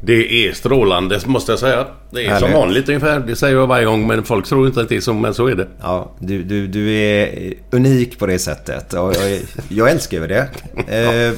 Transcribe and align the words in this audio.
Det 0.00 0.46
är 0.48 0.52
strålande 0.52 1.20
måste 1.26 1.52
jag 1.52 1.58
säga. 1.58 1.86
Det 2.10 2.24
är 2.24 2.28
Härligt. 2.28 2.50
som 2.50 2.60
vanligt 2.60 2.88
ungefär. 2.88 3.20
Det 3.20 3.36
säger 3.36 3.56
jag 3.56 3.66
varje 3.66 3.84
gång 3.84 4.06
men 4.06 4.24
folk 4.24 4.46
tror 4.46 4.66
inte 4.66 4.80
att 4.80 4.88
det 4.88 4.96
är 4.96 5.00
så, 5.00 5.14
men 5.14 5.34
så 5.34 5.46
är 5.46 5.54
det. 5.54 5.68
Ja, 5.80 6.12
du, 6.18 6.42
du, 6.42 6.66
du 6.66 6.92
är 6.92 7.54
unik 7.70 8.18
på 8.18 8.26
det 8.26 8.38
sättet 8.38 8.92
och 8.92 9.14
jag, 9.16 9.40
jag 9.68 9.90
älskar 9.90 10.20
ju 10.20 10.26
det. 10.26 10.48
Eh, 10.88 11.32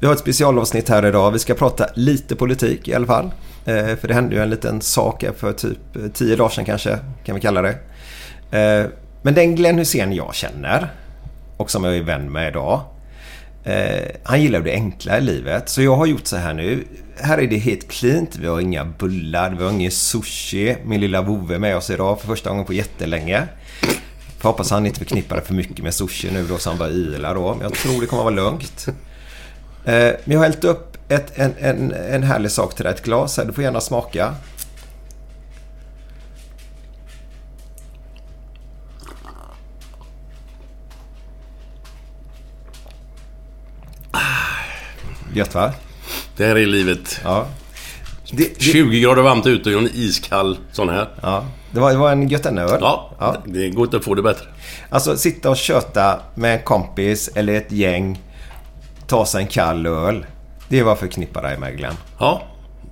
vi 0.00 0.06
har 0.06 0.14
ett 0.14 0.20
specialavsnitt 0.20 0.88
här 0.88 1.06
idag. 1.06 1.30
Vi 1.30 1.38
ska 1.38 1.54
prata 1.54 1.86
lite 1.94 2.36
politik 2.36 2.88
i 2.88 2.94
alla 2.94 3.06
fall. 3.06 3.30
Eh, 3.64 3.96
för 3.96 4.08
det 4.08 4.14
hände 4.14 4.34
ju 4.34 4.42
en 4.42 4.50
liten 4.50 4.80
sak 4.80 5.24
för 5.36 5.52
typ 5.52 5.78
tio 6.14 6.36
dagar 6.36 6.48
sedan 6.48 6.64
kanske, 6.64 6.98
kan 7.24 7.34
vi 7.34 7.40
kalla 7.40 7.62
det. 7.62 7.74
Eh, 8.58 8.86
men 9.22 9.34
den 9.34 9.54
Glenn 9.54 9.78
Hussein 9.78 10.12
jag 10.12 10.34
känner 10.34 10.88
och 11.56 11.70
som 11.70 11.84
jag 11.84 11.96
är 11.96 12.02
vän 12.02 12.32
med 12.32 12.48
idag. 12.48 12.80
Eh, 13.68 14.10
han 14.22 14.42
gillar 14.42 14.60
det 14.60 14.72
enkla 14.72 15.18
i 15.18 15.20
livet. 15.20 15.68
Så 15.68 15.82
jag 15.82 15.96
har 15.96 16.06
gjort 16.06 16.26
så 16.26 16.36
här 16.36 16.54
nu. 16.54 16.84
Här 17.20 17.38
är 17.38 17.46
det 17.46 17.56
helt 17.56 17.88
cleant. 17.88 18.36
Vi 18.36 18.46
har 18.46 18.60
inga 18.60 18.84
bullar, 18.84 19.50
vi 19.50 19.64
har 19.64 19.70
ingen 19.70 19.90
sushi. 19.90 20.76
Min 20.84 21.00
lilla 21.00 21.22
vovve 21.22 21.54
är 21.54 21.58
med 21.58 21.76
oss 21.76 21.90
idag 21.90 22.20
för 22.20 22.26
första 22.26 22.50
gången 22.50 22.64
på 22.64 22.72
jättelänge. 22.72 23.46
Får 24.38 24.48
hoppas 24.48 24.70
han 24.70 24.86
inte 24.86 24.98
förknippar 24.98 25.36
det 25.36 25.42
för 25.42 25.54
mycket 25.54 25.84
med 25.84 25.94
sushi 25.94 26.30
nu 26.32 26.46
då 26.46 26.58
så 26.58 26.70
han 26.70 26.78
bara 26.78 26.90
yla 26.90 27.34
då. 27.34 27.54
Men 27.54 27.62
jag 27.62 27.74
tror 27.74 28.00
det 28.00 28.06
kommer 28.06 28.22
att 28.22 28.34
vara 28.34 28.50
lugnt. 28.50 28.86
Eh, 29.84 29.94
men 29.94 30.18
jag 30.24 30.38
har 30.38 30.44
hällt 30.44 30.64
upp 30.64 30.96
ett, 31.08 31.38
en, 31.38 31.54
en, 31.58 31.92
en 31.92 32.22
härlig 32.22 32.50
sak 32.50 32.74
till 32.74 32.84
dig. 32.84 32.94
Ett 32.94 33.02
glas 33.02 33.36
här. 33.36 33.44
Du 33.44 33.52
får 33.52 33.64
gärna 33.64 33.80
smaka. 33.80 34.34
Gött 45.34 45.54
va? 45.54 45.72
Det 46.36 46.44
här 46.44 46.56
är 46.56 46.66
livet. 46.66 47.20
Ja. 47.24 47.46
Det, 48.30 48.58
det, 48.58 48.62
20 48.62 49.00
grader 49.00 49.22
varmt 49.22 49.46
ute 49.46 49.74
och 49.74 49.80
en 49.80 49.90
iskall 49.94 50.58
sån 50.72 50.88
här. 50.88 51.08
ja. 51.22 51.44
det, 51.70 51.80
var, 51.80 51.90
det 51.90 51.98
var 51.98 52.12
en 52.12 52.28
Götene-öl. 52.28 52.78
Ja, 52.80 53.10
ja. 53.18 53.36
det 53.44 53.68
går 53.68 53.84
inte 53.84 53.96
att 53.96 54.04
få 54.04 54.14
det 54.14 54.22
bättre. 54.22 54.46
Alltså 54.90 55.16
sitta 55.16 55.50
och 55.50 55.56
köta 55.56 56.20
med 56.34 56.54
en 56.54 56.62
kompis 56.62 57.30
eller 57.34 57.54
ett 57.54 57.72
gäng. 57.72 58.22
Ta 59.06 59.26
sig 59.26 59.42
en 59.42 59.48
kall 59.48 59.86
öl. 59.86 60.26
Det 60.68 60.78
är 60.78 60.84
jag 60.84 60.98
förknippar 60.98 61.42
dig 61.42 61.58
med 61.58 61.76
Glenn. 61.76 61.94
Ja, 62.18 62.42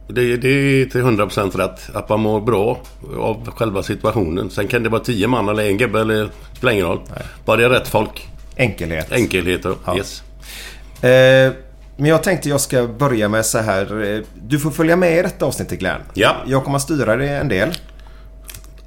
det, 0.09 0.37
det 0.37 0.49
är 0.49 0.87
till 0.87 1.03
100% 1.03 1.57
rätt. 1.57 1.97
Att 1.97 2.09
man 2.09 2.21
mår 2.21 2.41
bra 2.41 2.81
av 3.19 3.51
själva 3.51 3.83
situationen. 3.83 4.51
Sen 4.51 4.69
kan 4.69 4.83
det 4.83 4.89
vara 4.89 5.03
10 5.03 5.29
man 5.29 5.49
eller 5.49 5.67
en 5.67 5.77
gubbe 5.79 6.01
eller 6.01 6.29
spelar 6.53 6.73
ingen 6.73 6.87
roll. 6.87 7.01
Bara 7.45 7.57
det 7.57 7.65
är 7.65 7.71
rätt 7.71 7.89
folk. 7.89 8.29
Enkelhet. 8.57 9.13
Enkelheter. 9.13 9.75
Ja. 9.85 9.97
Yes. 9.97 10.23
Eh, 11.05 11.53
men 11.97 12.11
jag 12.11 12.23
tänkte 12.23 12.49
jag 12.49 12.61
ska 12.61 12.87
börja 12.87 13.29
med 13.29 13.47
så 13.47 13.59
här. 13.59 14.15
eh, 14.15 14.21
Du 14.43 14.59
får 14.59 14.71
följa 14.71 14.97
med 14.97 15.19
i 15.19 15.23
detta 15.23 15.47
avsnittet 15.47 15.79
Glenn. 15.79 16.01
Ja. 16.15 16.37
Jag 16.47 16.65
kommer 16.65 16.77
att 16.77 16.83
styra 16.83 17.17
det 17.17 17.29
en 17.29 17.49
del. 17.49 17.69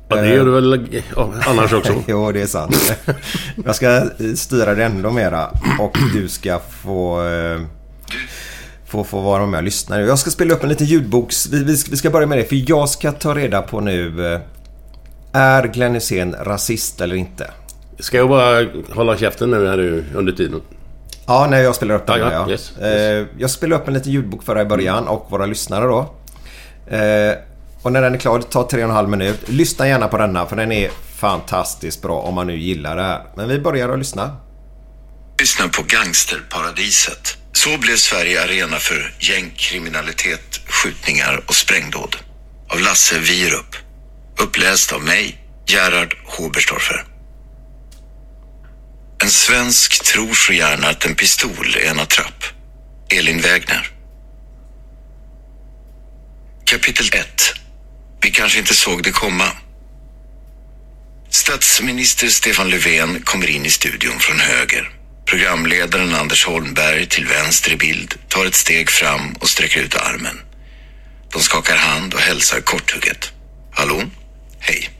Ja, 0.10 0.16
det 0.16 0.28
gör 0.30 0.46
du 0.46 0.52
väl 0.52 1.02
annars 1.48 1.74
också. 1.74 1.94
jo, 2.08 2.32
det 2.32 2.42
är 2.42 2.46
sant. 2.48 2.94
jag 3.66 3.76
ska 3.76 3.88
eh, 3.98 4.08
styra 4.36 4.76
det 4.76 4.84
ändå 4.86 5.12
mera. 5.12 5.48
Och 5.80 5.98
du 6.14 6.28
ska 6.30 6.60
få... 6.84 7.28
eh, 7.28 7.60
Få, 8.86 9.04
få 9.04 9.22
vara 9.22 9.46
med 9.46 9.58
och 9.58 9.64
lyssna. 9.64 10.02
Jag 10.02 10.20
ska 10.20 10.30
spela 10.30 10.54
upp 10.54 10.64
en 10.64 10.70
liten 10.70 10.88
ljudboks. 10.88 11.48
Vi, 11.50 11.64
vi, 11.64 11.76
vi 11.92 11.98
ska 11.98 12.10
börja 12.10 12.28
med 12.28 12.38
det. 12.38 12.44
För 12.46 12.70
jag 12.70 12.90
ska 12.90 13.12
ta 13.12 13.36
reda 13.36 13.62
på 13.62 13.80
nu. 13.80 14.40
Är 15.34 15.64
Glenn 15.68 15.94
Hysén 15.94 16.36
rasist 16.42 17.02
eller 17.02 17.16
inte? 17.16 17.52
Ska 18.00 18.18
jag 18.18 18.30
bara 18.30 18.66
hålla 18.94 19.18
käften 19.18 19.52
nu 19.52 19.68
här 19.68 19.78
nu 19.78 20.04
under 20.16 20.34
tiden? 20.34 20.62
Ja, 21.30 21.48
när 21.50 21.62
jag 21.62 21.76
spelar 21.76 21.96
upp 21.96 22.08
den. 22.08 22.20
Ja, 22.20 22.32
Ja, 22.32 22.46
ja. 22.48 22.50
Yes, 22.52 22.78
Eh, 22.78 23.26
Jag 23.38 23.50
spelar 23.52 23.78
upp 23.78 23.88
en 23.88 23.94
liten 23.94 24.12
ljudbok 24.12 24.44
för 24.44 24.56
dig 24.56 24.64
i 24.64 24.68
början 24.68 25.08
och 25.08 25.26
våra 25.32 25.46
lyssnare 25.46 25.86
då. 25.86 26.00
Eh, 26.96 27.34
Och 27.82 27.92
när 27.92 28.02
den 28.02 28.14
är 28.14 28.18
klar, 28.20 28.38
det 28.40 28.46
tar 28.46 28.64
tre 28.64 28.84
och 28.84 28.90
en 28.90 28.96
halv 28.96 29.10
minut. 29.10 29.40
Lyssna 29.50 29.88
gärna 29.88 30.08
på 30.08 30.18
denna 30.18 30.46
för 30.46 30.56
den 30.56 30.72
är 30.72 30.90
fantastiskt 31.16 32.02
bra 32.02 32.20
om 32.22 32.36
man 32.36 32.48
nu 32.48 32.58
gillar 32.58 32.96
det 32.96 33.02
här. 33.04 33.22
Men 33.36 33.48
vi 33.50 33.60
börjar 33.60 33.90
att 33.90 34.00
lyssna. 34.00 34.38
Lyssna 35.40 35.68
på 35.68 35.84
Gangsterparadiset. 35.88 37.38
Så 37.54 37.70
blev 37.78 37.96
Sverige 37.96 38.44
arena 38.44 38.78
för 38.78 39.14
gängkriminalitet, 39.20 40.60
skjutningar 40.68 41.44
och 41.48 41.56
sprängdåd. 41.56 42.16
Av 42.70 42.80
Lasse 42.80 43.20
Wierup. 43.20 43.76
Uppläst 44.44 44.94
av 44.94 45.02
mig, 45.04 45.44
Gerhard 45.68 46.16
Hoberstorfer. 46.26 47.06
En 49.24 49.30
svensk 49.30 50.04
tror 50.04 50.34
så 50.34 50.54
gärna 50.54 50.88
att 50.88 51.06
en 51.06 51.16
pistol 51.16 51.76
är 51.82 51.90
en 51.90 52.00
attrapp. 52.00 52.44
Elin 53.10 53.42
Wägner. 53.42 53.92
Kapitel 56.66 57.06
1. 57.14 57.54
Vi 58.22 58.32
kanske 58.32 58.60
inte 58.60 58.76
såg 58.76 59.04
det 59.04 59.12
komma. 59.12 59.52
Statsminister 61.30 62.28
Stefan 62.28 62.70
Löfven 62.70 63.22
kommer 63.22 63.50
in 63.50 63.66
i 63.66 63.70
studion 63.70 64.20
från 64.20 64.40
höger. 64.40 64.92
Programledaren 65.26 66.16
Anders 66.16 66.46
Holmberg 66.46 67.06
till 67.06 67.26
vänster 67.26 67.72
i 67.72 67.76
bild 67.76 68.16
tar 68.28 68.46
ett 68.46 68.56
steg 68.56 68.90
fram 68.90 69.34
och 69.34 69.50
sträcker 69.50 69.82
ut 69.82 69.96
armen. 69.96 70.40
De 71.34 71.42
skakar 71.42 71.78
hand 71.78 72.14
och 72.14 72.20
hälsar 72.20 72.62
korthugget. 72.62 73.32
Hallå? 73.72 74.04
Hej. 74.60 74.99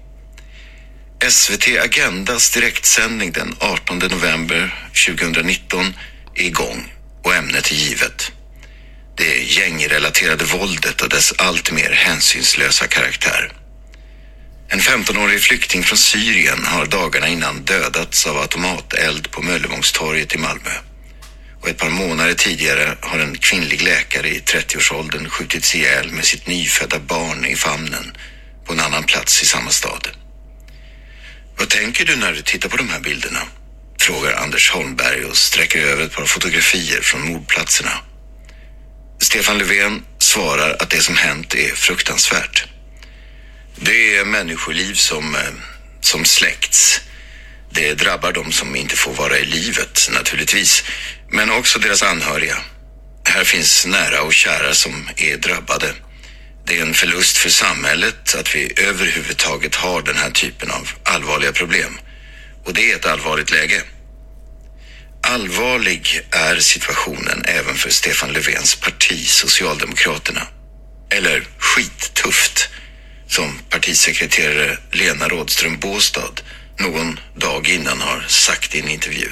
SVT 1.28 1.68
Agendas 1.84 2.50
direktsändning 2.50 3.32
den 3.32 3.56
18 3.60 3.98
november 4.00 4.90
2019 5.08 5.94
är 6.36 6.44
igång 6.44 6.94
och 7.24 7.36
ämnet 7.36 7.72
är 7.72 7.76
givet. 7.76 8.32
Det 9.18 9.44
gängrelaterade 9.44 10.46
våldet 10.46 11.02
och 11.02 11.10
dess 11.10 11.34
allt 11.38 11.72
mer 11.72 11.92
hänsynslösa 11.92 12.88
karaktär. 12.88 13.52
En 14.70 14.80
15-årig 14.80 15.42
flykting 15.42 15.84
från 15.84 15.98
Syrien 15.98 16.66
har 16.66 16.86
dagarna 16.86 17.28
innan 17.28 17.64
dödats 17.64 18.28
av 18.28 18.38
automateld 18.38 19.32
på 19.32 19.42
Möllevångstorget 19.42 20.36
i 20.36 20.38
Malmö. 20.38 20.72
Och 21.62 21.70
ett 21.70 21.78
par 21.78 21.90
månader 21.90 22.34
tidigare 22.34 22.98
har 23.02 23.20
en 23.20 23.38
kvinnlig 23.38 23.82
läkare 23.82 24.30
i 24.30 24.40
30-årsåldern 24.40 25.30
skjutits 25.30 25.76
ihjäl 25.76 26.12
med 26.12 26.26
sitt 26.26 26.48
nyfödda 26.48 27.00
barn 27.00 27.46
i 27.46 27.56
famnen 27.56 28.18
på 28.66 28.74
en 28.74 28.80
annan 28.80 29.04
plats 29.04 29.44
i 29.44 29.46
samma 29.46 29.70
stad. 29.70 30.08
Vad 31.60 31.70
tänker 31.70 32.06
du 32.06 32.16
när 32.16 32.34
du 32.34 32.42
tittar 32.42 32.70
på 32.70 32.78
de 32.78 32.90
här 32.90 33.00
bilderna? 33.00 33.40
Frågar 34.00 34.34
Anders 34.34 34.72
Holmberg 34.72 35.26
och 35.26 35.38
sträcker 35.38 35.80
över 35.80 36.04
ett 36.06 36.14
par 36.14 36.26
fotografier 36.26 37.02
från 37.02 37.28
mordplatserna. 37.28 37.92
Stefan 39.22 39.58
Löfven 39.58 40.06
svarar 40.20 40.78
att 40.80 40.90
det 40.90 41.02
som 41.02 41.16
hänt 41.18 41.56
är 41.56 41.76
fruktansvärt. 41.76 42.66
Det 43.76 44.16
är 44.16 44.26
människoliv 44.26 44.94
som, 44.94 45.36
eh, 45.36 45.42
som 46.02 46.26
släckts. 46.26 47.02
Det 47.72 47.94
drabbar 47.94 48.32
de 48.32 48.52
som 48.52 48.76
inte 48.76 48.96
får 48.96 49.14
vara 49.14 49.38
i 49.38 49.46
livet 49.46 50.10
naturligtvis, 50.14 50.84
men 51.30 51.52
också 51.52 51.80
deras 51.80 52.04
anhöriga. 52.04 52.58
Här 53.26 53.44
finns 53.44 53.86
nära 53.86 54.22
och 54.22 54.34
kära 54.34 54.74
som 54.74 55.10
är 55.16 55.38
drabbade. 55.38 55.94
Det 56.66 56.80
är 56.80 56.82
en 56.82 56.94
förlust 56.94 57.38
för 57.38 57.50
samhället 57.50 58.36
att 58.36 58.56
vi 58.56 58.74
överhuvudtaget 58.78 59.76
har 59.76 60.02
den 60.02 60.16
här 60.16 60.32
typen 60.32 60.72
av 60.72 60.90
allvarliga 61.04 61.52
problem. 61.52 62.00
Och 62.66 62.74
det 62.74 62.92
är 62.92 62.96
ett 62.96 63.06
allvarligt 63.06 63.52
läge. 63.52 63.84
Allvarlig 65.24 66.22
är 66.32 66.60
situationen 66.60 67.44
även 67.46 67.76
för 67.76 67.90
Stefan 67.90 68.34
Löfvens 68.34 68.76
parti 68.76 69.28
Socialdemokraterna. 69.28 70.48
Eller 71.10 71.48
skittufft, 71.58 72.70
som 73.28 73.60
partisekreterare 73.70 74.78
Lena 74.92 75.28
Rådström 75.28 75.80
Båstad 75.80 76.42
någon 76.80 77.20
dag 77.36 77.70
innan 77.70 78.02
har 78.02 78.26
sagt 78.28 78.76
i 78.76 78.80
en 78.80 78.90
intervju. 78.90 79.30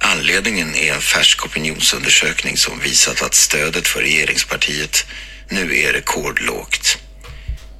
Anledningen 0.00 0.74
är 0.74 0.94
en 0.94 1.00
färsk 1.00 1.44
opinionsundersökning 1.46 2.56
som 2.56 2.80
visat 2.80 3.22
att 3.22 3.34
stödet 3.34 3.88
för 3.88 4.00
regeringspartiet 4.00 5.06
nu 5.48 5.78
är 5.78 5.92
rekordlågt. 5.92 6.98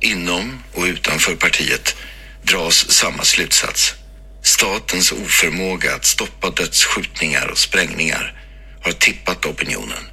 Inom 0.00 0.62
och 0.72 0.84
utanför 0.84 1.36
partiet 1.36 1.96
dras 2.42 2.90
samma 2.90 3.24
slutsats. 3.24 3.94
Statens 4.42 5.12
oförmåga 5.12 5.94
att 5.94 6.04
stoppa 6.04 6.50
dödsskjutningar 6.50 7.46
och 7.46 7.58
sprängningar 7.58 8.40
har 8.82 8.92
tippat 8.92 9.46
opinionen. 9.46 10.04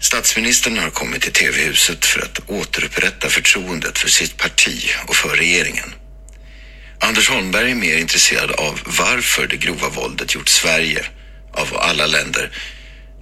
Statsministern 0.00 0.78
har 0.78 0.90
kommit 0.90 1.22
till 1.22 1.32
TV-huset 1.32 2.04
för 2.04 2.20
att 2.20 2.50
återupprätta 2.50 3.28
förtroendet 3.28 3.98
för 3.98 4.08
sitt 4.08 4.36
parti 4.36 4.90
och 5.06 5.16
för 5.16 5.36
regeringen. 5.36 5.94
Anders 7.00 7.28
Holmberg 7.28 7.70
är 7.70 7.74
mer 7.74 7.96
intresserad 7.96 8.50
av 8.50 8.80
varför 8.84 9.46
det 9.46 9.56
grova 9.56 9.88
våldet 9.88 10.34
gjort 10.34 10.48
Sverige, 10.48 11.04
av 11.52 11.76
alla 11.76 12.06
länder, 12.06 12.50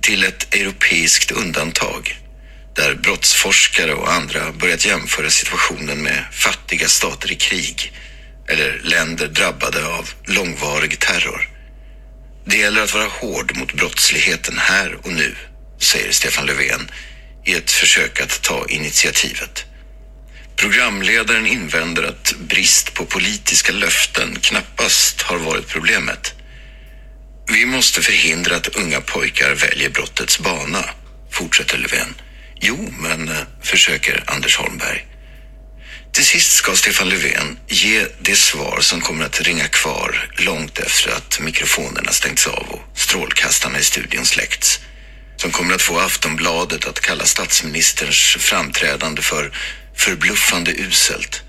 till 0.01 0.25
ett 0.25 0.55
europeiskt 0.55 1.31
undantag 1.31 2.17
där 2.77 2.95
brottsforskare 2.95 3.95
och 3.95 4.13
andra 4.13 4.53
börjat 4.53 4.87
jämföra 4.87 5.31
situationen 5.31 6.03
med 6.03 6.25
fattiga 6.33 6.89
stater 6.89 7.33
i 7.33 7.35
krig 7.35 7.93
eller 8.49 8.81
länder 8.85 9.29
drabbade 9.29 9.87
av 9.87 10.11
långvarig 10.25 10.99
terror. 10.99 11.49
Det 12.45 12.57
gäller 12.57 12.83
att 12.83 12.95
vara 12.95 13.09
hård 13.09 13.57
mot 13.57 13.73
brottsligheten 13.73 14.59
här 14.59 14.95
och 15.03 15.13
nu, 15.13 15.35
säger 15.79 16.13
Stefan 16.13 16.47
Löfven 16.47 16.91
i 17.47 17.55
ett 17.55 17.71
försök 17.71 18.21
att 18.21 18.43
ta 18.43 18.67
initiativet. 18.69 19.65
Programledaren 20.57 21.47
invänder 21.47 22.03
att 22.03 22.35
brist 22.39 22.95
på 22.95 23.05
politiska 23.05 23.73
löften 23.73 24.39
knappast 24.41 25.23
har 25.23 25.39
varit 25.39 25.69
problemet. 25.69 26.35
Vi 27.53 27.67
måste 27.67 28.03
förhindra 28.03 28.57
att 28.57 28.77
unga 28.77 29.01
pojkar 29.01 29.55
väljer 29.55 29.91
brottets 29.91 30.39
bana, 30.39 30.85
fortsätter 31.31 31.79
Löfven. 31.79 32.15
Jo, 32.63 32.93
men 32.99 33.29
eh, 33.29 33.37
försöker 33.63 34.25
Anders 34.27 34.57
Holmberg. 34.57 35.07
Till 36.13 36.25
sist 36.25 36.53
ska 36.53 36.77
Stefan 36.77 37.09
Löfven 37.09 37.59
ge 37.69 38.07
det 38.21 38.37
svar 38.37 38.79
som 38.81 39.01
kommer 39.01 39.25
att 39.25 39.41
ringa 39.41 39.69
kvar 39.69 40.31
långt 40.39 40.79
efter 40.79 41.11
att 41.11 41.41
mikrofonerna 41.41 42.13
stängts 42.13 42.47
av 42.47 42.69
och 42.69 42.99
strålkastarna 42.99 43.79
i 43.79 43.83
studion 43.83 44.25
släckts. 44.25 44.81
Som 45.37 45.51
kommer 45.51 45.75
att 45.75 45.83
få 45.83 45.99
Aftonbladet 45.99 46.87
att 46.87 47.01
kalla 47.01 47.25
statsministerns 47.25 48.37
framträdande 48.39 49.23
för 49.23 49.53
förbluffande 49.97 50.71
uselt 50.71 51.43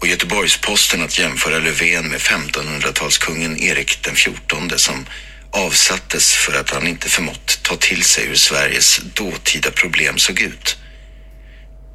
och 0.00 0.06
Göteborgs-Posten 0.06 1.02
att 1.02 1.18
jämföra 1.18 1.58
Löfven 1.58 2.08
med 2.08 2.20
1500-talskungen 2.20 3.62
Erik 3.62 4.02
den 4.02 4.14
XIV 4.14 4.76
som 4.76 5.06
avsattes 5.52 6.34
för 6.34 6.60
att 6.60 6.70
han 6.70 6.86
inte 6.86 7.08
förmått 7.08 7.58
ta 7.62 7.76
till 7.76 8.04
sig 8.04 8.26
hur 8.26 8.34
Sveriges 8.34 9.00
dåtida 9.14 9.70
problem 9.70 10.18
såg 10.18 10.40
ut. 10.40 10.76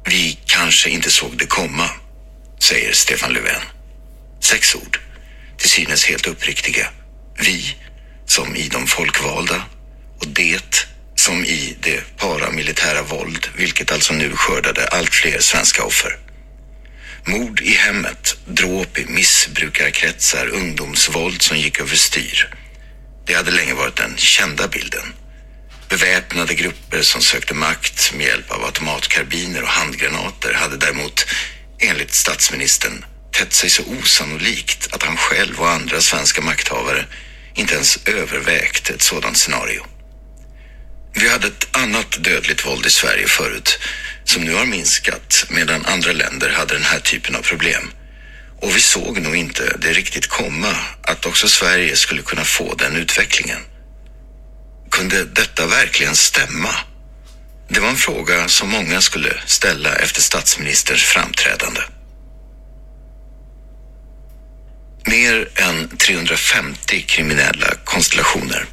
Vi 0.04 0.38
kanske 0.46 0.90
inte 0.90 1.10
såg 1.10 1.38
det 1.38 1.46
komma, 1.46 1.90
säger 2.58 2.92
Stefan 2.92 3.32
Löfven. 3.32 3.62
Sex 4.40 4.74
ord, 4.74 5.00
till 5.56 5.70
synes 5.70 6.04
helt 6.04 6.26
uppriktiga. 6.26 6.88
Vi, 7.38 7.76
som 8.26 8.56
i 8.56 8.68
de 8.68 8.86
folkvalda, 8.86 9.62
och 10.20 10.28
det, 10.28 10.86
som 11.14 11.44
i 11.44 11.76
det 11.80 12.16
paramilitära 12.16 13.02
våld, 13.02 13.48
vilket 13.56 13.92
alltså 13.92 14.14
nu 14.14 14.30
skördade 14.36 14.88
allt 14.88 15.14
fler 15.14 15.38
svenska 15.40 15.84
offer. 15.84 16.18
Mord 17.26 17.60
i 17.60 17.70
hemmet, 17.70 18.36
dråp 18.46 18.98
i 18.98 19.06
missbrukarkretsar, 19.06 20.46
ungdomsvåld 20.46 21.42
som 21.42 21.58
gick 21.58 21.80
överstyr. 21.80 22.54
Det 23.26 23.34
hade 23.34 23.50
länge 23.50 23.74
varit 23.74 23.96
den 23.96 24.16
kända 24.16 24.68
bilden. 24.68 25.14
Beväpnade 25.88 26.54
grupper 26.54 27.02
som 27.02 27.22
sökte 27.22 27.54
makt 27.54 28.14
med 28.14 28.26
hjälp 28.26 28.50
av 28.50 28.64
automatkarbiner 28.64 29.62
och 29.62 29.68
handgranater 29.68 30.54
hade 30.54 30.76
däremot, 30.76 31.26
enligt 31.78 32.14
statsministern, 32.14 33.04
tätt 33.32 33.52
sig 33.52 33.70
så 33.70 33.82
osannolikt 33.82 34.94
att 34.94 35.02
han 35.02 35.16
själv 35.16 35.60
och 35.60 35.70
andra 35.70 36.00
svenska 36.00 36.40
makthavare 36.40 37.06
inte 37.54 37.74
ens 37.74 37.98
övervägt 38.06 38.90
ett 38.90 39.02
sådant 39.02 39.36
scenario. 39.36 39.86
Vi 41.12 41.28
hade 41.28 41.46
ett 41.46 41.76
annat 41.76 42.24
dödligt 42.24 42.66
våld 42.66 42.86
i 42.86 42.90
Sverige 42.90 43.26
förut 43.26 43.78
som 44.24 44.42
nu 44.42 44.54
har 44.54 44.66
minskat 44.66 45.46
medan 45.50 45.86
andra 45.86 46.12
länder 46.12 46.50
hade 46.50 46.74
den 46.74 46.84
här 46.84 47.00
typen 47.00 47.36
av 47.36 47.42
problem. 47.42 47.90
Och 48.64 48.76
vi 48.76 48.80
såg 48.80 49.20
nog 49.20 49.36
inte 49.36 49.76
det 49.78 49.92
riktigt 49.92 50.26
komma 50.26 50.76
att 51.02 51.26
också 51.26 51.48
Sverige 51.48 51.96
skulle 51.96 52.22
kunna 52.22 52.44
få 52.44 52.74
den 52.74 52.96
utvecklingen. 52.96 53.58
Kunde 54.90 55.24
detta 55.24 55.66
verkligen 55.66 56.14
stämma? 56.14 56.68
Det 57.68 57.80
var 57.80 57.88
en 57.88 57.96
fråga 57.96 58.48
som 58.48 58.68
många 58.70 59.00
skulle 59.00 59.32
ställa 59.46 59.94
efter 59.94 60.20
statsministerns 60.20 61.02
framträdande. 61.02 61.80
Mer 65.06 65.48
än 65.54 65.96
350 65.96 67.02
kriminella 67.08 67.66
konstellationer. 67.84 68.66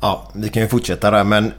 Ja, 0.00 0.32
vi 0.34 0.48
kan 0.48 0.62
ju 0.62 0.68
fortsätta 0.68 1.10
där 1.10 1.24
men 1.24 1.52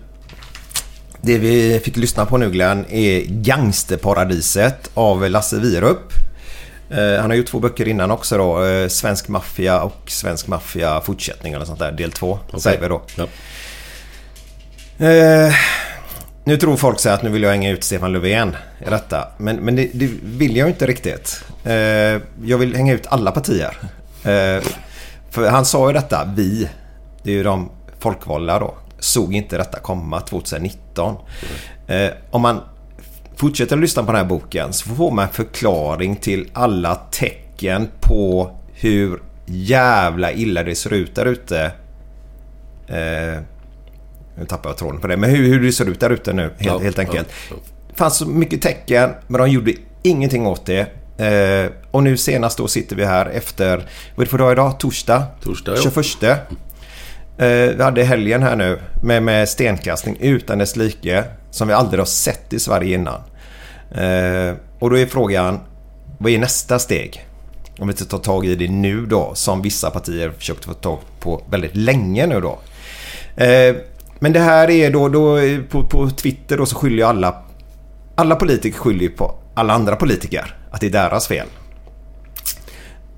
det 1.21 1.37
vi 1.37 1.81
fick 1.85 1.97
lyssna 1.97 2.25
på 2.25 2.37
nu 2.37 2.51
Glenn 2.51 2.85
är 2.89 3.21
Gangsterparadiset 3.21 4.91
av 4.93 5.29
Lasse 5.29 5.59
Wierup. 5.59 6.24
Eh, 6.89 7.21
han 7.21 7.29
har 7.29 7.37
gjort 7.37 7.47
två 7.47 7.59
böcker 7.59 7.87
innan 7.87 8.11
också 8.11 8.37
då. 8.37 8.65
Eh, 8.65 8.87
Svensk 8.87 9.27
maffia 9.27 9.81
och 9.81 10.01
Svensk 10.07 10.47
maffia 10.47 11.01
fortsättning 11.01 11.53
eller 11.53 11.65
sånt 11.65 11.79
där. 11.79 11.91
Del 11.91 12.11
två 12.11 12.39
okay. 12.47 12.59
säger 12.59 12.81
vi 12.81 12.87
då. 12.87 13.01
Ja. 13.15 13.27
Eh, 15.05 15.53
nu 16.43 16.57
tror 16.57 16.77
folk 16.77 16.99
så 16.99 17.09
att 17.09 17.23
nu 17.23 17.29
vill 17.29 17.43
jag 17.43 17.49
hänga 17.49 17.69
ut 17.69 17.83
Stefan 17.83 18.13
Löfven 18.13 18.55
i 18.87 18.89
detta. 18.89 19.27
Men, 19.37 19.55
men 19.55 19.75
det, 19.75 19.89
det 19.93 20.09
vill 20.23 20.55
jag 20.55 20.69
inte 20.69 20.87
riktigt. 20.87 21.43
Eh, 21.63 21.73
jag 22.43 22.57
vill 22.57 22.75
hänga 22.75 22.93
ut 22.93 23.07
alla 23.07 23.31
partier. 23.31 23.77
Eh, 24.23 24.63
för 25.29 25.49
han 25.49 25.65
sa 25.65 25.87
ju 25.87 25.93
detta, 25.93 26.29
vi. 26.35 26.69
Det 27.23 27.31
är 27.31 27.35
ju 27.35 27.43
de 27.43 27.69
folkvalda 27.99 28.59
då. 28.59 28.75
Såg 28.99 29.33
inte 29.33 29.57
detta 29.57 29.79
komma 29.79 30.21
2019. 30.21 31.15
Mm. 31.87 32.13
om 32.31 32.41
man 32.41 32.61
fortsätter 33.35 33.75
att 33.75 33.81
lyssna 33.81 34.03
på 34.03 34.11
den 34.11 34.21
här 34.21 34.29
boken 34.29 34.73
så 34.73 34.89
får 34.89 35.11
man 35.11 35.25
en 35.27 35.33
förklaring 35.33 36.15
till 36.15 36.49
alla 36.53 36.95
tecken 36.95 37.87
på 38.01 38.51
hur 38.73 39.21
jävla 39.45 40.31
illa 40.31 40.63
det 40.63 40.75
ser 40.75 40.93
ut 40.93 41.15
där 41.15 41.25
ute. 41.25 41.71
Eh, 42.87 43.41
nu 44.37 44.45
tappar 44.47 44.69
jag 44.69 44.77
tråden 44.77 45.01
på 45.01 45.07
det. 45.07 45.17
Men 45.17 45.29
hur, 45.29 45.47
hur 45.47 45.59
det 45.59 45.71
ser 45.71 45.89
ut 45.89 45.99
där 45.99 46.09
ute 46.09 46.33
nu 46.33 46.41
helt, 46.41 46.55
ja, 46.59 46.79
helt 46.79 46.99
enkelt. 46.99 47.27
Ja, 47.49 47.55
ja. 47.55 47.95
Fanns 47.95 48.17
så 48.17 48.25
mycket 48.25 48.61
tecken 48.61 49.09
men 49.27 49.41
de 49.41 49.49
gjorde 49.49 49.73
ingenting 50.03 50.47
åt 50.47 50.65
det. 50.65 50.87
Eh, 51.17 51.71
och 51.91 52.03
nu 52.03 52.17
senast 52.17 52.57
då 52.57 52.67
sitter 52.67 52.95
vi 52.95 53.05
här 53.05 53.25
efter, 53.25 53.77
vad 54.15 54.23
är 54.23 54.25
det 54.25 54.25
för 54.25 54.37
dag 54.37 54.51
idag? 54.51 54.79
Torsdag? 54.79 55.23
Torsdag 55.43 55.77
21. 55.77 56.37
Eh, 57.37 57.75
vi 57.75 57.83
hade 57.83 58.03
helgen 58.03 58.43
här 58.43 58.55
nu 58.55 58.79
med, 59.03 59.23
med 59.23 59.49
stenkastning 59.49 60.17
utan 60.19 60.57
dess 60.57 60.75
like 60.75 61.23
som 61.51 61.67
vi 61.67 61.73
aldrig 61.73 61.99
har 61.99 62.05
sett 62.05 62.53
i 62.53 62.59
Sverige 62.59 62.95
innan. 62.95 63.21
Eh, 63.91 64.55
och 64.79 64.89
då 64.89 64.97
är 64.97 65.05
frågan, 65.05 65.59
vad 66.17 66.31
är 66.31 66.39
nästa 66.39 66.79
steg? 66.79 67.25
Om 67.79 67.87
vi 67.87 67.91
inte 67.91 68.05
tar 68.05 68.17
tag 68.17 68.45
i 68.45 68.55
det 68.55 68.67
nu 68.67 69.05
då, 69.05 69.31
som 69.33 69.61
vissa 69.61 69.89
partier 69.89 70.31
försökt 70.37 70.65
få 70.65 70.73
tag 70.73 70.99
på 71.19 71.43
väldigt 71.49 71.75
länge 71.75 72.27
nu 72.27 72.41
då. 72.41 72.59
Eh, 73.43 73.75
men 74.19 74.33
det 74.33 74.39
här 74.39 74.69
är 74.69 74.91
då, 74.91 75.09
då 75.09 75.37
på, 75.69 75.83
på 75.83 76.09
Twitter 76.09 76.57
då 76.57 76.65
så 76.65 76.75
skyller 76.75 76.97
ju 76.97 77.03
alla, 77.03 77.43
alla 78.15 78.35
politiker 78.35 78.79
skyller 78.79 79.09
på 79.09 79.35
alla 79.53 79.73
andra 79.73 79.95
politiker 79.95 80.55
att 80.71 80.81
det 80.81 80.87
är 80.87 80.91
deras 80.91 81.27
fel. 81.27 81.47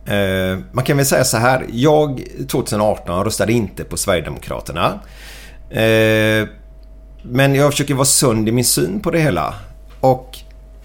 Eh, 0.08 0.60
man 0.72 0.84
kan 0.84 0.98
väl 0.98 1.06
säga 1.06 1.24
så 1.24 1.38
här, 1.38 1.66
jag 1.72 2.24
2018 2.50 3.24
röstade 3.24 3.54
inte 3.54 3.84
på 3.84 3.98
Sverigedemokraterna. 3.98 5.00
Eh, 5.70 6.48
men 7.22 7.56
jag 7.56 7.72
försöker 7.72 7.94
vara 7.94 8.06
sund 8.06 8.50
i 8.50 8.52
min 8.52 8.66
syn 8.66 9.00
på 9.00 9.12
det 9.12 9.20
hela. 9.20 9.54
Och 10.00 10.38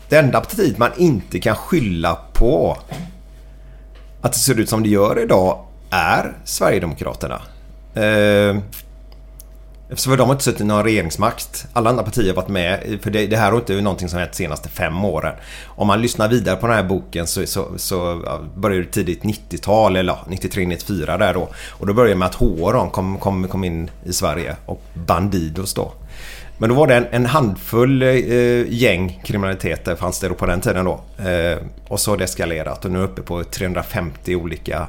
det 0.09 0.17
enda 0.17 0.41
partiet 0.41 0.79
man 0.79 0.91
inte 0.97 1.41
kan 1.41 1.57
skylla 1.57 2.19
på 2.33 2.79
att 4.21 4.33
det 4.33 4.39
ser 4.39 4.61
ut 4.61 4.69
som 4.69 4.83
det 4.83 4.89
gör 4.89 5.23
idag 5.23 5.65
är 5.91 6.37
Sverigedemokraterna. 6.45 7.43
Eh, 7.95 8.57
Eftersom 9.93 10.17
de 10.17 10.23
har 10.23 10.33
inte 10.33 10.45
suttit 10.45 10.61
i 10.61 10.65
någon 10.65 10.85
regeringsmakt. 10.85 11.67
Alla 11.73 11.91
andra 11.91 12.03
partier 12.03 12.29
har 12.29 12.35
varit 12.35 12.49
med. 12.49 12.99
För 13.03 13.11
det, 13.11 13.27
det 13.27 13.37
här 13.37 13.51
har 13.51 13.59
inte 13.59 13.81
någonting 13.81 14.09
som 14.09 14.19
hänt 14.19 14.33
de 14.33 14.37
senaste 14.37 14.69
fem 14.69 15.05
åren. 15.05 15.35
Om 15.67 15.87
man 15.87 16.03
lyssnar 16.03 16.29
vidare 16.29 16.57
på 16.57 16.67
den 16.67 16.77
här 16.77 16.83
boken 16.83 17.27
så, 17.27 17.47
så, 17.47 17.69
så 17.77 18.23
börjar 18.57 18.81
det 18.81 18.87
tidigt 18.87 19.23
90-tal 19.23 19.97
eller 19.97 20.13
93-94 20.13 21.19
där 21.19 21.35
då. 21.35 21.49
Och 21.69 21.87
då 21.87 21.93
börjar 21.93 22.09
det 22.09 22.17
med 22.17 22.29
att 22.29 22.35
HR 22.35 22.91
kom, 22.91 23.19
kom, 23.19 23.49
kom 23.49 23.65
in 23.65 23.91
i 24.05 24.13
Sverige 24.13 24.57
och 24.67 24.83
Bandidos 24.95 25.75
då. 25.75 25.93
Men 26.59 26.69
då 26.69 26.75
var 26.75 26.87
det 26.87 26.95
en, 26.95 27.07
en 27.11 27.27
handfull 27.27 28.03
eh, 28.03 28.73
gäng 28.73 29.21
kriminaliteter 29.25 29.95
fanns 29.95 30.21
det 30.21 30.29
då 30.29 30.35
på 30.35 30.47
den 30.47 30.61
tiden 30.61 30.85
då. 30.85 31.01
Eh, 31.29 31.59
och 31.89 32.01
så 32.01 32.11
har 32.11 32.17
det 32.17 32.25
eskalerat 32.25 32.85
och 32.85 32.91
nu 32.91 32.99
är 32.99 33.05
uppe 33.05 33.23
på 33.23 33.45
350 33.45 34.37
olika 34.37 34.87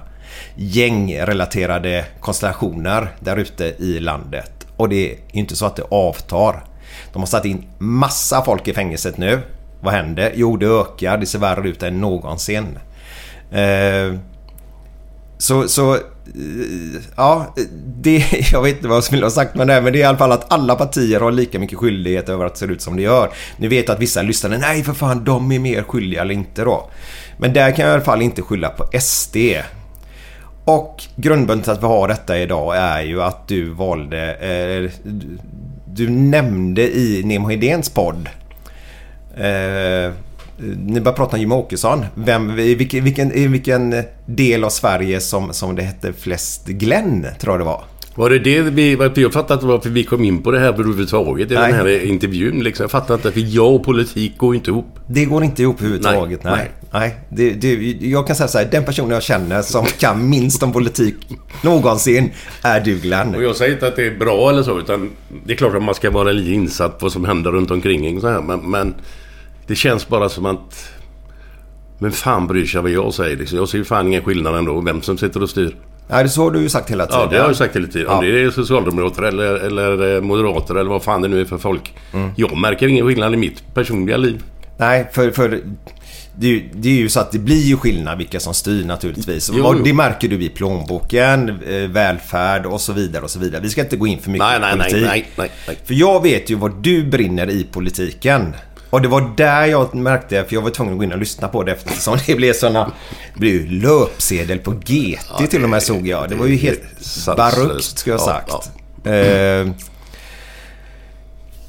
gängrelaterade 0.56 2.06
konstellationer 2.20 3.08
där 3.20 3.38
ute 3.38 3.66
i 3.66 4.00
landet. 4.00 4.63
Och 4.84 4.90
det 4.90 5.12
är 5.12 5.18
inte 5.32 5.56
så 5.56 5.66
att 5.66 5.76
det 5.76 5.84
avtar. 5.90 6.64
De 7.14 7.22
har 7.22 7.28
satt 7.28 7.46
in 7.46 7.66
massa 7.78 8.46
folk 8.46 8.68
i 8.68 8.74
fängelset 8.74 9.18
nu. 9.18 9.42
Vad 9.82 9.94
händer? 9.94 10.32
Jo, 10.36 10.58
det 10.58 10.66
ökar. 10.66 11.18
Det 11.18 11.26
ser 11.26 11.40
värre 11.40 11.70
ut 11.70 11.84
än 11.84 12.02
någonsin. 12.02 12.80
Eh, 13.52 14.20
så, 15.38 15.68
så... 15.68 15.96
Eh, 15.96 16.02
ja, 17.16 17.56
det... 17.86 18.26
Jag 18.52 18.62
vet 18.62 18.76
inte 18.76 18.88
vad 18.88 18.98
jag 18.98 19.04
skulle 19.04 19.26
ha 19.26 19.32
sagt 19.32 19.56
med 19.56 19.68
det 19.68 19.82
men 19.82 19.94
det 19.94 20.00
är 20.00 20.02
i 20.02 20.04
alla 20.04 20.18
fall 20.18 20.32
att 20.32 20.54
alla 20.54 20.76
partier 20.76 21.20
har 21.20 21.32
lika 21.32 21.60
mycket 21.60 21.78
skyldighet 21.78 22.30
över 22.30 22.46
att 22.46 22.54
det 22.54 22.60
ser 22.60 22.72
ut 22.72 22.82
som 22.82 22.96
det 22.96 23.02
gör. 23.02 23.30
Ni 23.58 23.68
vet 23.68 23.90
att 23.90 24.00
vissa 24.00 24.22
lyssnare, 24.22 24.58
nej 24.58 24.84
för 24.84 24.94
fan, 24.94 25.24
de 25.24 25.52
är 25.52 25.60
mer 25.60 25.84
skyldiga 25.84 26.22
eller 26.22 26.34
inte 26.34 26.64
då. 26.64 26.90
Men 27.38 27.54
där 27.54 27.72
kan 27.72 27.86
jag 27.86 27.92
i 27.92 27.94
alla 27.94 28.04
fall 28.04 28.22
inte 28.22 28.42
skylla 28.42 28.70
på 28.70 29.00
SD. 29.00 29.38
Och 30.66 31.04
grundbundet 31.16 31.68
att 31.68 31.84
vi 31.84 31.88
har 31.88 32.08
detta 32.08 32.40
idag 32.40 32.78
är 32.78 33.02
ju 33.02 33.22
att 33.22 33.48
du 33.48 33.70
valde... 33.70 34.36
Eh, 34.36 34.92
du, 35.04 35.38
du, 35.86 36.10
nämnde 36.10 36.82
i 36.82 37.22
Nemo 37.26 37.50
Hedéns 37.50 37.90
podd 37.90 38.30
eh, 39.36 40.12
ni 40.58 41.00
började 41.00 41.18
prata 41.18 41.36
om 41.36 41.40
Jimmie 41.40 41.58
Åkesson. 41.58 42.06
Vem, 42.16 42.60
i, 42.60 42.76
vilken, 42.76 43.04
vilken, 43.04 43.32
I 43.32 43.48
vilken 43.48 44.04
del 44.26 44.64
av 44.64 44.70
Sverige 44.70 45.20
som, 45.22 45.54
som 45.54 45.76
det 45.76 45.82
hette 45.82 46.14
flest 46.14 46.68
Glenn, 46.68 47.28
tror 47.40 47.54
jag 47.54 47.60
det 47.60 47.66
var. 47.66 47.84
Var 48.16 48.30
det 48.30 48.40
det 48.40 48.62
vi... 48.62 48.98
Jag 49.16 49.34
fattar 49.34 49.56
inte 49.56 49.66
varför 49.66 49.90
vi 49.90 50.04
kom 50.04 50.24
in 50.24 50.44
på 50.44 50.52
det 50.52 50.60
här 50.60 50.68
överhuvudtaget 50.68 51.52
i 51.52 51.54
den 51.54 51.74
här 51.74 52.06
intervjun. 52.06 52.64
Liksom. 52.64 52.84
Jag 52.84 52.92
fattar 52.92 53.14
inte, 53.14 53.32
för 53.32 53.56
jag 53.56 53.76
och 53.76 53.84
politik 53.84 54.38
går 54.38 54.56
inte 54.56 54.72
ihop. 54.72 55.00
Det 55.08 55.26
går 55.26 55.44
inte 55.44 55.62
ihop 55.62 55.82
överhuvudtaget, 55.82 56.44
nej. 56.44 56.54
nej. 56.56 56.72
nej. 56.92 57.16
Det, 57.30 57.50
det, 57.50 58.08
jag 58.08 58.28
kan 58.28 58.36
säga 58.36 58.48
så 58.48 58.58
här, 58.58 58.66
den 58.72 58.86
personen 58.86 59.12
jag 59.12 59.24
känner 59.24 59.62
som 59.62 59.86
kan 59.86 60.30
minst 60.30 60.64
om 60.64 60.72
politik 60.72 61.16
någonsin 61.62 62.32
är 62.62 62.82
du 62.82 62.96
Glenn. 62.96 63.36
Och 63.36 63.44
jag 63.44 63.56
säger 63.56 63.74
inte 63.74 63.88
att 63.88 63.96
det 63.96 64.08
är 64.08 64.18
bra 64.18 64.50
eller 64.50 64.64
så, 64.64 64.80
utan 64.80 65.12
det 65.46 65.54
är 65.54 65.58
klart 65.58 65.76
att 65.76 65.84
man 65.84 65.96
ska 65.96 66.12
vara 66.12 66.32
lite 66.32 66.52
insatt 66.52 67.00
på 67.00 67.06
vad 67.06 67.12
som 67.12 67.26
händer 67.26 67.52
runt 67.52 67.72
omkring. 67.72 68.22
Så 68.22 68.28
här, 68.28 68.42
men, 68.42 68.60
men 68.72 68.96
det 69.68 69.76
känns 69.76 70.08
bara 70.08 70.30
som 70.30 70.46
att... 70.46 70.90
Men 72.00 72.12
fan 72.12 72.48
bryr 72.48 72.66
sig 72.66 72.82
vad 72.82 72.92
jag 72.92 73.14
säger 73.14 73.38
liksom. 73.38 73.58
Jag 73.58 73.70
ser 73.70 73.78
ju 73.78 73.84
fan 73.84 74.08
ingen 74.08 74.24
skillnad 74.24 74.56
ändå, 74.56 74.82
vem 74.82 75.02
som 75.02 75.18
sitter 75.18 75.44
och 75.44 75.50
styr. 75.50 75.76
Nej, 76.08 76.30
så 76.30 76.44
har 76.44 76.52
du 76.52 76.62
ju 76.62 76.70
sagt 76.70 76.90
hela 76.90 77.06
tiden. 77.06 77.22
Ja, 77.22 77.28
det 77.28 77.38
har 77.38 77.48
jag 77.48 77.56
sagt 77.56 77.76
hela 77.76 77.88
tiden. 77.88 78.08
Om 78.08 78.26
det 78.26 78.44
är 78.44 78.50
socialdemokrater 78.52 79.24
eller, 79.24 79.56
eller 79.56 80.16
eh, 80.16 80.22
moderater 80.22 80.76
eller 80.76 80.90
vad 80.90 81.04
fan 81.04 81.22
det 81.22 81.28
nu 81.28 81.42
är 81.42 81.46
för 81.46 81.58
folk. 81.58 81.94
Mm. 82.14 82.30
Jag 82.36 82.58
märker 82.58 82.88
ingen 82.88 83.08
skillnad 83.08 83.34
i 83.34 83.38
mitt 83.38 83.74
personliga 83.74 84.18
liv. 84.18 84.44
Nej, 84.78 85.10
för, 85.14 85.32
för 85.32 85.62
det, 86.36 86.48
är, 86.48 86.70
det 86.74 86.90
är 86.90 86.94
ju 86.94 87.10
så 87.10 87.20
att 87.20 87.32
det 87.32 87.40
blir 87.40 87.62
ju 87.62 87.78
skillnad 87.78 88.18
vilka 88.18 88.40
som 88.40 88.54
styr 88.54 88.86
naturligtvis. 88.86 89.52
Jo, 89.54 89.74
jo. 89.78 89.84
Det 89.84 89.94
märker 89.94 90.28
du 90.28 90.44
i 90.44 90.50
plånboken, 90.50 91.50
eh, 91.50 91.90
välfärd 91.90 92.66
och 92.66 92.82
så 92.82 92.94
vidare 92.94 93.24
och 93.24 93.32
så 93.32 93.40
vidare. 93.40 93.62
Vi 93.62 93.70
ska 93.70 93.82
inte 93.82 93.98
gå 93.98 94.08
in 94.08 94.20
för 94.20 94.30
mycket 94.30 94.48
nej, 94.48 94.60
nej, 94.60 94.72
politik. 94.72 95.08
Nej, 95.08 95.32
nej, 95.36 95.52
nej, 95.68 95.78
För 95.86 95.94
jag 95.94 96.24
vet 96.24 96.50
ju 96.50 96.56
vad 96.56 96.84
du 96.84 97.04
brinner 97.04 97.50
i 97.50 97.64
politiken. 97.64 98.54
Och 98.94 99.02
det 99.02 99.08
var 99.08 99.34
där 99.38 99.66
jag 99.66 99.96
märkte, 99.96 100.44
för 100.44 100.54
jag 100.54 100.62
var 100.62 100.70
tvungen 100.70 100.94
att 100.94 100.98
gå 100.98 101.04
in 101.04 101.12
och 101.12 101.18
lyssna 101.18 101.48
på 101.48 101.64
det 101.64 101.72
eftersom 101.72 102.18
det 102.26 102.36
blev 102.38 102.54
såna... 102.54 102.92
Det 103.34 103.40
blev 103.40 103.54
ju 103.54 103.68
löpsedel 103.68 104.60
på 104.60 104.72
GT 104.72 105.26
ja, 105.40 105.48
till 105.48 105.64
och 105.64 105.70
med 105.70 105.84
såg 105.84 106.08
jag. 106.08 106.30
Det 106.30 106.36
var 106.36 106.46
ju 106.46 106.56
helt 106.56 106.82
baruckt 107.26 107.98
skulle 107.98 108.14
jag 108.14 108.20
ha 108.20 108.26
sagt. 108.26 108.50
Ja, 108.50 108.64
ja. 109.04 109.12
Eh, 109.12 109.68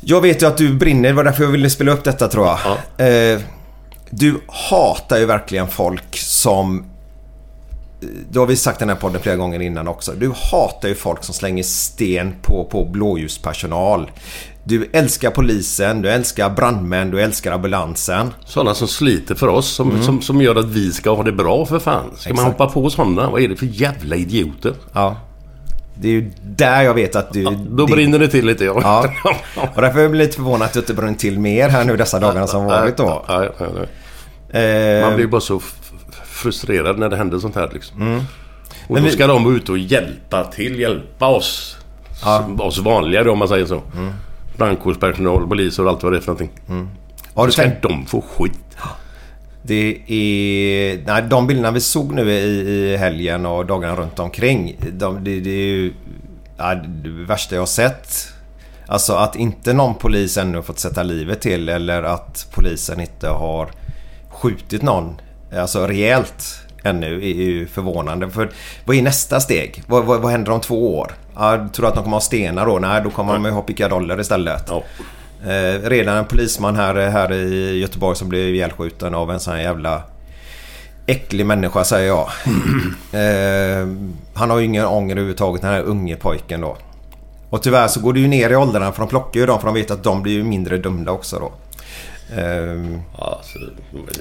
jag 0.00 0.20
vet 0.20 0.42
ju 0.42 0.46
att 0.46 0.56
du 0.56 0.74
brinner, 0.74 1.08
det 1.08 1.14
var 1.14 1.24
därför 1.24 1.44
jag 1.44 1.50
ville 1.50 1.70
spela 1.70 1.92
upp 1.92 2.04
detta 2.04 2.28
tror 2.28 2.46
jag. 2.46 2.58
Eh, 3.32 3.40
du 4.10 4.40
hatar 4.48 5.18
ju 5.18 5.26
verkligen 5.26 5.68
folk 5.68 6.16
som... 6.16 6.84
Det 8.30 8.38
har 8.38 8.46
vi 8.46 8.56
sagt 8.56 8.78
i 8.78 8.82
den 8.82 8.88
här 8.88 8.96
podden 8.96 9.22
flera 9.22 9.36
gånger 9.36 9.60
innan 9.60 9.88
också. 9.88 10.12
Du 10.12 10.32
hatar 10.50 10.88
ju 10.88 10.94
folk 10.94 11.24
som 11.24 11.34
slänger 11.34 11.62
sten 11.62 12.34
på, 12.42 12.64
på 12.64 12.84
blåljuspersonal. 12.84 14.10
Du 14.66 14.90
älskar 14.92 15.30
polisen, 15.30 16.02
du 16.02 16.10
älskar 16.10 16.50
brandmän, 16.50 17.10
du 17.10 17.20
älskar 17.20 17.52
ambulansen. 17.52 18.34
Sådana 18.44 18.74
som 18.74 18.88
sliter 18.88 19.34
för 19.34 19.48
oss, 19.48 19.68
som, 19.68 19.90
mm. 19.90 20.02
som, 20.02 20.22
som 20.22 20.42
gör 20.42 20.56
att 20.56 20.68
vi 20.68 20.92
ska 20.92 21.10
ha 21.10 21.22
det 21.22 21.32
bra 21.32 21.66
för 21.66 21.78
fan. 21.78 22.04
Ska 22.04 22.30
Exakt. 22.30 22.36
man 22.36 22.44
hoppa 22.44 22.66
på 22.66 22.90
sådana? 22.90 23.30
Vad 23.30 23.42
är 23.42 23.48
det 23.48 23.56
för 23.56 23.66
jävla 23.66 24.16
idioter? 24.16 24.74
Ja. 24.92 25.16
Det 26.00 26.08
är 26.08 26.12
ju 26.12 26.30
där 26.42 26.82
jag 26.82 26.94
vet 26.94 27.16
att 27.16 27.32
du... 27.32 27.42
Ja, 27.42 27.52
då 27.70 27.86
brinner 27.86 28.18
det 28.18 28.28
till 28.28 28.46
lite 28.46 28.64
ja. 28.64 28.80
ja. 29.24 29.34
Och 29.74 29.82
därför 29.82 29.98
är 29.98 30.02
jag 30.02 30.14
lite 30.14 30.36
förvånad 30.36 30.62
att 30.62 30.72
du 30.72 30.78
inte 30.78 30.94
brunnit 30.94 31.18
till 31.18 31.38
mer 31.38 31.68
här 31.68 31.84
nu 31.84 31.96
dessa 31.96 32.20
dagarna 32.20 32.46
som 32.46 32.64
varit 32.64 32.96
då. 32.96 33.24
Ja, 33.28 33.44
ja, 33.44 33.50
ja, 33.58 34.58
eh, 34.58 35.06
Man 35.06 35.16
blir 35.16 35.26
bara 35.26 35.40
så 35.40 35.60
frustrerad 36.24 36.98
när 36.98 37.08
det 37.08 37.16
händer 37.16 37.38
sånt 37.38 37.54
här 37.54 37.70
liksom. 37.72 38.02
Mm. 38.02 38.22
Och 38.86 38.94
Men 38.94 39.04
då 39.04 39.08
ska 39.10 39.26
vi... 39.26 39.32
de 39.32 39.56
ut 39.56 39.68
och 39.68 39.78
hjälpa 39.78 40.44
till, 40.44 40.80
hjälpa 40.80 41.28
oss. 41.28 41.76
Oss 42.58 42.78
vanliga 42.78 43.24
då 43.24 43.32
om 43.32 43.38
man 43.38 43.48
säger 43.48 43.66
så. 43.66 43.82
Mm 43.96 44.12
brandkårspersonal, 44.56 45.48
poliser 45.48 45.82
och 45.82 45.90
allt 45.90 46.02
vad 46.02 46.12
det 46.12 46.16
är 46.16 46.20
för 46.20 46.32
någonting. 46.32 46.50
Mm. 46.68 46.88
Har 47.34 47.46
du 47.46 47.52
ska 47.52 47.62
tänkt... 47.62 47.82
de 47.82 48.06
få 48.06 48.20
skit? 48.20 48.76
Det 49.62 49.96
är... 50.06 51.06
Nej, 51.06 51.22
de 51.22 51.46
bilderna 51.46 51.70
vi 51.70 51.80
såg 51.80 52.12
nu 52.12 52.32
i, 52.32 52.70
i 52.70 52.96
helgen 52.96 53.46
och 53.46 53.66
dagarna 53.66 53.96
runt 53.96 54.18
omkring. 54.18 54.76
De, 54.92 55.24
det, 55.24 55.40
det 55.40 55.50
är 55.50 55.66
ju 55.66 55.92
ja, 56.56 56.74
det 56.74 57.08
värsta 57.08 57.54
jag 57.54 57.62
har 57.62 57.66
sett. 57.66 58.28
Alltså 58.86 59.12
att 59.12 59.36
inte 59.36 59.72
någon 59.72 59.94
polis 59.94 60.36
ännu 60.36 60.62
fått 60.62 60.78
sätta 60.78 61.02
livet 61.02 61.40
till 61.40 61.68
eller 61.68 62.02
att 62.02 62.48
polisen 62.54 63.00
inte 63.00 63.28
har 63.28 63.70
skjutit 64.28 64.82
någon. 64.82 65.20
Alltså 65.56 65.86
rejält 65.86 66.63
ännu 66.84 67.16
är 67.16 67.34
ju 67.34 67.66
förvånande. 67.66 68.30
För 68.30 68.50
vad 68.84 68.96
är 68.96 69.02
nästa 69.02 69.40
steg? 69.40 69.82
Vad, 69.86 70.04
vad, 70.04 70.20
vad 70.20 70.30
händer 70.30 70.52
om 70.52 70.60
två 70.60 70.98
år? 70.98 71.12
Ja, 71.34 71.68
tror 71.72 71.82
du 71.82 71.88
att 71.88 71.94
de 71.94 72.04
kommer 72.04 72.16
ha 72.16 72.20
stenar 72.20 72.66
då? 72.66 72.78
Nej, 72.78 73.02
då 73.04 73.10
kommer 73.10 73.32
de 73.32 73.44
ha 73.44 73.62
pickadoller 73.62 74.20
istället. 74.20 74.64
Ja. 74.68 74.82
Eh, 75.50 75.88
redan 75.88 76.16
en 76.16 76.24
polisman 76.24 76.76
här, 76.76 76.94
här 76.94 77.32
i 77.32 77.78
Göteborg 77.78 78.16
som 78.16 78.28
blev 78.28 78.54
ihjälskjuten 78.54 79.14
av 79.14 79.30
en 79.30 79.40
sån 79.40 79.54
här 79.54 79.60
jävla 79.60 80.02
äcklig 81.06 81.46
människa 81.46 81.84
säger 81.84 82.08
jag. 82.08 82.28
eh, 83.12 83.88
han 84.34 84.50
har 84.50 84.58
ju 84.58 84.64
ingen 84.64 84.86
ånger 84.86 85.16
överhuvudtaget 85.16 85.62
den 85.62 85.70
här 85.70 85.82
unge 85.82 86.16
pojken 86.16 86.60
då. 86.60 86.76
Och 87.50 87.62
tyvärr 87.62 87.88
så 87.88 88.00
går 88.00 88.12
det 88.12 88.20
ju 88.20 88.28
ner 88.28 88.50
i 88.50 88.56
åldrarna 88.56 88.92
för 88.92 89.00
de 89.00 89.08
plockar 89.08 89.40
ju 89.40 89.46
dem 89.46 89.60
för 89.60 89.66
de 89.66 89.74
vet 89.74 89.90
att 89.90 90.02
de 90.02 90.22
blir 90.22 90.32
ju 90.32 90.44
mindre 90.44 90.76
dömda 90.76 91.12
också 91.12 91.38
då. 91.38 91.52
Eh, 92.36 92.98
ja, 93.18 93.40
så, 93.42 93.58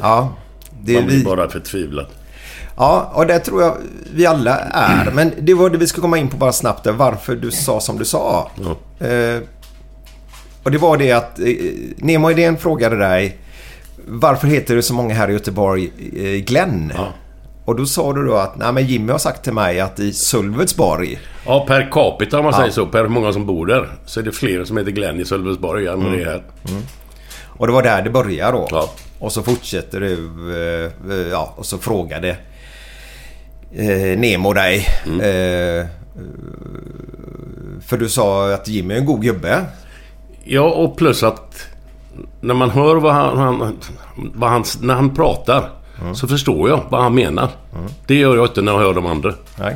ja, 0.02 0.34
det, 0.82 0.94
man 0.94 1.06
blir 1.06 1.18
vi, 1.18 1.24
bara 1.24 1.50
förtvivlad. 1.50 2.08
Ja, 2.78 3.12
och 3.14 3.28
det 3.28 3.40
tror 3.40 3.62
jag 3.62 3.78
vi 4.14 4.26
alla 4.26 4.58
är. 4.60 5.12
Men 5.14 5.32
det 5.40 5.54
var 5.54 5.70
det 5.70 5.78
vi 5.78 5.88
skulle 5.88 6.02
komma 6.02 6.18
in 6.18 6.28
på 6.28 6.38
bara 6.38 6.52
snabbt. 6.52 6.88
Varför 6.88 7.36
du 7.36 7.52
sa 7.52 7.80
som 7.80 7.98
du 7.98 8.06
sa. 8.06 8.52
Ja. 8.56 9.08
Eh, 9.08 9.42
och 10.64 10.72
det 10.72 10.78
var 10.78 10.98
det 10.98 11.12
att 11.12 11.40
eh, 11.40 11.46
Nemo 11.98 12.32
Idén 12.32 12.58
frågade 12.58 12.98
dig 12.98 13.38
varför 14.08 14.48
heter 14.48 14.76
det 14.76 14.82
så 14.82 14.94
många 14.94 15.14
här 15.14 15.30
i 15.30 15.34
Göteborg 15.34 15.92
eh, 16.16 16.44
Glenn? 16.44 16.92
Ja. 16.96 17.08
Och 17.66 17.76
då 17.76 17.86
sa 17.86 18.14
du 18.14 18.26
då 18.26 18.36
att 18.36 18.58
nej, 18.58 18.74
men 18.74 18.86
Jimmy 18.86 19.12
har 19.12 19.20
sagt 19.20 19.44
till 19.44 19.54
mig 19.54 19.80
att 19.80 20.00
i 20.00 20.14
Sölvesborg... 20.14 21.20
Ja, 21.46 21.66
per 21.68 21.92
capita 21.92 22.38
om 22.38 22.44
man 22.44 22.54
ja. 22.54 22.60
säger 22.60 22.72
så. 22.72 22.86
Per 22.86 23.08
många 23.08 23.34
som 23.34 23.46
bor 23.46 23.66
där. 23.66 23.90
Så 24.06 24.20
är 24.20 24.24
det 24.24 24.32
fler 24.32 24.66
som 24.66 24.78
heter 24.78 24.92
Glenn 24.92 25.20
i 25.20 25.26
Sölvesborg 25.26 25.88
än 25.88 25.94
mm. 25.94 26.12
det 26.12 26.22
är 26.22 26.26
här. 26.26 26.44
Mm. 26.70 26.84
Och 27.48 27.68
det 27.68 27.74
var 27.74 27.84
där 27.84 28.02
det 28.02 28.10
började 28.10 28.58
då. 28.58 28.68
Ja. 28.72 28.90
Och 29.20 29.32
så 29.32 29.44
fortsätter 29.44 30.00
du... 30.00 30.16
Eh, 31.12 31.18
ja, 31.32 31.54
och 31.58 31.66
så 31.66 31.78
frågade 31.78 32.38
eh, 33.76 34.20
Nemo 34.20 34.54
dig. 34.54 34.88
Mm. 35.06 35.20
Eh, 35.20 35.88
för 37.86 37.98
du 37.98 38.10
sa 38.10 38.54
att 38.54 38.68
Jimmy 38.68 38.94
är 38.94 38.98
en 38.98 39.06
god 39.06 39.22
gubbe. 39.22 39.66
Ja, 40.44 40.62
och 40.62 40.98
plus 40.98 41.24
att 41.24 41.68
när 42.42 42.54
man 42.54 42.70
hör 42.70 42.96
vad 42.96 43.14
han, 43.14 43.38
han 43.38 43.80
vad 44.16 44.50
han 44.50 44.64
när 44.82 44.94
han 44.94 45.16
pratar 45.16 45.70
mm. 46.02 46.16
så 46.16 46.28
förstår 46.28 46.70
jag 46.70 46.84
vad 46.90 47.04
han 47.04 47.16
menar. 47.16 47.50
Mm. 47.76 47.86
Det 48.08 48.16
gör 48.16 48.36
jag 48.36 48.46
inte 48.46 48.62
när 48.62 48.72
jag 48.72 48.80
hör 48.80 48.94
de 48.94 49.06
andra. 49.06 49.34
Nej. 49.60 49.76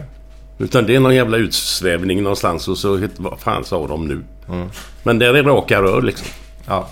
Utan 0.58 0.86
det 0.86 0.96
är 0.96 1.00
någon 1.00 1.16
jävla 1.16 1.38
utsvävning 1.38 2.24
någonstans 2.24 2.68
och 2.68 2.77
så... 2.77 3.08
Vad 3.18 3.39
fan 3.39 3.63
sa 3.63 3.88
de 3.88 4.08
nu? 4.08 4.24
Mm. 4.50 4.70
Men 5.04 5.20
det 5.20 5.25
är 5.25 5.44
raka 5.44 5.82
rör 5.82 6.01
liksom. 6.01 6.27
Ja. 6.68 6.88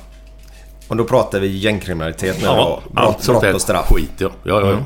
Och 0.87 0.95
då 0.95 1.03
pratar 1.03 1.39
vi 1.39 1.47
gängkriminalitet 1.47 2.37
nu 2.37 2.45
ja, 2.45 2.55
då? 2.55 2.93
Brott, 2.93 3.05
allt 3.05 3.25
brott 3.25 3.55
och 3.55 3.61
straff? 3.61 3.91
Skit 3.91 4.11
ja. 4.17 4.29
ja, 4.43 4.61
ja, 4.61 4.69
ja. 4.71 4.77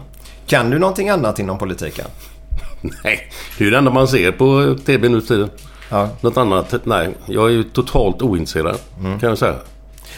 Mm. 0.49 0.63
Kan 0.63 0.69
du 0.69 0.79
någonting 0.79 1.09
annat 1.09 1.39
inom 1.39 1.57
politiken? 1.57 2.05
Nej, 3.03 3.31
det 3.57 3.65
är 3.65 3.71
det 3.71 3.77
enda 3.77 3.91
man 3.91 4.07
ser 4.07 4.31
på 4.31 4.75
TV 4.85 5.09
nu 5.09 5.21
för 5.21 5.27
tiden. 5.27 5.49
Ja. 5.89 6.09
Något 6.21 6.37
annat? 6.37 6.73
Nej, 6.83 7.09
jag 7.25 7.45
är 7.45 7.53
ju 7.53 7.63
totalt 7.63 8.21
ointresserad 8.21 8.77
kan 9.19 9.29
jag 9.29 9.37
säga. 9.37 9.55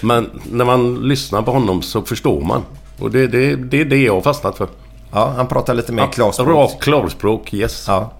Men 0.01 0.29
när 0.51 0.65
man 0.65 1.07
lyssnar 1.07 1.41
på 1.41 1.51
honom 1.51 1.81
så 1.81 2.01
förstår 2.01 2.41
man. 2.41 2.63
Och 2.99 3.11
det, 3.11 3.27
det, 3.27 3.55
det 3.55 3.81
är 3.81 3.85
det 3.85 4.03
jag 4.03 4.13
har 4.13 4.21
fastnat 4.21 4.57
för. 4.57 4.67
Ja, 5.11 5.33
han 5.37 5.47
pratar 5.47 5.73
lite 5.73 5.93
mer 5.93 6.07
klarspråk. 6.07 6.47
Rakt 6.47 6.83
klarspråk, 6.83 7.53
yes. 7.53 7.85
Ja. 7.87 8.11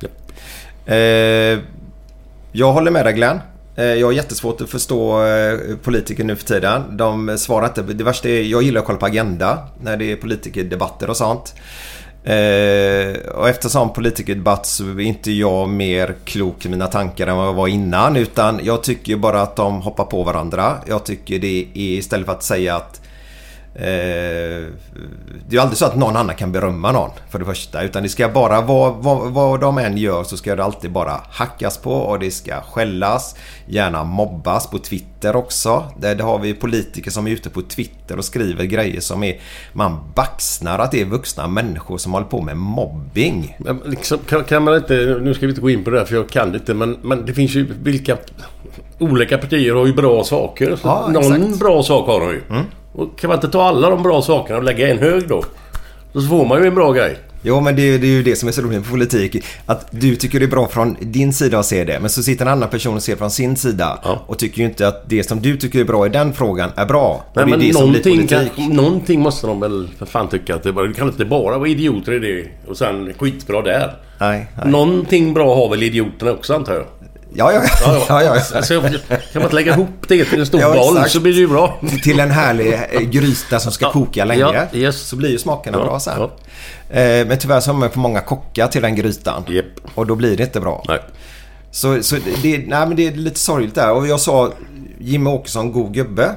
Eh, 0.86 1.60
jag 2.52 2.74
håller 2.74 2.92
med 2.92 3.06
dig 3.06 3.14
Glenn. 3.14 3.40
Eh, 3.76 3.86
jag 3.86 4.08
har 4.08 4.12
jättesvårt 4.12 4.62
att 4.62 4.70
förstå 4.70 5.26
eh, 5.26 5.60
politiker 5.84 6.24
nu 6.24 6.36
för 6.36 6.46
tiden. 6.46 6.98
De 6.98 7.38
svarar 7.38 7.68
inte. 7.68 7.82
Det 7.82 8.04
värsta 8.04 8.30
är, 8.30 8.42
jag 8.42 8.64
gillar 8.64 8.82
att 8.82 8.88
kolla 8.88 9.00
på 9.00 9.06
Agenda 9.06 9.58
när 9.82 9.98
det 9.98 10.12
är 10.12 10.16
politikerdebatter 10.16 11.10
och 11.10 11.18
sånt. 11.18 11.56
Eh, 12.24 13.32
och 13.36 13.50
eftersom 13.50 13.94
politikerdebatt 13.94 14.66
så 14.66 14.84
är 14.84 15.00
inte 15.00 15.32
jag 15.32 15.70
mer 15.70 16.16
klok 16.26 16.66
i 16.66 16.70
mina 16.70 16.88
tankar 16.88 17.28
än 17.28 17.38
vad 17.38 17.48
jag 17.48 17.54
var 17.54 17.68
innan. 17.68 18.16
Utan 18.16 18.60
jag 18.64 18.84
tycker 18.84 19.16
bara 19.16 19.42
att 19.42 19.56
de 19.56 19.82
hoppar 19.82 20.06
på 20.06 20.24
varandra. 20.24 20.78
Jag 20.88 21.06
tycker 21.06 21.40
det 21.40 21.68
är 21.74 21.98
istället 21.98 22.26
för 22.26 22.34
att 22.34 22.44
säga 22.44 22.76
att 22.76 23.02
Eh, 23.02 23.11
det 23.74 23.86
är 25.48 25.52
ju 25.52 25.60
aldrig 25.60 25.78
så 25.78 25.86
att 25.86 25.96
någon 25.96 26.16
annan 26.16 26.36
kan 26.36 26.52
berömma 26.52 26.92
någon 26.92 27.10
för 27.30 27.40
det 27.40 27.46
första. 27.46 27.84
Utan 27.84 28.04
det 28.04 28.10
ska 28.10 28.30
bara, 28.30 28.62
vad, 28.62 28.96
vad, 28.96 29.32
vad 29.32 29.62
de 29.62 29.78
än 29.78 29.98
gör 29.98 30.24
så 30.24 30.38
ska 30.38 30.56
det 30.56 30.64
alltid 30.64 30.92
bara 30.92 31.22
hackas 31.30 31.78
på 31.78 31.92
och 31.92 32.20
det 32.20 32.32
ska 32.32 32.62
skällas. 32.62 33.36
Gärna 33.66 34.04
mobbas 34.04 34.70
på 34.70 34.80
Twitter 34.80 35.36
också. 35.36 35.86
Där, 36.00 36.16
där 36.16 36.24
har 36.24 36.40
vi 36.40 36.54
politiker 36.54 37.12
som 37.12 37.28
är 37.28 37.32
ute 37.32 37.50
på 37.50 37.62
Twitter 37.62 38.18
och 38.18 38.26
skriver 38.26 38.64
grejer 38.64 39.02
som 39.02 39.24
är... 39.24 39.40
Man 39.74 40.00
baxnar 40.16 40.80
att 40.80 40.92
det 40.92 41.02
är 41.02 41.06
vuxna 41.06 41.48
människor 41.48 41.98
som 41.98 42.14
håller 42.14 42.28
på 42.28 42.42
med 42.42 42.58
mobbing. 42.58 43.58
Men 43.60 43.82
liksom, 43.86 44.18
kan, 44.30 44.44
kan 44.44 44.64
man 44.64 44.76
inte... 44.76 45.20
Nu 45.22 45.34
ska 45.34 45.46
vi 45.46 45.50
inte 45.50 45.62
gå 45.62 45.70
in 45.70 45.84
på 45.84 45.90
det 45.90 45.98
här 45.98 46.06
för 46.06 46.16
jag 46.16 46.30
kan 46.30 46.56
inte. 46.56 46.74
Men, 46.74 46.98
men 47.02 47.26
det 47.26 47.34
finns 47.34 47.52
ju 47.52 47.74
vilka... 47.84 48.18
Olika 49.00 49.38
partier 49.38 49.74
har 49.74 49.86
ju 49.86 49.94
bra 49.94 50.24
saker. 50.24 50.80
Ja, 50.84 51.10
någon 51.14 51.34
exakt. 51.34 51.60
bra 51.60 51.84
sak 51.84 52.08
har 52.08 52.20
de 52.20 52.32
ju. 52.32 52.42
Och 52.94 53.20
kan 53.20 53.28
man 53.28 53.38
inte 53.38 53.48
ta 53.50 53.64
alla 53.64 53.90
de 53.90 54.04
bra 54.04 54.22
sakerna 54.22 54.58
och 54.58 54.64
lägga 54.64 54.90
en 54.90 55.00
hög 55.00 55.28
då? 55.28 55.44
Så 56.14 56.22
får 56.22 56.46
man 56.46 56.62
ju 56.62 56.68
en 56.68 56.76
bra 56.76 56.92
grej. 56.92 57.18
Jo 57.44 57.62
men 57.62 57.76
det, 57.76 57.82
är- 57.82 58.00
det 58.00 58.08
är 58.08 58.12
ju 58.12 58.24
det 58.24 58.36
som 58.36 58.48
är 58.48 58.52
så 58.54 58.62
roligt 58.62 58.80
med 58.80 58.90
politik. 58.90 59.44
Att 59.66 59.88
du 59.92 60.16
tycker 60.16 60.40
det 60.40 60.46
är 60.46 60.50
bra 60.50 60.68
från 60.68 60.98
din 61.00 61.34
sida 61.34 61.60
att 61.60 61.66
se 61.66 61.84
det. 61.84 62.00
Men 62.00 62.10
så 62.10 62.24
sitter 62.24 62.46
en 62.46 62.52
annan 62.52 62.70
person 62.70 62.96
och 62.96 63.04
ser 63.04 63.16
från 63.16 63.32
sin 63.32 63.58
sida. 63.58 64.00
Ja. 64.04 64.24
Och 64.28 64.38
tycker 64.40 64.60
ju 64.62 64.66
inte 64.66 64.88
att 64.88 65.10
det 65.10 65.24
som 65.24 65.42
du 65.42 65.58
tycker 65.58 65.80
är 65.80 65.84
bra 65.84 66.06
i 66.06 66.10
den 66.10 66.34
frågan 66.34 66.70
är 66.76 66.86
bra. 66.86 67.26
Nej, 67.34 67.44
och 67.44 67.50
det 67.60 67.70
är 67.70 67.74
men 67.74 67.82
någonting, 67.86 68.28
kan, 68.28 68.46
någonting 68.76 69.20
måste 69.20 69.48
de 69.48 69.60
väl 69.60 69.88
för 69.98 70.06
fan 70.06 70.28
tycka 70.30 70.56
att 70.56 70.64
det, 70.64 70.74
bara, 70.74 70.94
kan 70.94 71.08
inte 71.08 71.26
bara 71.26 71.58
vara 71.58 71.70
idioter 71.70 72.14
i 72.14 72.20
det 72.20 72.48
och 72.70 72.78
sen 72.78 73.14
skitbra 73.20 73.62
där. 73.62 73.94
Nej, 74.20 74.48
nej. 74.58 74.72
Någonting 74.72 75.34
bra 75.34 75.56
har 75.56 75.70
väl 75.70 75.84
idioterna 75.84 76.32
också 76.32 76.54
antar 76.56 76.74
jag? 76.74 76.86
Ja, 77.34 77.52
ja, 77.54 77.62
ja. 77.86 78.06
ja, 78.10 78.24
ja, 78.24 78.32
Alltså, 78.56 78.82
kan 78.82 78.92
man 79.34 79.44
inte 79.44 79.56
lägga 79.56 79.74
ihop 79.74 79.90
det 80.08 80.26
till 80.26 80.40
en 80.40 80.46
stor 80.46 80.62
Ja, 80.62 80.74
boll 80.74 81.10
så 81.10 81.20
blir 81.20 81.34
det 81.34 81.40
ju 81.40 81.48
bra. 81.48 81.80
Till 82.04 82.20
en 82.20 82.32
härlig 82.32 82.74
eh, 82.74 83.00
gryta 83.02 83.60
som 83.60 83.72
ska 83.72 83.86
Ja, 83.86 83.92
koka 83.92 84.26
länge. 84.26 84.40
ja, 84.42 84.66
yes. 84.74 85.02
Så 85.02 85.16
blir 85.16 85.30
ju 85.30 85.38
smakerna 85.38 85.78
bra 85.78 86.00
sen. 86.00 86.22
Eh, 86.22 87.28
men 87.28 87.38
tyvärr 87.38 87.60
så 87.60 87.72
har 87.72 87.78
man 87.80 87.90
för 87.92 88.00
många 88.00 88.22
kockar 88.22 88.68
till 88.68 88.82
den 88.82 88.96
grytan. 88.96 89.44
Japp. 89.48 89.66
Och 89.96 90.08
då 90.08 90.16
blir 90.16 90.38
det 90.38 90.44
inte 90.44 90.60
bra. 90.60 90.84
Nej. 90.88 91.00
Så, 91.72 92.04
så 92.04 92.16
det, 92.42 92.58
nej, 92.58 92.88
men 92.88 92.96
det 92.96 93.08
är 93.08 93.12
lite 93.12 93.40
sorgligt 93.40 93.76
där. 93.76 93.92
Och 93.92 94.08
jag 94.08 94.20
sa 94.20 94.52
Jimmy 95.00 95.30
Åkesson, 95.30 95.72
god 95.72 95.94
gubbe. 95.94 96.32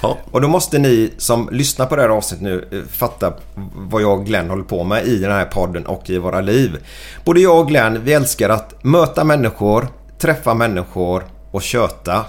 Ja. 0.00 0.18
Och 0.30 0.40
då 0.40 0.48
måste 0.48 0.78
ni 0.78 1.12
som 1.18 1.48
lyssnar 1.52 1.86
på 1.86 1.96
det 1.96 2.02
här 2.02 2.08
avsnittet 2.08 2.42
nu 2.44 2.68
eh, 2.72 2.78
fatta 2.92 3.32
vad 3.74 4.02
jag 4.02 4.18
och 4.18 4.26
Glenn 4.26 4.50
håller 4.50 4.64
på 4.64 4.84
med 4.84 5.06
i 5.06 5.18
den 5.18 5.32
här 5.32 5.44
podden 5.44 5.86
och 5.86 6.10
i 6.10 6.18
våra 6.18 6.40
liv. 6.40 6.76
Både 7.24 7.40
jag 7.40 7.58
och 7.60 7.68
Glenn, 7.68 8.04
vi 8.04 8.12
älskar 8.12 8.48
att 8.48 8.84
möta 8.84 9.24
människor, 9.24 9.88
träffa 10.22 10.54
människor 10.54 11.24
och 11.50 11.62
köta. 11.62 12.24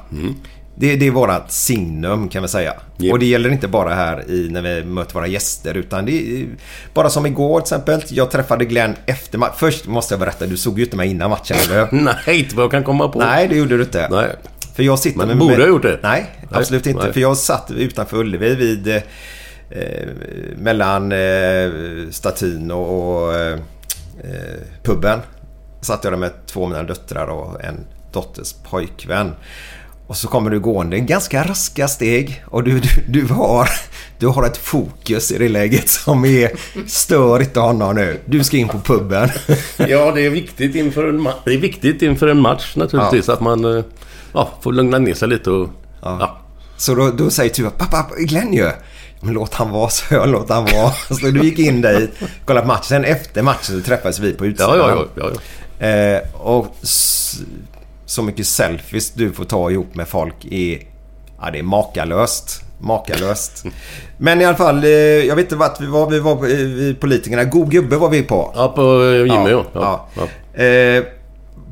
Det, 0.75 0.95
det 0.95 1.07
är 1.07 1.11
vårat 1.11 1.51
signum 1.51 2.29
kan 2.29 2.41
vi 2.41 2.47
säga. 2.47 2.73
Japp. 2.97 3.13
Och 3.13 3.19
det 3.19 3.25
gäller 3.25 3.49
inte 3.49 3.67
bara 3.67 3.93
här 3.93 4.31
i, 4.31 4.49
när 4.51 4.61
vi 4.61 4.83
möter 4.83 5.13
våra 5.13 5.27
gäster 5.27 5.77
utan 5.77 6.05
det 6.05 6.11
är 6.11 6.45
bara 6.93 7.09
som 7.09 7.25
igår 7.25 7.59
till 7.59 7.75
exempel. 7.75 8.01
Jag 8.09 8.31
träffade 8.31 8.65
Glenn 8.65 8.95
efter 9.05 9.37
matchen. 9.37 9.53
Först 9.57 9.87
måste 9.87 10.13
jag 10.13 10.19
berätta, 10.19 10.45
du 10.45 10.57
såg 10.57 10.79
ju 10.79 10.85
inte 10.85 10.97
mig 10.97 11.09
innan 11.09 11.29
matchen 11.29 11.57
eller 11.65 11.87
hur? 11.91 12.01
Nej, 12.27 12.39
inte 12.39 12.55
vad 12.55 12.63
jag 12.63 12.71
kan 12.71 12.83
komma 12.83 13.07
på. 13.07 13.19
Nej, 13.19 13.47
det 13.47 13.55
gjorde 13.55 13.77
du 13.77 13.83
inte. 13.83 14.07
Nej. 14.11 14.29
För 14.75 14.83
jag 14.83 14.99
sitter 14.99 15.17
Men 15.17 15.27
med... 15.27 15.37
borde 15.37 15.57
jag 15.57 15.67
gjort 15.67 15.81
det? 15.81 15.99
Nej, 16.03 16.25
absolut 16.51 16.87
inte. 16.87 17.03
nej. 17.03 17.13
För 17.13 17.19
jag 17.19 17.37
satt 17.37 17.71
utanför 17.71 18.17
Ullevi 18.17 18.55
vid... 18.55 18.87
Eh, 18.87 19.01
mellan 20.57 21.11
eh, 21.11 21.71
statyn 22.11 22.71
och, 22.71 23.23
och 23.23 23.33
eh, 23.33 23.53
eh, 24.23 24.59
puben. 24.83 25.19
Satt 25.83 26.03
jag 26.03 26.13
där 26.13 26.17
med 26.17 26.31
två 26.47 26.63
av 26.63 26.69
mina 26.69 26.83
döttrar 26.83 27.27
och 27.27 27.63
en 27.63 27.79
dotters 28.11 28.53
pojkvän. 28.69 29.31
Och 30.07 30.17
så 30.17 30.27
kommer 30.27 30.49
du 30.49 30.59
gående 30.59 30.99
ganska 30.99 31.43
raska 31.43 31.87
steg 31.87 32.43
och 32.47 32.63
du, 32.63 32.79
du, 32.79 32.89
du, 33.07 33.33
har, 33.33 33.69
du 34.19 34.27
har 34.27 34.45
ett 34.45 34.57
fokus 34.57 35.31
i 35.31 35.37
det 35.37 35.49
läget 35.49 35.89
som 35.89 36.25
är 36.25 36.51
stör 36.87 37.39
inte 37.39 37.59
honom 37.59 37.95
nu. 37.95 38.19
Du 38.25 38.43
ska 38.43 38.57
in 38.57 38.67
på 38.67 38.79
puben. 38.79 39.29
Ja, 39.77 40.11
det 40.11 40.25
är 40.25 40.29
viktigt 40.29 40.75
inför 40.75 41.09
en, 41.09 41.27
ma- 41.27 41.33
det 41.45 41.53
är 41.53 41.57
viktigt 41.57 42.01
inför 42.01 42.27
en 42.27 42.41
match 42.41 42.75
naturligtvis 42.75 43.29
att 43.29 43.41
man 43.41 43.77
eh, 43.77 43.83
ja, 44.33 44.49
får 44.61 44.73
lugna 44.73 44.97
ner 44.99 45.13
sig 45.13 45.27
lite 45.27 45.49
och... 45.51 45.69
Ja. 46.01 46.39
Så 46.77 46.95
då, 46.95 47.11
då 47.11 47.29
säger 47.29 47.49
Tuva, 47.53 47.69
pappa, 47.69 48.05
Glenn 48.17 48.53
ju. 48.53 48.69
Men 49.21 49.33
låt 49.33 49.53
han 49.53 49.69
vara, 49.71 49.89
så 49.89 50.13
jag. 50.13 50.29
Låt 50.29 50.49
han 50.49 50.65
vara. 50.65 50.91
Så 50.91 51.15
du 51.25 51.43
gick 51.43 51.59
in 51.59 51.81
dit, 51.81 52.11
kollade 52.45 52.61
på 52.65 52.73
matchen. 52.73 52.83
Sen 52.83 53.03
efter 53.05 53.41
matchen 53.41 53.79
så 53.79 53.81
träffades 53.81 54.19
vi 54.19 54.33
på 54.33 54.45
utsidan. 54.45 54.77
Ja, 54.77 54.89
ja, 54.89 55.05
ja, 55.15 55.29
ja, 55.33 55.39
Eh, 55.83 56.21
och 56.33 56.67
så 58.05 58.23
mycket 58.23 58.47
selfies 58.47 59.11
du 59.11 59.31
får 59.31 59.45
ta 59.45 59.71
ihop 59.71 59.95
med 59.95 60.07
folk 60.07 60.45
är... 60.45 60.79
Ja, 61.41 61.51
det 61.51 61.59
är 61.59 61.63
makalöst. 61.63 62.61
Makalöst. 62.79 63.63
Men 64.17 64.41
i 64.41 64.45
alla 64.45 64.57
fall, 64.57 64.83
eh, 64.83 64.89
jag 64.89 65.35
vet 65.35 65.45
inte 65.45 65.55
vart 65.55 65.81
vi 65.81 65.85
var. 65.85 66.09
Vi 66.09 66.19
var 66.19 66.35
på, 66.35 66.45
eh, 66.45 66.57
vi 66.57 66.93
politikerna. 66.93 67.43
God 67.43 67.71
gubbe 67.71 67.97
var 67.97 68.09
vi 68.09 68.23
på. 68.23 68.51
ja. 68.55 68.67
på 68.67 69.03
eh, 69.03 69.17
Jimmy 69.17 69.51
ja. 69.51 69.65
ja. 69.73 70.07
Ja. 70.15 70.27
ja. 70.53 70.63
Eh, 70.63 71.03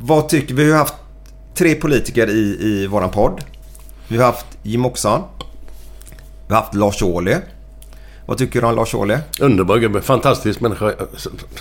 vad 0.02 0.30
tycker 0.30 0.54
vi? 0.54 0.64
Vi 0.64 0.72
har 0.72 0.80
haft 0.80 0.96
tre 1.56 1.76
politiker 1.76 2.30
i, 2.30 2.58
i 2.62 2.88
våran 2.88 3.10
podd. 3.10 3.44
Vi 4.08 4.18
har 4.18 4.26
haft 4.26 4.46
Jim 4.64 4.86
Oxan. 4.86 5.22
Vi 6.48 6.54
har 6.54 6.62
haft 6.62 6.76
Lars 6.76 7.02
Ohly. 7.02 7.36
Vad 8.32 8.38
tycker 8.38 8.62
du 8.62 8.68
om 8.68 8.76
Lars 8.76 8.96
Ohly? 8.96 9.18
Underbar 9.40 9.78
gubbe. 9.78 10.02
Fantastisk 10.02 10.62
människa. 10.62 10.94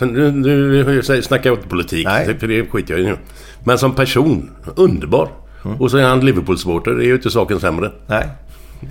Nu, 0.00 0.30
nu 0.30 1.02
snackar 1.02 1.50
jag 1.50 1.58
inte 1.58 1.68
politik. 1.68 2.06
Nej. 2.06 2.38
För 2.38 2.46
det 2.46 2.70
skiter 2.70 2.94
jag 2.94 3.00
i 3.00 3.04
nu. 3.04 3.16
Men 3.64 3.78
som 3.78 3.94
person, 3.94 4.50
underbar. 4.76 5.28
Och 5.78 5.90
så 5.90 5.96
är 5.96 6.02
han 6.02 6.20
Liverpool-supporter. 6.20 6.90
Det 6.90 7.04
är 7.04 7.06
ju 7.06 7.14
inte 7.14 7.30
saken 7.30 7.60
sämre. 7.60 7.92
Nej. 8.06 8.28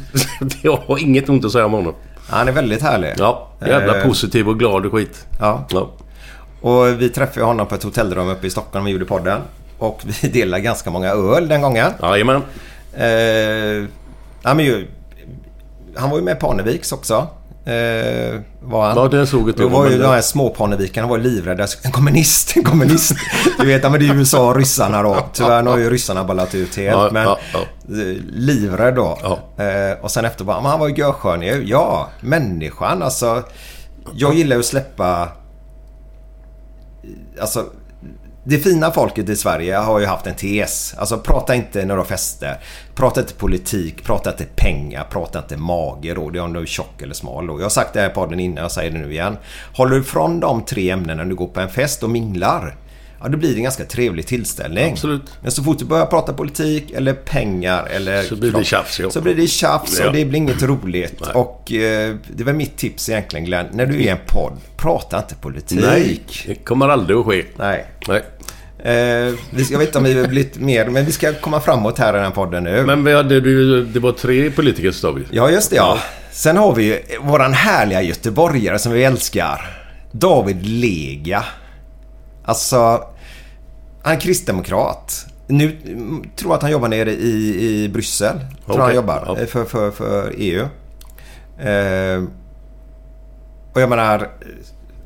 jag 0.61 0.77
har 0.87 0.97
inget 0.97 1.29
ont 1.29 1.45
att 1.45 1.51
säga 1.51 1.65
om 1.65 1.71
honom. 1.71 1.93
Han 2.27 2.47
är 2.47 2.51
väldigt 2.51 2.81
härlig. 2.81 3.13
Ja, 3.17 3.51
jävla 3.61 3.97
Eh, 3.97 4.07
positiv 4.07 4.49
och 4.49 4.59
glad 4.59 4.85
och 4.85 4.91
skit. 4.91 5.25
Ja. 5.39 5.67
Ja. 5.69 5.89
Och 6.61 7.01
vi 7.01 7.09
träffade 7.09 7.45
honom 7.45 7.67
på 7.67 7.75
ett 7.75 7.83
hotellrum 7.83 8.29
uppe 8.29 8.47
i 8.47 8.49
Stockholm 8.49 8.85
och 8.85 8.91
gjorde 8.91 9.05
podden. 9.05 9.41
Och 9.77 10.01
vi 10.21 10.27
delade 10.33 10.63
ganska 10.63 10.89
många 10.89 11.09
öl 11.09 11.47
den 11.47 11.61
gången. 11.61 11.91
Jajamän. 12.01 12.41
Eh, 12.93 13.07
ja, 14.41 14.53
men 14.53 14.59
ju, 14.59 14.87
han 15.95 16.09
var 16.09 16.17
ju 16.17 16.23
med 16.23 16.39
på 16.39 16.47
Parneviks 16.47 16.91
också. 16.91 17.27
Eh, 17.65 18.41
var 18.61 18.87
han. 18.87 18.97
Ja, 18.97 19.07
det 19.07 19.27
såg 19.27 19.49
inte 19.49 19.61
Det 19.61 19.63
jag, 19.63 19.69
var 19.69 19.89
ju 19.89 19.97
de 19.97 20.07
här 20.07 20.21
små 20.21 20.49
Parnevikarna 20.49 21.07
var 21.07 21.17
livrädda. 21.17 21.67
En 21.83 21.91
kommunist, 21.91 22.57
en 22.57 22.63
kommunist. 22.63 23.11
Du 23.59 23.65
vet, 23.65 23.83
men 23.83 23.99
det 23.99 24.07
är 24.07 24.15
USA 24.15 24.49
och 24.49 24.55
ryssarna 24.55 25.03
då. 25.03 25.17
Tyvärr 25.33 25.63
har 25.63 25.77
ju 25.77 25.89
ryssarna 25.89 26.23
ballat 26.23 26.55
ut 26.55 26.75
helt. 26.75 26.97
Ja, 26.97 27.09
men 27.11 27.23
ja, 27.23 27.39
ja. 27.53 27.59
eh, 27.59 28.15
livrädd 28.29 28.95
då. 28.95 29.17
Eh, 29.63 30.03
och 30.03 30.11
sen 30.11 30.25
efter 30.25 30.43
bara, 30.43 30.61
men 30.61 30.71
han 30.71 30.79
var 30.79 30.87
ju 30.87 30.95
görskön 30.95 31.41
ju. 31.41 31.63
Ja, 31.67 32.09
människan 32.21 33.03
alltså. 33.03 33.43
Jag 34.15 34.33
gillar 34.33 34.55
ju 34.55 34.59
att 34.59 34.65
släppa... 34.65 35.29
Alltså, 37.41 37.65
det 38.49 38.59
fina 38.59 38.91
folket 38.91 39.29
i 39.29 39.35
Sverige 39.35 39.75
har 39.75 39.99
ju 39.99 40.05
haft 40.05 40.27
en 40.27 40.35
tes. 40.35 40.93
Alltså 40.97 41.17
prata 41.17 41.55
inte 41.55 41.85
när 41.85 41.93
du 41.95 41.99
har 41.99 42.05
fester. 42.05 42.57
Prata 42.95 43.21
inte 43.21 43.33
politik, 43.33 44.03
prata 44.03 44.31
inte 44.31 44.45
pengar, 44.55 45.07
prata 45.11 45.39
inte 45.39 45.57
mage 45.57 46.13
då. 46.13 46.29
Det 46.29 46.39
är 46.39 46.43
om 46.43 46.53
du 46.53 46.61
är 46.61 46.65
tjock 46.65 47.01
eller 47.01 47.13
smal 47.13 47.47
då. 47.47 47.59
Jag 47.59 47.65
har 47.65 47.69
sagt 47.69 47.93
det 47.93 48.01
här 48.01 48.09
i 48.09 48.13
podden 48.13 48.39
innan, 48.39 48.61
jag 48.61 48.71
säger 48.71 48.91
det 48.91 48.97
nu 48.97 49.11
igen. 49.11 49.37
Håller 49.75 49.95
du 49.95 50.01
ifrån 50.01 50.39
de 50.39 50.65
tre 50.65 50.89
ämnena 50.89 51.23
när 51.23 51.29
du 51.29 51.35
går 51.35 51.47
på 51.47 51.59
en 51.59 51.69
fest 51.69 52.03
och 52.03 52.09
minglar. 52.09 52.75
Ja, 53.21 53.27
då 53.27 53.37
blir 53.37 53.49
det 53.49 53.55
en 53.55 53.63
ganska 53.63 53.85
trevlig 53.85 54.27
tillställning. 54.27 54.91
Absolut. 54.91 55.21
Men 55.41 55.51
så 55.51 55.63
fort 55.63 55.79
du 55.79 55.85
börjar 55.85 56.05
prata 56.05 56.33
politik 56.33 56.91
eller 56.91 57.13
pengar 57.13 57.85
eller... 57.85 58.23
Så 58.23 58.35
blir 58.35 58.51
det 58.51 58.63
tjafs, 58.63 58.99
ja. 58.99 59.09
Så 59.11 59.21
blir 59.21 59.35
det 59.35 59.47
tjafs 59.47 59.99
Ja. 59.99 60.07
och 60.07 60.13
det 60.13 60.25
blir 60.25 60.37
inget 60.37 60.63
roligt. 60.63 61.21
Nej. 61.21 61.31
Och 61.33 61.71
eh, 61.73 62.15
det 62.27 62.43
var 62.43 62.53
mitt 62.53 62.77
tips 62.77 63.09
egentligen 63.09 63.45
Glenn. 63.45 63.65
När 63.73 63.85
du 63.85 63.95
är 63.95 63.99
i 63.99 64.07
en 64.07 64.17
podd, 64.27 64.53
prata 64.77 65.17
inte 65.17 65.35
politik. 65.35 65.79
Nej, 65.81 66.21
det 66.47 66.55
kommer 66.55 66.89
aldrig 66.89 67.17
att 67.17 67.25
ske. 67.25 67.45
Nej. 67.57 67.85
Nej. 68.07 68.23
Eh, 68.83 68.93
jag 69.71 69.79
vet 69.79 69.81
inte 69.87 69.97
om 69.97 70.03
vi 70.03 70.21
har 70.21 70.27
blivit 70.27 70.59
mer, 70.59 70.85
men 70.89 71.05
vi 71.05 71.11
ska 71.11 71.33
komma 71.33 71.59
framåt 71.59 71.97
här 71.97 72.13
i 72.13 72.15
den 72.15 72.25
här 72.25 72.31
podden 72.31 72.63
nu. 72.63 72.85
Men 72.85 73.03
vi 73.03 73.13
hade, 73.13 73.39
det 73.83 73.99
var 73.99 74.11
tre 74.11 74.51
politiker 74.51 74.91
sa 74.91 75.11
vi. 75.11 75.23
Ja, 75.31 75.49
just 75.49 75.69
det 75.69 75.75
ja. 75.75 75.97
Sen 76.31 76.57
har 76.57 76.75
vi 76.75 76.83
ju 76.83 76.99
våran 77.21 77.53
härliga 77.53 78.01
göteborgare 78.01 78.79
som 78.79 78.91
vi 78.91 79.03
älskar. 79.03 79.79
David 80.11 80.65
Lega. 80.65 81.45
Alltså, 82.45 83.03
han 84.03 84.13
är 84.13 84.19
kristdemokrat. 84.19 85.25
Nu 85.47 85.77
tror 86.35 86.51
jag 86.51 86.55
att 86.57 86.61
han 86.61 86.71
jobbar 86.71 86.87
nere 86.87 87.11
i, 87.11 87.83
i 87.83 87.89
Bryssel. 87.89 88.37
Tror 88.37 88.49
Okej, 88.65 88.81
han 88.81 88.95
jobbar 88.95 89.23
ja. 89.25 89.37
eh, 89.37 89.45
för, 89.45 89.65
för, 89.65 89.91
för 89.91 90.33
EU. 90.37 90.61
Eh, 91.59 92.23
och 93.73 93.81
jag 93.81 93.89
menar, 93.89 94.29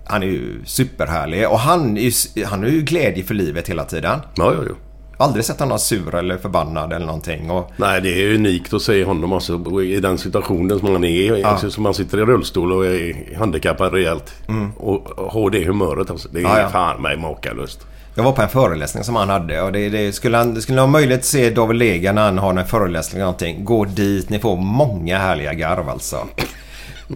han 0.05 0.23
är 0.23 0.27
ju 0.27 0.65
superhärlig. 0.65 1.49
Och 1.49 1.59
han 1.59 1.97
är 1.97 2.01
ju, 2.01 2.45
han 2.45 2.63
är 2.63 2.67
ju 2.67 2.81
glädje 2.81 3.23
för 3.23 3.33
livet 3.33 3.69
hela 3.69 3.83
tiden. 3.83 4.19
Ja, 4.35 4.53
ja, 4.53 4.63
ja. 4.69 4.75
Aldrig 5.17 5.45
sett 5.45 5.59
honom 5.59 5.79
sur 5.79 6.15
eller 6.15 6.37
förbannad 6.37 6.93
eller 6.93 7.05
någonting. 7.05 7.51
Och, 7.51 7.71
Nej, 7.77 8.01
det 8.01 8.09
är 8.09 8.35
unikt 8.35 8.73
att 8.73 8.81
se 8.81 9.03
honom 9.03 9.33
alltså, 9.33 9.81
i 9.81 9.99
den 9.99 10.17
situationen 10.17 10.79
som 10.79 10.89
han 10.89 11.03
är. 11.03 11.37
Ja. 11.37 11.59
Ja. 11.63 11.69
Som 11.69 11.85
han 11.85 11.93
sitter 11.93 12.17
i 12.17 12.21
rullstol 12.21 12.71
och 12.71 12.85
är 12.85 13.35
handikappad 13.37 13.93
rejält. 13.93 14.33
Och 14.77 15.31
har 15.31 15.49
det 15.49 15.65
humöret 15.65 16.09
alltså. 16.09 16.29
Det 16.31 16.39
är 16.39 16.45
Mm. 16.45 16.51
Ja, 16.57 16.61
ja. 16.61 16.69
fan 16.69 17.01
mig 17.01 17.17
makalöst. 17.17 17.85
Jag 18.15 18.23
var 18.23 18.31
på 18.31 18.41
en 18.41 18.49
föreläsning 18.49 19.03
som 19.03 19.15
han 19.15 19.29
hade 19.29 19.61
och 19.61 19.71
det, 19.71 19.89
det 19.89 20.13
skulle, 20.13 20.37
han, 20.37 20.61
skulle 20.61 20.79
ha 20.81 20.87
möjlighet 20.87 21.19
att 21.19 21.25
se 21.25 21.49
David 21.49 21.77
Lega 21.77 22.11
när 22.11 22.21
han 22.25 22.37
har 22.37 22.53
en 22.53 22.65
föreläsning 22.67 23.15
eller 23.15 23.25
någonting. 23.25 23.65
Gå 23.65 23.85
dit, 23.85 24.29
ni 24.29 24.39
får 24.39 24.55
många 24.57 25.17
härliga 25.17 25.53
garv 25.53 25.89
alltså. 25.89 26.17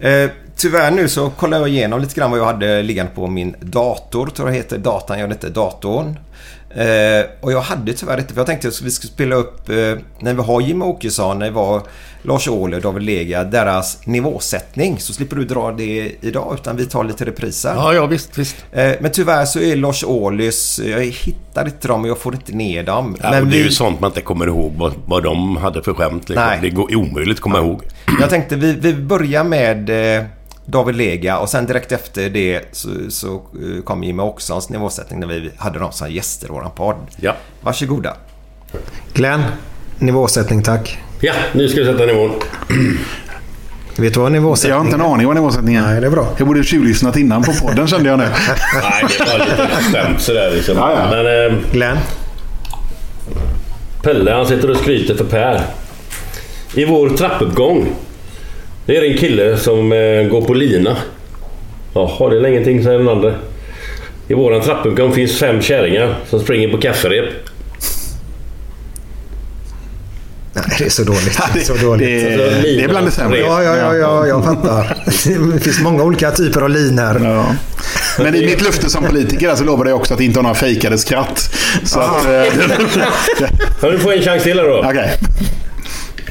Eh, 0.02 0.30
tyvärr 0.58 0.92
nu 0.92 1.10
så 1.10 1.30
kollar 1.30 1.60
jag 1.60 1.70
igenom 1.70 2.02
lite 2.02 2.16
grann 2.16 2.32
vad 2.32 2.40
jag 2.40 2.46
hade 2.46 2.84
liggande 2.84 3.12
på 3.16 3.28
min 3.28 3.56
dator. 3.60 4.28
Tror 4.28 4.50
jag 4.50 4.56
heter 4.56 4.78
datan, 4.78 5.18
det 5.18 5.24
inte 5.24 5.50
datorn. 5.50 6.20
Eh, 6.70 7.26
och 7.42 7.52
jag 7.52 7.62
hade 7.62 7.94
tyvärr 7.94 8.18
inte, 8.18 8.34
för 8.34 8.40
jag 8.40 8.48
tänkte 8.48 8.68
att 8.68 8.82
vi 8.82 8.92
skulle 8.92 9.14
spela 9.14 9.36
upp, 9.36 9.70
eh, 9.70 9.76
när 10.20 10.34
vi 10.34 10.42
har 10.42 10.62
Jim 10.62 10.82
Åkesson, 10.82 11.40
när 11.40 11.46
vi 11.46 11.52
var 11.52 11.82
Lars 12.22 12.48
Ohly, 12.48 12.80
David 12.80 13.04
Lega, 13.04 13.44
deras 13.44 14.06
nivåsättning. 14.06 15.00
Så 15.00 15.14
slipper 15.14 15.36
du 15.36 15.46
dra 15.46 15.72
det 15.72 16.12
idag 16.22 16.58
utan 16.62 16.78
vi 16.78 16.86
tar 16.86 17.04
lite 17.04 17.26
repriser. 17.26 17.74
Ja, 17.76 17.94
ja 17.94 18.06
visst, 18.06 18.38
visst. 18.38 18.56
Eh, 18.72 18.92
Men 19.00 19.12
tyvärr 19.12 19.46
så 19.46 19.60
är 19.60 19.76
Lars 19.76 20.04
Ohlys, 20.04 20.80
jag 20.86 21.02
hittar 21.02 21.66
inte 21.66 21.88
dem 21.88 22.02
och 22.02 22.10
jag 22.10 22.18
får 22.18 22.34
inte 22.36 22.52
ner 22.52 22.84
dem. 22.84 23.18
Ja, 23.22 23.32
men 23.32 23.44
och 23.44 23.48
det 23.48 23.56
är 23.58 23.60
vi, 23.60 23.64
ju 23.64 23.72
sånt 23.72 24.00
man 24.00 24.12
inte 24.12 24.22
kommer 24.22 24.48
ihåg 24.48 24.74
vad, 24.78 24.94
vad 25.06 25.24
de 25.24 25.58
hade 25.58 25.84
för 25.84 25.94
skämt. 25.94 26.30
Liksom. 26.30 26.46
Nej. 26.46 26.60
Det 26.62 26.70
går 26.70 26.96
omöjligt 26.96 27.38
att 27.38 27.42
komma 27.42 27.60
ihåg. 27.60 27.82
jag 28.20 28.30
tänkte 28.30 28.56
vi, 28.56 28.74
vi 28.74 28.94
börjar 28.94 29.44
med 29.44 29.90
eh, 30.18 30.26
David 30.70 30.96
Lega 30.96 31.38
och 31.38 31.50
sen 31.50 31.66
direkt 31.66 31.92
efter 31.92 32.30
det 32.30 32.62
så, 32.72 32.90
så 33.10 33.34
eh, 33.36 33.84
kom 33.84 34.04
Jimmie 34.04 34.26
Åkessons 34.26 34.70
nivåsättning 34.70 35.20
när 35.20 35.28
vi 35.28 35.52
hade 35.58 35.80
dem 35.80 35.92
som 35.92 36.12
gäster 36.12 36.48
i 36.48 36.52
våran 36.52 36.72
podd. 36.76 36.96
Ja. 37.16 37.36
Varsågoda. 37.62 38.18
Glenn, 39.14 39.44
nivåsättning 40.00 40.64
tack. 40.64 40.98
Ja, 41.20 41.34
nu 41.54 41.70
ska 41.70 41.80
vi 41.80 41.86
sätta 41.86 42.06
nivån. 42.06 42.32
Vet 43.98 44.14
du 44.14 44.20
vad 44.20 44.32
nivåsättning 44.32 44.72
Jag 44.72 44.78
har 44.78 44.86
inte 44.86 44.96
en 44.96 45.02
aning 45.02 45.28
vad 45.28 45.36
nivåsättningen 45.36 45.84
är. 45.84 45.92
Nej, 45.92 46.02
det 46.02 46.08
är 46.08 46.12
bra. 46.12 46.28
Jag 46.38 46.48
borde 46.48 46.64
tjuvlyssnat 46.64 47.18
innan 47.18 47.44
på 47.44 47.54
podden 47.54 47.88
kände 47.88 48.10
jag 48.10 48.20
nu. 48.20 48.26
Nej, 48.26 49.06
det 49.18 49.26
var 49.26 49.40
lite 49.46 49.68
skämt 49.94 50.22
sådär 50.22 50.52
liksom. 50.56 50.78
Ja, 50.78 50.92
ja. 50.92 51.10
Men 51.10 51.52
eh, 51.52 51.58
Glenn, 51.72 51.98
Pelle 54.04 54.32
han 54.32 54.46
sitter 54.46 54.72
och 54.72 54.78
skryter 54.78 55.16
för 55.16 55.26
Per. 55.26 55.62
I 56.74 56.86
vår 56.86 57.10
trappuppgång. 57.10 57.94
Det 58.88 58.98
är 58.98 59.12
en 59.12 59.18
kille 59.18 59.58
som 59.58 59.92
eh, 59.92 60.24
går 60.24 60.42
på 60.42 60.54
lina. 60.54 60.98
Jaha, 61.94 62.30
det 62.30 62.38
är 62.38 62.48
ingenting 62.48 62.84
säger 62.84 62.98
den 63.00 63.10
andra. 63.10 63.34
I 64.28 64.34
våran 64.34 64.62
trappuppgång 64.62 65.14
finns 65.14 65.38
fem 65.40 65.62
kärringar 65.62 66.16
som 66.30 66.40
springer 66.40 66.68
på 66.72 66.78
kafferep. 66.78 67.26
nej 70.54 70.66
det 70.80 70.86
är 70.86 70.90
så 70.90 71.04
dåligt. 71.04 71.40
Det 71.54 71.60
är 71.60 71.64
så 71.64 71.74
det, 71.74 71.82
dåligt. 71.82 72.08
det, 72.08 72.62
det 72.62 72.84
är 72.84 72.88
bland 72.88 73.08
det 73.08 73.12
sämre. 73.12 73.40
Ja, 73.40 73.64
ja, 73.64 73.78
ja, 73.78 73.96
ja, 73.96 74.28
jag 74.28 74.44
fattar. 74.46 74.98
Det 75.54 75.60
finns 75.60 75.82
många 75.82 76.04
olika 76.04 76.32
typer 76.32 76.62
av 76.62 76.70
linor. 76.70 77.22
Ja. 77.24 77.56
Men 78.20 78.36
i 78.36 78.46
mitt 78.46 78.62
löfte 78.62 78.90
som 78.90 79.04
politiker 79.04 79.56
så 79.56 79.64
lovade 79.64 79.90
jag 79.90 80.00
också 80.00 80.14
att 80.14 80.22
inte 80.22 80.40
ha 80.40 80.44
några 80.44 80.56
fejkade 80.56 80.98
skratt. 80.98 81.56
Så 81.84 82.00
att... 82.00 82.26
eh, 82.26 82.32
Ja, 83.82 83.90
du 83.92 84.00
får 84.00 84.14
en 84.14 84.22
chans 84.22 84.44
till 84.44 84.58
då. 84.58 84.84
Okej. 84.86 85.14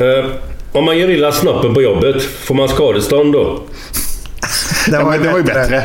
Eh, 0.00 0.26
om 0.76 0.84
man 0.84 0.98
gör 0.98 1.10
illa 1.10 1.32
snoppen 1.32 1.74
på 1.74 1.82
jobbet, 1.82 2.22
får 2.22 2.54
man 2.54 2.68
skadestånd 2.68 3.32
då? 3.32 3.60
Det 4.90 4.98
var, 5.04 5.18
det 5.18 5.28
var 5.30 5.38
ju 5.38 5.44
bättre. 5.44 5.84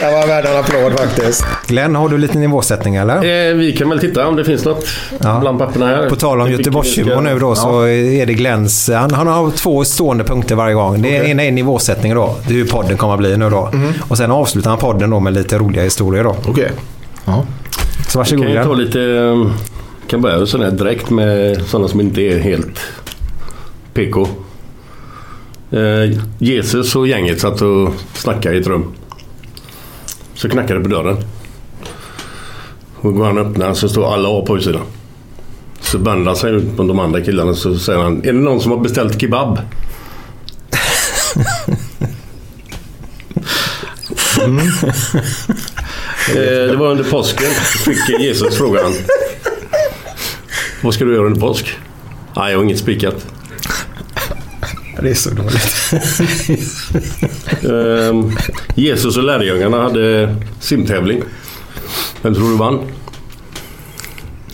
Det 0.00 0.12
var 0.12 0.26
värd 0.26 0.44
en 0.46 0.56
applåd 0.56 0.92
faktiskt. 0.98 1.44
Glenn, 1.66 1.94
har 1.94 2.08
du 2.08 2.18
lite 2.18 2.38
nivåsättning 2.38 2.96
eller? 2.96 3.48
Eh, 3.50 3.54
vi 3.56 3.72
kan 3.72 3.88
väl 3.88 4.00
titta 4.00 4.26
om 4.28 4.36
det 4.36 4.44
finns 4.44 4.64
något 4.64 4.84
Ja. 5.18 5.38
bland 5.40 5.58
papperna 5.58 5.86
här. 5.86 6.08
På 6.08 6.16
tal 6.16 6.40
om 6.40 6.46
vi 6.46 6.52
Göteborgshumor 6.52 7.20
nu 7.20 7.38
då 7.38 7.54
så 7.54 7.82
är 7.88 8.26
det 8.26 8.34
Glenns... 8.34 8.90
Han, 8.94 9.10
han 9.14 9.26
har 9.26 9.50
två 9.50 9.84
stående 9.84 10.24
punkter 10.24 10.54
varje 10.54 10.74
gång. 10.74 11.02
Det 11.02 11.08
ena 11.08 11.44
är 11.44 11.50
nivåsättning 11.52 12.14
då. 12.14 12.36
Det 12.48 12.54
är 12.54 12.58
hur 12.58 12.66
podden 12.66 12.96
kommer 12.96 13.14
att 13.14 13.20
bli 13.20 13.36
nu 13.36 13.50
då. 13.50 13.70
Och 14.08 14.16
sen 14.16 14.30
avslutar 14.30 14.70
han 14.70 14.78
podden 14.78 15.10
då 15.10 15.20
med 15.20 15.32
lite 15.32 15.58
roliga 15.58 15.82
historier 15.82 16.24
då. 16.24 16.36
Okej. 16.48 16.70
Ja. 17.24 17.44
Så 18.08 18.18
varsågod 18.18 18.44
Kan 18.46 18.54
jag 18.54 18.64
ta 18.64 18.74
Glenn. 18.74 18.86
lite... 18.86 19.00
eh, 19.02 19.50
Kan 20.10 20.20
börja 20.20 20.46
sån 20.46 20.62
här 20.62 20.70
direkt 20.70 21.10
med 21.10 21.62
sådana 21.66 21.88
som 21.88 22.00
inte 22.00 22.20
är 22.20 22.38
helt 22.38 22.80
PK. 23.94 24.28
Eh, 25.70 26.18
Jesus 26.38 26.96
och 26.96 27.08
gänget 27.08 27.40
satt 27.40 27.62
och 27.62 27.92
snackade 28.14 28.56
i 28.56 28.60
ett 28.60 28.66
rum. 28.66 28.92
Så 30.34 30.48
knackade 30.48 30.80
det 30.80 30.84
på 30.84 30.90
dörren. 30.90 31.16
Och 32.96 33.14
går 33.14 33.24
han 33.24 33.38
och 33.38 33.46
öppnar 33.46 33.74
så 33.74 33.88
står 33.88 34.14
alla 34.14 34.28
A 34.28 34.44
på 34.46 34.56
utsidan. 34.56 34.82
Så 35.80 35.98
vänder 35.98 36.26
han 36.26 36.36
sig 36.36 36.52
ut 36.52 36.76
på 36.76 36.82
de 36.82 36.98
andra 36.98 37.20
killarna 37.20 37.54
så 37.54 37.78
säger 37.78 37.98
han 37.98 38.18
Är 38.18 38.32
det 38.32 38.38
någon 38.38 38.60
som 38.60 38.70
har 38.70 38.78
beställt 38.78 39.20
kebab? 39.20 39.58
Eh, 46.30 46.36
det 46.70 46.76
var 46.76 46.90
under 46.90 47.04
påsken. 47.04 47.50
Fick 47.84 48.20
Jesus 48.20 48.56
frågan. 48.56 48.92
Vad 50.82 50.94
ska 50.94 51.04
du 51.04 51.14
göra 51.14 51.26
under 51.26 51.40
påsk? 51.40 51.78
Nej, 52.36 52.50
jag 52.50 52.58
har 52.58 52.64
inget 52.64 52.78
spikat. 52.78 53.26
Det 55.02 55.10
är 55.10 55.14
så 55.14 55.30
dåligt. 55.30 55.92
Ehm, 57.64 58.36
Jesus 58.74 59.16
och 59.16 59.24
lärjungarna 59.24 59.82
hade 59.82 60.36
simtävling. 60.60 61.22
Vem 62.22 62.34
tror 62.34 62.50
du 62.50 62.56
vann? 62.56 62.80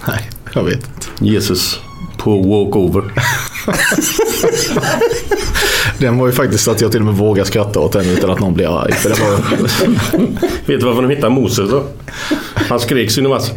Nej, 0.09 0.31
jag 0.53 0.65
vet 0.65 0.75
inte. 0.75 1.07
Jesus 1.21 1.81
på 2.17 2.43
walkover. 2.43 3.03
Den 5.99 6.19
var 6.19 6.27
ju 6.27 6.33
faktiskt 6.33 6.69
att 6.69 6.81
jag 6.81 6.93
till 6.93 7.01
och 7.01 7.07
med 7.07 7.15
vågar 7.15 7.45
skratta 7.45 7.81
åt 7.81 7.93
den 7.93 8.09
utan 8.09 8.31
att 8.31 8.41
någon 8.41 8.55
blir 8.55 8.83
arg. 8.83 8.93
För 8.93 9.11
det 9.11 9.21
var... 9.21 9.31
Vet 10.67 10.81
du 10.81 10.87
varför 10.87 11.03
de 11.03 11.11
hittade 11.11 11.35
Moses 11.35 11.71
då? 11.71 11.85
Han 12.55 12.81
skrek 12.81 13.11
sin 13.11 13.29
mass. 13.29 13.53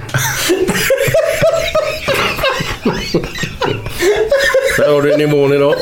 Där 4.78 4.94
har 4.94 5.02
du 5.02 5.18
nivån 5.18 5.54
idag. 5.54 5.76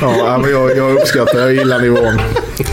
Ja, 0.00 0.38
men 0.38 0.50
jag, 0.50 0.76
jag 0.76 0.92
uppskattar, 0.92 1.38
jag 1.38 1.54
gillar 1.54 1.80
nivån. 1.80 2.18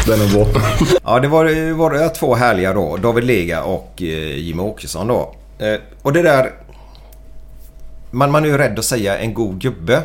Den 0.07 0.21
är 0.21 0.33
bra. 0.33 0.61
Ja, 1.03 1.19
det 1.19 1.27
var, 1.27 1.73
var 1.73 1.91
det 1.91 2.09
två 2.09 2.35
härliga 2.35 2.73
då. 2.73 2.97
David 2.97 3.23
Lega 3.23 3.63
och 3.63 4.01
eh, 4.01 4.37
Jimmie 4.37 4.65
Åkesson 4.65 5.07
då. 5.07 5.35
Eh, 5.59 5.79
och 6.01 6.13
det 6.13 6.21
där... 6.21 6.51
Man, 8.11 8.31
man 8.31 8.43
är 8.43 8.47
ju 8.47 8.57
rädd 8.57 8.79
att 8.79 8.85
säga 8.85 9.17
en 9.17 9.33
god 9.33 9.61
gubbe 9.61 10.01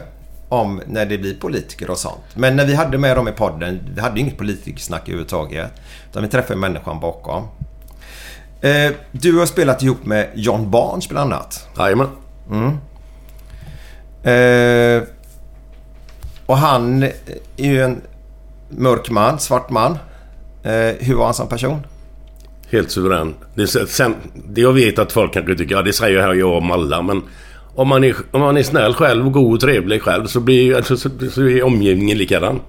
om 0.49 0.81
när 0.87 1.07
det 1.07 1.19
blir 1.19 1.35
politiker 1.35 1.91
och 1.91 1.99
sånt. 1.99 2.23
Men 2.35 2.57
när 2.57 2.67
vi 2.67 2.75
hade 2.75 2.99
med 2.99 3.17
dem 3.17 3.29
i 3.29 3.33
podden, 3.33 3.81
vi 3.95 4.01
hade 4.01 4.15
ju 4.15 4.21
inget 4.21 4.39
politikersnack 4.39 5.03
överhuvudtaget. 5.03 5.71
Utan 6.11 6.23
vi 6.23 6.29
träffade 6.29 6.59
människan 6.61 7.01
bakom. 7.01 7.43
Eh, 8.61 8.93
du 9.13 9.39
har 9.39 9.47
spelat 9.47 9.83
ihop 9.83 10.07
med 10.07 10.29
John 10.35 10.71
Barnes 10.71 11.09
bland 11.09 11.33
annat. 11.33 11.69
Jajamän. 11.79 12.09
Eh, 14.23 15.03
och 16.47 16.57
han 16.57 17.03
är 17.03 17.13
ju 17.57 17.83
en 17.83 18.01
mörk 18.69 19.11
man, 19.11 19.39
svart 19.39 19.71
man. 19.71 19.93
Eh, 20.63 20.95
hur 21.01 21.15
var 21.15 21.25
han 21.25 21.35
som 21.35 21.49
person? 21.49 21.81
Helt 22.71 22.91
suverän. 22.91 23.35
Det, 23.55 23.67
sen, 23.67 24.15
det 24.49 24.61
jag 24.61 24.73
vet 24.73 24.99
att 24.99 25.13
folk 25.13 25.33
kanske 25.33 25.55
tycker, 25.57 25.75
ja 25.75 25.83
det 25.83 25.93
säger 25.93 26.19
jag 26.21 26.37
jag 26.37 26.53
om 26.53 26.71
alla, 26.71 27.03
men 27.03 27.23
om 27.75 27.89
man, 27.89 28.05
är, 28.05 28.15
om 28.31 28.41
man 28.41 28.57
är 28.57 28.63
snäll 28.63 28.95
själv 28.95 29.27
och 29.27 29.33
god 29.33 29.55
och 29.55 29.61
trevlig 29.61 30.03
själv 30.03 30.27
så 30.27 30.41
blir 30.41 30.63
ju- 30.63 30.77
alltså, 30.77 30.97
så, 30.97 31.11
så 31.31 31.43
är 31.43 31.63
omgivningen 31.63 32.19
likadan. 32.19 32.61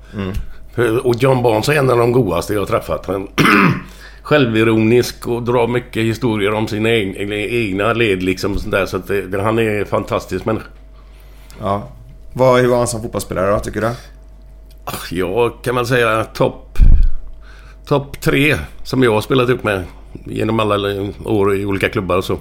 För- 0.76 1.08
Och 1.08 1.16
John 1.16 1.44
Barnes 1.44 1.70
är 1.70 1.74
en 1.74 1.90
av 1.90 1.98
de 1.98 2.12
godaste 2.12 2.54
jag 2.54 2.62
har 2.62 2.66
träffat. 2.66 3.06
Han, 3.06 3.28
självironisk 4.24 5.28
och 5.28 5.44
drar 5.44 5.68
mycket 5.68 6.04
historier 6.04 6.54
om 6.54 6.68
sina 6.68 6.90
egna, 6.92 7.36
egna 7.36 7.94
led 7.94 8.24
liksom. 8.24 8.58
Sånt 8.58 8.72
där, 8.72 8.86
så 8.86 8.98
att 8.98 9.08
det, 9.08 9.42
han 9.42 9.60
är 9.60 9.80
en 9.80 9.86
fantastisk 9.86 10.46
människa. 10.46 10.66
Ja. 11.62 11.88
Vad, 12.38 12.62
hur 12.62 12.68
var 12.68 12.78
han 12.78 12.88
som 12.88 13.02
fotbollsspelare 13.02 13.52
då, 13.52 13.60
tycker 13.60 13.82
du? 13.82 13.92
Jag 15.16 15.52
kan 15.64 15.76
väl 15.76 15.86
säga 15.88 16.24
topp 16.24 16.78
topp 17.86 18.22
tre 18.22 18.56
som 18.84 19.04
jag 19.04 19.14
har 19.14 19.22
spelat 19.22 19.50
upp 19.50 19.64
med 19.64 19.84
genom 20.26 20.60
alla 20.60 21.12
år 21.26 21.56
i 21.56 21.66
olika 21.66 21.90
klubbar 21.90 22.18
och 22.18 22.24
så. 22.24 22.40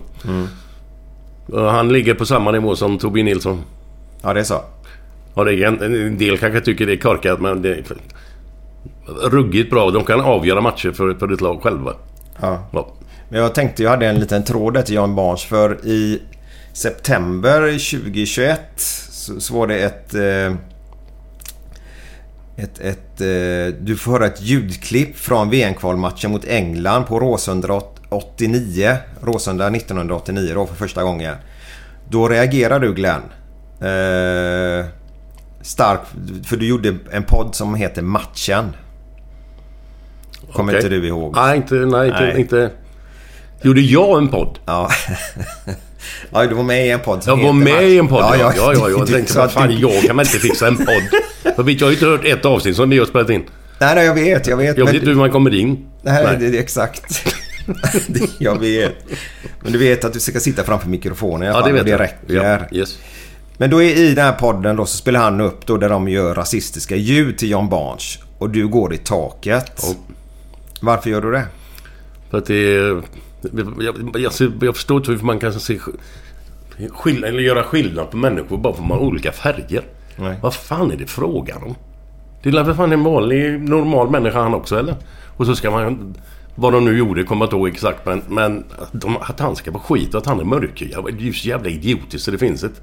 Och 1.46 1.60
Han 1.60 1.92
ligger 1.92 2.14
på 2.14 2.26
samma 2.26 2.52
nivå 2.52 2.76
som 2.76 2.98
Torbjörn 2.98 3.24
Nilsson. 3.24 3.62
Ja, 4.22 4.34
det 4.34 4.40
är 4.40 4.44
så. 4.44 4.60
Ja, 5.34 5.44
det 5.44 5.54
är 5.54 5.66
en, 5.66 5.82
en 5.82 6.18
del 6.18 6.38
kanske 6.38 6.60
tycker 6.60 6.86
det 6.86 6.92
är 6.92 6.96
korkat 6.96 7.40
men 7.40 7.62
det 7.62 7.74
är 7.74 7.84
ruggigt 9.30 9.70
bra. 9.70 9.90
De 9.90 10.04
kan 10.04 10.20
avgöra 10.20 10.60
matcher 10.60 10.90
för, 10.90 11.14
för 11.14 11.32
ett 11.32 11.40
lag 11.40 11.62
själva. 11.62 11.94
Ja. 12.40 12.68
Ja. 12.72 12.88
Men 13.28 13.40
jag 13.40 13.54
tänkte 13.54 13.82
jag 13.82 13.90
hade 13.90 14.06
en 14.06 14.20
liten 14.20 14.44
tråd 14.44 14.74
där 14.74 14.82
till 14.82 14.94
Jan 14.94 15.14
Barnes 15.14 15.44
för 15.44 15.86
i 15.86 16.22
september 16.72 17.60
2021 17.62 18.60
så, 19.26 19.40
så 19.40 19.54
var 19.54 19.66
det 19.66 19.78
ett... 19.78 20.14
Eh, 20.14 20.56
ett, 22.58 22.78
ett 22.78 23.20
eh, 23.20 23.80
du 23.80 23.96
får 23.96 24.12
höra 24.12 24.26
ett 24.26 24.42
ljudklipp 24.42 25.16
från 25.16 25.50
VM-kvalmatchen 25.50 26.30
mot 26.30 26.44
England 26.44 27.04
på 27.04 27.20
Råsunda 27.20 27.80
89. 28.08 28.96
Råsunda 29.22 29.66
1989 29.66 30.50
då 30.54 30.66
för 30.66 30.74
första 30.74 31.02
gången. 31.02 31.34
Då 32.08 32.28
reagerar 32.28 32.80
du 32.80 32.94
Glenn. 32.94 33.22
Eh, 33.80 34.86
stark, 35.62 36.00
för 36.44 36.56
du 36.56 36.68
gjorde 36.68 36.96
en 37.12 37.22
podd 37.22 37.54
som 37.54 37.74
heter 37.74 38.02
Matchen. 38.02 38.76
Kommer 40.52 40.72
Okej. 40.72 40.84
inte 40.84 40.88
du 40.88 41.06
ihåg? 41.06 41.34
Nej, 41.34 41.56
inte... 41.56 41.74
Nej, 41.74 42.10
Nej. 42.10 42.40
inte. 42.40 42.70
Gjorde 43.62 43.80
jag 43.80 44.18
en 44.18 44.28
podd? 44.28 44.58
Ja. 44.66 44.90
ja, 46.32 46.46
du 46.46 46.54
var 46.54 46.62
med 46.62 46.86
i 46.86 46.90
en 46.90 47.00
podd 47.00 47.22
Jag 47.26 47.36
var 47.36 47.52
med 47.52 47.72
Match. 47.74 47.82
i 47.82 47.98
en 47.98 48.08
podd, 48.08 48.20
ja. 48.22 48.36
Ja, 48.36 48.52
ja, 48.56 48.72
ja. 48.74 48.90
Jag 48.90 49.06
tänkte, 49.06 49.36
vad 49.38 49.46
att 49.46 49.52
fan, 49.52 49.78
jag 49.78 50.02
kan 50.02 50.16
väl 50.16 50.26
inte 50.26 50.38
fixa 50.38 50.66
en 50.68 50.76
podd? 50.76 51.20
För 51.56 51.62
vet, 51.62 51.80
jag 51.80 51.86
har 51.86 51.90
ju 51.92 51.96
inte 51.96 52.06
hört 52.06 52.24
ett 52.24 52.44
avsnitt 52.44 52.76
som 52.76 52.90
vi 52.90 52.98
har 52.98 53.06
spelat 53.06 53.30
in. 53.30 53.44
Nej, 53.80 53.94
nej, 53.94 54.06
jag 54.06 54.14
vet. 54.14 54.46
Jag 54.46 54.56
vet. 54.56 54.78
Jag 54.78 54.86
vet 54.86 54.94
inte 54.94 55.06
hur 55.06 55.14
man 55.14 55.30
kommer 55.30 55.54
in. 55.54 55.86
Nej, 56.02 56.24
Nej. 56.24 56.36
Det, 56.38 56.48
det 56.50 56.56
är 56.58 56.62
exakt. 56.62 57.24
Det- 58.06 58.30
jag 58.38 58.60
vet. 58.60 58.94
Men 59.62 59.72
du 59.72 59.78
vet 59.78 60.04
att 60.04 60.12
du 60.12 60.20
ska 60.20 60.40
sitta 60.40 60.62
framför 60.64 60.88
mikrofonen 60.88 61.42
i 61.42 61.46
alla 61.50 61.58
Ja, 61.58 61.62
fall. 61.64 61.72
det 61.74 61.80
och 61.80 61.86
vet 61.86 61.98
det 62.28 62.34
jag. 62.36 62.44
räcker. 62.44 62.66
Ja, 62.72 62.78
yes. 62.78 62.98
Men 63.58 63.70
då 63.70 63.82
är, 63.82 63.96
i 63.96 64.14
den 64.14 64.24
här 64.24 64.32
podden 64.32 64.76
då 64.76 64.86
så 64.86 64.96
spelar 64.96 65.20
han 65.20 65.40
upp 65.40 65.66
då 65.66 65.76
där 65.76 65.88
de 65.88 66.08
gör 66.08 66.34
rasistiska 66.34 66.96
ljud 66.96 67.38
till 67.38 67.50
John 67.50 67.68
Barnes. 67.68 68.18
Och 68.38 68.50
du 68.50 68.68
går 68.68 68.94
i 68.94 68.96
taket. 68.98 69.82
Varför 70.80 71.10
gör 71.10 71.20
du 71.20 71.30
det? 71.32 71.42
För 72.30 72.38
att 72.38 72.46
det 72.46 72.54
är... 72.76 73.02
Jag, 73.40 73.94
jag, 74.14 74.32
jag 74.60 74.74
förstår 74.74 74.96
inte 74.96 75.12
hur 75.12 75.18
man 75.18 75.38
kan 75.38 75.52
se 75.52 75.78
skill, 76.90 77.24
eller 77.24 77.40
göra 77.40 77.62
skillnad 77.62 78.10
på 78.10 78.16
människor 78.16 78.56
bara 78.58 78.74
för 78.74 78.82
att 78.82 78.88
man 78.88 78.98
har 78.98 79.04
olika 79.04 79.32
färger. 79.32 79.82
Nej. 80.16 80.38
Vad 80.42 80.54
fan 80.54 80.90
är 80.90 80.96
det 80.96 81.06
frågan 81.06 81.62
om? 81.62 81.74
Det 82.42 82.48
är 82.48 82.64
väl 82.64 82.74
fan 82.74 82.92
en 82.92 83.04
vanlig, 83.04 83.60
normal 83.68 84.10
människa 84.10 84.40
han 84.42 84.54
också 84.54 84.78
eller? 84.78 84.94
Och 85.36 85.46
så 85.46 85.56
ska 85.56 85.70
man... 85.70 86.14
Vad 86.58 86.72
de 86.72 86.84
nu 86.84 86.98
gjorde 86.98 87.24
kommer 87.24 87.42
jag 87.44 87.46
inte 87.46 87.56
ihåg 87.56 87.68
exakt 87.68 88.06
men, 88.06 88.22
men 88.28 88.64
att, 88.78 89.00
de, 89.00 89.16
att 89.16 89.40
han 89.40 89.56
ska 89.56 89.70
vara 89.70 89.82
skit 89.82 90.14
och 90.14 90.20
att 90.20 90.26
han 90.26 90.40
är 90.40 90.44
mörkhyad. 90.44 91.04
Det 91.04 91.10
är 91.10 91.26
ju 91.26 91.32
så 91.32 91.48
jävla 91.48 91.70
idiotiskt 91.70 92.24
så 92.24 92.30
det 92.30 92.38
finns 92.38 92.64
ett. 92.64 92.82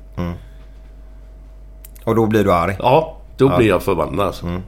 Och 2.06 2.16
då 2.16 2.26
blir 2.26 2.44
du 2.44 2.54
arg? 2.54 2.76
Ja, 2.80 3.18
då 3.38 3.46
Ja. 3.46 3.50
Mm. 3.50 3.58
blir 3.58 3.68
jag 3.70 3.84
förbannad 3.84 4.26
alltså. 4.28 4.62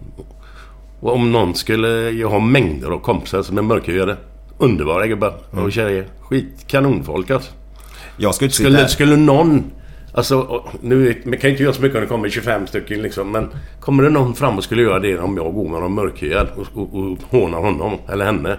Och 1.00 1.14
om 1.14 1.32
någon 1.32 1.56
skulle... 1.56 1.88
Jag 2.10 2.30
har 2.30 2.40
mängder 2.40 2.90
av 2.92 3.00
kompisar 3.00 3.42
som 3.44 3.58
är 3.58 3.62
mörkhyade. 3.62 4.18
Underbara 4.58 5.08
gubbar 5.08 5.34
och 5.52 5.72
tjejer. 5.72 6.06
Skit, 6.20 6.68
kanonfolk 6.68 7.30
alltså. 7.30 7.52
Jag 8.18 8.36
skulle 8.36 8.46
inte 8.46 8.56
Skulle, 8.56 8.78
sitta 8.78 8.88
skulle 8.88 9.16
någon... 9.16 9.64
Alltså, 10.14 10.64
nu 10.82 11.22
man 11.26 11.38
kan 11.38 11.48
ju 11.48 11.52
inte 11.52 11.64
göra 11.64 11.74
så 11.74 11.82
mycket 11.82 11.96
om 11.96 12.02
det 12.02 12.08
kommer 12.08 12.30
25 12.30 12.68
stycken 12.68 13.02
liksom. 13.02 13.32
Men 13.32 13.50
kommer 13.80 14.04
det 14.04 14.10
någon 14.10 14.36
fram 14.36 14.58
och 14.58 14.64
skulle 14.64 14.82
göra 14.82 15.00
det 15.00 15.20
om 15.20 15.38
jag 15.38 15.54
går 15.54 15.70
med 15.70 15.82
någon 15.82 15.94
mörkhyad 15.94 16.48
och, 16.56 16.68
och, 16.82 16.96
och 17.00 17.18
hånar 17.30 17.60
honom 17.60 17.98
eller 18.10 18.26
henne. 18.26 18.58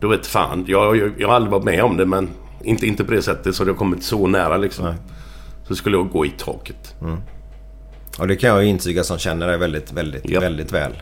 Då 0.00 0.08
vet 0.08 0.26
fan. 0.26 0.64
Jag, 0.68 0.96
jag, 0.96 1.12
jag 1.18 1.28
har 1.28 1.34
aldrig 1.34 1.52
varit 1.52 1.64
med 1.64 1.82
om 1.82 1.96
det 1.96 2.06
men 2.06 2.28
inte, 2.64 2.86
inte 2.86 3.04
på 3.04 3.12
det 3.12 3.22
sättet 3.22 3.54
så 3.54 3.64
det 3.64 3.70
har 3.70 3.76
kommit 3.76 4.02
så 4.02 4.26
nära 4.26 4.56
liksom. 4.56 4.94
Så 5.68 5.74
skulle 5.76 5.96
jag 5.96 6.10
gå 6.10 6.26
i 6.26 6.30
taket. 6.30 6.94
Och 8.18 8.28
det 8.28 8.36
kan 8.36 8.50
jag 8.50 8.64
intyga 8.64 9.04
som 9.04 9.18
känner 9.18 9.48
dig 9.48 9.58
väldigt, 9.58 9.92
väldigt, 9.92 10.30
väldigt 10.42 10.72
väl. 10.72 10.92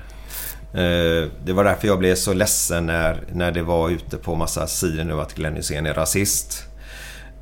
Eh, 0.77 1.29
Det 1.45 1.53
var 1.53 1.65
därför 1.65 1.89
jag 1.89 1.99
blev 1.99 2.15
så 2.15 2.33
ledsen 2.33 2.87
när, 2.87 3.23
när 3.33 3.53
det 3.53 3.63
var 3.63 3.91
ute 3.91 4.17
på 4.17 4.35
massa 4.35 4.67
sidor 4.67 5.05
nu 5.05 5.21
att 5.21 5.35
Glenn 5.35 5.57
Hysén 5.57 5.87
är 5.87 5.95
rasist. 5.95 6.63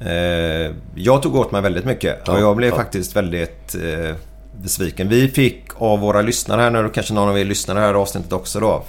Eh, 0.00 0.72
Jag 0.94 1.22
tog 1.22 1.36
åt 1.36 1.52
mig 1.52 1.62
väldigt 1.62 1.84
mycket 1.84 2.28
och 2.28 2.40
jag 2.40 2.56
blev 2.56 2.70
faktiskt 2.70 3.16
väldigt 3.16 3.74
eh, 3.74 4.14
besviken. 4.62 5.08
Vi 5.08 5.28
fick 5.28 5.62
av 5.76 6.00
våra 6.00 6.22
lyssnare 6.22 6.60
här 6.60 6.70
nu, 6.70 6.88
kanske 6.94 7.14
någon 7.14 7.28
av 7.28 7.38
er 7.38 7.44
lyssnare 7.44 7.78
här 7.78 7.94
avsnittet 7.94 8.32
också 8.32 8.60
då. 8.60 8.84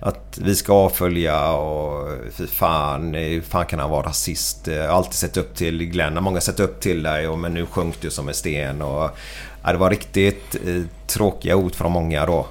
Att 0.00 0.38
vi 0.42 0.54
ska 0.54 0.72
avfölja 0.72 1.50
och 1.52 2.08
fy 2.32 2.46
fan, 2.46 3.14
hur 3.14 3.40
fan 3.40 3.66
kan 3.66 3.78
han 3.78 3.90
vara 3.90 4.06
rasist? 4.06 4.66
Jag 4.66 4.82
har 4.82 4.96
alltid 4.96 5.14
sett 5.14 5.36
upp 5.36 5.54
till 5.54 5.84
Glenn, 5.84 6.14
många 6.22 6.36
har 6.36 6.40
sett 6.40 6.60
upp 6.60 6.80
till 6.80 7.02
dig 7.02 7.28
och 7.28 7.38
men 7.38 7.54
nu 7.54 7.66
sjönk 7.66 8.00
du 8.00 8.10
som 8.10 8.28
en 8.28 8.34
sten. 8.34 8.82
Och, 8.82 9.10
ja, 9.64 9.72
det 9.72 9.78
var 9.78 9.90
riktigt 9.90 10.56
tråkiga 11.06 11.56
ord 11.56 11.74
från 11.74 11.92
många 11.92 12.26
då. 12.26 12.46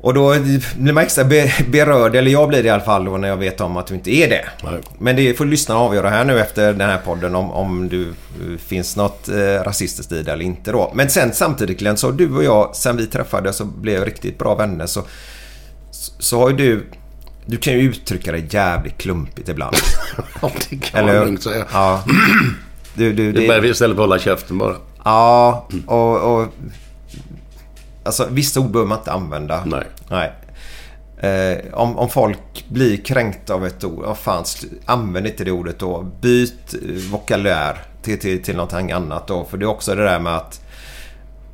Och 0.00 0.14
då 0.14 0.34
blir 0.76 0.92
man 0.92 1.02
extra 1.04 1.24
be- 1.24 1.52
berörd, 1.68 2.16
eller 2.16 2.30
jag 2.30 2.48
blir 2.48 2.62
det 2.62 2.66
i 2.66 2.70
alla 2.70 2.82
fall 2.84 3.04
då 3.04 3.16
när 3.16 3.28
jag 3.28 3.36
vet 3.36 3.60
om 3.60 3.76
att 3.76 3.86
du 3.86 3.94
inte 3.94 4.10
är 4.10 4.28
det. 4.28 4.44
Men 4.98 5.16
det 5.16 5.34
får 5.34 5.44
lyssnarna 5.44 5.80
avgöra 5.80 6.10
här 6.10 6.24
nu 6.24 6.40
efter 6.40 6.72
den 6.72 6.88
här 6.90 6.98
podden 6.98 7.34
om, 7.34 7.50
om 7.50 7.88
du 7.88 8.02
eh, 8.08 8.58
finns 8.66 8.96
något 8.96 9.28
eh, 9.28 9.34
rasistiskt 9.64 10.12
i 10.12 10.22
det 10.22 10.32
eller 10.32 10.44
inte 10.44 10.72
då. 10.72 10.92
Men 10.94 11.10
sen 11.10 11.32
samtidigt 11.32 11.78
Glenn, 11.78 11.96
så 11.96 12.10
du 12.10 12.34
och 12.36 12.44
jag, 12.44 12.76
sen 12.76 12.96
vi 12.96 13.06
träffades 13.06 13.56
så 13.56 13.64
blev 13.64 14.04
riktigt 14.04 14.38
bra 14.38 14.54
vänner 14.54 14.86
så, 14.86 15.02
så 16.18 16.40
har 16.40 16.50
ju 16.50 16.56
du... 16.56 16.86
Du 17.46 17.56
kan 17.56 17.72
ju 17.72 17.80
uttrycka 17.80 18.32
dig 18.32 18.46
jävligt 18.50 18.98
klumpigt 18.98 19.48
ibland. 19.48 19.76
Ja, 20.42 20.50
det 20.70 20.76
kan 20.76 21.06
man 21.06 21.14
lugnt 21.14 21.42
säga. 21.42 21.64
Ja. 21.72 22.04
Du, 22.94 23.12
du, 23.12 23.32
Det 23.32 23.44
är 23.44 23.48
bara 23.48 23.66
istället 23.66 23.96
för 23.96 24.02
att 24.02 24.08
hålla 24.08 24.18
käften 24.18 24.58
bara. 24.58 24.76
Ja, 25.04 25.68
och, 25.86 26.16
och... 26.40 26.46
Alltså 28.08 28.28
vissa 28.30 28.60
ord 28.60 28.70
behöver 28.70 28.88
man 28.88 28.98
inte 28.98 29.12
använda. 29.12 29.64
Nej. 29.64 29.84
Nej. 30.10 30.32
Eh, 31.20 31.74
om, 31.74 31.98
om 31.98 32.08
folk 32.08 32.64
blir 32.68 32.96
kränkta 32.96 33.54
av 33.54 33.66
ett 33.66 33.84
ord, 33.84 34.04
ja 34.06 34.14
fan, 34.14 34.44
använd 34.84 35.26
inte 35.26 35.44
det 35.44 35.50
ordet 35.50 35.78
då. 35.78 36.06
Byt 36.20 36.74
eh, 36.74 37.10
vokabulär 37.10 37.78
till, 38.02 38.18
till, 38.18 38.42
till 38.42 38.56
någonting 38.56 38.92
annat 38.92 39.28
då. 39.28 39.44
För 39.44 39.58
det 39.58 39.64
är 39.64 39.68
också 39.68 39.94
det 39.94 40.04
där 40.04 40.18
med 40.18 40.36
att 40.36 40.60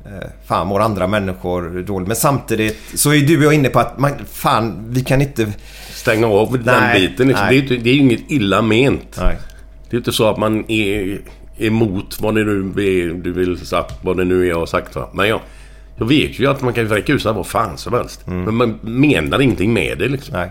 eh, 0.05 0.27
fan 0.45 0.67
mår 0.67 0.79
andra 0.79 1.07
människor 1.07 1.83
dåligt. 1.83 2.07
Men 2.07 2.17
samtidigt 2.17 2.77
så 2.95 3.13
är 3.13 3.21
du 3.21 3.37
och 3.37 3.43
jag 3.43 3.53
inne 3.53 3.69
på 3.69 3.79
att 3.79 3.99
man, 3.99 4.11
fan, 4.31 4.85
vi 4.89 5.01
kan 5.01 5.21
inte... 5.21 5.53
Stänga 5.89 6.27
av 6.27 6.51
den 6.51 6.81
Nej, 6.81 6.99
biten. 6.99 7.27
Liksom. 7.27 7.47
Det, 7.49 7.57
är, 7.57 7.79
det 7.83 7.89
är 7.89 7.95
inget 7.95 8.31
illa 8.31 8.61
ment. 8.61 9.17
Nej. 9.21 9.37
Det 9.89 9.95
är 9.95 9.97
inte 9.97 10.11
så 10.11 10.29
att 10.29 10.37
man 10.37 10.71
är 10.71 11.21
emot 11.57 12.21
vad 12.21 12.35
det 12.35 12.43
nu 12.43 12.59
är 12.59 13.13
du 13.13 13.33
vill 13.33 13.65
sagt, 13.65 13.93
vad 14.01 14.17
det 14.17 14.25
nu 14.25 14.41
är 14.41 14.49
jag 14.49 14.59
har 14.59 14.65
sagt 14.65 14.95
va. 14.95 15.09
Men 15.13 15.27
jag, 15.27 15.39
jag 15.97 16.05
vet 16.05 16.39
ju 16.39 16.47
att 16.47 16.61
man 16.61 16.73
kan 16.73 16.87
vräka 16.87 17.13
ur 17.13 17.19
sig 17.19 17.33
vad 17.33 17.47
fan 17.47 17.77
som 17.77 17.93
helst. 17.93 18.27
Men 18.27 18.55
man 18.55 18.79
menar 18.81 19.41
ingenting 19.41 19.73
med 19.73 19.97
det 19.97 20.07
liksom. 20.07 20.33
Nej. 20.33 20.49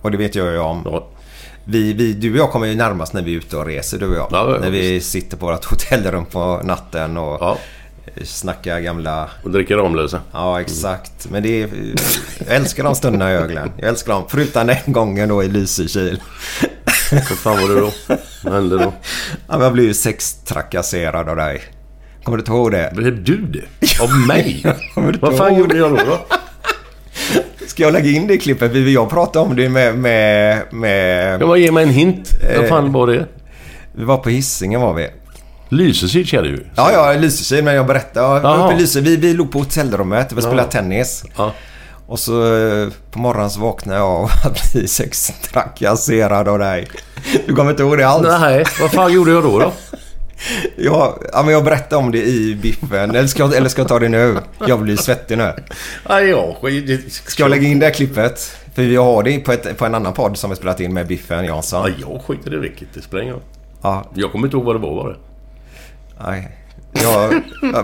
Och 0.00 0.10
det 0.10 0.16
vet 0.16 0.34
jag 0.34 0.52
ju 0.52 0.58
om. 0.58 0.82
Ja. 0.84 1.08
Vi, 1.64 1.92
vi, 1.92 2.12
du 2.12 2.30
och 2.32 2.36
jag 2.38 2.50
kommer 2.50 2.66
ju 2.66 2.74
närmast 2.74 3.12
när 3.12 3.22
vi 3.22 3.32
är 3.34 3.36
ute 3.38 3.56
och 3.56 3.66
reser, 3.66 3.98
du 3.98 4.06
och 4.08 4.16
jag. 4.16 4.28
Ja, 4.30 4.58
när 4.60 4.70
vi 4.70 5.00
sitter 5.00 5.36
på 5.36 5.46
vårt 5.46 5.64
hotellrum 5.64 6.24
på 6.24 6.60
natten 6.64 7.16
och 7.16 7.38
Ja. 7.40 7.58
snackar 8.24 8.80
gamla... 8.80 9.28
Och 9.44 9.50
dricker 9.50 9.76
Ramlösa. 9.76 10.20
Ja, 10.32 10.60
exakt. 10.60 11.28
Men 11.30 11.42
det 11.42 11.62
är... 11.62 11.68
Jag 12.46 12.56
älskar 12.56 12.84
de 12.84 12.94
stunderna 12.94 13.32
i 13.32 13.34
ögonen. 13.34 13.70
Jag 13.76 13.88
älskar 13.88 14.12
dem. 14.12 14.22
Förutom 14.28 14.66
den 14.66 14.92
gången 14.92 15.28
då 15.28 15.42
i 15.44 15.48
Lysekil. 15.48 16.22
Vad 17.12 17.22
fan 17.38 17.56
var 17.56 17.74
det 17.74 17.80
då? 17.80 17.90
Vad 18.44 18.54
hände 18.54 18.78
då? 18.78 18.92
Ja, 19.48 19.62
jag 19.62 19.72
blev 19.72 19.86
ju 19.86 19.94
sextrakasserad 19.94 21.28
av 21.28 21.36
dig. 21.36 21.62
Kommer 22.28 22.38
du 22.38 22.40
inte 22.42 22.52
ihåg 22.52 22.70
det? 22.70 22.90
Blev 22.94 23.24
du 23.24 23.36
det? 23.42 24.00
Av 24.02 24.10
mig? 24.26 24.64
Du 24.94 25.18
Vad 25.20 25.36
fan 25.36 25.58
gjorde 25.58 25.76
jag 25.78 25.90
då? 25.90 25.96
då? 25.96 26.18
Ska 27.66 27.82
jag 27.82 27.92
lägga 27.92 28.10
in 28.10 28.26
det 28.26 28.38
klippet? 28.38 28.70
Vi 28.72 28.94
jag 28.94 29.10
pratade 29.10 29.44
om 29.46 29.56
det 29.56 29.68
med... 29.68 29.98
med, 29.98 30.62
med 30.72 31.32
Jag 31.40 31.48
bara 31.48 31.58
ge 31.58 31.72
mig 31.72 31.82
en 31.82 31.90
hint. 31.90 32.30
Vad 32.56 32.64
Eh. 32.64 32.68
fan 32.68 32.92
var 32.92 33.06
det? 33.06 33.26
vi 33.92 34.04
var 34.04 34.16
på 34.16 34.28
Hisingen 34.30 34.80
var 34.80 34.94
vi. 34.94 35.08
Lysekil 35.68 36.26
känner 36.26 36.48
ju. 36.48 36.64
Ja, 36.74 36.90
ja, 36.92 37.12
Lysekil. 37.20 37.64
Men 37.64 37.74
jag 37.74 37.86
berättade. 37.86 38.26
Ja, 38.26 38.40
Jaha. 38.42 38.66
uppe 38.66 38.74
i 38.76 38.80
Lysekil. 38.80 39.04
Vi, 39.10 39.16
vi 39.16 39.34
låg 39.34 39.52
på 39.52 39.58
hotellrummet. 39.58 40.32
Vi 40.32 40.42
spelade 40.42 40.70
tennis. 40.70 41.24
Ja. 41.36 41.52
Och 42.06 42.18
så 42.18 42.56
eh, 42.56 42.88
på 43.10 43.18
morgonen 43.18 43.50
så 43.50 43.60
vaknade 43.60 43.98
jag 43.98 44.08
av 44.08 44.24
att 44.44 44.72
bli 44.72 44.88
sextrakasserad 44.88 46.48
av 46.48 46.58
dig. 46.58 46.88
Du 47.46 47.54
kommer 47.54 47.70
inte 47.70 47.82
ihåg 47.82 47.98
det 47.98 48.08
alls? 48.08 48.26
Nej, 48.40 48.64
vad 48.80 48.90
fan 48.92 49.12
gjorde 49.12 49.30
jag 49.30 49.42
då? 49.42 49.58
då? 49.58 49.72
Ja, 50.76 51.18
ja, 51.32 51.42
men 51.42 51.52
jag 51.52 51.64
berättade 51.64 51.96
om 51.96 52.10
det 52.12 52.22
i 52.22 52.54
biffen. 52.62 53.10
Eller 53.10 53.26
ska, 53.26 53.42
jag- 53.42 53.54
eller 53.54 53.68
ska 53.68 53.80
jag 53.80 53.88
ta 53.88 53.98
det 53.98 54.08
nu? 54.08 54.36
Jag 54.66 54.80
blir 54.80 54.96
svettig 54.96 55.38
nu. 55.38 55.52
Ja. 56.08 56.56
Ska 57.08 57.42
jag 57.42 57.50
lägga 57.50 57.68
in 57.68 57.78
det 57.78 57.86
här 57.86 57.92
klippet? 57.92 58.56
För 58.74 58.82
vi 58.82 58.96
har 58.96 59.22
det 59.22 59.38
på, 59.38 59.52
ett, 59.52 59.78
på 59.78 59.86
en 59.86 59.94
annan 59.94 60.12
podd 60.12 60.36
som 60.36 60.50
vi 60.50 60.56
spelat 60.56 60.80
in 60.80 60.94
med 60.94 61.06
Biffen 61.06 61.44
Jansson. 61.44 61.94
Ja, 61.98 62.06
jag 62.12 62.22
skiter 62.22 62.54
i 62.54 62.58
vilket. 62.58 62.88
Det 62.94 63.02
spelar 63.02 63.22
ingen 63.22 63.34
roll. 63.34 63.42
Ja, 63.82 64.04
Jag 64.14 64.32
kommer 64.32 64.46
inte 64.46 64.56
ihåg 64.56 64.66
vad 64.66 64.74
det 64.74 64.78
var 64.80 64.94
bara. 65.04 65.16
nej. 66.30 66.48
Ja, 66.92 67.30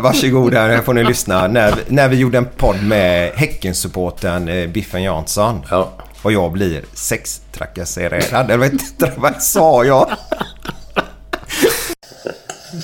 varsågod 0.00 0.54
här, 0.54 0.68
här 0.68 0.82
får 0.82 0.94
ni 0.94 1.04
lyssna. 1.04 1.46
När, 1.48 1.74
när 1.88 2.08
vi 2.08 2.16
gjorde 2.16 2.38
en 2.38 2.44
podd 2.56 2.82
med 2.82 3.32
Häckensupporten 3.34 4.48
eh, 4.48 4.68
Biffen 4.68 5.02
Jansson. 5.02 5.60
Ja. 5.70 5.92
Och 6.22 6.32
jag 6.32 6.52
blir 6.52 6.82
sextrakasserad. 6.94 8.64
Inte 8.72 9.12
vad 9.16 9.42
sa 9.42 9.84
jag. 9.84 10.10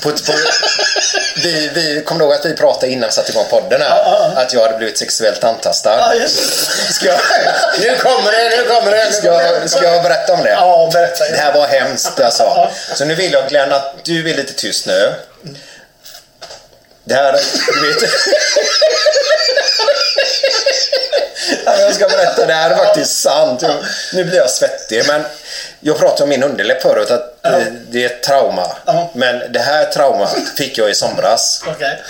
På, 0.03 0.11
på, 0.11 0.33
vi, 1.37 1.70
vi 1.74 2.03
kommer 2.07 2.24
ihåg 2.24 2.35
att 2.35 2.44
vi 2.46 2.55
pratade 2.55 2.92
innan 2.92 3.09
vi 3.09 3.12
satte 3.12 3.31
igång 3.33 3.46
podden 3.50 3.83
här. 3.83 3.88
Att 4.37 4.53
jag 4.53 4.61
hade 4.61 4.76
blivit 4.79 4.98
sexuellt 4.98 5.44
antastad. 5.44 5.90
Ska 6.92 7.07
jag, 7.07 7.20
nu 7.81 7.96
kommer 7.96 8.33
det, 8.33 8.57
nu 8.57 8.68
kommer 8.68 8.90
det. 8.90 9.12
Ska, 9.12 9.26
jag- 9.26 9.70
ska 9.70 9.85
jag 9.85 10.03
berätta 10.03 10.33
om 10.33 10.42
det? 10.42 10.50
Ja, 10.50 10.90
berätta. 10.92 11.24
Det 11.31 11.37
här 11.37 11.53
var 11.55 11.66
hemskt 11.66 12.20
sa. 12.33 12.70
Så 12.94 13.05
nu 13.05 13.14
vill 13.14 13.33
jag 13.33 13.48
Glenn 13.48 13.72
att 13.72 13.94
du 14.05 14.31
är 14.31 14.35
lite 14.35 14.53
tyst 14.53 14.87
nu. 14.87 15.14
Det 17.05 17.14
här, 17.14 17.33
du 17.83 17.88
vet. 17.94 18.11
Ja, 21.66 21.76
Jag 21.81 21.94
ska 21.94 22.09
berätta, 22.09 22.46
det 22.46 22.55
här 22.55 22.70
är 22.70 22.76
faktiskt 22.76 23.18
sant. 23.22 23.62
Nu 24.12 24.24
blir 24.24 24.37
jag 24.37 24.50
svettig. 24.50 25.05
Men 25.07 25.24
jag 25.81 25.99
pratade 25.99 26.23
om 26.23 26.29
min 26.29 26.43
underläpp 26.43 26.83
förut, 26.83 27.11
att 27.11 27.47
eh, 27.47 27.59
det 27.88 28.05
är 28.05 28.07
ett 28.07 28.23
trauma. 28.23 28.77
Men 29.14 29.53
det 29.53 29.61
här 29.61 29.85
traumat 29.85 30.37
fick 30.57 30.79
jag 30.79 30.90
i 30.90 30.95
somras. 30.95 31.64
Okej. 31.66 32.03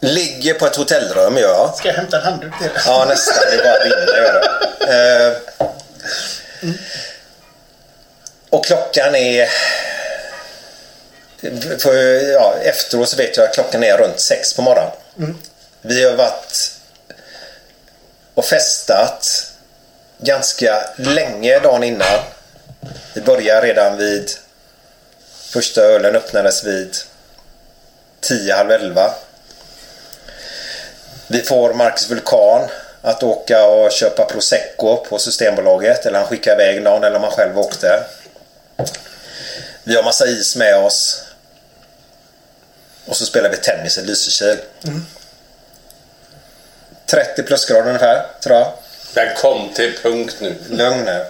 Ligger 0.00 0.54
på 0.54 0.66
ett 0.66 0.76
hotellrum 0.76 1.36
gör 1.36 1.48
jag. 1.48 1.74
Ska 1.74 1.88
jag 1.88 1.94
hämta 1.94 2.16
en 2.16 2.22
handduk 2.22 2.58
till 2.58 2.68
dig? 2.68 2.82
Ja, 2.86 3.04
nästan. 3.04 3.34
Det 3.50 3.64
bara 3.64 3.84
rinner 3.84 4.06
det. 4.06 4.48
Eh, 4.92 5.32
och 8.50 8.64
klockan 8.64 9.14
är... 9.14 9.48
För, 11.78 11.94
ja, 12.32 12.54
efteråt 12.62 13.08
så 13.08 13.16
vet 13.16 13.36
jag 13.36 13.48
att 13.48 13.54
klockan 13.54 13.84
är 13.84 13.98
runt 13.98 14.20
sex 14.20 14.54
på 14.54 14.62
morgonen. 14.62 14.92
Mm. 15.18 15.38
Vi 15.82 16.04
har 16.04 16.12
varit 16.12 16.72
och 18.34 18.44
festat 18.44 19.50
ganska 20.18 20.88
länge 20.96 21.58
dagen 21.58 21.82
innan. 21.82 22.20
Vi 23.14 23.20
börjar 23.20 23.62
redan 23.62 23.96
vid 23.96 24.30
första 25.28 25.80
ölen 25.80 26.16
öppnades 26.16 26.64
vid 26.64 26.96
10, 28.20 28.54
halv 28.54 28.70
11. 28.70 29.14
Vi 31.26 31.42
får 31.42 31.74
Marcus 31.74 32.10
Vulkan 32.10 32.68
att 33.02 33.22
åka 33.22 33.66
och 33.66 33.92
köpa 33.92 34.24
prosecco 34.24 34.96
på 34.96 35.18
Systembolaget 35.18 36.06
eller 36.06 36.18
han 36.18 36.28
skickar 36.28 36.52
iväg 36.52 36.82
någon 36.82 37.04
eller 37.04 37.16
om 37.16 37.22
han 37.22 37.32
själv 37.32 37.58
åkte. 37.58 38.04
Vi 39.84 39.96
har 39.96 40.02
massa 40.02 40.26
is 40.26 40.56
med 40.56 40.76
oss. 40.76 41.24
Och 43.06 43.16
så 43.16 43.26
spelar 43.26 43.50
vi 43.50 43.56
tennis 43.56 43.98
i 43.98 44.02
Lysekil. 44.02 44.58
30 47.06 47.42
plusgrader 47.42 47.86
ungefär, 47.86 48.26
tror 48.42 48.56
jag. 48.56 48.72
Den 49.14 49.34
kom 49.36 49.68
till 49.74 49.98
punkt 50.02 50.36
nu. 50.40 50.54
Lugn 50.68 51.04
nu. 51.04 51.24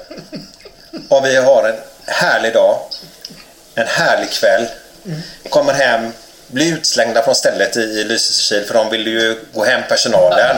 Och 1.09 1.27
vi 1.27 1.37
har 1.37 1.69
en 1.69 1.77
härlig 2.07 2.53
dag. 2.55 2.79
En 3.75 3.87
härlig 3.87 4.31
kväll. 4.31 4.67
Kommer 5.49 5.73
hem, 5.73 6.13
blir 6.47 6.73
utslängda 6.73 7.23
från 7.23 7.35
stället 7.35 7.77
i, 7.77 7.81
i 7.81 8.05
Lysekil 8.05 8.65
för 8.65 8.75
de 8.75 8.91
vill 8.91 9.07
ju 9.07 9.41
gå 9.53 9.65
hem 9.65 9.83
personalen. 9.89 10.57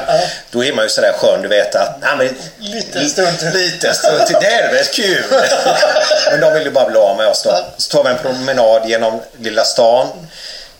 Då 0.50 0.64
är 0.64 0.72
man 0.72 0.84
ju 0.84 0.88
sådär 0.88 1.12
skön 1.12 1.42
du 1.42 1.48
vet 1.48 1.74
att 1.74 1.98
nej, 2.00 2.16
men, 2.16 2.28
Lite 2.58 3.08
stund 3.08 3.38
till. 3.38 3.48
Lite 3.48 3.94
stund 3.94 4.26
till. 4.26 4.36
Det 4.40 4.46
är 4.46 4.72
väl 4.72 4.84
kul. 4.84 5.24
men 6.30 6.40
de 6.40 6.52
vill 6.52 6.62
ju 6.62 6.70
bara 6.70 6.88
bli 6.88 6.98
av 6.98 7.16
med 7.16 7.26
oss 7.26 7.42
då. 7.42 7.66
Så 7.76 7.96
tar 7.96 8.04
vi 8.04 8.10
en 8.10 8.18
promenad 8.18 8.88
genom 8.88 9.20
lilla 9.38 9.64
stan. 9.64 10.08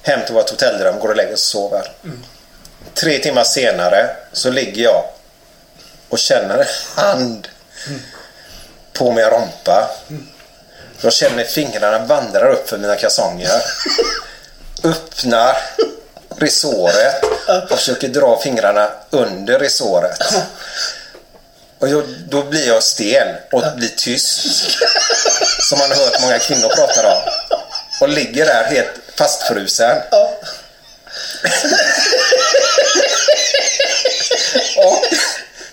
Hem 0.02 0.20
till 0.24 0.34
vårt 0.34 0.50
hotellrum, 0.50 0.98
går 0.98 1.08
och 1.08 1.16
lägger 1.16 1.32
oss 1.32 1.54
och 1.54 1.60
sover. 1.60 1.90
Tre 2.94 3.18
timmar 3.18 3.44
senare 3.44 4.08
så 4.32 4.50
ligger 4.50 4.82
jag 4.82 5.04
och 6.08 6.18
känner 6.18 6.58
en 6.58 6.66
hand 6.94 7.48
på 8.92 9.12
min 9.12 9.24
rompa. 9.24 9.90
Jag 11.00 11.12
känner 11.12 11.44
fingrarna 11.44 11.98
vandrar 11.98 12.50
upp 12.50 12.68
för 12.68 12.78
mina 12.78 12.96
kalsonger. 12.96 13.62
Öppnar 14.84 15.56
resåret 16.36 17.24
och 17.70 17.78
försöker 17.78 18.08
dra 18.08 18.40
fingrarna 18.40 18.90
under 19.10 19.58
resåret. 19.58 20.18
Och 21.78 21.88
jag, 21.88 22.04
då 22.28 22.42
blir 22.42 22.66
jag 22.66 22.82
stel 22.82 23.36
och 23.52 23.62
blir 23.76 23.88
tyst. 23.88 24.46
Som 25.68 25.78
man 25.78 25.90
har 25.90 25.96
hört 25.96 26.20
många 26.20 26.38
kvinnor 26.38 26.68
prata 26.68 27.08
om. 27.08 27.22
Och 28.00 28.08
ligger 28.08 28.46
där 28.46 28.64
helt 28.64 28.92
fastfrusen. 29.14 29.96
Och 34.76 35.04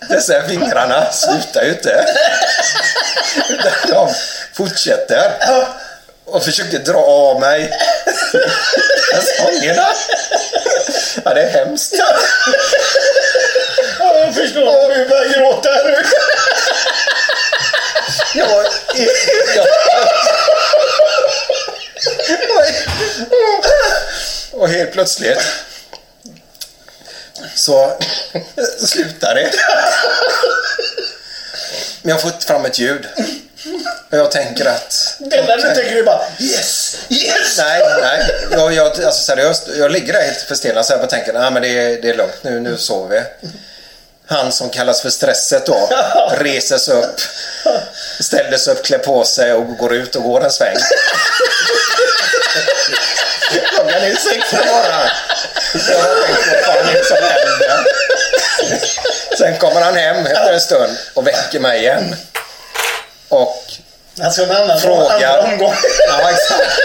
dessa 0.08 0.42
fingrarna 0.48 1.12
slutar 1.12 1.62
ju 1.62 1.70
inte. 1.70 2.06
De 3.88 4.14
fortsätter. 4.52 5.32
Och 6.24 6.44
försöker 6.44 6.78
dra 6.78 6.98
av 6.98 7.40
mig 7.40 7.70
kalsongerna. 9.14 9.88
Ja, 11.24 11.34
det 11.34 11.42
är 11.42 11.50
hemskt. 11.50 11.94
Ja, 11.98 12.18
jag 13.98 14.34
förstår. 14.34 14.94
Du 14.94 15.08
börjar 15.08 15.34
gråta 15.34 15.70
nu. 15.84 16.02
Jag, 18.34 18.66
jag, 19.56 19.66
och 24.52 24.68
helt 24.68 24.92
plötsligt 24.92 25.42
så 27.54 27.92
slutar 28.86 29.34
det. 29.34 29.50
Men 32.02 32.08
jag 32.08 32.16
har 32.16 32.30
fått 32.30 32.44
fram 32.44 32.64
ett 32.64 32.78
ljud. 32.78 33.06
Och 34.10 34.18
jag 34.18 34.30
tänker 34.30 34.66
att... 34.66 35.16
Det 35.18 35.36
enda 35.36 35.56
du 35.56 35.62
tänker 35.62 35.96
är 35.96 36.02
bara 36.02 36.22
yes, 36.38 36.96
yes. 37.08 37.58
Nej, 37.58 37.82
nej. 38.02 38.34
Jag, 38.50 38.72
jag, 38.72 38.86
alltså 38.86 39.22
seriöst, 39.22 39.68
jag 39.76 39.90
ligger 39.90 40.12
där 40.12 40.20
helt 40.20 40.90
jag 40.90 40.98
bara 40.98 41.06
tänker 41.06 41.32
nej 41.32 41.50
men 41.50 41.62
det 41.62 41.68
är, 41.68 42.02
det 42.02 42.10
är 42.10 42.14
lugnt, 42.14 42.38
nu, 42.42 42.60
nu 42.60 42.76
sover 42.76 43.24
vi. 43.40 43.48
Han 44.26 44.52
som 44.52 44.70
kallas 44.70 45.02
för 45.02 45.10
stresset 45.10 45.66
då 45.66 45.88
reser 46.38 46.78
sig 46.78 46.94
upp, 46.94 47.20
ställer 48.20 48.56
sig 48.56 48.72
upp, 48.72 48.84
klär 48.84 48.98
på 48.98 49.24
sig 49.24 49.52
och 49.52 49.76
går 49.76 49.94
ut 49.94 50.16
och 50.16 50.22
går 50.22 50.44
en 50.44 50.50
sväng. 50.50 50.76
Klockan 54.04 54.16
är 54.16 54.16
sex 54.16 54.50
på 54.50 54.56
morgonen. 54.56 55.08
Jag 55.88 55.98
har 55.98 56.26
tänkt, 56.26 56.48
vad 56.52 56.76
fan 56.76 56.88
är 56.88 56.92
det 56.92 57.04
som 57.04 57.16
händer? 57.16 57.86
Sen 59.38 59.58
kommer 59.58 59.80
han 59.80 59.96
hem 59.96 60.26
efter 60.26 60.52
en 60.52 60.60
stund 60.60 60.96
och 61.14 61.26
väcker 61.26 61.60
mig 61.60 61.80
igen. 61.80 62.16
Och 63.28 63.64
Alltså 64.22 64.42
en 64.42 64.50
annan 64.50 64.80
frågar... 64.80 65.38
omgång. 65.38 65.74
Ja, 66.08 66.30
exakt. 66.30 66.80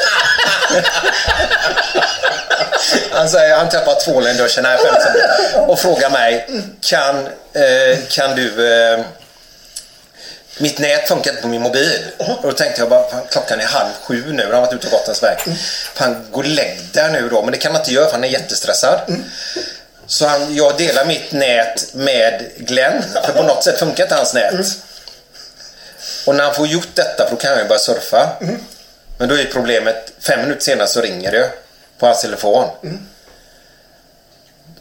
Han 3.12 3.29
säger 3.29 3.55
han 3.55 3.69
tappar 3.69 3.95
tvålen 3.95 4.36
i 4.36 4.38
duschen 4.38 4.67
och 5.67 5.79
frågar 5.79 6.10
mig 6.10 6.47
kan, 6.82 7.27
eh, 7.53 7.97
kan 8.10 8.36
du 8.36 8.73
eh, 8.73 8.99
mitt 10.60 10.80
nät 10.80 11.08
funkar 11.08 11.32
inte 11.32 11.41
på 11.41 11.48
min 11.48 11.62
mobil. 11.62 12.06
Och 12.17 12.39
då 12.43 12.52
tänkte 12.52 12.82
jag 12.82 12.89
bara, 12.89 13.10
fan, 13.10 13.22
klockan 13.32 13.60
är 13.60 13.65
halv 13.65 13.93
sju 14.04 14.34
nu. 14.34 14.43
Han 14.43 14.54
har 14.54 14.62
varit 14.62 14.74
ute 14.74 14.88
och 14.88 14.91
gått 14.91 15.08
en 15.08 15.15
sväng. 15.15 15.56
Fan, 15.93 16.28
gå 16.32 16.39
och 16.39 16.45
lägg 16.45 16.80
dig 16.93 17.12
nu 17.12 17.30
då. 17.30 17.41
Men 17.41 17.52
det 17.52 17.58
kan 17.58 17.72
man 17.72 17.82
inte 17.82 17.93
göra 17.93 18.06
för 18.06 18.12
han 18.12 18.24
är 18.24 18.28
jättestressad. 18.28 19.00
Så 20.08 20.28
han, 20.28 20.56
jag 20.56 20.78
delar 20.78 21.06
mitt 21.06 21.32
nät 21.32 21.93
med 21.93 22.52
Glenn. 22.58 23.04
För 23.26 23.34
på 23.34 23.43
något 23.43 23.63
sätt 23.63 23.80
funkar 23.80 24.04
inte 24.04 24.15
hans 24.15 24.34
nät. 24.34 24.54
Och 26.26 26.36
när 26.36 26.43
han 26.43 26.54
får 26.54 26.67
gjort 26.67 26.95
detta, 26.95 27.24
för 27.24 27.32
då 27.32 27.38
kan 27.38 27.52
han 27.52 27.60
ju 27.60 27.67
börja 27.67 27.80
surfa. 27.80 28.30
Men 29.17 29.30
då 29.30 29.38
är 29.38 29.45
problemet, 29.45 30.12
fem 30.19 30.41
minuter 30.41 30.62
senare 30.62 30.88
så 30.88 31.02
ringer 31.02 31.32
det 31.32 31.52
på 31.98 32.06
hans 32.06 32.22
telefon. 32.22 32.69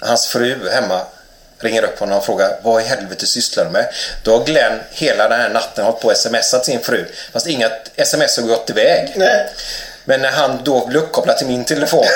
Hans 0.01 0.27
fru 0.27 0.71
hemma 0.71 1.07
ringer 1.61 1.83
upp 1.85 1.99
honom 1.99 2.19
och 2.19 2.25
frågar 2.27 2.57
vad 2.63 2.83
i 2.83 2.85
helvete 2.85 3.27
sysslar 3.27 3.65
du 3.65 3.71
med? 3.71 3.89
Då 4.25 4.37
har 4.39 4.45
Glenn 4.45 4.81
hela 4.91 5.29
den 5.29 5.41
här 5.41 5.49
natten 5.49 5.85
hållit 5.85 6.01
på 6.01 6.09
och 6.09 6.17
smsat 6.17 6.65
sin 6.65 6.81
fru. 6.81 7.07
Fast 7.33 7.47
inga 7.47 7.71
sms 7.97 8.37
har 8.37 8.45
gått 8.45 8.71
iväg. 8.71 9.13
Nej. 9.17 9.47
Men 10.05 10.21
när 10.23 10.31
han 10.31 10.61
då 10.65 10.87
blir 10.87 11.01
uppkopplad 11.01 11.39
till 11.39 11.47
min 11.47 11.65
telefon 11.65 12.07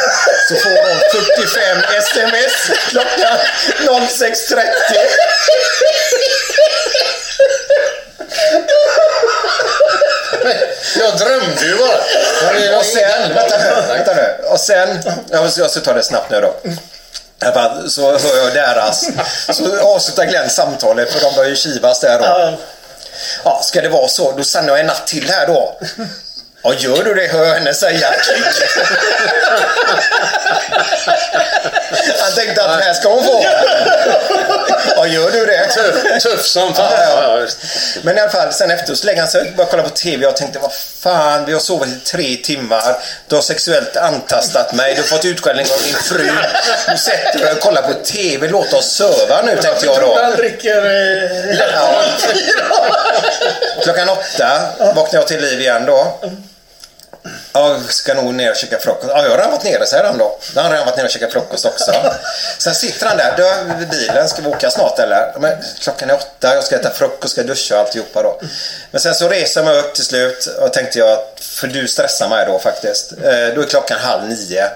så 0.49 0.55
får 0.55 0.71
hon 0.71 1.01
45 1.37 1.79
sms 1.99 2.79
klockan 2.89 3.39
06.30. 3.87 4.63
Jag 10.99 11.19
drömde 11.19 11.67
ju 11.67 11.77
bara. 11.77 12.77
Och 12.79 12.85
sen, 12.85 13.35
vänta 13.35 13.59
nu, 13.59 13.95
vänta 13.95 14.15
nu. 14.15 14.45
Och 14.49 14.61
sen, 14.61 14.99
jag 15.31 15.51
ska- 15.53 15.61
jag 15.61 15.71
ska 15.71 15.81
ta 15.81 15.93
det 15.93 16.03
snabbt 16.03 16.31
nu 16.31 16.41
då. 16.41 16.55
Så 17.89 18.03
hör 18.19 18.45
jag 18.45 18.55
deras, 18.55 19.09
så 19.51 19.81
avslutar 19.81 20.25
Glenn 20.25 20.51
samtalet 20.51 21.13
för 21.13 21.21
de 21.21 21.35
börjar 21.35 21.51
ju 21.51 21.57
kivas 21.57 22.01
där 22.01 22.19
då. 22.19 22.59
Ja, 23.45 23.61
ska 23.63 23.81
det 23.81 23.89
vara 23.89 24.09
så, 24.09 24.33
då 24.37 24.45
stannar 24.45 24.69
jag 24.69 24.81
en 24.81 24.87
natt 24.87 25.07
till 25.07 25.31
här 25.31 25.47
då. 25.47 25.79
Ja, 26.65 26.75
gör 26.75 27.05
du 27.05 27.15
det 27.15 27.27
hör 27.27 27.45
jag 27.47 27.55
henne 27.55 27.75
säga. 27.75 28.07
Han 32.21 32.33
tänkte 32.37 32.65
att 32.65 32.85
här 32.85 32.95
ska 32.95 33.09
hon 33.09 33.25
få. 33.25 33.45
Ja, 34.97 35.07
gör 35.07 35.31
du 35.31 35.47
det? 35.47 35.67
Tuff, 35.67 36.23
tuff 36.23 36.47
som 36.47 36.75
fan. 36.75 36.93
Ja, 36.99 37.39
ja. 37.41 37.47
Men 38.03 38.19
i 38.19 38.21
alla 38.21 38.31
fall, 38.31 38.53
sen 38.53 38.71
efteråt 38.71 38.99
så 38.99 39.07
lägger 39.07 39.21
han 39.21 39.31
sig 39.31 39.41
och 39.41 39.47
börjar 39.57 39.71
kolla 39.71 39.83
på 39.83 39.89
TV. 39.89 40.23
Jag 40.25 40.37
tänkte, 40.37 40.59
vad 40.59 40.73
fan, 41.03 41.45
vi 41.45 41.53
har 41.53 41.61
sovit 41.61 41.89
i 41.89 41.99
tre 42.01 42.37
timmar. 42.37 42.97
Du 43.29 43.35
har 43.35 43.43
sexuellt 43.43 43.97
antastat 43.97 44.73
mig. 44.73 44.95
Du 44.95 45.01
har 45.01 45.09
fått 45.09 45.25
utskällning 45.25 45.67
av 45.73 45.83
din 45.85 45.95
fru. 45.95 46.31
Nu 46.89 46.97
sätter 46.99 47.39
du 47.39 47.45
dig 47.45 47.53
och 47.53 47.61
kollar 47.61 47.83
på 47.83 47.93
TV. 47.95 48.49
Låt 48.49 48.73
oss 48.73 48.93
söva 48.93 49.43
nu, 49.43 49.57
tänkte 49.57 49.87
jag 49.87 50.01
då. 50.01 50.19
Han 50.23 50.33
dricker... 50.37 50.85
Eh, 50.87 51.59
Ja. 51.75 52.03
Klockan 53.83 54.09
åtta 54.09 54.61
vaknar 54.95 55.21
jag 55.21 55.29
till 55.29 55.41
liv 55.41 55.61
igen 55.61 55.87
då. 55.87 56.21
Jag 57.55 57.93
ska 57.93 58.15
nog 58.15 58.35
ner 58.35 58.51
och 58.51 58.57
käka 58.57 58.79
frukost. 58.79 59.09
Ja, 59.09 59.23
jag 59.23 59.31
har 59.31 59.37
redan 59.37 59.51
varit 59.51 59.65
nere, 59.65 59.87
säger 59.87 60.05
han 60.05 60.19
då. 60.19 60.39
Då 60.55 60.61
har 60.61 60.63
han 60.63 60.73
redan 60.73 60.87
varit 60.87 60.97
nere 60.97 61.07
och 61.07 61.13
käkat 61.13 61.33
frukost 61.33 61.65
också. 61.65 62.15
Sen 62.59 62.75
sitter 62.75 63.07
han 63.07 63.17
där, 63.17 63.35
Du, 63.37 63.75
vid 63.75 63.89
bilen. 63.89 64.29
Ska 64.29 64.43
vi 64.43 64.49
åka 64.49 64.71
snart 64.71 64.99
eller? 64.99 65.35
Men 65.39 65.57
klockan 65.81 66.11
är 66.11 66.15
åtta, 66.15 66.55
jag 66.55 66.65
ska 66.65 66.77
äta 66.77 66.91
frukost, 66.91 67.33
ska 67.33 67.43
duscha 67.43 67.75
och 67.75 67.81
alltihopa 67.81 68.23
då. 68.23 68.41
Men 68.91 69.01
sen 69.01 69.15
så 69.15 69.29
reser 69.29 69.61
jag 69.61 69.65
mig 69.65 69.79
upp 69.79 69.95
till 69.95 70.05
slut 70.05 70.47
och 70.47 70.73
tänkte 70.73 70.99
jag, 70.99 71.19
för 71.41 71.67
du 71.67 71.89
stressar 71.89 72.29
mig 72.29 72.47
då 72.47 72.59
faktiskt. 72.59 73.13
Eh, 73.13 73.55
då 73.55 73.63
är 73.63 73.67
klockan 73.69 73.99
halv 73.99 74.29
nio. 74.29 74.71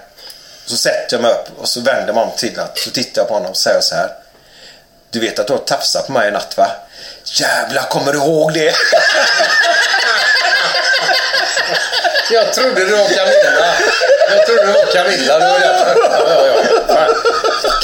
Så 0.66 0.76
sätter 0.76 1.16
jag 1.16 1.22
mig 1.22 1.30
upp 1.30 1.48
och 1.58 1.68
så 1.68 1.80
vänder 1.80 2.12
man 2.12 2.24
om 2.24 2.36
till 2.36 2.60
att 2.60 2.78
så 2.78 2.90
tittar 2.90 3.20
jag 3.20 3.28
på 3.28 3.34
honom 3.34 3.50
och 3.50 3.56
säger 3.56 3.80
så 3.80 3.94
här. 3.94 4.12
Du 5.10 5.20
vet 5.20 5.38
att 5.38 5.46
du 5.46 5.52
har 5.52 5.60
tafsat 5.60 6.06
på 6.06 6.12
mig 6.12 6.28
i 6.28 6.30
natt 6.30 6.56
va? 6.56 6.70
Jävlar, 7.24 7.82
kommer 7.82 8.12
du 8.12 8.18
ihåg 8.18 8.54
det? 8.54 8.74
Jag 12.30 12.52
trodde 12.54 12.84
det 12.84 12.92
var 12.96 13.08
Camilla. 13.08 13.74
Jag 14.30 14.46
trodde 14.46 14.66
det 14.66 14.72
var 14.72 14.92
Camilla. 14.92 15.38
Det 15.38 15.46
var 15.46 15.60
därför. 15.60 15.96
Ja, 16.10 16.46
ja, 16.46 16.46
ja. 16.46 16.94
Fan. 16.94 17.14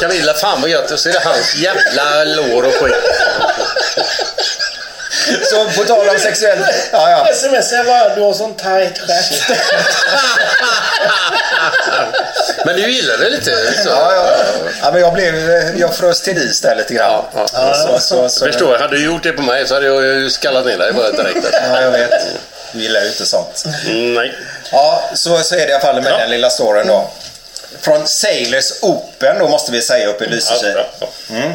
Camilla, 0.00 0.34
fan 0.34 0.60
vad 0.60 0.70
gött. 0.70 0.90
Och 0.90 0.98
så 0.98 1.08
är 1.08 1.12
det 1.12 1.20
hans 1.24 1.54
jävla 1.54 2.24
lår 2.24 2.64
och 2.64 2.74
skit. 2.74 2.94
Så 5.50 5.68
på 5.76 5.84
tal 5.84 6.08
om 6.08 6.18
sexuellt... 6.18 6.66
Ja, 6.92 7.10
ja. 7.10 7.28
Sms 7.30 7.72
jag 7.72 7.86
bara, 7.86 8.14
du 8.14 8.20
har 8.20 8.32
sån 8.32 8.54
tajt 8.54 8.98
stjärt. 8.98 9.58
Men 12.64 12.76
du 12.76 12.90
gillar 12.90 13.18
det 13.18 13.30
lite? 13.30 13.50
Så. 13.82 13.88
Ja, 13.88 14.14
ja. 14.14 14.36
ja, 14.82 14.90
men 14.92 15.00
jag 15.00 15.12
blev... 15.12 15.34
Jag 15.76 15.94
frös 15.94 16.20
till 16.20 16.38
is 16.38 16.60
där 16.60 16.76
lite 16.76 16.94
grann. 16.94 17.24
Ja, 17.34 17.46
ja. 17.52 17.74
Så, 17.74 17.98
så, 18.00 18.28
så, 18.28 18.44
Jag 18.44 18.52
förstår. 18.52 18.78
Hade 18.78 18.96
du 18.96 19.04
gjort 19.04 19.22
det 19.22 19.32
på 19.32 19.42
mig 19.42 19.66
så 19.66 19.74
hade 19.74 19.86
jag 19.86 20.04
ju 20.04 20.30
skallat 20.30 20.66
ner 20.66 20.78
dig 20.78 20.92
bara 20.92 21.10
direkt. 21.10 21.46
Ja, 21.52 21.82
jag 21.82 21.90
vet. 21.90 22.12
Du 22.72 22.82
gillar 22.82 23.00
ju 23.00 23.08
inte 23.08 23.26
sånt. 23.26 23.64
Mm, 23.86 24.14
nej. 24.14 24.32
Ja, 24.72 25.02
så, 25.14 25.38
så 25.38 25.54
är 25.54 25.58
det 25.58 25.68
i 25.68 25.72
alla 25.72 25.80
fall 25.80 26.02
med 26.02 26.12
den 26.12 26.30
lilla 26.30 26.50
storyn 26.50 26.86
då. 26.86 27.10
Från 27.80 28.06
Sailors 28.06 28.72
Open 28.82 29.38
då 29.38 29.48
måste 29.48 29.72
vi 29.72 29.82
säga 29.82 30.08
uppe 30.08 30.24
i 30.24 30.28
Lysekil. 30.28 30.74
Mm. 31.30 31.52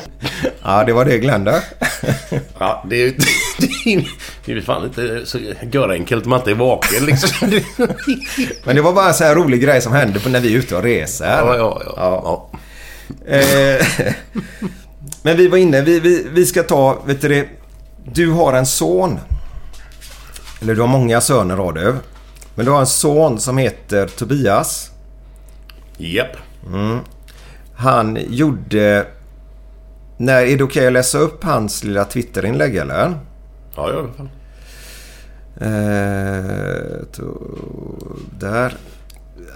Ja, 0.64 0.84
det 0.84 0.94
var 0.94 1.06
det 1.06 1.18
Glenn 1.18 1.44
där. 1.44 1.62
Ja, 2.60 2.84
det 2.90 2.96
är 2.96 3.00
ju 3.00 3.18
det 4.46 4.52
är, 4.52 4.62
fan 4.62 4.84
inte 4.84 5.26
så 5.26 5.40
görenkelt 5.72 6.24
om 6.24 6.30
man 6.30 6.40
inte 6.40 6.52
är 6.52 6.56
vaken 6.56 7.06
liksom. 7.06 7.30
Men 8.64 8.76
det 8.76 8.82
var 8.82 8.94
bara 8.94 9.08
en 9.08 9.14
så 9.14 9.24
här 9.24 9.36
rolig 9.36 9.62
grej 9.62 9.82
som 9.82 9.94
hände 9.94 10.20
på 10.20 10.30
när 10.30 10.40
vi 10.40 10.54
är 10.54 10.58
ute 10.58 10.76
och 10.76 10.84
reser. 10.84 11.26
Ja, 11.26 11.56
ja, 11.58 11.82
ja. 11.86 12.50
ja. 13.26 13.38
Eh, 13.38 13.86
Men 15.22 15.38
vi 15.38 15.48
var 15.48 15.58
inne, 15.58 15.82
vi, 15.82 16.00
vi, 16.00 16.28
vi 16.32 16.46
ska 16.46 16.64
ta, 16.64 17.02
vet 17.06 17.22
du 17.22 17.30
det, 17.30 17.48
du 18.12 18.32
har 18.32 18.54
en 18.54 18.66
son. 18.66 19.20
Eller 20.62 20.76
du 20.76 20.82
har 20.82 20.88
många 20.88 21.22
söner 21.22 21.58
har 21.58 21.74
du. 21.74 21.96
Men 22.56 22.66
du 22.66 22.72
har 22.72 22.80
en 22.80 22.88
son 22.88 23.40
som 23.40 23.58
heter 23.58 24.08
Tobias. 24.08 24.92
Japp. 25.98 26.38
Mm. 26.68 27.00
Han 27.76 28.18
gjorde... 28.30 29.06
När, 30.18 30.42
är 30.42 30.58
det 30.58 30.64
okej 30.64 30.88
att 30.88 30.94
läsa 30.94 31.18
upp 31.18 31.44
hans 31.44 31.84
lilla 31.84 32.06
Twitterinlägg 32.06 32.76
eller? 32.76 33.20
Ja, 33.76 33.90
i 33.90 33.94
alla 33.94 34.08
fall. 34.14 34.30
Eh, 35.62 37.06
to, 37.12 37.24
där. 38.40 38.74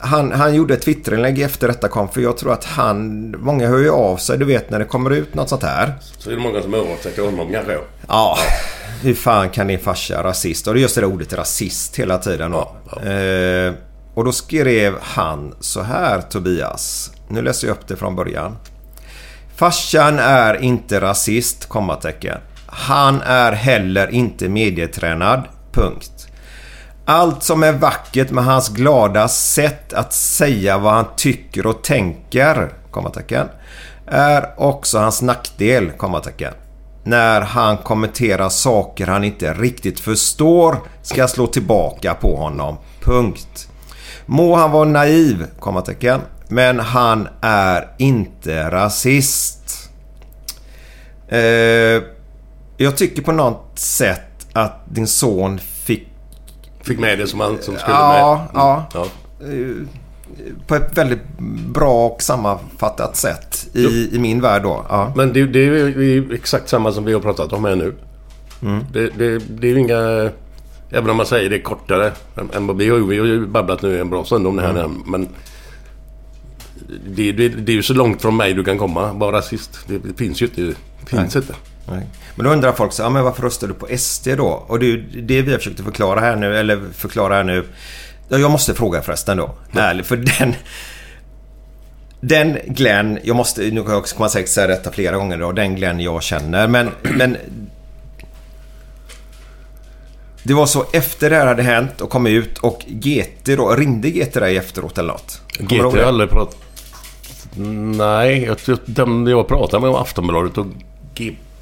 Han, 0.01 0.31
han 0.31 0.55
gjorde 0.55 0.73
ett 0.73 0.81
Twitterinlägg 0.81 1.41
efter 1.41 1.67
detta 1.67 1.87
kom 1.87 2.09
för 2.09 2.21
jag 2.21 2.37
tror 2.37 2.53
att 2.53 2.65
han... 2.65 3.29
Många 3.39 3.67
hör 3.67 3.77
ju 3.77 3.89
av 3.89 4.17
sig 4.17 4.37
du 4.37 4.45
vet 4.45 4.69
när 4.69 4.79
det 4.79 4.85
kommer 4.85 5.09
ut 5.09 5.35
något 5.35 5.49
sånt 5.49 5.63
här. 5.63 5.93
Så 6.17 6.29
är 6.29 6.35
det 6.35 6.41
många 6.41 6.61
som 6.61 6.73
översätter 6.73 7.25
honom 7.25 7.51
kanske. 7.51 7.77
Ja, 8.07 8.37
hur 9.01 9.13
fan 9.13 9.49
kan 9.49 9.67
din 9.67 9.79
farsa 9.79 10.23
rasist? 10.23 10.67
Och 10.67 10.73
det 10.73 10.79
är 10.79 10.81
just 10.81 10.95
det 10.95 11.01
där 11.01 11.07
ordet 11.07 11.33
rasist 11.33 11.99
hela 11.99 12.17
tiden. 12.17 12.51
Då. 12.51 12.75
Eh, 13.09 13.73
och 14.13 14.25
då 14.25 14.31
skrev 14.31 14.95
han 15.01 15.55
så 15.59 15.81
här 15.81 16.21
Tobias. 16.21 17.11
Nu 17.27 17.41
läser 17.41 17.67
jag 17.67 17.77
upp 17.77 17.87
det 17.87 17.95
från 17.95 18.15
början. 18.15 18.57
Farsan 19.55 20.19
är 20.19 20.61
inte 20.61 21.01
rasist, 21.01 21.65
kommatecken. 21.65 22.37
Han 22.67 23.21
är 23.21 23.51
heller 23.51 24.07
inte 24.07 24.49
medietränad, 24.49 25.43
punkt. 25.71 26.27
Allt 27.05 27.43
som 27.43 27.63
är 27.63 27.71
vackert 27.71 28.31
med 28.31 28.45
hans 28.45 28.69
glada 28.69 29.27
sätt 29.27 29.93
att 29.93 30.13
säga 30.13 30.77
vad 30.77 30.93
han 30.93 31.05
tycker 31.17 31.67
och 31.67 31.83
tänker, 31.83 32.73
kommatecken, 32.91 33.47
är 34.07 34.53
också 34.57 34.99
hans 34.99 35.21
nackdel, 35.21 35.91
kommatecken. 35.91 36.53
När 37.03 37.41
han 37.41 37.77
kommenterar 37.77 38.49
saker 38.49 39.07
han 39.07 39.23
inte 39.23 39.53
riktigt 39.53 39.99
förstår 39.99 40.77
ska 41.01 41.27
slå 41.27 41.47
tillbaka 41.47 42.13
på 42.13 42.35
honom. 42.35 42.77
Punkt. 43.01 43.67
Må 44.25 44.55
han 44.55 44.71
vara 44.71 44.85
naiv, 44.85 45.45
kommatecken, 45.59 46.21
men 46.47 46.79
han 46.79 47.27
är 47.41 47.87
inte 47.97 48.69
rasist. 48.69 49.89
Eh, 51.27 52.03
jag 52.77 52.97
tycker 52.97 53.21
på 53.21 53.31
något 53.31 53.79
sätt 53.79 54.47
att 54.53 54.81
din 54.85 55.07
son 55.07 55.59
fick... 55.59 56.07
Fick 56.81 56.99
med 56.99 57.19
det 57.19 57.27
som 57.27 57.39
han 57.39 57.57
som 57.61 57.77
skulle 57.77 57.95
ja, 57.95 58.47
med. 58.53 58.61
Ja, 58.61 58.85
Ja. 58.93 59.05
På 60.67 60.75
ett 60.75 60.97
väldigt 60.97 61.39
bra 61.73 62.07
och 62.07 62.21
sammanfattat 62.21 63.15
sätt 63.15 63.67
i, 63.73 64.15
i 64.15 64.19
min 64.19 64.41
värld 64.41 64.63
då. 64.63 64.85
Ja. 64.89 65.13
Men 65.15 65.33
det, 65.33 65.45
det 65.45 65.59
är 65.59 65.99
ju 65.99 66.33
exakt 66.33 66.69
samma 66.69 66.91
som 66.91 67.05
vi 67.05 67.13
har 67.13 67.19
pratat 67.19 67.53
om 67.53 67.65
här 67.65 67.75
nu. 67.75 67.93
Mm. 68.61 68.83
Det, 68.93 69.09
det, 69.17 69.37
det 69.37 69.67
är 69.67 69.71
ju 69.71 69.79
inga... 69.79 70.29
Även 70.93 71.09
om 71.09 71.17
man 71.17 71.25
säger 71.25 71.49
det 71.49 71.59
kortare. 71.59 72.11
än- 72.53 72.67
vad 72.67 72.77
vi, 72.77 72.89
har, 72.89 72.97
vi 72.97 73.19
har 73.19 73.25
ju 73.25 73.45
babblat 73.45 73.81
nu 73.81 74.01
en 74.01 74.09
bra 74.09 74.23
stund 74.25 74.47
om 74.47 74.55
det 74.55 74.61
här. 74.61 74.69
Mm. 74.69 75.03
Men 75.05 75.29
det, 77.05 77.31
det, 77.31 77.49
det 77.49 77.71
är 77.71 77.75
ju 77.75 77.83
så 77.83 77.93
långt 77.93 78.21
från 78.21 78.37
mig 78.37 78.53
du 78.53 78.63
kan 78.63 78.77
komma. 78.77 79.13
Vara 79.13 79.37
rasist. 79.37 79.79
Det, 79.87 80.17
finns 80.17 80.41
ju 80.41 80.45
inte. 80.45 80.61
Det 80.61 80.75
finns 81.05 81.35
Nej. 81.35 81.43
inte. 81.43 81.53
Nej. 81.89 82.07
Men 82.35 82.45
då 82.45 82.51
undrar 82.51 82.71
folk 82.71 82.93
så, 82.93 83.01
ja, 83.01 83.09
men 83.09 83.23
varför 83.23 83.43
röstar 83.43 83.67
du 83.67 83.73
på 83.73 83.87
SD 83.97 84.27
då? 84.37 84.63
Och 84.67 84.79
det 84.79 84.85
är 84.85 84.87
ju 84.87 85.21
det 85.21 85.41
vi 85.41 85.51
har 85.51 85.57
försökt 85.57 85.79
förklara 85.79 86.19
här 86.19 86.35
nu, 86.35 86.57
eller 86.57 86.79
förklara 86.93 87.35
här 87.35 87.43
nu. 87.43 87.63
Ja, 88.31 88.37
jag 88.37 88.51
måste 88.51 88.73
fråga 88.73 89.01
förresten 89.01 89.37
då. 89.37 89.51
Ärligt, 89.73 90.05
för 90.05 90.17
den... 90.17 90.55
Den 92.21 92.57
Glenn, 92.67 93.19
jag 93.23 93.35
måste, 93.35 93.61
nu 93.61 93.83
kommer 93.83 94.19
man 94.19 94.29
säkert 94.29 94.49
säga 94.49 94.67
detta 94.67 94.91
flera 94.91 95.15
gånger 95.15 95.37
då, 95.37 95.51
den 95.51 95.75
Glenn 95.75 95.99
jag 95.99 96.23
känner. 96.23 96.67
Men, 96.67 96.91
men... 97.01 97.37
Det 100.43 100.53
var 100.53 100.65
så 100.65 100.85
efter 100.93 101.29
det 101.29 101.35
här 101.35 101.47
hade 101.47 101.63
hänt 101.63 102.01
och 102.01 102.09
kom 102.09 102.27
ut 102.27 102.57
och 102.57 102.85
GT 102.87 103.45
då, 103.45 103.75
ringde 103.75 104.09
GT 104.09 104.33
dig 104.33 104.57
efteråt 104.57 104.97
eller 104.97 105.13
något? 105.13 105.41
GT 105.59 105.71
har 105.71 105.97
aldrig 105.97 106.29
pratat... 106.29 106.57
Nej, 107.97 108.43
jag 108.43 108.57
tror 108.57 108.75
att 108.75 108.81
de 108.85 109.27
jag 109.27 109.47
pratar 109.47 109.79
med 109.79 109.89
om 109.89 109.95
Aftonbladet 109.95 110.57
och 110.57 110.67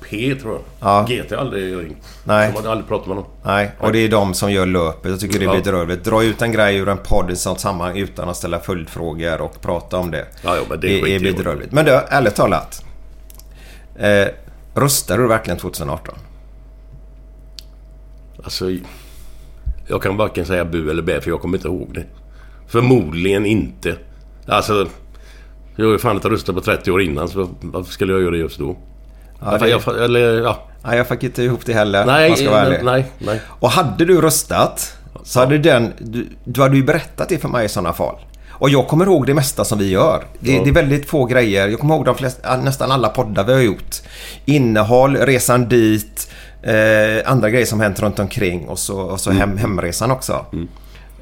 GP 0.09 0.41
tror 0.41 0.53
jag. 0.53 0.61
Ja. 0.79 1.05
GT 1.09 1.31
har 1.31 1.37
aldrig 1.37 1.77
ringt. 1.77 1.97
Nej. 2.23 2.51
De 2.55 2.63
har 2.65 2.71
aldrig 2.71 2.87
pratat 2.87 3.07
med 3.07 3.15
någon. 3.17 3.25
Nej, 3.43 3.71
och 3.79 3.91
det 3.91 3.99
är 3.99 4.09
de 4.09 4.33
som 4.33 4.51
gör 4.51 4.65
löpet. 4.65 5.11
Jag 5.11 5.19
tycker 5.19 5.39
det 5.39 5.45
är 5.45 5.47
Ja. 5.47 5.53
bedrövligt. 5.55 6.03
Dra 6.03 6.23
ut 6.23 6.41
en 6.41 6.51
grej 6.51 6.75
ur 6.77 6.89
en 6.89 6.97
podd 6.97 7.31
i 7.31 7.35
sånt 7.35 7.59
sammanhang 7.59 7.97
utan 7.97 8.29
att 8.29 8.37
ställa 8.37 8.59
följdfrågor 8.59 9.41
och 9.41 9.61
prata 9.61 9.97
om 9.97 10.11
det. 10.11 10.25
Ja, 10.43 10.55
ja, 10.55 10.61
men 10.69 10.79
det 10.79 10.87
det 11.01 11.15
är 11.15 11.19
bedrövligt. 11.19 11.71
Men 11.71 11.85
du, 11.85 11.91
ärligt 11.91 12.35
talat. 12.35 12.83
Eh, 13.95 14.27
röstade 14.75 15.21
du 15.23 15.27
verkligen 15.27 15.59
2018? 15.59 16.15
Alltså... 18.43 18.65
Jag 19.87 20.01
kan 20.01 20.17
varken 20.17 20.45
säga 20.45 20.65
bu 20.65 20.89
eller 20.91 21.01
bä 21.03 21.21
för 21.21 21.29
jag 21.29 21.41
kommer 21.41 21.57
inte 21.57 21.67
ihåg 21.67 21.93
det. 21.93 22.03
Förmodligen 22.67 23.45
inte. 23.45 23.95
Alltså... 24.47 24.87
Jag 25.75 25.85
har 25.85 25.91
ju 25.91 25.99
fan 25.99 26.15
inte 26.15 26.29
röstat 26.29 26.55
på 26.55 26.61
30 26.61 26.91
år 26.91 27.01
innan 27.01 27.29
så 27.29 27.49
varför 27.61 27.91
skulle 27.91 28.13
jag 28.13 28.21
göra 28.21 28.31
det 28.31 28.37
just 28.37 28.59
då? 28.59 28.77
Ja, 29.43 29.57
det- 29.57 29.69
jag, 29.69 30.03
eller 30.03 30.41
ja... 30.41 30.65
Nej, 30.83 30.97
jag 30.97 31.07
fick 31.07 31.23
inte 31.23 31.43
ihop 31.43 31.65
det 31.65 31.73
heller. 31.73 32.05
Nej, 32.05 32.29
man 32.29 32.37
ska 32.37 32.51
vara 32.51 32.69
nej, 32.69 32.79
nej, 32.83 33.05
nej. 33.17 33.41
Och 33.47 33.69
hade 33.69 34.05
du 34.05 34.21
röstat 34.21 34.97
så 35.23 35.39
hade 35.39 35.57
den... 35.57 35.93
Du, 35.99 36.27
du 36.43 36.61
hade 36.61 36.75
ju 36.77 36.83
berättat 36.83 37.29
det 37.29 37.37
för 37.37 37.49
mig 37.49 37.65
i 37.65 37.69
sådana 37.69 37.93
fall. 37.93 38.15
Och 38.51 38.69
jag 38.69 38.87
kommer 38.87 39.05
ihåg 39.05 39.25
det 39.25 39.33
mesta 39.33 39.65
som 39.65 39.79
vi 39.79 39.89
gör. 39.89 40.23
Det, 40.39 40.51
Ja. 40.53 40.63
det 40.63 40.69
är 40.69 40.73
väldigt 40.73 41.09
få 41.09 41.25
grejer. 41.25 41.67
Jag 41.67 41.79
kommer 41.79 41.95
ihåg 41.95 42.05
de 42.05 42.15
flesta, 42.15 42.57
nästan 42.57 42.91
alla 42.91 43.09
poddar 43.09 43.43
vi 43.43 43.53
har 43.53 43.59
gjort. 43.61 43.95
Innehåll, 44.45 45.17
resan 45.17 45.69
dit, 45.69 46.31
eh, 46.63 47.31
andra 47.31 47.49
grejer 47.49 47.65
som 47.65 47.79
hänt 47.79 47.99
runt 47.99 48.19
omkring 48.19 48.67
och 48.67 48.79
så, 48.79 48.99
och 48.99 49.19
så 49.19 49.31
hem, 49.31 49.57
hemresan 49.57 50.11
också. 50.11 50.45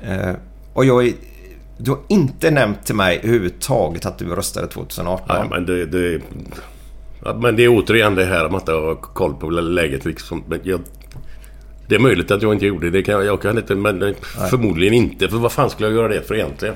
Eh, 0.04 0.32
och 0.74 0.86
jag 0.86 1.08
är 1.08 1.14
Du 1.78 1.92
har 1.92 2.00
inte 2.08 2.52
nämnt 2.52 2.86
till 2.86 2.96
mig 2.96 3.18
överhuvudtaget 3.18 4.06
att 4.06 4.18
du 4.18 4.36
röstade 4.36 4.68
2018. 4.68 5.26
Nej, 5.28 5.48
men 5.50 5.66
det... 5.66 5.86
det 5.86 6.22
men 7.20 7.56
det 7.56 7.64
är 7.64 7.70
återigen 7.70 8.16
det 8.16 8.26
här 8.26 8.46
att 8.46 8.52
man 8.52 8.62
inte 8.62 8.72
har 8.72 8.96
koll 8.96 9.34
på 9.34 9.50
läget 9.50 10.06
liksom. 10.06 10.44
Men 10.48 10.60
jag, 10.64 10.82
det 11.88 11.96
är 11.96 12.00
möjligt 12.00 12.32
att 12.32 12.42
jag 12.42 12.54
inte 12.54 12.66
gjorde 12.66 12.90
det. 12.90 12.98
det 12.98 13.04
kan, 13.04 13.26
jag, 13.26 13.42
kan 13.42 13.58
inte, 13.58 13.76
men 13.76 14.00
Nej. 14.00 14.16
förmodligen 14.50 14.94
inte. 14.94 15.30
För 15.30 15.38
vad 15.38 15.52
fan 15.52 15.70
skulle 15.70 15.90
jag 15.90 15.96
göra 15.96 16.08
det 16.08 16.22
för 16.22 16.36
egentligen? 16.36 16.76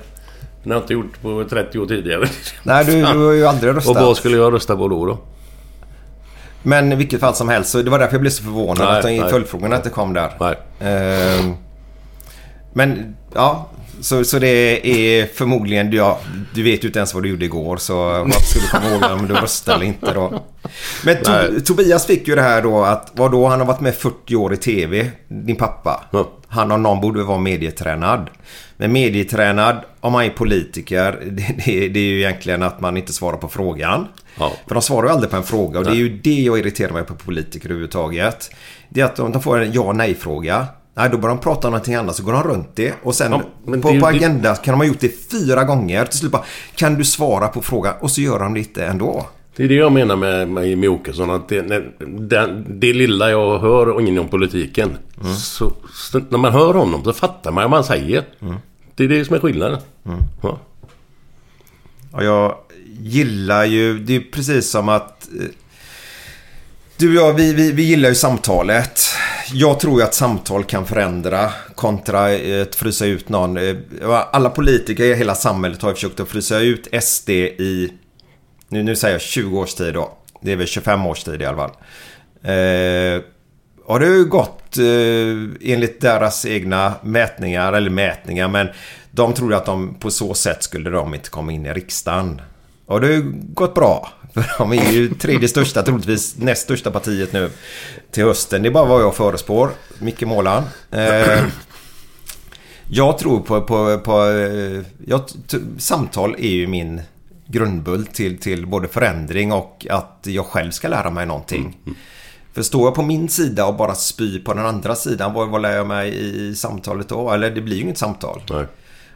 Det 0.64 0.70
har 0.70 0.76
jag 0.76 0.84
inte 0.84 0.94
gjort 0.94 1.22
på 1.22 1.44
30 1.50 1.80
år 1.80 1.86
tidigare. 1.86 2.28
Nej, 2.64 2.86
du, 2.86 2.92
du 2.92 3.26
har 3.26 3.32
ju 3.32 3.46
aldrig 3.46 3.76
röstat. 3.76 3.98
Och 3.98 4.04
vad 4.04 4.18
skulle 4.18 4.38
jag 4.38 4.54
rösta 4.54 4.76
på 4.78 4.88
då? 4.88 5.06
då? 5.06 5.20
Men 6.64 6.92
i 6.92 6.96
vilket 6.96 7.20
fall 7.20 7.36
som 7.36 7.50
helst, 7.50 7.70
så 7.70 7.82
det 7.82 7.90
var 7.90 8.00
därför 8.00 8.14
jag 8.14 8.22
blev 8.22 8.32
så 8.32 8.44
förvånad 8.44 9.04
nej, 9.04 9.20
att 9.20 9.32
följdfrågorna 9.32 9.76
inte 9.76 9.90
kom 9.90 10.14
där. 10.14 10.32
Nej. 10.40 10.56
Uh, 11.40 11.54
men 12.74 13.16
ja, 13.34 13.70
så, 14.02 14.24
så 14.24 14.40
det 14.40 14.88
är 14.88 15.26
förmodligen... 15.26 15.92
Ja, 15.92 16.20
du 16.54 16.64
vet 16.64 16.84
ju 16.84 16.88
inte 16.88 17.00
ens 17.00 17.14
vad 17.14 17.24
du 17.24 17.30
gjorde 17.30 17.46
igår 17.46 17.78
så 17.78 17.96
varför 17.96 18.42
skulle 18.42 18.66
du 18.66 18.70
komma 18.70 19.08
ihåg 19.08 19.20
om 19.20 19.28
du 19.28 19.34
röstade 19.34 19.76
eller 19.76 19.86
inte 19.86 20.14
då? 20.14 20.44
Men 21.06 21.18
to, 21.24 21.32
Tobias 21.66 22.06
fick 22.06 22.28
ju 22.28 22.36
det 22.36 22.42
här 22.42 22.62
då 22.62 22.84
att 22.84 23.12
vadå, 23.16 23.48
han 23.48 23.60
har 23.60 23.68
varit 23.68 23.80
med 23.80 23.96
40 23.96 24.36
år 24.36 24.54
i 24.54 24.58
TV, 24.58 25.12
din 25.28 25.56
pappa. 25.56 26.04
Ja. 26.12 26.32
Han 26.48 26.72
om 26.72 26.84
någon 26.84 27.02
borde 27.02 27.24
vara 27.24 27.38
medietränad. 27.38 28.30
Men 28.78 28.92
medietränad 28.92 29.78
om 30.00 30.14
man 30.14 30.26
är 30.26 30.30
politiker, 30.30 31.20
det, 31.26 31.66
det, 31.66 31.88
det, 31.88 32.00
är 32.00 32.04
ju 32.04 32.18
egentligen 32.20 32.64
att 32.64 32.82
man 32.82 32.98
inte 32.98 33.14
svarar 33.14 33.38
på 33.38 33.48
frågan. 33.48 34.08
Ja. 34.40 34.52
För 34.68 34.76
de 34.76 34.82
svarar 34.82 35.08
ju 35.08 35.14
aldrig 35.14 35.32
på 35.32 35.38
en 35.38 35.44
fråga 35.44 35.80
och 35.80 35.86
Nej. 35.86 35.96
det 35.96 36.00
är 36.00 36.04
ju 36.04 36.18
det 36.18 36.42
jag 36.42 36.60
irriterar 36.60 36.92
mig 36.92 37.04
på 37.04 37.16
politiker 37.16 37.70
överhuvudtaget. 37.70 38.52
Det 38.90 39.02
är 39.02 39.06
att 39.06 39.16
de 39.16 39.42
får 39.42 39.62
en 39.62 39.74
ja 39.74 39.92
nej 39.92 40.16
fråga. 40.16 40.68
Nej, 40.94 41.10
då 41.10 41.18
börjar 41.18 41.36
de 41.36 41.42
prata 41.42 41.68
om 41.68 41.72
någonting 41.72 41.96
annat 41.96 42.16
så 42.16 42.24
går 42.24 42.34
de 42.34 42.44
runt 42.44 42.76
det. 42.76 42.94
Och 43.04 43.16
sen 43.16 43.32
ja, 43.32 43.42
på, 43.66 43.92
det, 43.92 44.00
på 44.00 44.08
agenda 44.08 44.56
kan 44.56 44.72
de 44.72 44.78
ha 44.78 44.86
gjort 44.86 45.00
det 45.00 45.32
fyra 45.32 45.64
gånger. 45.64 46.06
Till 46.06 46.20
slut 46.20 46.32
bara, 46.32 46.44
kan 46.76 46.96
du 46.96 47.04
svara 47.04 47.48
på 47.48 47.62
frågan? 47.62 47.94
Och 48.00 48.12
så 48.12 48.22
gör 48.22 48.40
de 48.40 48.54
det 48.54 48.60
inte 48.60 48.86
ändå. 48.86 49.28
Det 49.56 49.64
är 49.64 49.68
det 49.68 49.76
jag 49.76 49.92
menar 49.92 50.16
med, 50.16 50.48
med 50.48 50.68
Jimmie 50.68 50.90
Åkesson. 50.90 51.30
Att 51.30 51.50
det, 51.50 51.62
det, 52.00 52.64
det 52.68 52.94
lilla 52.94 53.30
jag 53.30 53.60
hör 53.60 54.02
inom 54.08 54.28
politiken. 54.28 54.98
Mm. 55.22 55.36
Så, 55.36 55.74
så, 55.94 56.22
när 56.30 56.38
man 56.38 56.54
hör 56.54 56.74
honom 56.74 57.04
så 57.04 57.14
fattar 57.14 57.52
man 57.52 57.64
vad 57.64 57.78
han 57.78 57.84
säger. 57.84 58.24
Mm. 58.40 58.56
Det 58.96 59.04
är 59.04 59.08
det 59.08 59.26
som 59.26 59.36
är 59.36 59.40
skillnaden. 59.40 59.80
Mm. 60.06 60.20
Ja. 60.42 60.60
Och 62.12 62.24
jag 62.24 62.56
gillar 63.00 63.66
ju... 63.66 64.00
Det 64.00 64.16
är 64.16 64.24
precis 64.32 64.70
som 64.70 64.90
att... 64.90 65.28
Eh, 65.40 65.46
du 66.98 67.20
och 67.20 67.28
jag, 67.28 67.34
vi, 67.34 67.54
vi, 67.54 67.72
vi 67.72 67.84
gillar 67.84 68.10
ju 68.10 68.16
samtalet. 68.16 69.02
Jag 69.54 69.80
tror 69.80 70.00
ju 70.00 70.06
att 70.06 70.14
samtal 70.14 70.64
kan 70.64 70.86
förändra 70.86 71.50
kontra 71.76 72.34
eh, 72.34 72.62
att 72.62 72.76
frysa 72.76 73.06
ut 73.06 73.30
någon. 73.30 73.58
Eh, 73.58 73.76
alla 74.32 74.50
politiker 74.50 75.04
i 75.04 75.16
hela 75.16 75.36
samhället 75.36 75.82
har 75.82 75.90
ju 75.90 75.96
försökt 75.96 76.20
att 76.20 76.30
frysa 76.30 76.60
ut 76.60 77.04
SD 77.04 77.30
i, 77.30 77.94
nu, 78.68 78.84
nu 78.84 78.96
säger 78.96 79.16
jag 79.16 79.22
20 79.22 79.60
års 79.60 79.74
tid 79.74 79.94
då. 79.94 80.18
Det 80.42 80.52
är 80.52 80.56
väl 80.56 80.68
25 80.68 81.06
års 81.06 81.24
tid 81.24 81.42
i 81.42 81.46
alla 81.46 81.58
fall. 81.58 81.72
Eh, 82.44 83.24
har 83.86 84.00
det 84.00 84.06
ju 84.06 84.26
gått 84.26 84.78
eh, 84.78 85.72
enligt 85.74 86.02
deras 86.02 86.46
egna 86.46 86.94
mätningar, 87.04 87.74
eller 87.74 87.90
mätningar, 87.90 88.48
men 88.48 88.68
de 89.12 89.34
trodde 89.34 89.58
att 89.58 89.66
de 89.66 89.94
på 90.00 90.12
så 90.12 90.34
sätt 90.34 90.64
skulle 90.64 90.90
de 90.90 91.14
inte 91.14 91.30
komma 91.30 91.52
in 91.52 91.66
i 91.66 91.74
riksdagen. 91.74 92.42
Och 92.86 93.02
det 93.02 93.08
har 93.08 93.14
ju 93.14 93.34
gått 93.36 93.74
bra. 93.74 94.10
För 94.34 94.46
de 94.58 94.74
är 94.74 94.92
ju 94.92 95.10
tredje 95.10 95.48
största, 95.48 95.84
troligtvis 95.84 96.38
näst 96.38 96.62
största 96.62 96.92
partiet 96.92 97.34
nu 97.34 97.50
till 98.12 98.24
hösten. 98.24 98.62
Det 98.62 98.70
är 98.70 98.72
bara 98.72 98.86
vad 98.86 99.02
jag 99.02 99.16
förespår. 99.16 99.70
Micke 100.00 100.22
Målan. 100.22 100.64
Eh, 100.92 101.44
jag 102.88 103.18
tror 103.18 103.40
på... 103.40 103.62
på, 103.62 104.00
på 104.00 104.30
eh, 104.30 104.82
jag, 105.08 105.22
samtal 105.78 106.36
är 106.40 106.50
ju 106.50 106.68
min 106.68 107.02
grundbult 107.48 108.14
till, 108.14 108.38
till 108.38 108.68
både 108.68 108.88
förändring 108.88 109.52
och 109.52 109.88
att 109.90 110.20
jag 110.24 110.46
själv 110.46 110.72
ska 110.72 110.88
lära 110.88 111.10
mig 111.10 111.26
någonting. 111.26 111.78
Mm. 111.86 111.98
För 112.54 112.62
står 112.62 112.88
jag 112.88 112.96
på 112.96 113.02
min 113.02 113.30
sida 113.30 113.66
och 113.66 113.76
bara 113.76 113.96
spyr 113.96 114.40
på 114.40 114.54
den 114.54 114.66
andra 114.66 114.96
sidan, 114.96 115.34
vad, 115.34 115.50
vad 115.50 115.62
lär 115.62 115.76
jag 115.76 115.88
mig 115.88 116.36
i 116.36 116.56
samtalet 116.56 117.10
då? 117.10 117.32
Eller 117.32 117.52
det 117.52 117.62
blir 117.62 117.76
ju 117.76 117.82
inget 117.82 117.98
samtal. 117.98 118.44
Nej. 118.50 118.66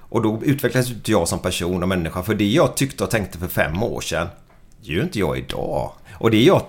Och 0.09 0.21
då 0.21 0.41
utvecklas 0.43 0.89
inte 0.89 1.11
jag 1.11 1.27
som 1.27 1.39
person 1.39 1.83
och 1.83 1.89
människa. 1.89 2.23
För 2.23 2.33
det 2.33 2.47
jag 2.47 2.77
tyckte 2.77 3.03
och 3.03 3.09
tänkte 3.09 3.37
för 3.37 3.47
fem 3.47 3.83
år 3.83 4.01
sedan, 4.01 4.27
gör 4.85 5.03
inte 5.03 5.19
jag 5.19 5.37
idag. 5.37 5.91
Och 6.13 6.31
det 6.31 6.43
jag 6.43 6.61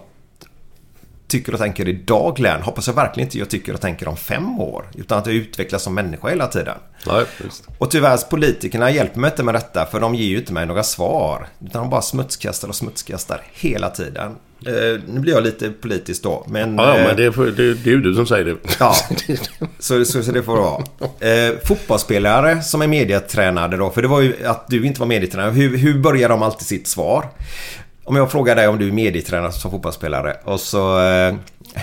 tycker 1.29 1.53
och 1.53 1.59
tänker 1.59 1.89
idag 1.89 2.37
Glenn, 2.37 2.63
hoppas 2.63 2.87
jag 2.87 2.95
verkligen 2.95 3.27
inte 3.27 3.39
jag 3.39 3.51
tycker 3.51 3.75
och 3.75 3.81
tänker 3.81 4.09
om 4.09 4.17
fem 4.17 4.61
år. 4.61 4.85
Utan 4.95 5.19
att 5.19 5.27
jag 5.27 5.35
utvecklas 5.35 5.83
som 5.83 5.95
människa 5.95 6.29
hela 6.29 6.47
tiden. 6.47 6.79
Nej, 7.07 7.25
just. 7.45 7.65
Och 7.79 7.91
tyvärr, 7.91 8.17
politikerna 8.17 8.91
hjälper 8.91 9.21
mig 9.21 9.31
inte 9.31 9.43
med 9.43 9.55
detta 9.55 9.87
för 9.87 10.01
de 10.01 10.15
ger 10.15 10.27
ju 10.27 10.39
inte 10.39 10.53
mig 10.53 10.67
några 10.67 10.83
svar. 10.83 11.49
Utan 11.65 11.83
de 11.83 11.91
bara 11.91 12.03
smutskastar 12.03 12.69
och 12.69 12.75
smutskastar 12.75 13.43
hela 13.53 13.91
tiden. 13.91 14.37
Eh, 14.67 15.01
nu 15.07 15.21
blir 15.21 15.33
jag 15.33 15.43
lite 15.43 15.71
politisk 15.71 16.23
då, 16.23 16.47
men... 16.49 16.79
Ja, 16.79 16.99
eh, 16.99 17.07
men 17.07 17.17
det 17.17 17.25
är, 17.25 17.51
det, 17.51 17.75
det 17.75 17.91
är 17.91 17.95
ju 17.95 18.01
du 18.01 18.15
som 18.15 18.27
säger 18.27 18.45
det. 18.45 18.57
Ja, 18.81 18.95
så, 19.79 20.05
så, 20.05 20.23
så 20.23 20.33
det 20.33 20.43
får 20.43 20.57
det 20.57 20.63
vara. 20.63 20.83
Eh, 21.33 21.55
fotbollsspelare 21.65 22.63
som 22.63 22.83
är 22.83 22.87
medietränade 22.87 23.77
då, 23.77 23.91
för 23.91 24.03
det 24.03 24.09
var 24.09 24.21
ju 24.21 24.47
att 24.47 24.69
du 24.69 24.87
inte 24.87 25.01
var 25.01 25.07
medietränare. 25.07 25.51
Hur, 25.51 25.77
hur 25.77 25.99
börjar 25.99 26.29
de 26.29 26.43
alltid 26.43 26.67
sitt 26.67 26.89
svar? 26.89 27.29
Om 28.07 28.17
jag 28.17 28.33
frågar 28.33 28.57
dig 28.57 28.69
om 28.69 28.79
du 28.79 28.89
är 28.89 28.93
medietränare 28.93 29.53
som 29.53 29.71
fotbollsspelare 29.71 30.37
och 30.45 30.61
så... 30.61 31.01
Eh, 31.01 31.35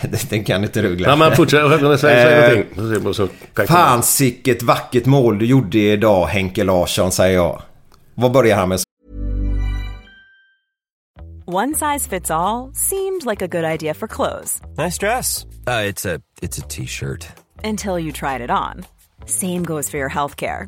den 0.30 0.44
kan 0.44 0.64
inte 0.64 0.82
du 0.82 0.96
glömma. 0.96 1.12
Ja, 1.12 1.16
men 1.16 1.36
fortsätt. 1.36 2.00
Säg, 2.00 2.00
säg 2.00 3.00
någonting. 3.00 3.68
Fan 3.68 4.04
sicket 4.04 4.64
vackert 4.64 5.06
mål 5.06 5.40
du 5.40 5.46
gjorde 5.46 5.78
idag 5.78 6.26
Henke 6.26 6.64
Larsson, 6.64 7.12
säger 7.12 7.36
jag. 7.36 7.62
Vad 8.16 8.32
börjar 8.32 8.58
han 8.58 8.70
med? 8.70 8.80
One 11.46 11.74
size 11.76 12.10
fits 12.10 12.32
all, 12.32 12.72
seemed 12.74 13.26
like 13.26 13.46
a 13.46 13.48
good 13.48 13.66
idea 13.66 13.94
for 13.94 14.08
clothes. 14.08 14.62
Nice 14.78 14.98
dress. 14.98 15.46
Uh, 15.68 15.90
it's 16.42 16.60
a 16.60 16.62
T-shirt. 16.70 17.28
Until 17.64 18.00
you 18.00 18.12
tried 18.12 18.42
it 18.42 18.50
on. 18.50 18.86
Same 19.26 19.64
goes 19.64 19.90
for 19.90 19.98
your 19.98 20.10
healthcare. 20.10 20.68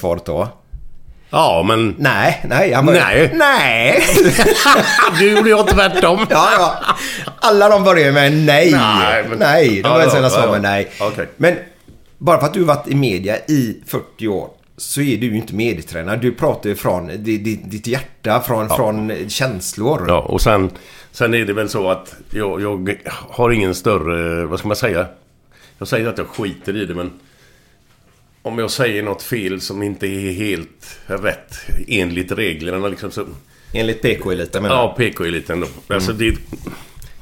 Svaret 0.00 0.24
då? 0.24 0.48
Ja, 1.30 1.64
men... 1.68 1.94
Nej, 1.98 2.40
nej. 2.44 2.72
Han 2.72 2.86
började... 2.86 3.14
Nej. 3.14 3.30
Nej. 3.34 4.02
du 5.18 5.30
gjorde 5.30 5.48
ju 5.48 5.62
tvärtom. 5.62 6.26
ja, 6.30 6.48
ja. 6.58 6.96
Alla 7.40 7.68
de 7.68 7.84
börjar 7.84 8.12
med 8.12 8.32
nej. 8.32 8.72
Nej, 8.72 9.24
men... 9.28 9.38
nej. 9.38 9.68
De 9.68 9.82
börjar 9.82 10.06
ja, 10.06 10.20
ja, 10.22 10.44
ja, 10.44 10.52
med 10.52 10.62
nej. 10.62 10.90
Okay. 11.00 11.26
Men 11.36 11.56
bara 12.18 12.40
för 12.40 12.46
att 12.46 12.54
du 12.54 12.60
har 12.60 12.66
varit 12.66 12.88
i 12.88 12.94
media 12.94 13.36
i 13.36 13.82
40 13.86 14.28
år 14.28 14.48
så 14.76 15.00
är 15.00 15.16
du 15.16 15.26
ju 15.26 15.36
inte 15.36 15.54
medietränare. 15.54 16.16
Du 16.16 16.32
pratar 16.32 16.68
ju 16.68 16.76
från 16.76 17.06
ditt, 17.06 17.70
ditt 17.70 17.86
hjärta, 17.86 18.40
från, 18.40 18.66
ja. 18.70 18.76
från 18.76 19.28
känslor. 19.28 20.04
Ja, 20.08 20.18
och 20.18 20.40
sen 20.40 20.70
Sen 21.12 21.34
är 21.34 21.44
det 21.44 21.52
väl 21.52 21.68
så 21.68 21.90
att 21.90 22.16
jag, 22.30 22.62
jag 22.62 22.98
har 23.30 23.50
ingen 23.50 23.74
större... 23.74 24.46
Vad 24.46 24.58
ska 24.58 24.68
man 24.68 24.76
säga? 24.76 25.06
Jag 25.78 25.88
säger 25.88 26.08
att 26.08 26.18
jag 26.18 26.26
skiter 26.26 26.76
i 26.76 26.86
det 26.86 26.94
men... 26.94 27.10
Om 28.42 28.58
jag 28.58 28.70
säger 28.70 29.02
något 29.02 29.22
fel 29.22 29.60
som 29.60 29.82
inte 29.82 30.06
är 30.06 30.32
helt 30.32 30.98
rätt 31.06 31.54
enligt 31.88 32.32
reglerna 32.32 32.88
liksom 32.88 33.10
så... 33.10 33.26
Enligt 33.72 34.02
PK-eliten 34.02 34.62
menar? 34.62 34.76
Ja, 34.76 34.94
PK-eliten 34.98 35.60
då. 35.60 35.94
Alltså 35.94 36.12
det... 36.12 36.34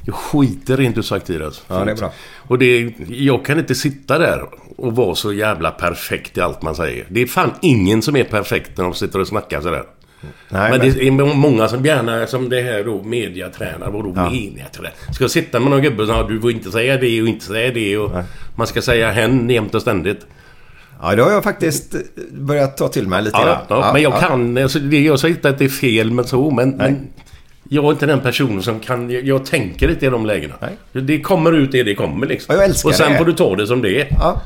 Jag 0.05 0.15
skiter 0.15 0.77
rent 0.77 0.97
ut 0.97 1.05
sagt 1.05 1.29
i 1.29 1.37
det 1.37 1.45
alltså. 1.45 1.61
Ja, 1.67 1.85
det 1.85 1.91
är 1.91 1.95
bra. 1.95 2.13
Och 2.37 2.59
det... 2.59 2.93
Jag 3.07 3.45
kan 3.45 3.59
inte 3.59 3.75
sitta 3.75 4.17
där 4.17 4.43
och 4.77 4.95
vara 4.95 5.15
så 5.15 5.33
jävla 5.33 5.71
perfekt 5.71 6.37
i 6.37 6.41
allt 6.41 6.61
man 6.61 6.75
säger. 6.75 7.05
Det 7.09 7.21
är 7.21 7.25
fan 7.25 7.51
ingen 7.61 8.01
som 8.01 8.15
är 8.15 8.23
perfekt 8.23 8.77
när 8.77 8.83
de 8.83 8.93
sitter 8.93 9.19
och 9.19 9.27
snackar 9.27 9.61
sådär. 9.61 9.83
Nej, 10.49 10.71
men 10.71 10.79
men- 10.79 10.79
det 10.93 11.07
är 11.07 11.11
många 11.35 11.67
som 11.67 11.85
gärna, 11.85 12.27
som 12.27 12.49
det 12.49 12.61
här 12.61 12.83
då, 12.83 13.03
mediatränare. 13.03 13.91
Vadå 13.91 14.13
Ja. 14.15 14.29
mediatränare? 14.29 14.93
Ska 15.13 15.23
jag 15.23 15.31
sitta 15.31 15.59
med 15.59 15.71
någon 15.71 15.81
gubbe 15.81 16.05
som 16.05 16.15
säger 16.15 16.29
du 16.29 16.41
får 16.41 16.51
inte 16.51 16.71
säga 16.71 16.97
det 16.97 17.21
och 17.21 17.27
inte 17.27 17.45
säga 17.45 17.71
det 17.73 17.97
och 17.97 18.11
man 18.55 18.67
ska 18.67 18.81
säga 18.81 19.11
hen 19.11 19.49
jämt 19.49 19.75
och 19.75 19.81
ständigt. 19.81 20.25
Ja, 21.01 21.15
det 21.15 21.23
har 21.23 21.31
jag 21.31 21.43
faktiskt 21.43 21.95
börjat 22.31 22.77
ta 22.77 22.87
till 22.87 23.07
mig 23.07 23.21
lite 23.23 23.37
Ja, 23.37 23.45
grann. 23.45 23.57
ja, 23.69 23.93
men 23.93 24.01
jag 24.01 24.19
kan, 24.19 24.57
alltså, 24.57 24.79
det, 24.79 24.99
jag 25.01 25.19
säger 25.19 25.35
inte 25.35 25.49
att 25.49 25.57
det 25.59 25.65
är 25.65 25.69
fel 25.69 26.11
men 26.11 26.25
så, 26.27 26.51
men, 26.51 26.69
men 26.69 27.07
jag 27.69 27.85
är 27.85 27.91
inte 27.91 28.05
den 28.05 28.19
personen 28.21 28.63
som 28.63 28.79
kan, 28.79 29.09
jag, 29.09 29.23
jag 29.23 29.45
tänker 29.45 29.89
inte 29.89 30.05
i 30.05 30.09
de 30.09 30.25
lägena. 30.25 30.55
Det 30.91 31.21
kommer 31.21 31.51
ut 31.51 31.71
det 31.71 31.83
det 31.83 31.95
kommer 31.95 32.27
liksom. 32.27 32.55
Och 32.55 32.61
jag 32.61 32.69
älskar 32.69 32.89
och 32.89 32.95
sen 32.95 33.11
det. 33.11 33.17
får 33.17 33.25
du 33.25 33.33
ta 33.33 33.55
det 33.55 33.67
som 33.67 33.81
det 33.81 34.01
är. 34.01 34.07
Ja. 34.19 34.41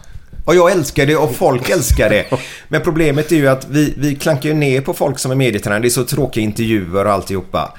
Och 0.45 0.55
jag 0.55 0.71
älskar 0.71 1.05
det 1.05 1.15
och 1.15 1.35
folk 1.35 1.69
älskar 1.69 2.09
det. 2.09 2.25
Men 2.67 2.81
problemet 2.81 3.31
är 3.31 3.35
ju 3.35 3.47
att 3.47 3.67
vi, 3.69 3.93
vi 3.97 4.15
klankar 4.15 4.49
ju 4.49 4.55
ner 4.55 4.81
på 4.81 4.93
folk 4.93 5.19
som 5.19 5.31
är 5.31 5.35
medietränare. 5.35 5.79
Det 5.81 5.87
är 5.87 5.89
så 5.89 6.03
tråkiga 6.03 6.43
intervjuer 6.43 7.05
och 7.05 7.11
alltihopa. 7.11 7.73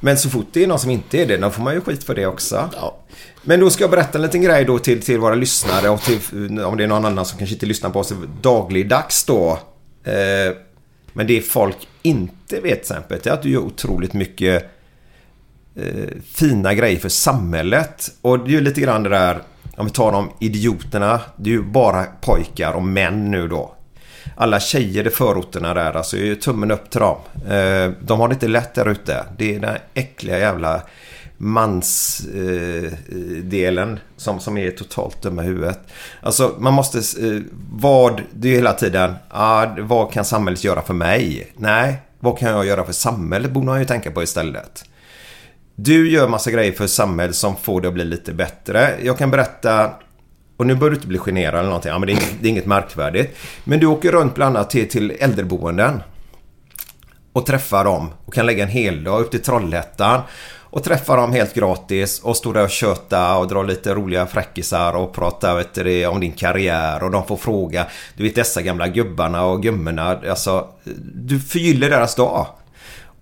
Men 0.00 0.16
så 0.18 0.30
fort 0.30 0.46
det 0.52 0.62
är 0.62 0.66
någon 0.66 0.78
som 0.78 0.90
inte 0.90 1.22
är 1.22 1.26
det, 1.26 1.36
då 1.36 1.50
får 1.50 1.62
man 1.62 1.74
ju 1.74 1.80
skit 1.80 2.04
för 2.04 2.14
det 2.14 2.26
också. 2.26 2.68
Men 3.48 3.60
då 3.60 3.70
ska 3.70 3.82
jag 3.82 3.90
berätta 3.90 4.18
en 4.18 4.22
liten 4.22 4.42
grej 4.42 4.64
då 4.64 4.78
till, 4.78 5.02
till 5.02 5.18
våra 5.18 5.34
lyssnare 5.34 5.88
och 5.88 6.00
till, 6.00 6.18
om 6.60 6.76
det 6.76 6.84
är 6.84 6.88
någon 6.88 7.04
annan 7.04 7.26
som 7.26 7.38
kanske 7.38 7.54
inte 7.54 7.66
lyssnar 7.66 7.90
på 7.90 7.98
oss 7.98 8.12
dagligdags 8.40 9.24
då. 9.24 9.58
Eh, 10.04 10.56
men 11.12 11.26
det 11.26 11.40
folk 11.40 11.76
inte 12.02 12.60
vet 12.60 12.62
till 12.62 12.70
exempel, 12.70 13.20
det 13.22 13.30
är 13.30 13.34
att 13.34 13.42
du 13.42 13.50
gör 13.50 13.60
otroligt 13.60 14.12
mycket 14.12 14.70
eh, 15.76 16.08
fina 16.34 16.74
grejer 16.74 16.98
för 16.98 17.08
samhället. 17.08 18.10
Och 18.22 18.38
det 18.38 18.50
är 18.50 18.52
ju 18.52 18.60
lite 18.60 18.80
grann 18.80 19.02
det 19.02 19.08
där, 19.08 19.42
om 19.76 19.86
vi 19.86 19.92
tar 19.92 20.12
de 20.12 20.32
idioterna, 20.40 21.20
det 21.36 21.50
är 21.50 21.54
ju 21.54 21.62
bara 21.62 22.04
pojkar 22.04 22.72
och 22.72 22.82
män 22.82 23.30
nu 23.30 23.48
då. 23.48 23.74
Alla 24.36 24.60
tjejer 24.60 25.06
i 25.06 25.10
förorterna 25.10 25.74
där, 25.74 25.92
alltså 25.92 26.16
är 26.16 26.24
ju 26.24 26.34
tummen 26.34 26.70
upp 26.70 26.90
till 26.90 27.00
dem. 27.00 27.18
Eh, 27.48 27.90
de 28.00 28.20
har 28.20 28.28
det 28.28 28.34
inte 28.34 28.48
lätt 28.48 28.74
där 28.74 28.88
ute. 28.88 29.24
Det 29.38 29.54
är 29.54 29.60
den 29.60 29.76
äckliga 29.94 30.38
jävla 30.38 30.82
mansdelen 31.38 32.98
eh, 33.88 33.94
eh 33.94 34.00
som, 34.16 34.40
som 34.40 34.56
är 34.58 34.70
totalt 34.70 35.22
dumma 35.22 35.42
i 35.42 35.46
huvudet. 35.46 35.80
Alltså 36.20 36.54
man 36.58 36.74
måste... 36.74 36.98
Eh, 36.98 37.40
vad... 37.72 38.22
Det 38.32 38.48
är 38.48 38.50
ju 38.50 38.56
hela 38.56 38.72
tiden... 38.72 39.14
Ah, 39.30 39.66
vad 39.78 40.12
kan 40.12 40.24
samhället 40.24 40.64
göra 40.64 40.82
för 40.82 40.94
mig? 40.94 41.52
Nej, 41.56 41.96
vad 42.20 42.38
kan 42.38 42.50
jag 42.50 42.66
göra 42.66 42.84
för 42.84 42.92
samhället? 42.92 43.50
borde 43.50 43.66
man 43.66 43.78
ju 43.78 43.84
tänka 43.84 44.10
på 44.10 44.22
istället. 44.22 44.84
Du 45.74 46.10
gör 46.10 46.28
massa 46.28 46.50
grejer 46.50 46.72
för 46.72 46.86
samhället 46.86 47.36
som 47.36 47.56
får 47.56 47.80
det 47.80 47.88
att 47.88 47.94
bli 47.94 48.04
lite 48.04 48.32
bättre. 48.32 48.94
Jag 49.02 49.18
kan 49.18 49.30
berätta... 49.30 49.90
Och 50.56 50.66
nu 50.66 50.74
bör 50.74 50.90
du 50.90 50.96
inte 50.96 51.08
bli 51.08 51.18
generad 51.18 51.54
eller 51.54 51.68
någonting. 51.68 51.92
Ja, 51.92 51.98
men 51.98 52.06
det, 52.06 52.12
är 52.12 52.14
inget, 52.14 52.34
det 52.40 52.48
är 52.48 52.50
inget 52.50 52.66
märkvärdigt. 52.66 53.36
Men 53.64 53.80
du 53.80 53.86
åker 53.86 54.12
runt 54.12 54.34
bland 54.34 54.56
annat 54.56 54.70
till, 54.70 54.88
till 54.88 55.10
äldreboenden. 55.20 56.02
Och 57.32 57.46
träffar 57.46 57.84
dem. 57.84 58.10
Och 58.24 58.34
kan 58.34 58.46
lägga 58.46 58.62
en 58.62 58.70
hel 58.70 59.04
dag 59.04 59.20
upp 59.20 59.30
till 59.30 59.42
Trollhättan. 59.42 60.20
Och 60.76 60.84
träffa 60.84 61.16
dem 61.16 61.32
helt 61.32 61.54
gratis. 61.54 62.20
Och 62.20 62.36
stå 62.36 62.52
där 62.52 62.64
och 62.64 62.70
köta 62.70 63.36
och 63.36 63.48
dra 63.48 63.62
lite 63.62 63.94
roliga 63.94 64.26
fräckisar. 64.26 64.96
Och 64.96 65.12
prata 65.14 65.54
vet 65.54 65.74
du, 65.74 66.06
om 66.06 66.20
din 66.20 66.32
karriär. 66.32 67.02
Och 67.02 67.10
de 67.10 67.26
får 67.26 67.36
fråga. 67.36 67.86
Du 68.16 68.22
vet 68.22 68.34
dessa 68.34 68.62
gamla 68.62 68.88
gubbarna 68.88 69.44
och 69.44 69.62
gummorna. 69.62 70.20
Alltså, 70.28 70.68
du 71.14 71.40
förgyller 71.40 71.90
deras 71.90 72.14
dag. 72.14 72.46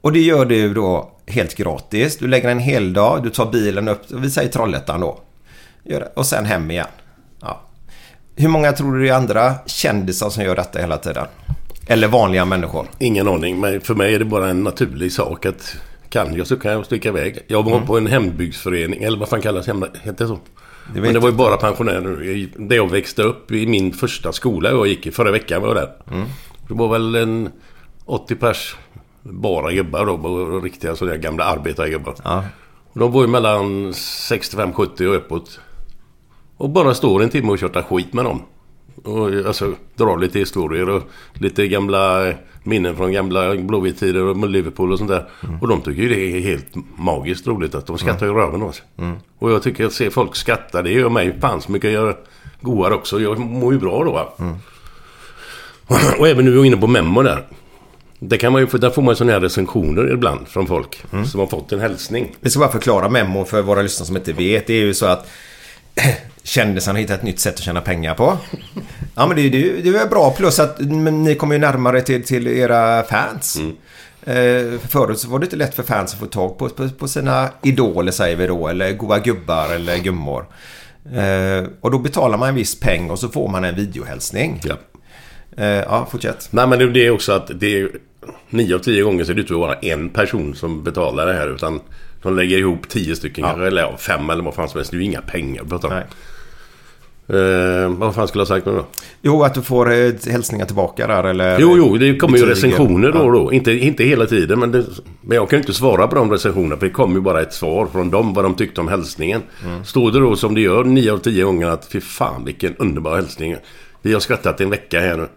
Och 0.00 0.12
det 0.12 0.20
gör 0.20 0.44
du 0.44 0.74
då 0.74 1.10
helt 1.26 1.54
gratis. 1.54 2.18
Du 2.18 2.26
lägger 2.26 2.48
en 2.48 2.58
hel 2.58 2.92
dag, 2.92 3.22
du 3.22 3.30
tar 3.30 3.46
bilen 3.46 3.88
upp, 3.88 4.02
vi 4.08 4.30
säger 4.30 4.48
Trollhättan 4.48 5.00
då. 5.00 5.20
Gör 5.84 6.00
det. 6.00 6.12
Och 6.16 6.26
sen 6.26 6.44
hem 6.44 6.70
igen. 6.70 6.86
Ja. 7.40 7.60
Hur 8.36 8.48
många 8.48 8.72
tror 8.72 8.94
du 8.94 9.02
det 9.02 9.08
är 9.08 9.14
andra 9.14 9.54
kändisar 9.66 10.30
som 10.30 10.44
gör 10.44 10.56
detta 10.56 10.78
hela 10.78 10.98
tiden? 10.98 11.26
Eller 11.86 12.08
vanliga 12.08 12.44
människor? 12.44 12.86
Ingen 12.98 13.28
aning, 13.28 13.60
men 13.60 13.80
för 13.80 13.94
mig 13.94 14.14
är 14.14 14.18
det 14.18 14.24
bara 14.24 14.48
en 14.48 14.62
naturlig 14.62 15.12
sak 15.12 15.46
att 15.46 15.76
kan 16.14 16.36
jag 16.36 16.46
så 16.46 16.56
kan 16.56 16.72
jag 16.72 16.86
sticka 16.86 17.08
iväg. 17.08 17.38
Jag 17.46 17.62
var 17.62 17.80
på 17.80 17.98
en 17.98 18.06
hembygdsförening, 18.06 19.02
eller 19.02 19.18
vad 19.18 19.28
fan 19.28 19.40
kallas 19.40 19.66
hemma, 19.66 19.86
heter 20.02 20.24
det 20.24 20.28
så? 20.28 20.38
Det 20.94 21.00
Men 21.00 21.14
det 21.14 21.20
var 21.20 21.28
ju 21.28 21.34
bara 21.34 21.56
pensionärer. 21.56 22.48
Där 22.56 22.76
jag 22.76 22.90
växte 22.90 23.22
upp 23.22 23.50
i 23.50 23.66
min 23.66 23.92
första 23.92 24.32
skola 24.32 24.70
jag 24.70 24.86
gick 24.86 25.06
i. 25.06 25.10
Förra 25.10 25.30
veckan 25.30 25.62
var 25.62 25.68
jag 25.68 25.76
där. 25.76 25.90
Mm. 26.10 26.26
Det 26.68 26.74
var 26.74 26.88
väl 26.88 27.14
en 27.14 27.50
80 28.04 28.34
pers 28.34 28.76
bara 29.22 29.72
gubbar 29.72 30.06
då. 30.06 30.12
och 30.12 30.62
Riktiga 30.62 30.96
sådana 30.96 31.16
gamla 31.16 31.44
arbetargubbar. 31.44 32.14
Ja. 32.24 32.44
De 32.92 33.12
var 33.12 33.22
ju 33.22 33.28
mellan 33.28 33.92
65-70 33.92 35.06
och 35.06 35.16
uppåt. 35.16 35.60
Och 36.56 36.70
bara 36.70 36.94
står 36.94 37.22
en 37.22 37.30
timme 37.30 37.52
och 37.52 37.58
tjötar 37.58 37.82
skit 37.82 38.12
med 38.12 38.24
dem. 38.24 38.42
Och 39.04 39.46
alltså 39.46 39.72
drar 39.96 40.18
lite 40.18 40.38
historier 40.38 40.88
och 40.88 41.02
lite 41.34 41.68
gamla 41.68 42.32
minnen 42.64 42.96
från 42.96 43.12
gamla 43.12 43.54
Blåvitt-tider 43.54 44.22
och 44.22 44.48
Liverpool 44.48 44.92
och 44.92 44.98
sånt 44.98 45.10
där. 45.10 45.28
Och 45.60 45.68
de 45.68 45.80
tycker 45.80 46.02
ju 46.02 46.08
det 46.08 46.36
är 46.36 46.40
helt 46.40 46.74
magiskt 46.96 47.46
roligt 47.46 47.74
att 47.74 47.86
de 47.86 47.98
skrattar 47.98 48.26
i 48.26 48.30
röven 48.30 48.62
åt 48.62 48.74
sig. 48.74 48.84
Mm. 48.98 49.16
Och 49.38 49.50
jag 49.50 49.62
tycker 49.62 49.86
att 49.86 49.92
se 49.92 50.10
folk 50.10 50.36
skratta, 50.36 50.82
det 50.82 50.90
gör 50.90 51.08
mig 51.08 51.40
fan 51.40 51.60
så 51.60 51.72
mycket 51.72 51.92
jag 51.92 52.14
också. 52.92 53.20
Jag 53.20 53.38
mår 53.38 53.72
ju 53.72 53.78
bra 53.78 54.04
då. 54.04 54.12
va. 54.12 54.32
Och 56.18 56.28
även 56.28 56.44
nu 56.44 56.52
är 56.52 56.56
jag 56.56 56.66
inne 56.66 56.76
på 56.76 56.86
Memo 56.86 57.22
där. 57.22 57.46
Där, 58.18 58.36
kan 58.36 58.52
man 58.52 58.60
ju, 58.60 58.78
där 58.78 58.90
får 58.90 59.02
man 59.02 59.12
ju 59.12 59.16
sådana 59.16 59.32
här 59.32 59.40
recensioner 59.40 60.12
ibland 60.12 60.48
från 60.48 60.66
folk 60.66 61.04
som 61.26 61.40
har 61.40 61.46
fått 61.46 61.72
en 61.72 61.80
hälsning. 61.80 62.36
Vi 62.40 62.50
ska 62.50 62.60
bara 62.60 62.72
förklara 62.72 63.08
Memo 63.08 63.44
för 63.44 63.62
våra 63.62 63.82
lyssnare 63.82 64.06
som 64.06 64.16
inte 64.16 64.32
vet. 64.32 64.66
Det 64.66 64.74
är 64.74 64.80
ju 64.80 64.94
så 64.94 65.06
att 65.06 65.30
kändisarna 66.42 66.98
hittar 66.98 67.14
ett 67.14 67.22
nytt 67.22 67.40
sätt 67.40 67.54
att 67.54 67.60
tjäna 67.60 67.80
pengar 67.80 68.14
på. 68.14 68.38
Ja 69.14 69.26
men 69.26 69.36
det, 69.36 69.48
det, 69.48 69.72
det 69.82 69.98
är 69.98 70.06
bra 70.08 70.30
plus 70.30 70.58
att 70.58 70.80
ni 70.80 71.34
kommer 71.34 71.54
ju 71.54 71.60
närmare 71.60 72.00
till, 72.00 72.24
till 72.24 72.46
era 72.48 73.02
fans. 73.02 73.58
Eh, 74.26 74.78
förut 74.88 75.18
så 75.18 75.28
var 75.28 75.38
det 75.38 75.44
inte 75.44 75.56
lätt 75.56 75.74
för 75.74 75.82
fans 75.82 76.12
att 76.14 76.18
få 76.20 76.26
tag 76.26 76.58
på, 76.58 76.68
på, 76.68 76.88
på 76.88 77.08
sina 77.08 77.48
idoler 77.62 78.12
säger 78.12 78.36
vi 78.36 78.46
då. 78.46 78.68
Eller 78.68 78.92
goa 78.92 79.18
gubbar 79.18 79.74
eller 79.74 79.98
gummor. 79.98 80.46
Eh, 81.14 81.68
och 81.80 81.90
då 81.90 81.98
betalar 81.98 82.38
man 82.38 82.48
en 82.48 82.54
viss 82.54 82.80
peng 82.80 83.10
och 83.10 83.18
så 83.18 83.28
får 83.28 83.48
man 83.48 83.64
en 83.64 83.74
videohälsning. 83.74 84.60
Ja. 84.64 84.74
Eh, 85.56 85.66
ja, 85.68 86.08
fortsätt. 86.10 86.48
Nej 86.50 86.66
men 86.66 86.78
det- 86.78 86.90
det 86.92 87.06
är 87.06 87.10
också 87.10 87.32
att 87.32 87.50
det 87.60 87.80
är... 87.80 87.88
Nio 88.50 88.74
av 88.74 88.78
tio 88.78 89.02
gånger 89.02 89.24
så 89.24 89.30
är 89.30 89.34
det 89.34 89.40
inte 89.40 89.52
bara 89.54 89.74
en 89.74 90.08
person 90.08 90.54
som 90.54 90.84
betalar 90.84 91.26
det 91.26 91.32
här 91.34 91.54
utan 91.54 91.80
de 92.24 92.36
lägger 92.36 92.58
ihop 92.58 92.88
tio 92.88 93.16
stycken 93.16 93.44
kanske, 93.44 93.66
eller 93.66 93.82
ja, 93.82 93.96
fem 93.96 94.30
eller 94.30 94.42
vad 94.42 94.54
fan 94.54 94.68
som 94.68 94.78
helst. 94.78 94.90
Det 94.90 94.96
är 94.96 94.98
ju 94.98 95.04
inga 95.04 95.20
pengar 95.20 95.62
om. 95.62 96.02
Eh, 97.28 97.88
vad 97.88 98.14
fan 98.14 98.28
skulle 98.28 98.40
jag 98.42 98.46
ha 98.48 98.56
sagt 98.56 98.66
nu 98.66 98.72
då? 98.72 98.86
Jo, 99.22 99.42
att 99.42 99.54
du 99.54 99.62
får 99.62 99.92
eh, 99.92 100.12
hälsningar 100.30 100.66
tillbaka 100.66 101.06
där 101.06 101.24
eller... 101.24 101.58
Jo, 101.60 101.74
jo, 101.76 101.96
det 101.96 102.16
kommer 102.16 102.38
ju 102.38 102.46
betyg. 102.46 102.64
recensioner 102.64 103.12
då 103.12 103.18
och 103.18 103.36
Ja. 103.36 103.40
då. 103.40 103.52
Inte, 103.52 103.72
inte 103.72 104.04
hela 104.04 104.26
tiden, 104.26 104.58
men, 104.58 104.72
det, 104.72 104.84
men 105.20 105.36
jag 105.36 105.50
kan 105.50 105.56
ju 105.56 105.60
inte 105.60 105.72
svara 105.74 106.06
på 106.08 106.14
de 106.14 106.30
recensionerna. 106.30 106.76
För 106.76 106.86
det 106.86 106.92
kommer 106.92 107.14
ju 107.14 107.20
bara 107.20 107.42
ett 107.42 107.52
svar 107.52 107.86
från 107.92 108.10
dem, 108.10 108.34
vad 108.34 108.44
de 108.44 108.54
tyckte 108.54 108.80
om 108.80 108.88
hälsningen. 108.88 109.42
Mm. 109.64 109.84
Står 109.84 110.12
det 110.12 110.18
då 110.20 110.36
som 110.36 110.54
det 110.54 110.60
gör 110.60 110.84
nio 110.84 111.12
av 111.12 111.18
tio 111.18 111.44
gånger 111.44 111.68
att 111.68 111.86
fy 111.92 112.00
fan 112.00 112.44
vilken 112.44 112.76
underbar 112.76 113.16
hälsning. 113.16 113.56
Vi 114.02 114.12
har 114.12 114.20
skrattat 114.20 114.60
en 114.60 114.70
vecka 114.70 115.00
här 115.00 115.16
nu. 115.16 115.28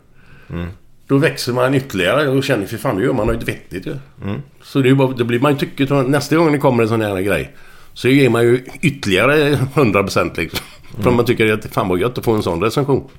Mm. 0.50 0.68
Då 1.08 1.18
växer 1.18 1.54
man 1.54 1.74
ytterligare 1.74 2.28
och 2.28 2.44
känner 2.44 2.66
fy 2.66 2.78
fan 2.78 2.96
nu 2.96 3.04
gör 3.04 3.14
man 3.14 3.28
något 3.28 3.48
vettigt 3.48 3.86
ju. 3.86 3.96
Mm. 4.24 4.42
Så 4.64 4.82
det 4.82 4.90
är 4.90 4.94
bara, 4.94 5.12
då 5.12 5.24
blir 5.24 5.40
man 5.40 5.52
ju 5.52 5.58
tycker 5.58 6.04
nästa 6.04 6.36
gång 6.36 6.52
det 6.52 6.58
kommer 6.58 6.84
en 6.84 6.90
sån 6.90 7.02
här 7.02 7.22
grej. 7.22 7.56
Så 7.94 8.08
ger 8.08 8.30
man 8.30 8.44
ju 8.44 8.66
ytterligare 8.82 9.56
100% 9.56 10.38
liksom. 10.38 10.60
För 11.00 11.12
man 11.12 11.26
tycker 11.26 11.54
att 11.54 11.66
fan 11.66 11.88
vad 11.88 12.00
gött 12.00 12.18
att 12.18 12.26
få 12.26 12.32
en 12.32 12.44
sån 12.44 12.64
recension. 12.64 13.10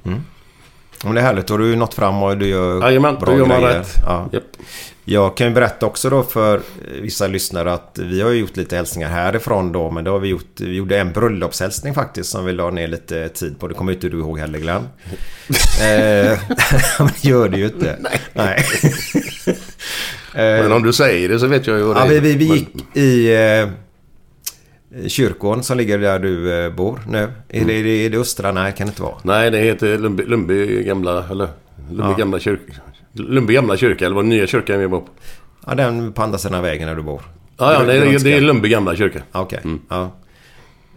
Om 1.05 1.14
det 1.14 1.20
är 1.20 1.24
härligt. 1.24 1.46
Då 1.46 1.55
har 1.55 1.59
du 1.59 1.76
nått 1.76 1.94
fram 1.94 2.22
och 2.22 2.36
du 2.38 2.46
gör 2.46 2.82
Jajamän, 2.82 3.14
bra 3.14 3.32
då 3.32 3.38
gör 3.38 3.46
man 3.46 3.62
grejer. 3.62 3.78
rätt. 3.78 3.94
Ja. 4.07 4.28
Japp. 4.32 4.42
Jag 5.05 5.36
kan 5.36 5.46
ju 5.46 5.53
berätta 5.55 5.86
också 5.86 6.11
då 6.11 6.22
för 6.22 6.61
vissa 7.03 7.26
lyssnare 7.26 7.72
att 7.72 7.99
vi 8.03 8.20
har 8.22 8.30
gjort 8.30 8.57
lite 8.57 8.76
hälsningar 8.76 9.09
härifrån 9.09 9.72
då. 9.72 9.90
Men 9.90 10.05
då 10.05 10.11
har 10.11 10.18
vi 10.18 10.28
gjort, 10.28 10.61
vi 10.61 10.76
gjorde 10.76 10.99
en 10.99 11.12
bröllopshälsning 11.12 11.94
faktiskt 11.94 12.30
som 12.30 12.44
vi 12.44 12.53
la 12.53 12.70
ner 12.70 12.88
lite 12.88 13.28
tid 13.28 13.61
på. 13.61 13.68
Det 13.68 13.74
kommer 13.74 13.92
inte 13.92 14.09
du 14.09 14.18
ihåg 14.18 14.38
heller 14.38 14.59
Glenn. 14.59 14.82
eh, 15.82 16.38
men 16.99 17.09
det 17.22 17.24
gör 17.28 17.49
det 17.49 17.59
ju 17.59 17.64
inte. 17.64 17.99
Nej. 18.32 18.64
Men 20.34 20.72
om 20.72 20.82
du 20.82 20.92
säger 20.92 21.28
det 21.28 21.38
så 21.38 21.46
vet 21.46 21.66
jag 21.66 21.76
ju 21.78 21.82
vad 21.82 21.96
det 21.96 22.01
Ja, 22.01 22.07
är. 22.07 22.20
vi, 22.20 22.20
vi, 22.20 22.34
vi 22.34 22.49
Men- 22.49 22.57
gick 22.57 22.96
i 22.96 23.34
eh, 23.34 23.68
kyrkån 25.07 25.62
som 25.62 25.76
ligger 25.78 25.99
där 25.99 26.18
du 26.18 26.64
eh, 26.64 26.72
bor 26.72 27.01
nu. 27.09 27.18
Är, 27.49 27.64
det, 27.64 27.72
är, 27.74 27.84
det, 27.84 27.91
är 27.91 28.11
det 28.11 28.18
Östra? 28.18 28.53
Nej, 28.53 28.72
kan 28.72 28.86
det 28.86 28.91
inte 28.91 29.03
vara. 29.03 29.14
Nej, 29.22 29.51
det 29.51 29.59
heter 29.59 29.99
Lundby, 29.99 30.24
Lundby 30.24 30.82
gamla... 30.82 31.24
Eller 31.30 31.49
Lundby 31.91 32.05
Ja. 32.12 32.16
gamla 32.18 32.39
kyrka. 32.39 32.72
Lundby 33.12 33.55
gamla 33.55 33.76
kyrka, 33.76 34.05
eller 34.07 34.16
var 34.16 34.22
det 34.22 34.28
nya 34.28 34.47
kyrkan 34.47 34.80
vi 34.80 34.86
var 34.86 35.01
på? 35.01 35.09
Ja, 35.66 35.74
den 35.74 36.12
på 36.12 36.22
andra 36.22 36.39
sidan 36.39 36.62
vägen 36.62 36.89
där 36.89 36.95
du 36.97 37.03
bor. 37.03 37.22
Ja, 37.59 37.72
ja 37.72 37.82
det, 37.82 37.97
är, 37.97 38.18
det 38.24 38.32
är 38.32 38.41
Lundby 38.41 38.68
gamla 38.68 38.97
kyrka. 38.97 39.22
Okej. 39.32 39.61
Ja. 39.89 40.11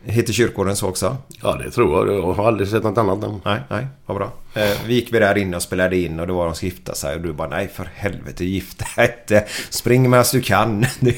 Heter 0.03 0.33
kyrkogården 0.33 0.75
så 0.75 0.87
också? 0.89 1.17
Ja, 1.41 1.55
det 1.63 1.71
tror 1.71 2.07
jag. 2.07 2.17
Jag 2.17 2.33
har 2.33 2.47
aldrig 2.47 2.69
sett 2.69 2.83
något 2.83 2.97
annat 2.97 3.19
namn. 3.19 3.41
Nej, 3.45 3.59
nej, 3.69 3.87
vad 4.05 4.17
bra. 4.17 4.31
Eh, 4.53 4.77
vi 4.87 4.93
gick 4.93 5.13
vi 5.13 5.19
där 5.19 5.37
inne 5.37 5.55
och 5.55 5.63
spelade 5.63 5.97
in 5.97 6.19
och 6.19 6.27
då 6.27 6.37
var 6.37 6.45
de 6.45 6.55
ska 6.55 6.65
gifta 6.65 6.95
sig 6.95 7.15
och 7.15 7.21
du 7.21 7.33
bara 7.33 7.47
nej 7.49 7.67
för 7.67 7.89
helvete 7.95 8.45
gifta 8.45 8.85
dig 8.95 9.15
inte. 9.21 9.45
Spring 9.69 10.09
medan 10.09 10.25
du 10.31 10.41
kan. 10.41 10.81
Det, 10.99 11.15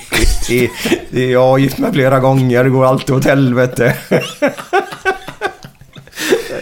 det, 0.49 0.71
det, 1.11 1.25
jag 1.25 1.47
har 1.47 1.57
gift 1.57 1.77
mig 1.77 1.93
flera 1.93 2.19
gånger, 2.19 2.63
det 2.63 2.69
går 2.69 2.86
alltid 2.86 3.15
åt 3.15 3.25
helvete. 3.25 3.97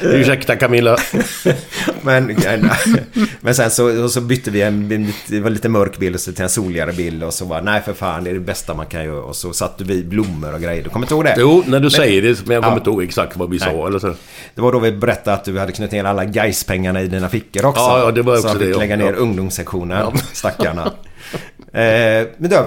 Ursäkta 0.02 0.56
Camilla. 0.56 0.98
men, 2.02 2.38
men 3.42 3.56
sen 3.56 3.72
så, 3.72 4.10
så 4.10 4.22
bytte 4.22 4.52
vi 4.52 4.62
en, 4.62 5.14
det 5.28 5.40
var 5.40 5.50
lite 5.50 5.70
mörk 5.70 5.98
bild 5.98 6.16
och 6.16 6.22
så 6.22 6.32
till 6.32 6.44
en 6.44 6.50
soligare 6.50 6.94
bild 6.94 7.24
och 7.24 7.34
så 7.34 7.46
var 7.46 7.62
nej 7.62 7.82
för 7.82 7.94
fan 7.94 8.24
det 8.24 8.30
är 8.30 8.34
det 8.34 8.40
bästa 8.40 8.74
man 8.74 8.86
kan 8.86 9.04
göra 9.06 9.24
och 9.24 9.36
så 9.36 9.54
satte 9.54 9.84
vi 9.84 10.04
blommor 10.04 10.54
och 10.54 10.62
grejer. 10.62 10.84
Du 10.84 10.90
kommer 10.90 11.06
inte 11.06 11.14
ihåg 11.14 11.24
det? 11.24 11.36
Jo, 11.38 11.64
när 11.68 11.80
du 11.80 11.84
Men- 11.84 11.92
säger 11.92 12.22
det. 12.22 12.46
Men 12.46 12.54
jag 12.54 12.64
kommer 12.64 12.76
Ja. 12.76 12.80
inte 12.80 12.90
ihåg 12.90 13.04
exakt 13.04 13.38
vad 13.38 13.50
vi 13.50 13.58
Nej. 13.58 13.70
sa. 13.74 13.88
Eller 13.88 14.00
så. 14.00 14.14
Det 14.56 14.62
var 14.62 14.72
då 14.72 14.80
vi 14.80 14.92
berättade 14.92 15.38
att 15.38 15.44
du 15.46 15.60
hade 15.60 15.72
knutit 15.72 15.92
ner 15.92 16.04
alla 16.04 16.26
Gais-pengarna 16.26 17.02
i 17.02 17.08
dina 17.08 17.30
fickor 17.30 17.66
också. 17.66 17.82
Ja, 17.82 18.00
ja, 18.00 18.12
det 18.12 18.22
var 18.22 18.36
så 18.38 18.48
också 18.48 18.60
fick 18.60 18.68
det, 18.68 18.72
ja. 18.72 18.78
lägga 18.78 18.96
ner 18.96 19.06
Ja. 19.14 19.18
ungdomssektionen, 19.20 19.98
Ja. 20.00 20.14
stackarna. 20.34 20.82
eh, 21.74 22.28
men 22.38 22.50
du, 22.50 22.58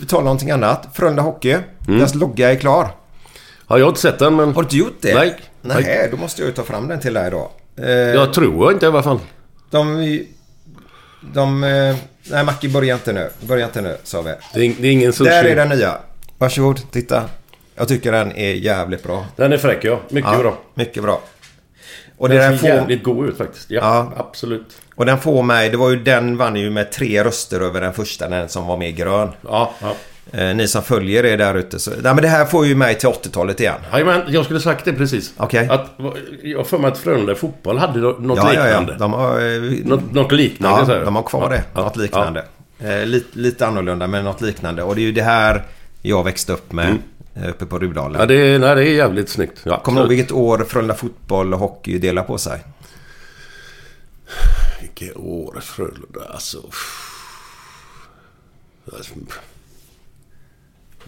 vi 0.00 0.16
om 0.16 0.24
någonting 0.24 0.50
annat. 0.50 0.88
Frölunda 0.94 1.22
Hockey, 1.22 1.50
Mm. 1.52 1.98
deras 1.98 2.14
logga 2.14 2.50
är 2.52 2.56
klar. 2.56 2.88
Ja, 3.72 3.78
jag 3.78 3.84
har 3.84 3.88
inte 3.90 4.00
sett 4.00 4.18
den 4.18 4.36
men... 4.36 4.48
Har 4.54 4.62
du 4.62 4.66
inte 4.66 4.76
gjort 4.76 4.96
det? 5.00 5.14
Nej. 5.14 5.36
Nej, 5.62 5.82
Nej. 5.84 6.08
då 6.10 6.16
måste 6.16 6.42
jag 6.42 6.46
ju 6.48 6.54
ta 6.54 6.62
fram 6.62 6.88
den 6.88 7.00
till 7.00 7.14
dig 7.14 7.30
då. 7.30 7.50
Eh, 7.76 7.90
Jag 7.90 8.32
tror 8.34 8.72
inte 8.72 8.86
i 8.86 8.88
alla 8.88 9.02
fall. 9.02 9.18
De... 9.70 10.18
De... 11.34 11.64
eh, 11.64 11.96
Nej, 12.30 12.44
Mackie, 12.44 12.70
börja 12.70 12.94
inte 12.94 13.12
nu. 13.12 13.30
Börja 13.40 13.64
inte 13.64 13.80
nu, 13.80 13.96
sa 14.04 14.22
vi. 14.22 14.34
Det 14.54 14.60
är, 14.66 14.74
det 14.82 14.88
är 14.88 14.92
ingen 14.92 15.12
sushi. 15.12 15.30
Där 15.30 15.44
är 15.44 15.56
den 15.56 15.68
nya. 15.68 15.94
Varsågod, 16.38 16.80
titta. 16.90 17.22
Jag 17.74 17.88
tycker 17.88 18.12
den 18.12 18.32
är 18.36 18.52
jävligt 18.52 19.02
bra. 19.02 19.26
Den 19.36 19.52
är 19.52 19.56
fräck 19.58 19.84
ja. 19.84 20.00
Mycket 20.08 20.30
Ja, 20.32 20.38
bra. 20.38 20.58
Mycket 20.74 21.02
bra. 21.02 21.20
Och 22.18 22.28
den 22.28 22.38
den 22.38 22.50
ser 22.52 22.58
får, 22.58 22.68
jävligt 22.68 23.02
god 23.02 23.28
ut 23.28 23.38
faktiskt. 23.38 23.70
Ja, 23.70 23.80
Ja. 24.16 24.24
absolut. 24.28 24.66
och 24.94 25.06
den 25.06 25.18
får 25.18 25.42
mig, 25.42 25.70
det 25.70 25.76
var 25.76 25.90
ju 25.90 25.96
den 25.96 26.36
vann 26.36 26.56
ju 26.56 26.70
med 26.70 26.92
tre 26.92 27.24
röster 27.24 27.60
över 27.60 27.80
den 27.80 27.92
första, 27.92 28.28
den 28.28 28.48
som 28.48 28.66
var 28.66 28.76
mer 28.76 28.90
grön. 28.90 29.28
Ja, 29.42 29.74
ja. 29.80 29.94
Eh, 30.30 30.54
ni 30.56 30.68
som 30.68 30.82
följer 30.82 31.24
er 31.24 31.38
där 31.38 31.54
ute 31.54 31.78
så... 31.78 31.90
Nej 31.90 32.02
men 32.02 32.16
det 32.16 32.28
här 32.28 32.44
får 32.44 32.66
ju 32.66 32.74
mig 32.74 32.98
till 32.98 33.08
80-talet 33.08 33.60
igen. 33.60 33.80
Jajamän, 33.92 34.22
jag 34.28 34.44
skulle 34.44 34.60
sagt 34.60 34.84
det 34.84 34.92
precis. 34.92 35.32
Okej. 35.36 35.68
Att, 35.70 35.90
jag 36.42 36.66
för 36.66 36.78
mig 36.78 36.90
att 36.90 36.98
Frölunda 36.98 37.34
fotboll 37.34 37.78
hade 37.78 38.00
något 38.00 38.36
Ja, 38.36 38.54
ja, 38.54 38.54
ja. 38.54 38.64
liknande. 38.64 38.96
De 38.98 39.12
har, 39.12 39.54
eh, 39.54 39.62
Något, 39.84 40.12
något 40.12 40.32
liknande 40.32 40.78
Ja, 40.80 40.86
så 40.86 41.04
de 41.04 41.16
har 41.16 41.22
kvar 41.22 41.50
det. 41.50 41.64
Ja, 41.74 41.80
Något 41.80 41.96
ja, 41.96 42.02
liknande. 42.02 42.44
Eh, 42.78 43.06
lite, 43.06 43.38
lite 43.38 43.66
annorlunda 43.66 44.06
men 44.06 44.24
något 44.24 44.40
liknande. 44.40 44.82
Och 44.82 44.94
det 44.94 45.00
är 45.00 45.04
ju 45.04 45.12
det 45.12 45.22
här 45.22 45.62
jag 46.02 46.24
växte 46.24 46.52
upp 46.52 46.72
med 46.72 46.98
eh, 47.34 47.48
uppe 47.48 47.66
på 47.66 47.78
Rudalen. 47.78 48.20
Ja, 48.20 48.26
det 48.26 48.34
är, 48.34 48.58
nej, 48.58 48.74
det 48.74 48.82
är 48.88 48.94
jävligt 48.94 49.28
snyggt. 49.28 49.60
Ja, 49.64 49.80
Kommer 49.80 50.00
du 50.00 50.02
ihåg 50.02 50.08
vilket 50.08 50.32
år 50.32 50.64
Frölunda 50.68 50.94
Fotboll 50.94 51.54
och 51.54 51.60
Hockey 51.60 51.98
delar 51.98 52.22
på 52.22 52.38
sig? 52.38 52.60
Vilket 54.80 55.16
år 55.16 55.60
Frölunda, 55.60 56.20
alltså. 56.32 56.58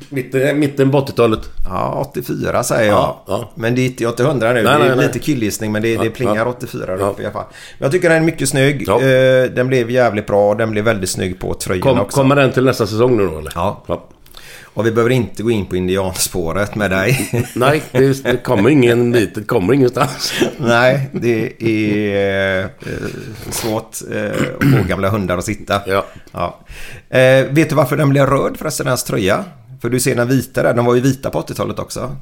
Mitten, 0.08 0.58
mitten 0.58 0.90
på 0.90 1.00
80-talet. 1.00 1.40
Ja, 1.64 2.06
84 2.10 2.62
säger 2.62 2.88
jag. 2.90 2.98
Ja, 2.98 3.24
ja. 3.28 3.52
Men 3.54 3.74
det 3.74 3.80
är 3.80 3.86
inte, 3.86 4.02
jag 4.02 4.08
är 4.10 4.12
inte 4.12 4.24
hundra 4.24 4.52
nu. 4.52 4.54
Nej, 4.54 4.64
det 4.64 4.70
är 4.70 4.78
nej, 4.88 4.96
nej. 4.96 5.06
lite 5.06 5.18
killgissning 5.18 5.72
men 5.72 5.82
det, 5.82 5.96
det 5.96 6.10
plingar 6.10 6.36
ja. 6.36 6.44
84 6.46 6.96
Ja. 6.98 7.06
upp 7.06 7.20
i 7.20 7.24
alla 7.24 7.32
fall. 7.32 7.44
Men 7.78 7.84
jag 7.86 7.92
tycker 7.92 8.08
den 8.08 8.22
är 8.22 8.26
mycket 8.26 8.48
snygg. 8.48 8.88
Eh, 8.88 8.96
Den 9.54 9.66
blev 9.68 9.90
jävligt 9.90 10.26
bra. 10.26 10.54
Den 10.54 10.70
blev 10.70 10.84
väldigt 10.84 11.10
snygg 11.10 11.40
på 11.40 11.54
tröjan 11.54 11.82
Kom, 11.82 12.00
också. 12.00 12.16
kommer 12.20 12.36
den 12.36 12.52
till 12.52 12.64
nästa 12.64 12.86
säsong 12.86 13.16
nu 13.16 13.26
då 13.26 13.38
eller? 13.38 13.52
Ja. 13.54 13.84
Och 14.74 14.86
vi 14.86 14.90
behöver 14.92 15.10
inte 15.10 15.42
gå 15.42 15.50
in 15.50 15.66
på 15.66 15.76
indianspåret 15.76 16.74
med 16.74 16.90
dig. 16.90 17.30
Nej, 17.54 17.82
det, 17.92 18.22
det 18.24 18.36
kommer 18.36 18.70
ingen 18.70 19.12
dit. 19.12 19.34
Det 19.34 19.42
kommer 19.44 19.72
ingenstans. 19.74 20.32
Nej, 20.56 21.08
det 21.12 21.62
är 21.62 22.60
eh, 22.60 22.66
svårt 23.50 23.96
eh, 24.12 24.24
att 24.60 24.78
få 24.82 24.88
gamla 24.88 25.08
hundar 25.08 25.38
att 25.38 25.44
sitta. 25.44 25.80
Ja. 25.86 26.04
Ja. 26.32 26.58
Eh, 27.18 27.46
vet 27.50 27.68
du 27.68 27.74
varför 27.74 27.96
den 27.96 28.08
blev 28.08 28.26
röd 28.26 28.56
förresten, 28.56 28.86
hans 28.86 29.04
tröja? 29.04 29.44
För 29.84 29.90
du 29.90 30.00
ser 30.00 30.14
den 30.16 30.28
vita 30.28 30.62
där. 30.62 30.74
De 30.74 30.84
var 30.84 30.94
ju 30.94 31.00
vita 31.00 31.30
på 31.30 31.40
80-talet 31.40 31.78
också. 31.78 32.16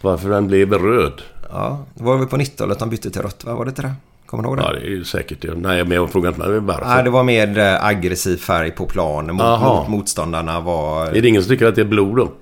Varför 0.00 0.30
den 0.30 0.46
blev 0.46 0.72
röd? 0.72 1.22
Ja, 1.50 1.86
det 1.94 2.04
var 2.04 2.16
väl 2.16 2.26
på 2.26 2.36
90-talet 2.36 2.78
de 2.78 2.90
bytte 2.90 3.10
till 3.10 3.22
rött, 3.22 3.44
va? 3.44 3.54
Var 3.54 3.64
det 3.64 3.68
inte 3.68 3.82
det? 3.82 3.92
Kommer 4.26 4.42
du 4.42 4.48
ihåg 4.48 4.56
det? 4.56 4.62
Ja, 4.62 4.72
det 4.72 4.78
är 4.78 4.90
ju 4.90 5.04
säkert 5.04 5.42
det. 5.42 5.54
Nej, 5.54 5.84
men 5.84 5.92
jag 5.92 6.10
frågar 6.10 6.28
inte 6.28 6.48
mig 6.48 6.60
varför. 6.60 6.86
Nej, 6.86 7.04
det 7.04 7.10
var 7.10 7.24
mer 7.24 7.58
eh, 7.58 7.84
aggressiv 7.84 8.36
färg 8.36 8.70
på 8.70 8.86
planen. 8.86 9.36
Mot, 9.36 9.60
mot 9.60 9.88
motståndarna 9.88 10.60
var... 10.60 11.06
Är 11.06 11.22
det 11.22 11.28
ingen 11.28 11.42
som 11.42 11.50
tycker 11.50 11.66
att 11.66 11.74
det 11.74 11.80
är 11.80 11.84
blod 11.84 12.16
då? 12.16 12.32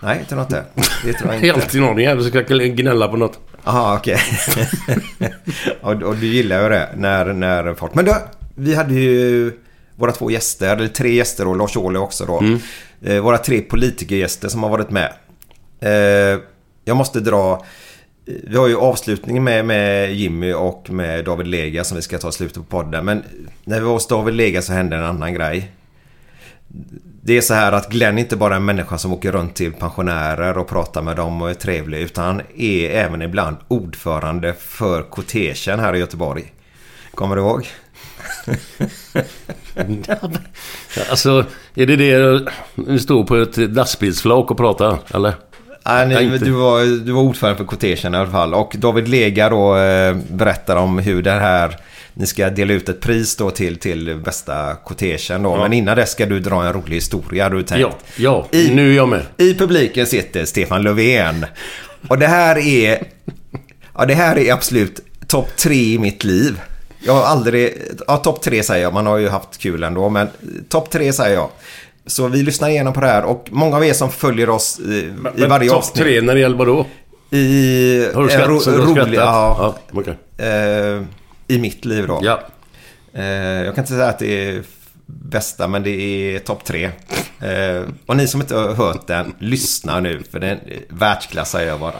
Nej, 0.00 0.18
inte 0.20 0.34
något 0.34 0.50
det. 0.50 0.64
Det 1.04 1.12
tror 1.12 1.32
jag 1.32 1.44
inte. 1.44 1.54
alltid 1.54 1.80
någon 1.80 1.98
jävel 1.98 2.24
ska 2.24 2.40
gnälla 2.40 3.08
på 3.08 3.16
något. 3.16 3.38
Jaha, 3.64 3.96
okej. 3.96 4.18
och, 5.80 6.02
och 6.02 6.16
du 6.16 6.26
gillar 6.26 6.62
ju 6.62 6.68
det 6.68 6.88
när, 6.96 7.32
när 7.32 7.74
folk... 7.74 7.94
Men 7.94 8.04
du, 8.04 8.14
vi 8.54 8.74
hade 8.74 8.94
ju 8.94 9.52
våra 9.96 10.12
två 10.12 10.30
gäster, 10.30 10.76
eller 10.76 10.88
tre 10.88 11.14
gäster 11.14 11.48
och 11.48 11.56
Lars 11.56 11.76
Ohly 11.76 11.98
också 11.98 12.26
då. 12.26 12.38
Mm. 12.38 12.58
Eh, 13.02 13.20
våra 13.20 13.38
tre 13.38 13.60
politikergäster 13.60 14.48
som 14.48 14.62
har 14.62 14.70
varit 14.70 14.90
med. 14.90 15.12
Eh, 15.80 16.40
jag 16.84 16.96
måste 16.96 17.20
dra... 17.20 17.64
Vi 18.24 18.56
har 18.56 18.68
ju 18.68 18.76
avslutningen 18.76 19.44
med, 19.44 19.64
med 19.64 20.14
Jimmy 20.14 20.52
och 20.52 20.90
med 20.90 21.24
David 21.24 21.46
Lega 21.46 21.84
som 21.84 21.96
vi 21.96 22.02
ska 22.02 22.18
ta 22.18 22.32
slutet 22.32 22.56
på 22.56 22.62
podden. 22.62 23.04
Men 23.04 23.22
när 23.64 23.80
vi 23.80 23.86
var 23.86 23.92
hos 23.92 24.06
David 24.06 24.34
Lega 24.34 24.62
så 24.62 24.72
hände 24.72 24.96
en 24.96 25.04
annan 25.04 25.34
grej. 25.34 25.72
Det 27.22 27.36
är 27.36 27.40
så 27.40 27.54
här 27.54 27.72
att 27.72 27.90
Glenn 27.90 28.18
är 28.18 28.22
inte 28.22 28.36
bara 28.36 28.56
en 28.56 28.64
människa 28.64 28.98
som 28.98 29.12
åker 29.12 29.32
runt 29.32 29.54
till 29.54 29.72
pensionärer 29.72 30.58
och 30.58 30.68
pratar 30.68 31.02
med 31.02 31.16
dem 31.16 31.42
och 31.42 31.50
är 31.50 31.54
trevlig. 31.54 32.00
Utan 32.00 32.24
han 32.24 32.42
är 32.56 32.90
även 32.90 33.22
ibland 33.22 33.56
ordförande 33.68 34.54
för 34.58 35.02
kortegen 35.02 35.80
här 35.80 35.94
i 35.94 35.98
Göteborg. 35.98 36.52
Kommer 37.14 37.36
du 37.36 37.42
ihåg? 37.42 37.66
Alltså, 41.10 41.44
är 41.74 41.86
det 41.86 41.96
det 41.96 42.40
du 42.74 42.98
står 42.98 43.24
på 43.24 43.36
ett 43.36 43.56
lastbilsflak 43.56 44.50
och 44.50 44.56
pratar? 44.56 44.98
Eller? 45.14 45.34
Nej, 45.86 46.06
ni, 46.28 46.38
du, 46.38 46.50
var, 46.50 47.04
du 47.04 47.12
var 47.12 47.22
ordförande 47.22 47.58
för 47.58 47.64
kortegen 47.64 48.14
i 48.14 48.16
alla 48.16 48.30
fall. 48.30 48.54
Och 48.54 48.74
David 48.78 49.08
Lega 49.08 49.48
då 49.48 49.76
eh, 49.76 50.16
berättar 50.30 50.76
om 50.76 50.98
hur 50.98 51.22
det 51.22 51.30
här... 51.30 51.76
Ni 52.16 52.26
ska 52.26 52.50
dela 52.50 52.72
ut 52.72 52.88
ett 52.88 53.00
pris 53.00 53.36
då 53.36 53.50
till, 53.50 53.76
till 53.76 54.16
bästa 54.24 54.74
kortegen 54.84 55.42
då. 55.42 55.50
Ja. 55.50 55.62
Men 55.62 55.72
innan 55.72 55.96
det 55.96 56.06
ska 56.06 56.26
du 56.26 56.40
dra 56.40 56.64
en 56.66 56.72
rolig 56.72 56.94
historia 56.96 57.48
du 57.48 57.62
tänkt. 57.62 57.80
Ja, 58.16 58.46
ja. 58.52 58.58
I- 58.58 58.70
nu 58.74 58.90
är 58.92 58.96
jag 58.96 59.08
med. 59.08 59.22
I 59.36 59.54
publiken 59.54 60.06
sitter 60.06 60.44
Stefan 60.44 60.82
Löfven. 60.82 61.46
Och 62.08 62.18
det 62.18 62.26
här 62.26 62.58
är... 62.58 63.02
Ja, 63.94 64.04
det 64.06 64.14
här 64.14 64.38
är 64.38 64.52
absolut 64.52 65.00
topp 65.28 65.56
tre 65.56 65.74
i 65.94 65.98
mitt 65.98 66.24
liv. 66.24 66.60
Jag 67.06 67.12
har 67.14 67.22
aldrig... 67.22 67.82
Ja, 68.06 68.16
topp 68.16 68.42
tre 68.42 68.62
säger 68.62 68.82
jag. 68.82 68.94
Man 68.94 69.06
har 69.06 69.18
ju 69.18 69.28
haft 69.28 69.58
kul 69.58 69.82
ändå. 69.82 70.08
Men 70.08 70.28
topp 70.68 70.90
tre 70.90 71.12
säger 71.12 71.34
jag. 71.34 71.48
Så 72.06 72.28
vi 72.28 72.42
lyssnar 72.42 72.68
igenom 72.68 72.92
på 72.92 73.00
det 73.00 73.06
här. 73.06 73.24
Och 73.24 73.48
många 73.50 73.76
av 73.76 73.84
er 73.84 73.92
som 73.92 74.10
följer 74.10 74.50
oss 74.50 74.78
eh, 74.78 74.94
i 74.94 75.12
Men 75.36 75.50
varje 75.50 75.68
topp 75.68 75.78
avsnitt. 75.78 76.04
tre 76.04 76.20
när 76.20 76.34
det 76.34 76.40
gäller 76.40 76.56
vadå? 76.56 76.86
I... 77.30 78.08
Har 78.14 78.22
du 78.22 78.60
så 78.60 78.70
du 78.70 78.78
har 78.78 78.86
rolig-? 78.86 79.14
Ja, 79.16 79.56
ja 79.92 79.98
okej. 80.00 80.16
eh, 80.48 81.02
I 81.48 81.58
mitt 81.58 81.84
liv 81.84 82.06
då. 82.06 82.20
Ja. 82.22 82.40
Eh, 83.14 83.24
jag 83.64 83.74
kan 83.74 83.82
inte 83.82 83.92
säga 83.92 84.06
att 84.08 84.18
det 84.18 84.48
är 84.48 84.62
bästa, 85.06 85.68
men 85.68 85.82
det 85.82 85.90
är 85.90 86.38
topp 86.38 86.64
tre. 86.64 86.84
Eh, 87.40 87.82
och 88.06 88.16
ni 88.16 88.28
som 88.28 88.40
inte 88.40 88.56
har 88.56 88.74
hört 88.74 89.06
den, 89.06 89.34
lyssna 89.38 90.00
nu. 90.00 90.22
För 90.32 90.40
den 90.40 90.50
är 90.50 90.58
världsklass 90.88 91.50
säger 91.50 91.68
jag 91.68 91.80
bara. 91.80 91.94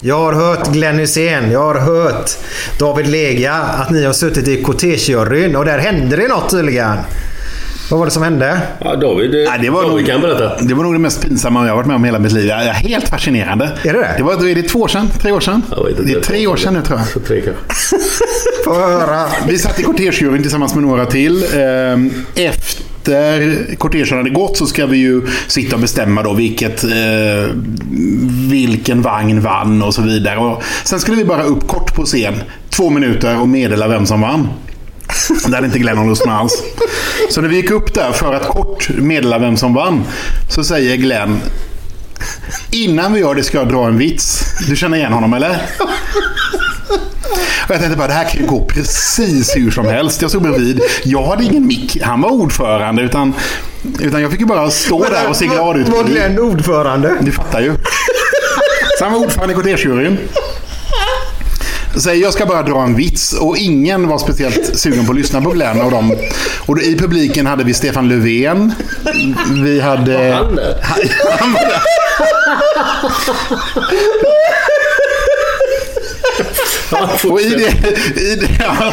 Jag 0.00 0.18
har 0.18 0.32
hört 0.32 0.72
Glenn 0.72 0.98
Hysén, 0.98 1.50
jag 1.50 1.60
har 1.60 1.74
hört 1.74 2.30
David 2.78 3.06
Lega 3.06 3.52
att 3.54 3.90
ni 3.90 4.04
har 4.04 4.12
suttit 4.12 4.48
i 4.48 4.62
kortegejuryn 4.62 5.56
och 5.56 5.64
där 5.64 5.78
hände 5.78 6.16
det 6.16 6.28
något 6.28 6.50
tydligen. 6.50 6.96
Vad 7.90 7.98
var 7.98 8.06
det 8.06 8.12
som 8.12 8.22
hände? 8.22 8.60
Ja, 8.84 8.96
David, 8.96 9.30
Nej, 9.30 9.58
det, 9.62 9.70
var 9.70 9.82
David 9.82 9.96
nog, 9.96 10.06
kan 10.06 10.20
berätta. 10.20 10.62
det 10.62 10.74
var 10.74 10.84
nog 10.84 10.94
det 10.94 10.98
mest 10.98 11.22
pinsamma 11.22 11.62
jag 11.62 11.68
har 11.68 11.76
varit 11.76 11.86
med 11.86 11.96
om 11.96 12.04
hela 12.04 12.18
mitt 12.18 12.32
liv. 12.32 12.46
Ja, 12.46 12.64
ja, 12.64 12.72
Helt 12.72 13.08
fascinerande. 13.08 13.64
Är 13.82 13.92
det 13.92 13.98
det? 13.98 14.14
Det 14.16 14.22
var 14.22 14.48
är 14.48 14.54
det 14.54 14.62
två 14.62 14.78
år 14.78 14.88
sedan? 14.88 15.10
Tre 15.20 15.32
år 15.32 15.40
sedan? 15.40 15.62
Jag 15.76 15.90
inte. 15.90 16.02
det 16.02 16.12
är 16.12 16.20
tre 16.20 16.46
år 16.46 16.56
sedan 16.56 16.74
nu 16.74 16.82
tror 16.82 16.98
jag. 17.14 17.24
Tre 17.24 17.40
kanske. 17.40 17.62
Få 18.64 18.74
höra. 18.74 19.26
Vi 19.48 19.58
satt 19.58 19.80
i 19.80 19.82
kortegejuryn 19.82 20.42
tillsammans 20.42 20.74
med 20.74 20.84
några 20.84 21.06
till. 21.06 21.44
Ehm, 21.54 22.26
efter 23.08 23.74
kortegen 23.76 24.16
hade 24.18 24.30
gått 24.30 24.56
så 24.56 24.66
ska 24.66 24.86
vi 24.86 24.96
ju 24.96 25.22
sitta 25.46 25.76
och 25.76 25.80
bestämma 25.80 26.22
då 26.22 26.32
vilket, 26.32 26.84
eh, 26.84 26.90
vilken 28.50 29.02
vagn 29.02 29.40
vann 29.40 29.82
och 29.82 29.94
så 29.94 30.02
vidare. 30.02 30.38
Och 30.38 30.62
sen 30.84 31.00
skulle 31.00 31.16
vi 31.16 31.24
bara 31.24 31.42
upp 31.42 31.68
kort 31.68 31.94
på 31.94 32.04
scen, 32.04 32.34
två 32.70 32.90
minuter 32.90 33.40
och 33.40 33.48
meddela 33.48 33.88
vem 33.88 34.06
som 34.06 34.20
vann. 34.20 34.48
Det 35.46 35.54
hade 35.54 35.66
inte 35.66 35.78
Glenn 35.78 35.96
någon 35.96 36.08
lust 36.08 36.26
med 36.26 36.34
alls. 36.34 36.62
Så 37.30 37.40
när 37.40 37.48
vi 37.48 37.56
gick 37.56 37.70
upp 37.70 37.94
där 37.94 38.12
för 38.12 38.34
att 38.34 38.48
kort 38.48 38.88
meddela 38.98 39.38
vem 39.38 39.56
som 39.56 39.74
vann 39.74 40.04
så 40.48 40.64
säger 40.64 40.96
Glenn 40.96 41.40
Innan 42.70 43.12
vi 43.12 43.20
gör 43.20 43.34
det 43.34 43.42
ska 43.42 43.58
jag 43.58 43.68
dra 43.68 43.86
en 43.86 43.98
vits. 43.98 44.44
Du 44.68 44.76
känner 44.76 44.96
igen 44.96 45.12
honom 45.12 45.34
eller? 45.34 45.62
Och 47.64 47.70
jag 47.70 47.78
tänkte 47.80 47.96
bara, 47.96 48.08
det 48.08 48.14
här 48.14 48.28
kan 48.30 48.40
ju 48.40 48.46
gå 48.46 48.64
precis 48.64 49.56
hur 49.56 49.70
som 49.70 49.86
helst. 49.86 50.22
Jag 50.22 50.30
stod 50.30 50.42
bredvid. 50.42 50.80
Jag 51.04 51.22
hade 51.26 51.44
ingen 51.44 51.66
mick. 51.66 51.98
Han 52.02 52.20
var 52.20 52.30
ordförande. 52.30 53.02
Utan 53.02 53.34
Utan 54.00 54.22
jag 54.22 54.30
fick 54.30 54.40
ju 54.40 54.46
bara 54.46 54.70
stå 54.70 55.04
där 55.04 55.28
och 55.28 55.36
se 55.36 55.46
glad 55.46 55.76
ut. 55.76 55.88
Var 55.88 56.04
Glenn 56.04 56.38
ordförande? 56.38 57.16
Du 57.20 57.32
fattar 57.32 57.60
ju. 57.60 57.74
Så 58.98 59.04
han 59.04 59.12
var 59.12 59.20
ordförande 59.20 59.52
i 59.52 59.56
kortégejuryn. 59.56 60.18
Säger 61.96 62.22
jag 62.22 62.32
ska 62.32 62.46
bara 62.46 62.62
dra 62.62 62.82
en 62.82 62.96
vits 62.96 63.32
och 63.32 63.56
ingen 63.56 64.08
var 64.08 64.18
speciellt 64.18 64.78
sugen 64.78 65.06
på 65.06 65.12
att 65.12 65.18
lyssna 65.18 65.40
på 65.40 65.50
Glenn 65.50 65.80
och 65.80 65.90
dem. 65.90 66.16
Och 66.66 66.76
då, 66.76 66.82
i 66.82 66.98
publiken 66.98 67.46
hade 67.46 67.64
vi 67.64 67.74
Stefan 67.74 68.08
Löfven. 68.08 68.72
Vi 69.64 69.80
hade... 69.80 70.34
Han 70.34 70.54
där? 70.54 70.74
Han 71.40 71.52
var 71.52 71.60
där. 71.60 71.82
Och 77.30 77.40
i 77.40 77.48
det, 77.48 78.20
i, 78.20 78.34
det, 78.34 78.48
ja, 78.60 78.92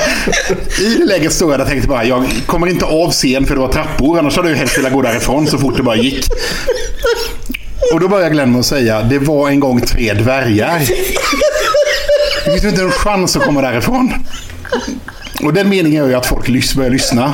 I 0.82 0.96
det 0.96 1.06
läget 1.06 1.34
stod 1.34 1.52
jag 1.52 1.60
där 1.60 1.66
och 1.66 1.70
tänkte 1.72 1.88
bara, 1.88 2.06
jag 2.06 2.26
kommer 2.46 2.68
inte 2.68 2.86
av 2.86 3.12
scen 3.12 3.46
för 3.46 3.56
det 3.56 3.62
var 3.62 3.72
trappor. 3.72 4.20
Annars 4.20 4.36
hade 4.36 4.50
jag 4.50 4.58
helst 4.58 4.78
velat 4.78 4.94
gå 4.94 5.02
därifrån 5.02 5.48
så 5.48 5.58
fort 5.58 5.78
det 5.78 5.84
bara 5.84 5.96
gick. 5.96 6.26
Och 7.94 8.00
då 8.00 8.08
började 8.08 8.30
Glenn 8.30 8.52
med 8.52 8.60
att 8.60 8.66
säga, 8.66 9.02
det 9.02 9.20
var 9.20 9.50
en 9.50 9.60
gång 9.60 9.82
tre 9.82 10.14
dvärgar. 10.14 10.80
Det 12.46 12.52
finns 12.52 12.64
inte 12.64 12.82
en 12.82 12.92
chans 12.92 13.38
att 13.38 13.44
komma 13.44 13.62
därifrån. 13.62 14.14
Och 15.44 15.54
den 15.54 15.70
meningen 15.70 16.04
är 16.04 16.08
ju 16.08 16.16
att 16.16 16.26
folk 16.26 16.74
börjar 16.76 16.90
lyssna. 16.90 17.34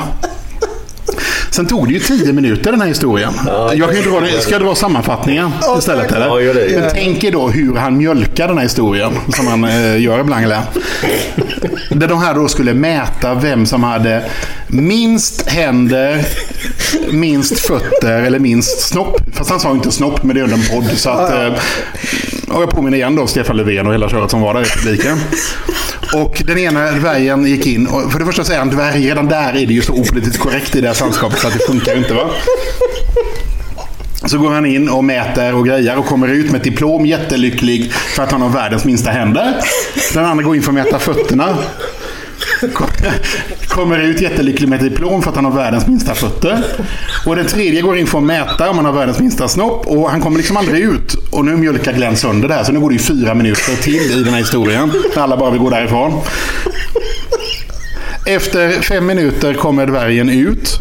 Sen 1.52 1.66
tog 1.66 1.86
det 1.88 1.92
ju 1.94 2.00
tio 2.00 2.32
minuter 2.32 2.70
den 2.70 2.80
här 2.80 2.88
historien. 2.88 3.32
jag 3.74 3.88
kan 3.88 3.96
ju 3.96 4.02
dra, 4.10 4.20
det- 4.20 4.40
ska 4.40 4.52
jag 4.52 4.60
dra 4.62 4.74
sammanfattningen 4.74 5.50
istället 5.78 6.12
eller? 6.12 6.26
Ja, 6.26 6.40
gör 6.40 6.54
det. 6.54 6.80
Men 6.80 6.90
tänk 6.94 7.24
er 7.24 7.32
då 7.32 7.48
hur 7.48 7.74
han 7.76 7.96
mjölkar 7.96 8.48
den 8.48 8.56
här 8.56 8.62
historien. 8.64 9.12
Som 9.36 9.46
han 9.46 9.64
eh, 9.64 10.00
gör 10.02 10.20
ibland. 10.20 10.44
Eller? 10.44 10.60
Där 11.90 12.08
de 12.08 12.18
här 12.22 12.34
då 12.34 12.48
skulle 12.48 12.74
mäta 12.74 13.34
vem 13.34 13.66
som 13.66 13.82
hade 13.84 14.24
minst 14.66 15.48
händer, 15.48 16.24
minst 17.10 17.58
fötter 17.58 18.22
eller 18.22 18.38
minst 18.38 18.80
snopp. 18.80 19.20
Fast 19.32 19.50
han 19.50 19.60
sa 19.60 19.70
inte 19.70 19.90
snopp, 19.92 20.22
men 20.22 20.34
det 20.36 20.40
är 20.40 20.44
under 20.44 20.56
en 20.56 20.64
podd. 20.76 20.98
Så 20.98 21.10
att, 21.10 21.32
eh, 21.32 21.52
och 22.56 22.62
jag 22.62 22.70
påminner 22.70 22.96
igen 22.98 23.16
då 23.16 23.26
Stefan 23.26 23.56
Löfven 23.56 23.86
och 23.86 23.92
hela 23.92 24.08
köret 24.08 24.30
som 24.30 24.40
var 24.40 24.54
där 24.54 24.60
i 24.62 24.64
publiken. 24.64 25.18
Och 26.14 26.42
den 26.46 26.58
ena 26.58 26.90
dvärgen 26.90 27.46
gick 27.46 27.66
in. 27.66 27.86
Och 27.86 28.12
för 28.12 28.18
det 28.18 28.24
första 28.24 28.44
säger 28.44 28.58
han 28.58 28.70
dvärg. 28.70 29.08
Redan 29.08 29.28
där 29.28 29.48
är 29.48 29.66
det 29.66 29.72
ju 29.72 29.82
så 29.82 29.92
opolitiskt 29.92 30.38
korrekt 30.38 30.76
i 30.76 30.80
det 30.80 30.88
här 30.88 31.00
landskapet 31.00 31.38
så 31.38 31.46
att 31.46 31.52
det 31.52 31.66
funkar 31.66 31.92
ju 31.92 31.98
inte. 31.98 32.14
va? 32.14 32.30
Så 34.24 34.38
går 34.38 34.50
han 34.50 34.66
in 34.66 34.88
och 34.88 35.04
mäter 35.04 35.54
och 35.54 35.66
grejer 35.66 35.98
och 35.98 36.06
kommer 36.06 36.28
ut 36.28 36.46
med 36.46 36.58
ett 36.58 36.64
diplom 36.64 37.06
jättelycklig 37.06 37.92
för 37.92 38.22
att 38.22 38.32
han 38.32 38.42
har 38.42 38.48
världens 38.48 38.84
minsta 38.84 39.10
händer. 39.10 39.56
Den 40.14 40.24
andra 40.24 40.44
går 40.44 40.56
in 40.56 40.62
för 40.62 40.70
att 40.70 40.74
mäta 40.74 40.98
fötterna. 40.98 41.58
Kommer 43.68 43.98
ut 43.98 44.20
jättelycklig 44.20 44.68
med 44.68 44.82
ett 44.82 44.90
diplom 44.90 45.22
för 45.22 45.30
att 45.30 45.36
han 45.36 45.44
har 45.44 45.52
världens 45.52 45.86
minsta 45.86 46.14
fötter. 46.14 46.64
Och 47.26 47.36
den 47.36 47.46
tredje 47.46 47.82
går 47.82 47.98
in 47.98 48.06
för 48.06 48.18
att 48.18 48.24
mäta 48.24 48.70
om 48.70 48.76
han 48.76 48.84
har 48.84 48.92
världens 48.92 49.18
minsta 49.18 49.48
snopp. 49.48 49.86
Och 49.86 50.10
han 50.10 50.20
kommer 50.20 50.36
liksom 50.36 50.56
aldrig 50.56 50.84
ut. 50.84 51.14
Och 51.30 51.44
nu 51.44 51.56
mjölkar 51.56 51.92
Glenn 51.92 52.16
sönder 52.16 52.48
det 52.48 52.54
här. 52.54 52.64
Så 52.64 52.72
nu 52.72 52.80
går 52.80 52.88
det 52.88 52.94
ju 52.94 52.98
fyra 52.98 53.34
minuter 53.34 53.82
till 53.82 54.20
i 54.20 54.22
den 54.24 54.32
här 54.32 54.40
historien. 54.40 54.92
När 55.16 55.22
alla 55.22 55.36
bara 55.36 55.50
vill 55.50 55.60
gå 55.60 55.70
därifrån. 55.70 56.20
Efter 58.26 58.82
fem 58.82 59.06
minuter 59.06 59.54
kommer 59.54 59.86
dvärgen 59.86 60.28
ut. 60.28 60.78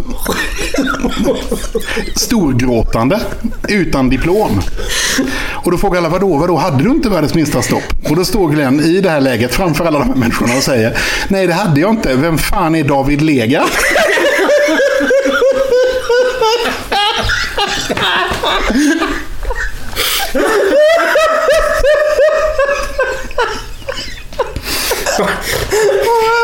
Storgråtande. 2.15 3.19
Utan 3.67 4.09
diplom. 4.09 4.61
Och 5.49 5.71
då 5.71 5.77
frågar 5.77 5.97
alla, 5.97 6.09
vadå, 6.09 6.37
vadå, 6.37 6.57
hade 6.57 6.83
du 6.83 6.89
inte 6.89 7.09
världens 7.09 7.33
minsta 7.33 7.61
stopp? 7.61 7.83
Och 8.09 8.15
då 8.15 8.25
står 8.25 8.49
Glenn 8.49 8.79
i 8.79 9.01
det 9.01 9.09
här 9.09 9.21
läget 9.21 9.53
framför 9.53 9.85
alla 9.85 9.99
de 9.99 10.07
här 10.07 10.15
människorna 10.15 10.55
och 10.55 10.63
säger, 10.63 10.97
nej 11.27 11.47
det 11.47 11.53
hade 11.53 11.81
jag 11.81 11.89
inte. 11.89 12.15
Vem 12.15 12.37
fan 12.37 12.75
är 12.75 12.83
David 12.83 13.21
Lega? 13.21 13.63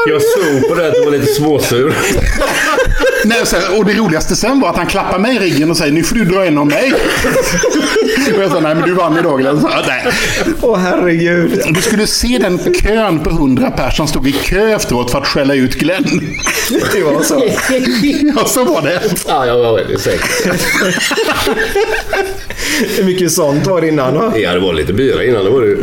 Jag 0.05 0.21
såg 0.21 0.67
på 0.69 0.75
det 0.75 0.87
att 0.87 0.93
du 0.93 1.05
var 1.05 1.11
lite 1.11 1.33
småsur. 1.33 1.95
Nej, 3.25 3.41
och, 3.41 3.47
sen, 3.47 3.61
och 3.77 3.85
det 3.85 3.93
roligaste 3.93 4.35
sen 4.35 4.59
var 4.59 4.69
att 4.69 4.77
han 4.77 4.85
klappar 4.87 5.19
mig 5.19 5.35
i 5.35 5.39
ryggen 5.39 5.71
och 5.71 5.77
säger, 5.77 5.91
nu 5.93 6.03
får 6.03 6.15
du 6.15 6.25
dra 6.25 6.45
en 6.45 6.57
av 6.57 6.67
mig. 6.67 6.93
och 8.35 8.43
jag 8.43 8.51
sa, 8.51 8.59
nej 8.59 8.75
men 8.75 8.83
du 8.89 8.93
vann 8.93 9.17
idag. 9.17 9.61
Åh 10.61 10.77
herregud. 10.77 11.61
Du 11.69 11.81
skulle 11.81 12.07
se 12.07 12.37
den 12.41 12.73
kön 12.73 13.19
på 13.19 13.29
hundra 13.29 13.71
personer 13.71 13.91
som 13.91 14.07
stod 14.07 14.27
i 14.27 14.31
kö 14.31 14.75
efteråt 14.75 15.11
för 15.11 15.17
att 15.17 15.27
skälla 15.27 15.53
ut 15.55 15.75
Glenn. 15.75 16.03
Det 16.93 17.03
var 17.03 17.23
så. 17.23 17.43
Ja, 18.35 18.45
så 18.45 18.63
var 18.63 18.81
det. 18.81 19.01
Ja, 19.27 19.45
jag 19.45 19.57
var 19.57 19.75
väldigt 19.75 20.01
säker. 20.01 20.29
Hur 22.97 23.03
mycket 23.03 23.31
sånt 23.31 23.67
var 23.67 23.81
det 23.81 23.87
innan 23.87 24.13
va? 24.13 24.33
Ja, 24.37 24.53
det 24.53 24.59
var 24.59 24.73
lite 24.73 24.93
bira 24.93 25.23
innan. 25.23 25.43
Det 25.45 25.49
var 25.51 25.61
det. 25.61 25.75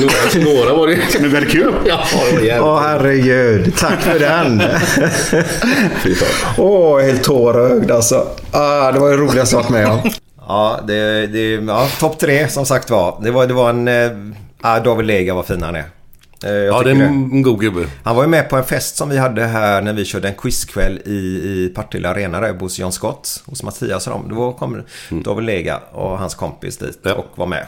Några, 0.00 0.54
några 0.54 0.74
var 0.74 0.88
det 0.88 0.98
Men 1.20 1.30
väldigt 1.32 1.52
kul. 1.52 1.74
Ja, 1.86 2.04
det 2.30 2.36
var 2.36 2.42
jävligt. 2.42 2.62
Åh 2.62 2.82
herregud. 2.82 3.72
Tack 3.78 4.02
för 4.02 4.18
den. 4.18 4.62
Fy 6.02 6.14
fan. 6.14 6.43
Åh, 6.58 7.00
helt 7.00 7.24
tårögd 7.24 7.90
alltså. 7.90 8.28
Ah, 8.50 8.92
det 8.92 8.98
var 9.00 9.10
det 9.10 9.16
roligaste 9.16 9.56
jag 9.56 9.62
varit 9.62 9.70
med 9.70 9.86
om. 9.90 10.10
Ja, 10.48 10.80
det, 10.86 11.26
det, 11.26 11.50
ja 11.54 11.88
topp 12.00 12.18
tre 12.18 12.48
som 12.48 12.66
sagt 12.66 12.90
var. 12.90 13.18
Det 13.22 13.30
var, 13.30 13.46
det 13.46 13.54
var 13.54 13.70
en... 13.70 14.34
Ja, 14.62 14.80
David 14.80 15.06
Lega 15.06 15.34
var 15.34 15.42
fin 15.42 15.62
han 15.62 15.74
är. 15.76 15.84
Eh, 16.44 16.50
jag 16.52 16.66
Ja, 16.66 16.82
det 16.82 16.90
är 16.90 16.94
en 16.94 17.42
god 17.42 17.60
gubbe. 17.60 17.86
Han 18.02 18.16
var 18.16 18.22
ju 18.22 18.28
med 18.28 18.48
på 18.50 18.56
en 18.56 18.64
fest 18.64 18.96
som 18.96 19.08
vi 19.08 19.18
hade 19.18 19.44
här 19.44 19.82
när 19.82 19.92
vi 19.92 20.04
körde 20.04 20.28
en 20.28 20.34
quizkväll 20.34 21.00
i, 21.04 21.10
i 21.10 21.72
Partille 21.74 22.08
Arena 22.08 22.40
där 22.40 22.52
hos 22.54 22.78
John 22.78 22.92
Scott. 22.92 23.42
Hos 23.46 23.62
Mattias 23.62 24.06
och 24.06 24.12
dem. 24.12 24.26
Då 24.34 24.52
kom 24.52 24.82
David 25.10 25.44
Lega 25.46 25.80
och 25.92 26.18
hans 26.18 26.34
kompis 26.34 26.78
dit 26.78 26.98
Ja. 27.02 27.12
och 27.14 27.26
var 27.34 27.46
med. 27.46 27.66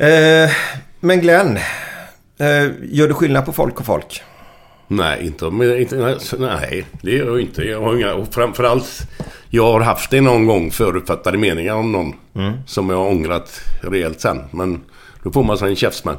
Eh, 0.00 0.50
men 1.00 1.20
Glenn. 1.20 1.56
Eh, 2.38 2.66
gör 2.82 3.08
du 3.08 3.14
skillnad 3.14 3.44
på 3.44 3.52
folk 3.52 3.80
och 3.80 3.86
folk? 3.86 4.22
Nej, 4.88 5.26
inte, 5.26 5.46
inte 5.78 6.18
nej, 6.38 6.86
det 7.02 7.10
gör 7.10 7.26
jag 7.26 7.40
inte. 7.40 7.62
Jag 7.62 7.80
har 7.80 7.96
inga, 7.96 8.14
och 8.14 8.34
framförallt, 8.34 9.08
jag 9.50 9.72
har 9.72 9.80
haft 9.80 10.10
det 10.10 10.20
någon 10.20 10.46
gång 10.46 10.70
förutfattade 10.70 11.38
meningar 11.38 11.74
om 11.74 11.92
någon. 11.92 12.14
Som 12.66 12.90
jag 12.90 12.96
har 12.96 13.08
ångrat 13.08 13.60
rejält 13.80 14.20
sen. 14.20 14.42
Men 14.50 14.80
då 15.22 15.32
får 15.32 15.44
man 15.44 15.58
sig 15.58 15.68
en 15.68 15.76
käftsmäll. 15.76 16.16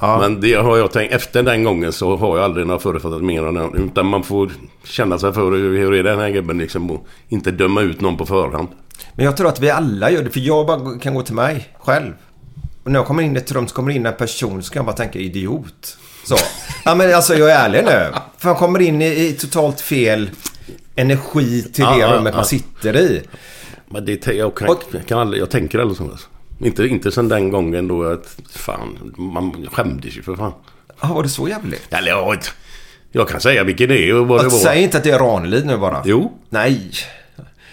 Men 0.00 0.40
det 0.40 0.54
har 0.54 0.76
jag 0.76 0.92
tänkt, 0.92 1.14
efter 1.14 1.42
den 1.42 1.64
gången 1.64 1.92
så 1.92 2.16
har 2.16 2.36
jag 2.36 2.44
aldrig 2.44 2.66
några 2.66 2.80
förutfattade 2.80 3.22
meningar 3.22 3.64
om. 3.64 3.74
Utan 3.74 4.06
man 4.06 4.22
får 4.22 4.50
känna 4.84 5.18
sig 5.18 5.32
för 5.32 5.52
hur, 5.52 5.78
hur 5.78 5.94
är 5.94 6.02
den 6.02 6.18
här 6.18 6.30
gubben 6.30 6.58
liksom. 6.58 6.90
Och 6.90 7.06
inte 7.28 7.50
döma 7.50 7.80
ut 7.80 8.00
någon 8.00 8.16
på 8.16 8.26
förhand. 8.26 8.68
Men 9.14 9.24
jag 9.24 9.36
tror 9.36 9.48
att 9.48 9.60
vi 9.60 9.70
alla 9.70 10.10
gör 10.10 10.22
det. 10.22 10.30
För 10.30 10.40
jag 10.40 10.66
bara 10.66 10.98
kan 10.98 11.14
gå 11.14 11.22
till 11.22 11.34
mig 11.34 11.68
själv. 11.78 12.12
Och 12.84 12.90
när 12.90 12.98
jag 12.98 13.06
kommer 13.06 13.22
in 13.22 13.36
i 13.36 13.38
ett 13.38 13.52
rum 13.52 13.68
så 13.68 13.74
kommer 13.74 13.92
in 13.92 14.06
en 14.06 14.16
person 14.16 14.62
så 14.62 14.72
kan 14.72 14.80
jag 14.80 14.86
bara 14.86 14.96
tänka 14.96 15.18
idiot. 15.18 15.98
Så. 16.24 16.36
Ja 16.84 16.94
men 16.94 17.14
alltså 17.14 17.34
jag 17.34 17.50
är 17.50 17.54
ärlig 17.64 17.84
nu. 17.84 18.12
För 18.38 18.48
man 18.48 18.56
kommer 18.56 18.80
in 18.82 19.02
i, 19.02 19.06
i 19.06 19.32
totalt 19.32 19.80
fel 19.80 20.30
energi 20.96 21.62
till 21.62 21.84
det 21.84 21.98
Ja, 21.98 22.12
rummet 22.16 22.32
ja. 22.32 22.36
man 22.36 22.44
sitter 22.44 22.96
i. 22.96 23.22
Men 23.88 24.04
det, 24.04 24.26
jag, 24.26 24.54
kan, 24.54 24.68
Och- 24.68 24.82
jag, 24.92 25.06
kan 25.06 25.18
aldrig, 25.18 25.42
jag 25.42 25.50
tänker 25.50 25.78
aldrig 25.78 25.96
så. 25.98 26.04
Alltså. 26.04 26.26
Inte, 26.60 26.86
inte 26.86 27.12
sen 27.12 27.28
den 27.28 27.50
gången 27.50 27.88
då 27.88 28.04
att 28.04 28.36
fan, 28.54 29.14
man 29.16 29.66
skämdes 29.72 30.16
ju 30.16 30.22
för 30.22 30.36
fan. 30.36 30.52
Ja, 31.00 31.08
var 31.14 31.22
det 31.22 31.28
så 31.28 31.48
jävligt? 31.48 31.82
Eller 31.92 32.08
jag, 32.08 32.38
jag 33.12 33.28
kan 33.28 33.40
säga 33.40 33.64
vilken 33.64 33.88
det 33.88 34.08
är 34.08 34.14
och 34.14 34.26
vad 34.28 34.40
det 34.44 34.48
var. 34.48 34.58
säg 34.58 34.82
inte 34.82 34.98
att 34.98 35.04
det 35.04 35.10
är 35.10 35.18
Ranelid 35.18 35.66
nu 35.66 35.76
bara. 35.76 36.02
Jo. 36.04 36.32
Nej. 36.48 36.90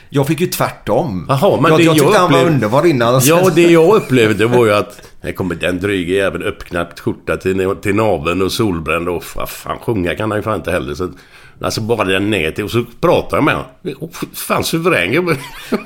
Jag 0.10 0.28
fick 0.28 0.42
ju 0.42 0.48
tvärtom. 0.48 1.26
Jaha, 1.30 1.62
men 1.62 1.72
jag, 1.72 1.80
det 1.80 1.84
jag 1.84 1.96
tyckte 1.96 2.12
jag 2.14 2.20
han 2.20 2.32
var 2.32 2.46
underbar 2.46 2.86
innan. 2.86 3.22
Ja, 3.24 3.50
det 3.56 3.62
jag 3.72 3.96
upplevde 3.96 4.46
var 4.46 4.66
ju 4.66 4.74
att 4.74 5.02
här 5.24 5.32
kommer 5.32 5.56
den 5.56 5.80
dryga 5.80 6.16
jäveln 6.16 6.44
uppknäppt 6.44 7.00
skjorta 7.00 7.38
till, 7.38 7.76
till 7.82 7.96
naveln 7.96 8.42
och 8.42 8.52
solbränd 8.52 9.10
och 9.10 9.24
vad 9.36 9.50
fan 9.50 9.78
sjunga 9.80 10.16
kan 10.16 10.32
han 10.32 10.40
ju 10.40 10.44
fan 10.44 10.56
inte 10.56 10.72
heller. 10.72 10.94
Så, 10.96 11.12
alltså 11.64 11.82
bara 11.82 12.04
den 12.08 12.30
ner 12.30 12.52
till 12.52 12.64
och 12.64 12.72
så 12.72 12.86
pratar 13.02 13.38
jag 13.38 13.44
med 13.44 13.54
honom. 13.56 13.70
Oh, 14.00 14.10
fan 14.34 14.64
suverän 14.64 15.12
gubbe. 15.12 15.36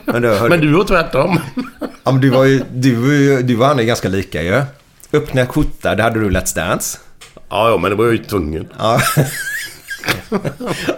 Men 0.05 0.21
du, 0.21 0.39
Men 0.49 0.61
du 0.61 0.73
var 0.73 0.83
tvärtom. 0.83 1.39
Ja, 2.03 2.11
men 2.11 2.21
du 2.21 2.29
var 2.29 2.43
ju... 2.43 2.61
Du, 2.73 2.95
var 2.95 3.13
ju- 3.13 3.41
du 3.41 3.57
och 3.57 3.65
han 3.65 3.79
är 3.79 3.83
ganska 3.83 4.09
lika 4.09 4.43
ju. 4.43 4.61
Öppna 5.13 5.45
skjorta, 5.45 5.95
det 5.95 6.03
hade 6.03 6.19
du 6.19 6.29
Let's 6.29 6.55
Dance. 6.55 6.97
Ja, 7.49 7.69
ja, 7.69 7.77
men 7.77 7.89
det 7.91 7.95
var 7.97 8.05
ju 8.05 8.17
tvungen. 8.17 8.67
Ja. 8.79 8.99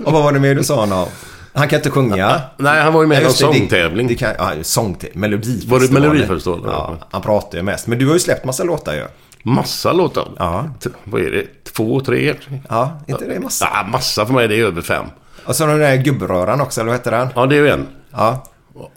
och 0.04 0.14
vad 0.14 0.24
var 0.24 0.32
det 0.32 0.40
mer 0.40 0.56
du 0.56 0.64
sa 0.64 0.76
honom? 0.76 1.08
Han 1.56 1.68
kan 1.68 1.80
inte 1.80 1.90
sjunga. 1.92 2.42
Nej, 2.58 2.82
han 2.82 2.94
var 2.94 3.02
ju 3.02 3.08
med 3.08 3.18
i 3.18 3.22
någon 3.22 3.30
just 3.30 3.40
det, 3.42 3.48
det- 3.48 3.54
sångtävling. 3.54 4.16
Kan, 4.16 4.34
ja, 4.38 4.52
sångtävling. 4.62 5.20
Melodifestivalen. 5.22 5.82
Var 5.92 6.00
det 6.02 6.08
Melodifestivalen? 6.10 6.66
Ja, 6.72 6.96
han 7.12 7.22
pratar 7.22 7.58
ju 7.58 7.64
mest. 7.64 7.88
Men 7.88 8.00
du 8.00 8.06
har 8.08 8.14
ju 8.14 8.20
släppt 8.20 8.46
massa 8.46 8.64
låtar 8.64 8.94
ju. 8.94 9.04
Massa 9.44 9.94
låtar. 9.94 10.28
Ja. 10.38 10.70
T- 10.84 10.90
Vad 11.04 11.22
är 11.22 11.32
det? 11.32 11.64
Två, 11.74 12.00
tre? 12.00 12.34
Ja, 12.70 13.00
inte 13.08 13.26
det 13.26 13.40
massa? 13.40 13.70
Ja, 13.74 13.88
massa 13.92 14.26
för 14.26 14.34
mig. 14.34 14.48
Det 14.48 14.56
är 14.60 14.66
över 14.66 14.82
fem. 14.82 15.06
Och 15.46 15.56
så 15.56 15.64
har 15.66 15.74
du 15.74 15.80
den 15.80 15.90
där 15.98 16.04
gubbröran 16.04 16.62
också, 16.62 16.82
eller 16.82 16.92
vad 16.92 17.00
heter 17.00 17.12
den? 17.12 17.28
Ja, 17.36 17.46
det 17.46 17.56
är 17.56 17.60
ju 17.60 17.70
en. 17.70 17.88
Ja. 18.12 18.44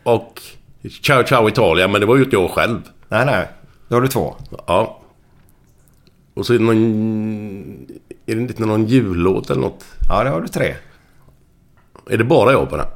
Och 0.03 0.43
Ciao 1.03 1.25
Ciao 1.27 1.49
Italia, 1.49 1.89
men 1.89 2.01
det 2.01 2.07
var 2.07 2.17
ju 2.17 2.25
inte 2.25 2.37
jag 2.37 2.51
själv. 2.51 2.81
Nej, 3.09 3.27
nej. 3.27 3.49
Då 3.89 3.97
har 3.97 4.01
du 4.01 4.09
två. 4.09 4.35
Ja. 4.67 5.01
Och 6.35 6.47
så 6.47 6.55
är 6.55 6.59
det 6.59 6.65
någon... 6.65 6.77
Är 8.27 8.35
det 8.35 8.41
inte 8.41 8.63
någon 8.67 8.87
jullåt 8.87 9.51
eller 9.51 9.61
något? 9.63 9.85
Ja, 10.09 10.25
det 10.25 10.31
har 10.31 10.41
du 10.41 10.49
tre. 10.49 10.75
Är 12.11 12.17
det 12.19 12.25
bara 12.25 12.53
jag 12.53 12.71
på 12.71 12.77
den? 12.77 12.87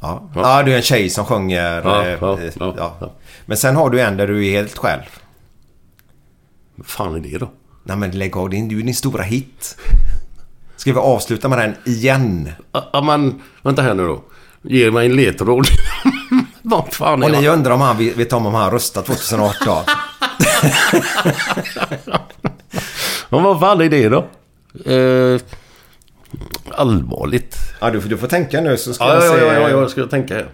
Ja. 0.00 0.30
ja, 0.34 0.62
du 0.62 0.72
är 0.72 0.76
en 0.76 0.82
tjej 0.82 1.10
som 1.10 1.24
sjunger. 1.24 1.82
Ja, 1.84 2.04
eh, 2.04 2.18
ja, 2.20 2.38
eh, 2.40 2.52
ja, 2.58 2.96
ja. 3.00 3.12
Men 3.46 3.56
sen 3.56 3.76
har 3.76 3.90
du 3.90 4.00
en 4.00 4.16
där 4.16 4.26
du 4.26 4.46
är 4.46 4.50
helt 4.50 4.78
själv. 4.78 5.02
Vad 6.74 6.86
fan 6.86 7.14
är 7.14 7.20
det 7.20 7.38
då? 7.38 7.50
Nej 7.84 7.96
men 7.96 8.10
lägg 8.10 8.36
av, 8.36 8.50
det 8.50 8.56
är 8.56 8.60
ju 8.70 8.82
din 8.82 8.94
stora 8.94 9.22
hit. 9.22 9.76
Ska 10.76 10.92
vi 10.92 10.98
avsluta 10.98 11.48
med 11.48 11.58
den 11.58 11.74
igen? 11.84 12.50
Ja, 12.92 13.02
men 13.06 13.42
vänta 13.62 13.82
här 13.82 13.94
nu 13.94 14.06
då. 14.06 14.22
Ge 14.62 14.90
mig 14.90 15.06
en 15.06 15.16
ledtråd. 15.16 15.66
Vad 16.62 16.92
fan 16.94 17.22
är 17.22 17.26
Och 17.26 17.32
ni 17.32 17.44
jag? 17.44 17.52
undrar 17.54 17.70
om 17.72 17.80
han 17.80 17.98
vet 17.98 18.16
vet 18.16 18.32
om 18.32 18.46
om 18.46 18.54
han 18.54 18.70
röstat 18.70 19.06
2018? 19.06 19.84
Men 23.28 23.42
vad 23.42 23.60
fan 23.60 23.80
är 23.80 23.88
det 23.88 24.08
då? 24.08 24.18
Eh, 24.92 25.40
allvarligt. 26.70 27.56
Ja, 27.80 27.90
du, 27.90 28.00
du 28.00 28.16
får 28.16 28.28
tänka 28.28 28.60
nu 28.60 28.76
så 28.76 28.94
ska 28.94 29.04
Ja, 29.04 29.14
jag 29.14 29.24
ja, 29.24 29.32
se. 29.32 29.38
ja, 29.38 29.52
ja, 29.52 29.60
ja, 29.60 29.68
jag 29.68 29.90
ska 29.90 30.06
tänka. 30.06 30.44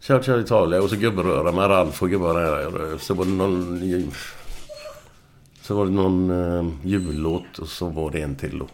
Kör, 0.00 0.22
kör 0.22 0.40
Italia 0.40 0.82
och 0.82 0.90
så 0.90 0.96
gubberöra 0.96 1.52
med 1.52 1.70
Ralf 1.70 2.02
och 2.02 2.08
där. 2.08 2.98
Så 2.98 3.14
var 3.14 3.24
det 3.24 3.30
någon... 3.30 4.12
Så 5.62 5.74
var 5.74 5.84
det 5.84 5.90
någon 5.90 6.30
uh, 6.30 6.72
jullåt 6.84 7.58
och 7.58 7.68
så 7.68 7.88
var 7.88 8.10
det 8.10 8.22
en 8.22 8.36
till 8.36 8.58
då. 8.58 8.68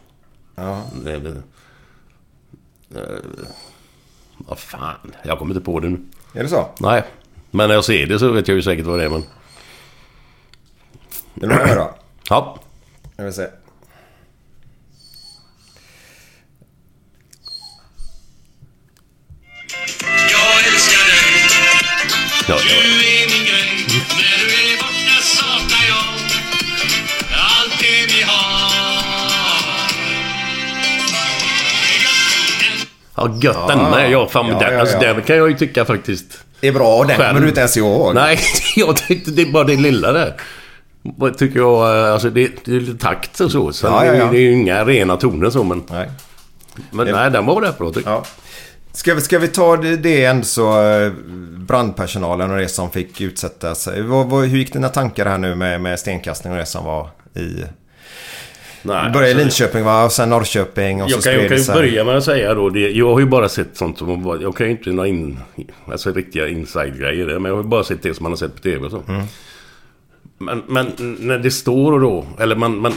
Ja. 0.54 0.82
Det, 1.04 1.18
det, 1.18 1.30
uh, 3.00 3.02
vad 4.38 4.58
fan, 4.58 5.12
jag 5.22 5.38
kommer 5.38 5.54
inte 5.54 5.64
på 5.64 5.80
det 5.80 5.88
nu. 5.88 6.00
Är 6.34 6.42
det 6.42 6.48
så? 6.48 6.68
Nej. 6.80 7.02
Men 7.50 7.68
när 7.68 7.74
jag 7.74 7.84
ser 7.84 8.06
det 8.06 8.18
så 8.18 8.32
vet 8.32 8.48
jag 8.48 8.54
ju 8.54 8.62
säkert 8.62 8.86
vad 8.86 8.98
det 8.98 9.04
är 9.04 9.08
men... 9.08 9.22
Vill 11.34 11.48
du 11.48 11.54
höra 11.54 11.74
då? 11.74 11.90
Ja. 12.28 12.58
Jag 13.16 13.24
vill 13.24 13.34
se. 13.34 13.46
Ja, 22.48 22.56
Du 22.62 22.74
är 22.74 23.26
min 23.30 23.44
grej. 23.46 23.86
När 24.18 24.38
du 24.38 24.54
är 24.72 24.76
borta 24.78 25.20
saknar 25.22 25.86
jag 25.88 26.04
allt 27.34 27.78
det 27.80 28.14
vi 28.16 28.22
har. 28.22 28.76
Ja, 33.16 33.38
gött 33.42 33.68
den 33.68 33.80
är 33.80 34.08
jag. 34.08 34.30
Fan, 34.30 34.46
Ja, 34.48 34.58
den, 34.58 34.74
ja, 34.74 34.80
Alltså, 34.80 34.96
ja. 35.02 35.12
den 35.14 35.22
kan 35.22 35.36
jag 35.36 35.48
ju 35.50 35.56
tycka 35.56 35.84
faktiskt... 35.84 36.38
Det 36.60 36.68
är 36.68 36.72
bra 36.72 36.96
och 36.96 37.06
den 37.06 37.16
kommer 37.16 37.40
du 37.40 37.48
inte 37.48 37.60
ens 37.60 37.76
ihåg. 37.76 38.14
Nej, 38.14 38.38
jag 38.76 38.96
tyckte 38.96 39.30
det 39.30 39.42
är 39.42 39.46
bara 39.52 39.64
det 39.64 39.76
lilla 39.76 40.12
där. 40.12 40.34
Tycker 41.38 41.58
jag, 41.58 41.98
eh, 42.06 42.12
alltså 42.12 42.30
det, 42.30 42.50
det 42.64 42.76
är 42.76 42.80
lite 42.80 42.98
takt 43.04 43.40
och 43.40 43.50
så. 43.52 43.72
Sen 43.72 43.92
Ja, 43.92 44.04
ja, 44.06 44.14
ja. 44.14 44.24
Det 44.30 44.36
är 44.38 44.40
ju 44.40 44.52
inga 44.52 44.84
rena 44.84 45.16
toner 45.16 45.50
så 45.50 45.64
men... 45.64 45.82
Nej. 45.90 46.10
Men 46.90 47.06
Det- 47.06 47.12
nej, 47.12 47.30
den 47.30 47.46
var 47.46 47.60
rätt 47.60 47.78
bra 47.78 47.92
tycker 47.92 48.10
jag. 48.10 48.24
Ska 48.96 49.14
vi, 49.14 49.20
ska 49.20 49.38
vi 49.38 49.48
ta 49.48 49.76
det, 49.76 50.24
ändå 50.24 50.44
så 50.44 50.90
eh, 50.90 51.12
brandpersonalen 51.58 52.50
och 52.50 52.58
det 52.58 52.68
som 52.68 52.90
fick 52.90 53.20
utsätta 53.20 53.74
sig. 53.74 54.02
Vad, 54.02 54.26
vad, 54.26 54.44
hur 54.44 54.58
gick 54.58 54.72
dina 54.72 54.88
tankar 54.88 55.26
här 55.26 55.38
nu 55.38 55.54
med, 55.54 55.80
med 55.80 55.98
stenkastning 55.98 56.52
och 56.52 56.58
det 56.58 56.66
som 56.66 56.84
var 56.84 57.08
i... 57.34 57.64
Nej, 58.82 59.12
började 59.12 59.26
i 59.26 59.30
alltså- 59.30 59.38
Linköping 59.38 59.84
va? 59.84 60.04
Och 60.04 60.12
sen 60.12 60.30
Norrköping 60.30 61.02
och 61.02 61.10
Jag 61.10 61.22
så 61.22 61.30
kan, 61.30 61.40
jag 61.40 61.48
kan 61.48 61.58
ju 61.58 61.66
börja 61.66 62.04
med 62.04 62.16
att 62.16 62.24
säga 62.24 62.54
då, 62.54 62.68
det, 62.68 62.90
jag 62.90 63.12
har 63.12 63.20
ju 63.20 63.26
bara 63.26 63.48
sett 63.48 63.76
sånt 63.76 63.98
som 63.98 64.38
Jag 64.42 64.56
kan 64.56 64.66
ju 64.66 64.72
inte 64.72 64.90
några 64.90 65.08
in, 65.08 65.38
alltså 65.92 66.12
riktiga 66.12 66.48
inside-grejer 66.48 67.26
men 67.26 67.44
jag 67.44 67.56
har 67.56 67.62
ju 67.62 67.68
bara 67.68 67.84
sett 67.84 68.02
det 68.02 68.14
som 68.14 68.22
man 68.22 68.32
har 68.32 68.36
sett 68.36 68.54
på 68.54 68.60
TV 68.62 68.84
och 68.84 68.90
så. 68.90 69.02
Mm. 69.08 69.26
Men, 70.38 70.62
men 70.68 71.16
när 71.20 71.38
det 71.38 71.50
står 71.50 71.92
och 71.92 72.00
då, 72.00 72.26
eller 72.38 72.56
man, 72.56 72.78
man... 72.78 72.92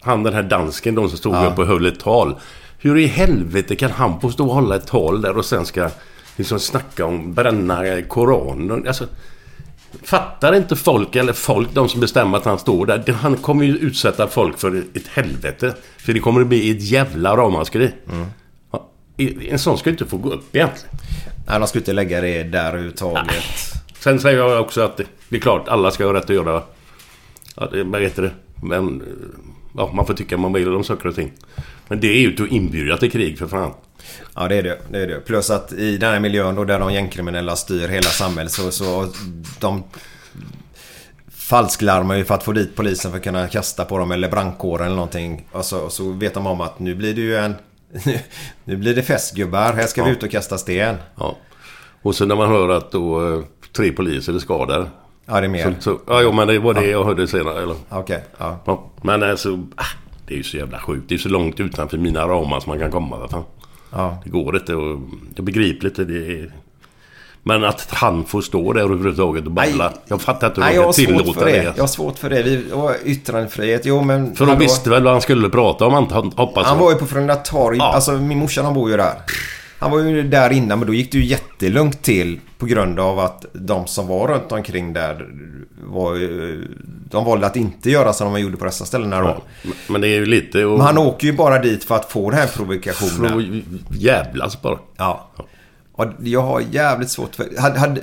Han 0.00 0.22
den 0.22 0.34
här 0.34 0.42
dansken, 0.42 0.94
de 0.94 1.08
som 1.08 1.18
stod 1.18 1.34
Ja. 1.34 1.46
upp 1.46 1.58
och 1.58 1.66
höll 1.66 1.86
ett 1.86 2.00
tal. 2.00 2.34
Hur 2.82 2.98
i 2.98 3.06
helvete 3.06 3.76
kan 3.76 3.90
han 3.90 4.20
få 4.20 4.30
stå 4.30 4.46
och 4.46 4.54
hålla 4.54 4.76
ett 4.76 4.86
tal 4.86 5.22
där 5.22 5.36
och 5.36 5.44
sen 5.44 5.66
ska 5.66 5.90
liksom 6.36 6.60
snacka 6.60 7.06
om 7.06 7.34
bränna 7.34 8.02
Koranen? 8.02 8.86
Alltså, 8.88 9.06
fattar 10.02 10.54
inte 10.54 10.76
folk, 10.76 11.16
eller 11.16 11.32
folk, 11.32 11.68
de 11.74 11.88
som 11.88 12.00
bestämmer 12.00 12.38
att 12.38 12.44
han 12.44 12.58
står 12.58 12.86
där. 12.86 13.12
Han 13.12 13.36
kommer 13.36 13.64
ju 13.64 13.76
utsätta 13.76 14.28
folk 14.28 14.58
för 14.58 14.84
ett 14.94 15.06
helvete. 15.06 15.74
För 15.98 16.12
det 16.12 16.20
kommer 16.20 16.40
att 16.40 16.46
bli 16.46 16.70
ett 16.70 16.82
jävla 16.82 17.36
ramaskri. 17.36 17.92
Ja, 18.70 18.90
En 19.48 19.58
sån 19.58 19.78
ska 19.78 19.90
inte 19.90 20.06
få 20.06 20.16
gå 20.16 20.30
upp 20.30 20.56
egentligen. 20.56 20.96
Nej, 21.46 21.58
de 21.58 21.68
skulle 21.68 21.80
inte 21.80 21.92
lägga 21.92 22.20
det 22.20 22.42
där 22.42 22.68
överhuvudtaget. 22.68 23.44
Sen 23.98 24.20
säger 24.20 24.38
jag 24.38 24.60
också 24.60 24.80
att 24.80 24.96
det, 24.96 25.04
det 25.28 25.36
är 25.36 25.40
klart, 25.40 25.68
alla 25.68 25.90
ska 25.90 26.06
ha 26.06 26.14
rätt 26.14 26.24
att 26.24 26.30
göra... 26.30 26.62
Vad 27.84 28.02
heter 28.02 28.22
det? 28.22 28.32
Men... 28.62 29.02
Ja, 29.76 29.90
man 29.94 30.06
får 30.06 30.14
tycka 30.14 30.36
man 30.36 30.52
vill 30.52 30.74
om 30.74 30.84
saker 30.84 31.08
och 31.08 31.14
ting. 31.14 31.32
Men 31.88 32.00
det 32.00 32.06
är 32.08 32.18
ju 32.20 32.44
att 32.44 32.50
inbjuda 32.52 32.96
till 32.96 33.10
krig 33.10 33.38
för 33.38 33.46
fan. 33.46 33.72
Ja, 34.34 34.48
det 34.48 34.56
är 34.56 34.62
det. 34.62 34.78
det 34.90 34.98
är 34.98 35.06
det. 35.06 35.20
Plus 35.20 35.50
att 35.50 35.72
i 35.72 35.96
den 35.96 36.12
här 36.12 36.20
miljön 36.20 36.54
då 36.54 36.64
där 36.64 36.78
de 36.78 36.92
gängkriminella 36.92 37.56
styr 37.56 37.88
hela 37.88 38.08
samhället 38.08 38.52
så, 38.52 38.70
så 38.70 39.08
de 39.60 39.82
falsklarmar 41.30 42.14
ju 42.16 42.24
för 42.24 42.34
att 42.34 42.42
få 42.42 42.52
dit 42.52 42.76
polisen 42.76 43.10
för 43.10 43.18
att 43.18 43.24
kunna 43.24 43.48
kasta 43.48 43.84
på 43.84 43.98
dem 43.98 44.12
eller 44.12 44.28
brandkåren 44.30 44.86
eller 44.86 44.96
någonting. 44.96 45.46
Och 45.52 45.64
så, 45.64 45.78
och 45.80 45.92
så 45.92 46.10
vet 46.12 46.34
de 46.34 46.46
om 46.46 46.60
att 46.60 46.78
nu 46.78 46.94
blir 46.94 47.14
det 47.14 47.20
ju 47.20 47.36
en... 47.36 47.54
nu 48.64 48.76
blir 48.76 48.94
det 48.94 49.02
festgubbar. 49.02 49.72
Här 49.72 49.86
ska 49.86 50.02
vi 50.04 50.10
Ja. 50.10 50.16
ut 50.16 50.22
och 50.22 50.30
kasta 50.30 50.58
sten. 50.58 50.96
Ja. 51.16 51.36
Och 52.02 52.14
sen 52.14 52.28
när 52.28 52.36
man 52.36 52.48
hör 52.48 52.68
att 52.68 52.92
då 52.92 53.34
eh, 53.34 53.44
tre 53.76 53.92
poliser 53.92 54.34
är 54.34 54.38
skadade. 54.38 54.86
Ja, 55.30 55.40
det 55.40 55.46
är 55.46 55.48
mer. 55.48 55.64
Så, 55.64 55.72
så, 55.80 55.98
ja, 56.06 56.20
jo, 56.22 56.32
men 56.32 56.48
det 56.48 56.58
var 56.58 56.74
det 56.74 56.86
jag 56.86 57.04
hörde 57.04 57.26
senare. 57.26 57.62
Eller? 57.62 57.76
Okej, 57.88 58.24
ja. 58.38 58.58
Ja, 58.64 58.90
men 59.02 59.22
alltså... 59.22 59.58
ah, 59.76 59.84
Det 60.26 60.34
är 60.34 60.38
ju 60.38 60.42
så 60.44 60.56
jävla 60.56 60.78
sjukt. 60.78 61.08
Det 61.08 61.14
är 61.14 61.18
så 61.18 61.28
långt 61.28 61.60
utanför 61.60 61.98
mina 61.98 62.28
ramar 62.28 62.60
som 62.60 62.70
man 62.70 62.78
kan 62.78 62.90
komma. 62.90 63.18
Vad 63.18 63.30
fan. 63.30 63.44
Ja. 63.92 64.18
Det 64.24 64.30
går 64.30 64.56
inte 64.56 64.74
och... 64.74 65.00
Det 65.34 65.40
är 65.40 65.42
begripligt. 65.42 65.96
Det 65.96 66.02
är... 66.02 66.52
Men 67.42 67.64
att 67.64 67.88
han 67.90 68.24
får 68.24 68.40
stå 68.40 68.72
där 68.72 68.80
överhuvudtaget 68.80 69.44
och 69.46 69.52
babbla. 69.52 69.92
Jag 70.08 70.22
fattar 70.22 70.46
inte 70.46 70.60
hur 70.60 70.66
Nej, 70.66 70.74
de 70.74 70.78
jag 70.80 70.86
har 71.24 71.32
för 71.32 71.44
det. 71.46 71.52
det. 71.52 71.72
Jag 71.76 71.82
har 71.82 71.86
svårt 71.86 72.18
för 72.18 72.30
det. 72.30 72.42
Vi, 72.42 72.64
och 72.72 72.90
yttrandefrihet, 73.04 73.82
jo 73.84 74.02
men... 74.02 74.36
För 74.36 74.46
de 74.46 74.58
visste 74.58 74.90
väl 74.90 75.02
vad 75.02 75.12
han 75.12 75.22
skulle 75.22 75.48
prata 75.48 75.86
om, 75.86 75.94
hoppas 76.36 76.66
Han 76.66 76.76
jag. 76.76 76.84
var 76.84 76.92
ju 76.92 76.98
på 76.98 77.06
Frölunda 77.06 77.36
torg. 77.36 77.78
Alltså 77.80 78.12
min 78.12 78.38
morsa 78.38 78.62
han 78.62 78.74
bor 78.74 78.90
ju 78.90 78.96
där. 78.96 79.12
Han 79.80 79.90
var 79.90 79.98
ju 79.98 80.22
där 80.22 80.50
innan 80.50 80.78
men 80.78 80.88
då 80.88 80.94
gick 80.94 81.12
det 81.12 81.18
ju 81.18 81.24
jättelugnt 81.24 82.02
till 82.02 82.40
på 82.58 82.66
grund 82.66 83.00
av 83.00 83.18
att 83.18 83.44
de 83.52 83.86
som 83.86 84.06
var 84.06 84.28
runt 84.28 84.52
omkring 84.52 84.92
där 84.92 85.28
var 85.82 86.14
De 87.10 87.24
valde 87.24 87.46
att 87.46 87.56
inte 87.56 87.90
göra 87.90 88.12
som 88.12 88.32
de 88.32 88.40
gjorde 88.40 88.56
på 88.56 88.64
dessa 88.64 88.84
ställena 88.84 89.20
då. 89.20 89.42
Men 89.88 90.00
det 90.00 90.08
är 90.08 90.14
ju 90.14 90.26
lite... 90.26 90.64
Och... 90.64 90.78
Men 90.78 90.86
han 90.86 90.98
åker 90.98 91.26
ju 91.26 91.32
bara 91.32 91.58
dit 91.58 91.84
för 91.84 91.94
att 91.94 92.12
få 92.12 92.30
den 92.30 92.40
här 92.40 92.46
provokationen. 92.46 93.30
För 93.30 93.94
att 93.94 94.00
jävlas 94.00 94.62
bara. 94.62 94.78
Ja. 94.96 95.30
Och 95.36 95.49
jag 96.22 96.42
har 96.42 96.62
jävligt 96.70 97.10
svårt 97.10 97.36
för... 97.36 97.60
Hade, 97.60 97.78
hade, 97.78 98.00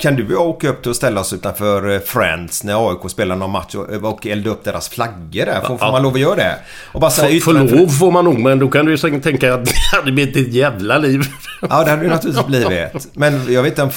kan 0.00 0.16
du 0.16 0.36
åka 0.36 0.68
upp 0.68 0.82
till 0.82 0.90
och 0.90 0.96
ställa 0.96 1.20
oss 1.20 1.32
utanför 1.32 1.94
eh, 1.94 2.00
Friends 2.00 2.64
när 2.64 2.90
AIK 2.90 3.10
spelar 3.10 3.36
någon 3.36 3.50
match 3.50 3.74
och, 3.74 4.12
och 4.12 4.26
elda 4.26 4.50
upp 4.50 4.64
deras 4.64 4.88
flaggor 4.88 5.46
där? 5.46 5.60
Får, 5.60 5.78
får 5.78 5.92
man 5.92 6.02
lov 6.02 6.14
att 6.14 6.20
göra 6.20 6.36
det? 6.36 6.58
Och 6.92 7.00
bara 7.00 7.10
säga 7.10 7.40
För, 7.40 7.52
för 7.52 7.76
lov 7.76 7.88
får 7.88 8.10
man 8.10 8.24
nog, 8.24 8.38
men 8.38 8.58
då 8.58 8.68
kan 8.68 8.86
du 8.86 8.90
ju 8.92 8.98
säkert 8.98 9.22
tänka 9.22 9.54
att 9.54 9.64
det 9.92 9.96
hade 9.96 10.12
blivit 10.12 10.36
ett 10.36 10.52
jävla 10.52 10.98
liv. 10.98 11.22
Ja, 11.60 11.84
det 11.84 11.90
hade 11.90 12.02
det 12.02 12.08
naturligtvis 12.08 12.46
blivit. 12.46 13.16
Men 13.16 13.52
jag 13.52 13.62
vet 13.62 13.78
inte 13.78 13.96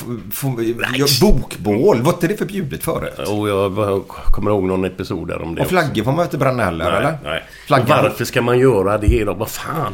Bokbål, 1.22 2.02
var 2.02 2.14
inte 2.14 2.28
det 2.28 2.38
förbjudet 2.38 2.84
förut? 2.84 3.20
Och 3.20 3.50
jag 3.50 4.08
kommer 4.08 4.52
ihåg 4.52 4.64
någon 4.64 4.86
episod 4.86 5.28
där 5.28 5.42
om 5.42 5.56
det 5.56 5.62
Och 5.62 5.68
flaggor 5.68 6.04
får 6.04 6.12
man 6.12 6.26
inte 6.26 6.38
bränna 6.38 6.64
heller, 6.64 6.86
Nej, 6.92 6.98
eller? 6.98 7.18
nej. 7.24 7.44
Flaggan. 7.68 8.04
Varför 8.04 8.26
ska 8.26 8.42
man 8.42 8.60
göra 8.60 8.98
det 8.98 9.24
då? 9.24 9.34
Vad 9.34 9.50
fan? 9.50 9.94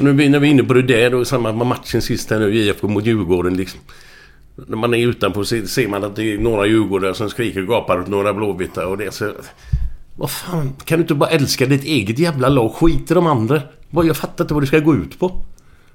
Och 0.00 0.06
nu 0.06 0.28
när 0.28 0.38
vi 0.38 0.46
är 0.48 0.50
inne 0.50 0.64
på 0.64 0.74
det 0.74 0.82
där 0.82 1.10
då, 1.10 1.24
samma 1.24 1.52
med 1.52 1.66
matchen 1.66 2.02
sist 2.02 2.30
här 2.30 2.38
nu, 2.38 2.54
IFK 2.54 2.88
mot 2.88 3.06
Djurgården 3.06 3.56
liksom. 3.56 3.80
När 4.66 4.76
man 4.76 4.94
är 4.94 5.06
utanpå 5.06 5.44
ser 5.44 5.88
man 5.88 6.04
att 6.04 6.16
det 6.16 6.32
är 6.34 6.38
några 6.38 6.66
djurgårdare 6.66 7.14
som 7.14 7.30
skriker 7.30 7.62
och 7.62 7.68
gapar 7.68 8.00
åt 8.00 8.06
några 8.08 8.32
blåvita 8.34 8.86
och 8.86 8.98
det 8.98 9.14
så... 9.14 9.32
Vad 10.16 10.30
fan, 10.30 10.72
kan 10.84 10.98
du 10.98 11.02
inte 11.02 11.14
bara 11.14 11.30
älska 11.30 11.66
ditt 11.66 11.84
eget 11.84 12.18
jävla 12.18 12.48
lag? 12.48 12.74
Skit 12.74 13.10
i 13.10 13.14
de 13.14 13.26
andra. 13.26 13.62
Vad- 13.90 14.06
Jag 14.06 14.16
fattar 14.16 14.44
inte 14.44 14.54
vad 14.54 14.62
det 14.62 14.66
ska 14.66 14.78
gå 14.78 14.94
ut 14.94 15.18
på. 15.18 15.44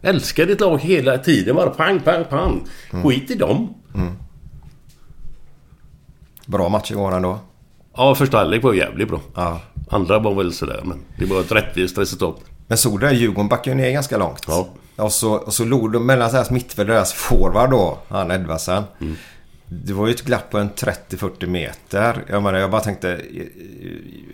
Älska 0.01 0.45
ditt 0.45 0.59
lag 0.59 0.77
hela 0.81 1.17
tiden 1.17 1.55
bara 1.55 1.69
pang, 1.69 1.99
pang, 1.99 2.23
pang. 2.29 2.63
Skit 3.03 3.31
i 3.31 3.35
dem. 3.35 3.73
Bra 6.45 6.69
match 6.69 6.91
igår 6.91 7.11
ändå. 7.15 7.39
Ja, 7.97 8.15
första 8.15 8.37
halvlek 8.37 8.63
var 8.63 8.73
jävligt 8.73 9.07
bra. 9.07 9.19
Ja. 9.35 9.61
Andra 9.89 10.19
var 10.19 10.33
väl 10.35 10.53
sådär, 10.53 10.81
men 10.85 10.97
det 11.19 11.25
var 11.25 11.39
ett 11.41 11.51
rättvist 11.51 11.97
resultat. 11.97 12.41
Men 12.67 12.77
såg 12.77 12.99
du? 12.99 13.11
Djurgården 13.11 13.47
backade 13.47 13.69
ju 13.69 13.83
ner 13.83 13.91
ganska 13.91 14.17
långt. 14.17 14.45
Ja. 14.47 14.67
Och 14.95 15.11
så, 15.11 15.33
och 15.33 15.53
så 15.53 15.65
låg 15.65 15.91
de 15.91 16.05
mellan 16.05 16.31
deras 16.31 16.49
mittfält 16.51 16.89
och 16.89 16.95
deras 16.95 17.13
forward 17.13 17.69
då, 17.69 17.97
han 18.09 18.31
Edvardsen. 18.31 18.83
Mm. 19.01 19.15
Det 19.67 19.93
var 19.93 20.07
ju 20.07 20.13
ett 20.13 20.21
glapp 20.21 20.49
på 20.49 20.57
en 20.57 20.69
30-40 20.69 21.47
meter. 21.47 22.23
Jag 22.29 22.43
menar, 22.43 22.59
jag 22.59 22.71
bara 22.71 22.81
tänkte... 22.81 23.21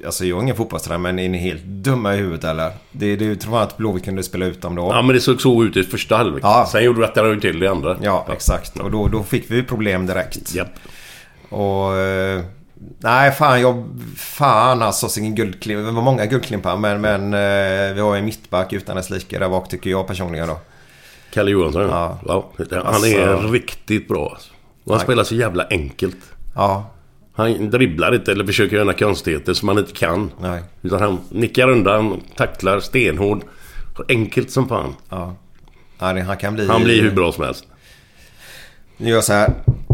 Alltså 0.06 0.26
jag 0.26 0.38
är 0.38 0.44
ingen 0.44 0.56
fotbollstränare 0.56 1.02
men 1.02 1.20
är 1.20 1.30
ni 1.30 1.38
helt 1.38 1.64
dumma 1.64 2.14
i 2.14 2.18
huvudet 2.18 2.44
eller? 2.44 2.72
Det, 2.92 3.16
det 3.16 3.36
tror 3.36 3.56
jag 3.56 3.64
att 3.64 3.78
Blåvitt 3.78 4.04
kunde 4.06 4.24
spela 4.24 4.46
ut 4.46 4.62
dem 4.62 4.76
då. 4.76 4.82
Ja, 4.82 5.02
men 5.02 5.16
det 5.16 5.22
såg 5.22 5.42
så 5.42 5.64
ut 5.64 5.78
i 5.78 5.84
första 5.84 6.18
halvlek. 6.18 6.44
Ja. 6.44 6.68
Sen 6.72 6.84
gjorde 6.84 7.02
rättade 7.02 7.36
de 7.36 7.42
till 7.42 7.60
det 7.60 7.68
andra. 7.68 7.98
Ja, 8.02 8.28
exakt. 8.34 8.80
Och 8.80 8.92
då, 8.92 9.08
då 9.08 9.24
fick 9.24 9.52
vi 9.52 9.64
problem 9.64 10.06
direkt. 10.06 10.56
Japp. 10.56 10.74
Och... 11.50 11.92
Nej, 13.00 13.32
fan 13.32 13.62
jag... 13.62 13.84
Fan 14.18 14.82
alltså, 14.82 15.10
sin 15.10 15.36
guldklimp. 15.36 15.86
Det 15.86 15.92
var 15.92 16.02
många 16.02 16.26
guldklimpar 16.26 16.78
men, 16.78 17.02
men 17.02 17.34
eh, 17.34 17.94
vi 17.96 18.02
har 18.02 18.16
en 18.16 18.26
mittback 18.26 18.74
utan 18.74 18.96
dess 18.96 19.10
like 19.10 19.40
där 19.40 19.50
bak 19.50 19.70
tycker 19.70 19.90
jag 19.90 20.08
personligen 20.08 20.48
då. 20.48 20.60
Kalle 21.34 21.52
Johansson, 21.52 21.82
ja. 21.82 22.20
ja. 22.28 22.52
Han 22.72 22.82
Alltså- 22.86 23.08
är 23.08 23.52
riktigt 23.52 24.08
bra. 24.08 24.30
alltså. 24.30 24.52
Han 24.86 24.96
Nej. 24.98 25.04
spelar 25.04 25.24
så 25.24 25.36
jävla 25.36 25.68
enkelt. 25.70 26.18
Ja. 26.56 26.92
Han 27.34 27.70
dribblar 27.70 28.16
inte 28.16 28.32
eller 28.32 28.46
försöker 28.46 28.76
göra 28.76 28.94
konstigheter 28.94 29.54
som 29.54 29.68
han 29.68 29.78
inte 29.78 29.92
kan. 29.94 30.32
Nej. 30.40 30.62
Utan 30.82 31.02
han 31.02 31.20
nickar 31.30 31.70
undan, 31.70 32.22
tacklar 32.36 32.80
stenhård. 32.80 33.44
Enkelt 34.10 34.52
som 34.52 34.68
fan. 34.70 34.96
Ja. 35.10 35.36
Han 35.98 36.38
kan 36.38 36.54
bli... 36.54 36.68
Han 36.68 36.84
blir 36.84 37.02
hur 37.02 37.12
bra 37.12 37.32
som 37.32 37.44
helst. 37.44 37.66
Nu 38.98 39.10
gör 39.10 39.16
jag 39.18 39.24
så 39.24 39.34
här. 39.34 39.54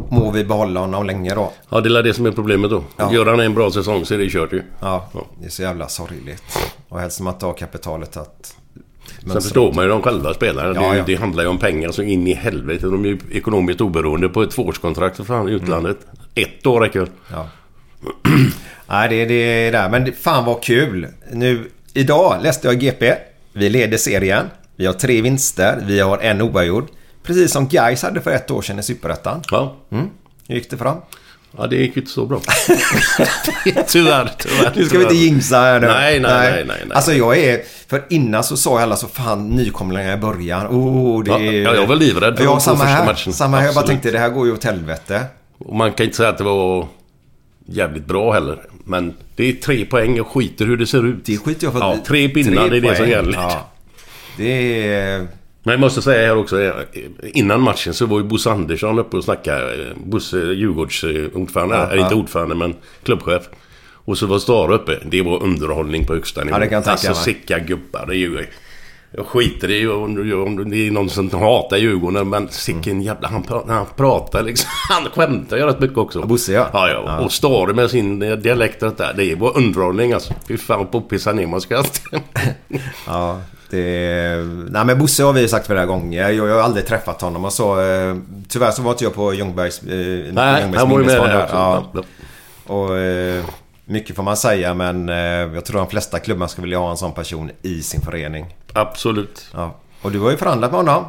Må 0.10 0.32
vi 0.32 0.44
behålla 0.44 0.80
honom 0.80 1.06
länge 1.06 1.36
då? 1.36 1.52
Ja, 1.70 1.82
det 1.82 2.00
är 2.00 2.04
det 2.04 2.14
som 2.14 2.26
är 2.26 2.32
problemet 2.32 2.72
då. 2.72 2.84
Ja. 2.98 3.14
Gör 3.14 3.26
han 3.26 3.40
en 3.40 3.54
bra 3.54 3.72
säsong 3.72 4.06
så 4.06 4.14
är 4.14 4.18
det 4.18 4.30
kört 4.30 4.54
ju. 4.54 4.64
Ja, 4.80 5.10
det 5.40 5.46
är 5.46 5.50
så 5.50 5.62
jävla 5.62 5.88
sorgligt. 5.88 6.44
Och 6.90 7.00
helst 7.00 7.20
man 7.20 7.34
har 7.42 7.54
kapitalet 7.54 8.18
att... 8.18 8.56
Sen 9.22 9.42
förstår 9.42 9.74
man 9.74 9.86
ju 9.86 9.90
de 9.90 10.02
själva 10.02 10.34
spelarna. 10.34 10.82
Ja, 10.82 10.92
det, 10.92 10.98
ja. 10.98 11.04
det 11.08 11.16
handlar 11.16 11.44
ju 11.44 11.50
om 11.50 11.58
pengar 11.58 11.92
så 11.92 12.02
in 12.02 12.28
i 12.28 12.34
helvete. 12.34 12.86
De 12.86 13.06
är 13.06 13.10
ju 13.10 13.20
ekonomiskt 13.32 13.82
oberoende 13.82 14.30
på 14.30 14.44
ett 14.44 14.52
tvåårskontrakt 14.52 15.18
för 15.18 15.24
fan 15.24 15.50
i 15.50 15.52
utlandet. 15.52 15.98
Ett 16.36 16.66
år 16.66 16.82
räcker. 16.82 17.08
Ja. 17.32 17.48
Nej, 18.88 19.10
det, 19.10 19.26
det 19.26 19.34
är 19.34 19.72
där. 19.72 19.90
Men 19.90 20.14
fan 20.14 20.46
vad 20.46 20.64
kul. 20.64 21.08
Nu, 21.32 21.72
idag 21.94 22.40
läste 22.44 22.68
jag 22.68 22.80
GP. 22.80 23.14
Vi 23.54 23.70
leder 23.70 23.98
serien. 23.98 24.46
Vi 24.76 24.86
har 24.86 24.94
tre 24.94 25.22
vinster. 25.22 25.84
Vi 25.88 26.00
har 26.00 26.18
en 26.18 26.42
oavgjord. 26.42 26.88
Precis 27.28 27.52
som 27.52 27.68
Gais 27.68 28.04
hade 28.04 28.22
för 28.22 28.32
ett 28.32 28.52
år 28.52 28.62
sedan 28.62 28.80
i 28.80 28.84
Superettan. 28.84 29.42
Ja. 29.52 29.76
Mm. 29.92 30.10
Hur 30.48 30.56
gick 30.56 30.70
det 30.70 30.78
fram? 30.78 30.98
Ja, 31.58 31.68
det 31.68 31.76
gick 31.76 31.98
inte 31.98 32.10
så 32.10 32.26
bra. 32.26 32.40
tyvärr, 33.88 34.32
tyvärr. 34.38 34.74
Nu 34.76 34.86
ska 34.86 34.98
vi 34.98 35.04
inte 35.04 35.16
jinxa 35.16 35.58
här 35.58 35.80
nu. 35.80 35.88
Nej, 35.88 36.20
nej, 36.20 36.52
nej, 36.52 36.66
nej, 36.68 36.84
nej. 36.86 36.96
Alltså 36.96 37.14
jag 37.14 37.38
är... 37.38 37.62
För 37.88 38.04
innan 38.10 38.44
så 38.44 38.58
sa 38.58 38.80
alla 38.80 38.96
så 38.96 39.08
fan 39.08 39.50
nykomlingar 39.50 40.14
i 40.14 40.18
början. 40.18 40.68
Oh, 40.68 41.24
det 41.24 41.32
är... 41.32 41.64
ja, 41.64 41.76
jag 41.76 41.88
var 41.88 41.96
livrädd 41.96 42.38
för 42.38 42.44
ja, 42.44 42.50
de 42.50 42.62
samma 42.62 42.78
första 42.78 42.92
här. 42.92 43.06
matchen. 43.06 43.34
Samma 43.34 43.58
här. 43.58 43.66
Jag 43.66 43.76
bara 43.76 43.88
tänkte 43.88 44.12
det 44.12 44.20
här 44.20 44.30
går 44.30 44.48
ju 44.48 44.54
åt 44.54 44.64
helvete. 44.64 45.24
Och 45.58 45.76
man 45.76 45.92
kan 45.92 46.06
inte 46.06 46.18
säga 46.18 46.30
att 46.30 46.38
det 46.38 46.44
var 46.44 46.88
jävligt 47.66 48.06
bra 48.06 48.34
heller. 48.34 48.62
Men 48.84 49.14
det 49.36 49.50
är 49.50 49.54
tre 49.54 49.86
poäng 49.86 50.20
och 50.20 50.28
skiter 50.28 50.66
hur 50.66 50.78
det 50.78 50.88
ser 50.88 51.06
ut. 51.06 51.26
Det 51.26 51.38
skiter 51.38 51.66
jag 51.66 51.74
för. 51.74 51.80
Ja, 51.80 51.98
tre 52.08 52.30
pinnar, 52.30 52.70
det 52.70 52.78
är 52.78 52.82
det 52.82 52.96
som 52.96 53.10
gäller. 53.10 53.34
Ja. 53.34 53.72
Det 54.38 54.88
är... 54.94 55.28
Men 55.68 55.74
jag 55.74 55.80
måste 55.80 56.02
säga 56.02 56.28
här 56.28 56.38
också, 56.38 56.62
eh, 56.64 56.72
innan 57.22 57.62
matchen 57.62 57.94
så 57.94 58.06
var 58.06 58.18
ju 58.18 58.24
Bosse 58.24 58.52
Andersson 58.52 59.00
uppe 59.00 59.18
och 59.18 59.24
snackade. 59.24 59.74
eh, 59.74 59.88
Bosse, 60.06 60.38
Djurgårds 60.38 61.04
eh, 61.04 61.26
ordförande, 61.34 61.76
Ja, 61.76 61.88
eller 61.88 62.04
inte 62.04 62.16
ordförande 62.16 62.56
men 62.56 62.76
klubbchef. 63.04 63.44
Och 64.06 64.18
så 64.18 64.26
var 64.26 64.40
Stara 64.40 64.76
uppe. 64.76 64.98
Det 65.06 65.22
var 65.22 65.44
underhållning 65.44 66.06
på 66.06 66.14
högsta 66.14 66.44
nivå. 66.44 66.56
Ja, 66.56 66.60
det 66.60 66.68
kan 66.68 66.84
tänka 66.84 66.92
alltså 66.92 67.14
sicka 67.24 67.60
gubbar, 67.60 68.06
det 68.08 68.14
är 68.16 68.18
ju... 68.18 68.46
Jag 69.12 69.26
skiter 69.26 69.72
i 69.72 69.88
om 69.88 70.34
om 70.48 70.70
det 70.70 70.88
är 70.88 70.92
någon 70.92 71.10
som 71.10 71.30
hatar 71.32 71.78
Djurgården 71.78 72.30
men 72.30 72.50
sicken 72.50 73.02
jävla... 73.02 73.28
Han, 73.28 73.44
pra- 73.44 73.68
han 73.70 73.86
pratar 73.96 74.44
liksom. 74.44 74.70
Han 74.90 75.04
skämtar 75.12 75.58
ju 75.58 75.64
rätt 75.64 75.80
mycket 75.80 75.98
också. 75.98 76.22
Bosse 76.22 76.52
ja. 76.54 76.70
Ja, 76.74 76.90
ja. 76.90 77.20
Och 77.20 77.32
Stare 77.32 77.74
med 77.74 77.90
sin 77.90 78.22
eh, 78.22 78.36
dialekt 78.38 78.84
och 78.84 78.90
detta. 78.90 79.14
Det 79.14 79.36
var 79.36 79.58
underhållning 79.58 80.14
alltså. 80.14 80.34
Fy 80.48 80.58
fan 80.58 80.88
på 80.88 80.98
att 80.98 81.10
pissa 81.10 81.34
ner 81.34 81.48
man 81.48 81.62
ska. 81.62 81.84
Ja, 83.08 83.42
det... 83.70 84.36
Nej 84.70 84.86
men 84.86 85.00
Bosse 85.00 85.24
har 85.24 85.34
vi 85.34 85.48
sagt 85.48 85.66
flera 85.66 85.86
gånger. 85.86 86.30
Jag, 86.30 86.50
jag 86.50 86.56
har 86.56 86.62
aldrig 86.62 86.88
träffat 86.88 87.22
honom 87.22 87.46
och 87.46 87.54
så. 87.54 87.82
Eh, 87.82 88.16
tyvärr 88.50 88.72
så 88.72 88.82
var 88.82 88.92
inte 88.92 89.04
jag 89.04 89.14
på 89.14 89.34
Ljungbergs... 89.34 89.82
Eh, 89.82 89.88
Nej, 89.88 90.62
Ljungbergs 90.62 90.78
han 90.78 90.90
var 90.90 91.00
ju 91.00 91.06
med 91.06 91.22
där. 91.22 91.48
Ja. 91.52 91.84
Och 92.66 92.98
eh, 92.98 93.46
mycket 93.86 94.16
får 94.16 94.24
man 94.24 94.38
säga 94.38 94.74
men 94.74 95.10
eh, 95.10 95.16
jag 95.16 95.66
tror 95.66 95.78
de 95.78 95.90
flesta 95.90 96.20
klubbar 96.20 96.48
skulle 96.48 96.66
vilja 96.66 96.80
ha 96.80 96.92
en 96.92 96.98
sån 96.98 97.14
person 97.14 97.52
i 97.62 97.82
sin 97.82 98.02
förening. 98.02 98.56
Absolut. 98.74 99.46
Ja. 99.54 99.76
Och 100.02 100.12
du 100.12 100.20
har 100.20 100.32
ju 100.32 100.38
förhandlat 100.38 100.72
med 100.72 100.80
honom. 100.80 101.06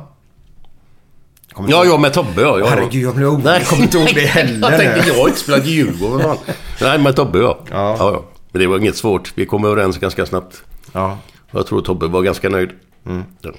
Kommer 1.53 1.71
Ja, 1.71 1.85
jag 1.85 2.01
med 2.01 2.13
Tobbe 2.13 2.43
ja. 2.43 2.59
ja. 2.59 2.67
Herregud, 2.67 3.05
jag 3.05 3.15
blev 3.15 3.29
orolig. 3.29 3.47
Jag 3.47 3.67
kommer 3.67 3.83
inte 3.83 3.99
ihåg 3.99 4.09
det 4.15 4.21
heller. 4.21 4.71
Jag 4.71 4.81
tänkte, 4.81 5.09
jag 5.09 5.15
har 5.21 5.29
inte 5.29 5.41
spelat 5.41 5.67
i 5.67 5.71
Djurgården. 5.71 6.37
Nej, 6.81 6.99
med 6.99 7.17
Tobbe 7.17 7.39
ja. 7.39 7.59
Ja. 7.71 7.97
ja. 7.99 8.13
ja. 8.13 8.25
Men 8.53 8.61
det 8.61 8.67
var 8.67 8.79
inget 8.79 8.97
svårt. 8.97 9.33
Vi 9.35 9.47
kom 9.47 9.65
överens 9.65 9.99
ganska 9.99 10.27
snabbt. 10.27 10.63
Ja. 10.93 11.19
Jag 11.51 11.67
tror 11.67 11.83
Tobbe 11.83 12.07
var 12.07 12.23
ganska 12.23 12.49
nöjd. 12.49 12.71
Mm. 13.07 13.25
Ja. 13.41 13.51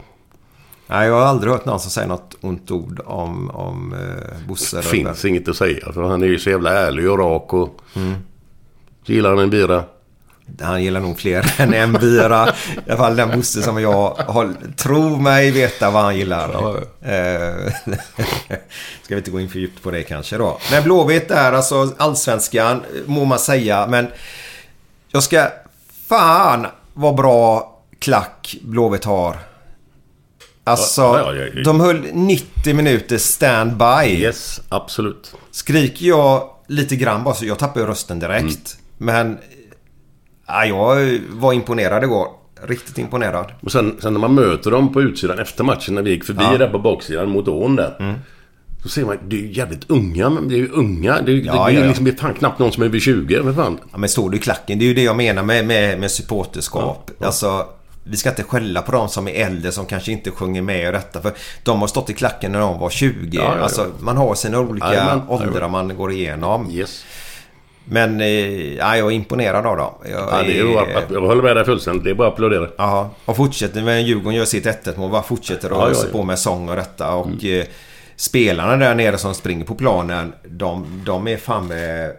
Nej, 0.88 1.08
jag 1.08 1.14
har 1.14 1.26
aldrig 1.26 1.54
hört 1.54 1.66
någon 1.66 1.80
som 1.80 1.92
säger 1.92 2.08
något 2.08 2.36
ont 2.42 2.72
ord 2.72 3.02
om, 3.06 3.50
om 3.50 3.94
eh, 3.94 4.48
Bosse. 4.48 4.78
Det 4.78 4.84
finns 4.84 5.26
inget 5.26 5.48
att 5.48 5.56
säga. 5.56 5.92
För 5.94 6.04
han 6.04 6.24
är 6.24 6.28
ju 6.28 6.40
så 6.40 6.50
jävla 6.50 6.74
ärlig 6.74 7.12
och 7.12 7.20
rak 7.20 7.54
och... 7.54 7.80
Mm. 7.96 8.16
Gillar 9.06 9.30
han 9.30 9.40
en 9.40 9.50
bira? 9.50 9.84
Han 10.62 10.84
gillar 10.84 11.00
nog 11.00 11.20
fler 11.20 11.54
än 11.62 11.74
en 11.74 11.94
bira. 11.94 12.48
I 12.48 12.90
alla 12.90 12.98
fall 12.98 13.16
den 13.16 13.32
Bosse 13.32 13.62
som 13.62 13.82
jag 13.82 14.10
har, 14.10 14.54
tror 14.78 15.18
mig 15.18 15.52
veta 15.52 15.90
vad 15.92 16.04
han 16.04 16.18
gillar. 16.18 16.50
Eh, 17.02 17.74
Ska 19.04 19.16
vi 19.16 19.18
inte 19.18 19.32
gå 19.32 19.40
in 19.40 19.50
för 19.50 19.60
djupt 19.60 19.84
på 19.84 19.92
det 19.92 20.04
kanske 20.04 20.38
då. 20.38 20.60
Men 20.72 20.84
Blåvitt 20.84 21.32
är 21.32 21.54
alltså 21.54 21.94
allsvenskan, 21.98 22.82
må 23.06 23.26
man 23.26 23.40
säga. 23.40 23.88
Men 23.88 24.08
jag 25.08 25.24
ska... 25.24 25.48
Fan 26.08 26.68
vad 26.94 27.16
bra 27.16 27.79
klack 28.00 28.56
Blåvitt 28.62 29.06
har. 29.06 29.36
Alltså, 30.64 31.02
Ja, 31.02 31.36
ja, 31.36 31.44
ja, 31.56 31.64
de 31.64 31.80
höll 31.80 32.02
90 32.14 32.74
minuter 32.74 33.18
standby. 33.18 34.06
Yes, 34.06 34.62
absolut. 34.70 35.34
Skriker 35.52 36.06
jag 36.06 36.50
lite 36.68 36.96
grann 36.96 37.24
bara 37.24 37.36
så 37.36 37.46
jag 37.46 37.60
tappar 37.60 37.82
rösten 37.82 38.20
direkt. 38.20 38.78
Mm. 39.00 39.16
Men... 39.16 39.38
Ja, 40.48 40.66
jag 40.66 41.20
var 41.30 41.54
imponerad 41.54 42.04
igår. 42.04 42.28
Riktigt 42.64 42.98
imponerad. 42.98 43.52
Och 43.62 43.72
sen, 43.72 43.98
sen 44.02 44.14
när 44.14 44.20
man 44.20 44.36
möter 44.36 44.72
dem 44.72 44.94
på 44.94 45.02
utsidan 45.02 45.40
efter 45.40 45.64
matchen 45.64 45.96
när 45.96 46.02
vi 46.02 46.10
gick 46.12 46.26
förbi 46.26 46.58
där 46.58 46.70
på 46.70 46.80
baksidan 46.80 47.30
mot 47.30 47.48
ån 47.48 47.76
där. 47.76 47.96
Mm. 48.00 48.16
Så 48.84 48.90
ser 48.90 49.06
man, 49.06 49.18
det 49.28 49.36
är 49.36 49.40
ju 49.40 49.52
jävligt 49.52 49.90
unga, 49.90 50.30
men 50.30 50.48
det 50.48 50.56
är 50.56 50.58
ju 50.58 50.70
unga. 50.70 51.22
Det 51.22 51.32
är, 51.32 51.36
Ja, 51.36 51.68
det, 51.68 51.74
det 51.74 51.82
är 51.82 51.88
liksom 51.88 52.06
det 52.06 52.12
är 52.12 52.16
fan 52.16 52.34
knappt 52.34 52.60
någon 52.60 52.72
som 52.72 52.84
är 52.84 52.88
över 52.88 53.00
20. 53.00 53.40
Vad 53.40 53.56
fan? 53.56 53.80
Ja, 53.92 53.98
men 53.98 54.10
står 54.10 54.30
du 54.30 54.38
i 54.38 54.40
klacken? 54.40 54.80
Det 54.80 54.86
är 54.86 54.88
ju 54.88 54.94
det 54.94 55.04
jag 55.04 55.16
menar 55.18 55.44
med, 55.44 55.66
med, 55.68 56.00
med 56.00 56.12
supporterskap. 56.12 57.12
Alltså, 57.22 57.66
vi 58.10 58.18
ska 58.18 58.30
inte 58.30 58.44
skälla 58.44 58.82
på 58.82 58.92
de 58.92 59.10
som 59.10 59.28
är 59.28 59.46
äldre 59.46 59.72
som 59.72 59.86
kanske 59.86 60.12
inte 60.12 60.32
sjunger 60.32 60.62
med 60.62 60.88
och 60.88 60.94
detta. 60.94 61.22
För 61.22 61.32
de 61.64 61.80
har 61.82 61.88
stått 61.88 62.10
i 62.10 62.14
klacken 62.14 62.52
när 62.52 62.60
de 62.60 62.80
var 62.80 62.90
20. 62.90 63.38
Ja, 63.38 63.44
ja, 63.44 63.56
ja. 63.58 63.64
Alltså, 63.64 63.88
man 64.00 64.18
har 64.18 64.36
sina 64.36 64.60
olika 64.60 64.88
Jajamän, 64.88 65.22
åldrar 65.30 65.70
man 65.70 65.96
går 65.98 66.12
igenom. 66.12 66.72
Yes. 66.72 67.06
Men 67.86 68.22
eh, 68.22 68.74
ja, 68.76 68.98
jag 68.98 69.08
är 69.08 69.12
imponerad 69.12 69.66
av 69.66 69.78
dem. 69.78 69.94
Jag, 70.12 70.20
Ja, 70.32 70.44
det 70.44 70.52
är 70.60 70.64
ju, 70.64 70.74
är- 70.74 71.06
jag 71.14 71.22
håller 71.22 71.42
med 71.44 71.56
dig 71.56 71.66
fullständigt. 71.66 72.04
Det 72.04 72.10
är 72.10 72.14
bara 72.14 72.28
att 72.28 72.34
applådera. 72.34 72.68
Ja, 72.78 73.10
och 73.26 73.36
fortsätter 73.36 73.82
med 73.82 74.04
Djurgården 74.04 74.34
gör 74.38 74.46
sitt 74.46 74.66
1-1 74.66 74.98
mål. 75.00 75.12
Bara 75.12 75.24
fortsätter 75.24 75.68
att 75.70 75.78
Ja, 75.78 75.90
ja, 75.94 76.04
ja. 76.06 76.12
på 76.12 76.24
med 76.24 76.40
sång 76.40 76.70
och 76.70 76.76
detta. 76.76 77.14
Och 77.14 77.46
eh, 77.46 77.66
spelarna 78.16 78.78
där 78.78 78.96
nere 78.96 79.18
som 79.18 79.34
springer 79.34 79.66
på 79.66 79.76
planen. 79.76 80.34
De, 80.48 81.02
de 81.06 81.28
är 81.28 81.38
fan 81.38 81.68
med 81.68 82.12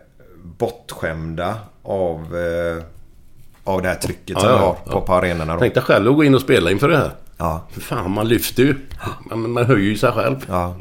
bortskämda 0.58 1.54
av, 1.82 2.18
eh, 2.36 2.84
av 3.70 3.82
det 3.82 3.88
här 3.88 3.94
trycket 3.94 4.40
som 4.40 4.48
Ja, 4.48 4.56
vi 4.56 4.60
ja, 4.62 4.66
har 4.66 4.76
ja. 4.86 4.92
på, 4.92 5.00
på 5.00 5.14
arenorna. 5.14 5.54
Då. 5.54 5.60
Tänk 5.60 5.74
dig 5.74 5.82
själv 5.82 6.10
att 6.10 6.16
gå 6.16 6.24
in 6.24 6.34
och 6.34 6.40
spela 6.40 6.70
inför 6.70 6.88
det 6.88 6.96
här. 6.96 7.10
Ja. 7.36 7.66
För 7.72 7.80
fan, 7.80 8.10
man 8.10 8.28
lyfter 8.28 8.62
ju. 8.62 8.74
Man, 9.30 9.50
man 9.50 9.66
höjer 9.66 9.88
ju 9.88 9.96
sig 9.96 10.12
själv. 10.12 10.36
Ja. 10.48 10.76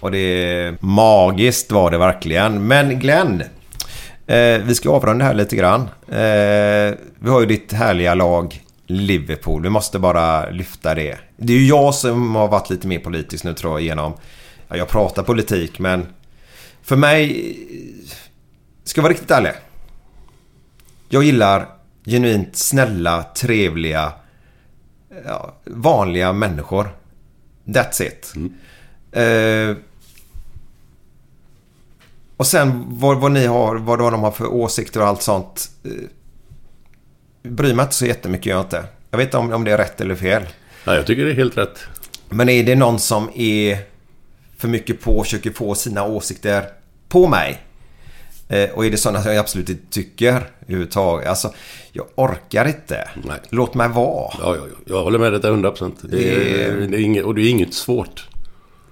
Och 0.00 0.10
det 0.10 0.18
är 0.18 0.76
magiskt 0.80 1.72
var 1.72 1.90
det 1.90 1.98
verkligen. 1.98 2.66
Men 2.66 2.98
Glenn. 2.98 3.42
Eh, 4.26 4.58
vi 4.64 4.74
ska 4.74 4.90
avrunda 4.90 5.24
här 5.24 5.34
lite 5.34 5.56
grann. 5.56 5.80
Eh, 6.08 6.96
vi 7.18 7.30
har 7.30 7.40
ju 7.40 7.46
ditt 7.46 7.72
härliga 7.72 8.14
lag 8.14 8.62
Liverpool. 8.86 9.62
Vi 9.62 9.70
måste 9.70 9.98
bara 9.98 10.50
lyfta 10.50 10.94
det. 10.94 11.18
Det 11.36 11.52
är 11.52 11.56
ju 11.56 11.66
jag 11.66 11.94
som 11.94 12.34
har 12.34 12.48
varit 12.48 12.70
lite 12.70 12.86
mer 12.86 12.98
politisk 12.98 13.44
nu 13.44 13.54
tror 13.54 13.72
jag 13.72 13.80
genom... 13.80 14.12
Ja, 14.68 14.76
jag 14.76 14.88
pratar 14.88 15.22
politik 15.22 15.78
men... 15.78 16.06
För 16.82 16.96
mig... 16.96 17.56
Ska 18.84 18.98
jag 18.98 19.02
vara 19.02 19.12
riktigt 19.12 19.30
ärlig. 19.30 19.52
Jag 21.08 21.22
gillar 21.22 21.66
genuint 22.04 22.56
snälla, 22.56 23.22
trevliga, 23.22 24.12
ja, 25.26 25.56
vanliga 25.64 26.32
människor. 26.32 26.96
That's 27.64 28.02
it. 28.02 28.34
Eh, 29.12 29.76
och 32.36 32.46
sen 32.46 32.84
vad, 32.88 33.20
vad 33.20 33.32
ni 33.32 33.46
har, 33.46 33.76
vad 33.76 33.98
de 33.98 34.22
har 34.22 34.30
för 34.30 34.46
åsikter 34.46 35.00
och 35.00 35.06
allt 35.06 35.22
sånt. 35.22 35.70
Eh, 35.84 35.90
bryr 37.50 37.74
mig 37.74 37.82
inte 37.82 37.94
så 37.94 38.06
jättemycket, 38.06 38.46
gör 38.46 38.56
jag 38.56 38.64
inte. 38.64 38.84
Jag 39.10 39.18
vet 39.18 39.26
inte 39.26 39.36
om, 39.36 39.52
om 39.52 39.64
det 39.64 39.72
är 39.72 39.78
rätt 39.78 40.00
eller 40.00 40.14
fel. 40.14 40.42
Ja, 40.84 40.94
jag 40.94 41.06
tycker 41.06 41.24
det 41.24 41.30
är 41.30 41.34
helt 41.34 41.58
rätt. 41.58 41.78
Men 42.28 42.48
är 42.48 42.64
det 42.64 42.76
någon 42.76 42.98
som 42.98 43.30
är 43.34 43.78
för 44.56 44.68
mycket 44.68 45.00
på 45.00 45.18
och 45.18 45.24
försöker 45.24 45.50
få 45.50 45.74
sina 45.74 46.04
åsikter 46.04 46.64
på 47.08 47.28
mig. 47.28 47.62
Eh, 48.50 48.70
och 48.70 48.86
är 48.86 48.90
det 48.90 48.96
sådana 48.96 49.22
som 49.22 49.30
jag 49.32 49.40
absolut 49.40 49.68
inte 49.68 49.82
tycker 49.90 50.50
överhuvudtaget. 50.62 51.28
Alltså, 51.28 51.52
jag 51.92 52.06
orkar 52.14 52.68
inte. 52.68 53.08
Låt 53.50 53.74
mig 53.74 53.88
vara. 53.88 54.32
Ja, 54.42 54.56
ja, 54.56 54.62
ja. 54.70 54.76
Jag 54.86 55.02
håller 55.04 55.18
med 55.18 55.32
dig 55.32 55.40
till 55.40 55.50
100 55.50 55.70
procent. 55.70 55.96
Det, 56.02 56.16
är- 56.34 56.72
Det- 56.88 56.96
är 56.96 57.00
inget, 57.00 57.24
och 57.24 57.34
det 57.34 57.42
är 57.42 57.50
inget 57.50 57.74
svårt. 57.74 58.28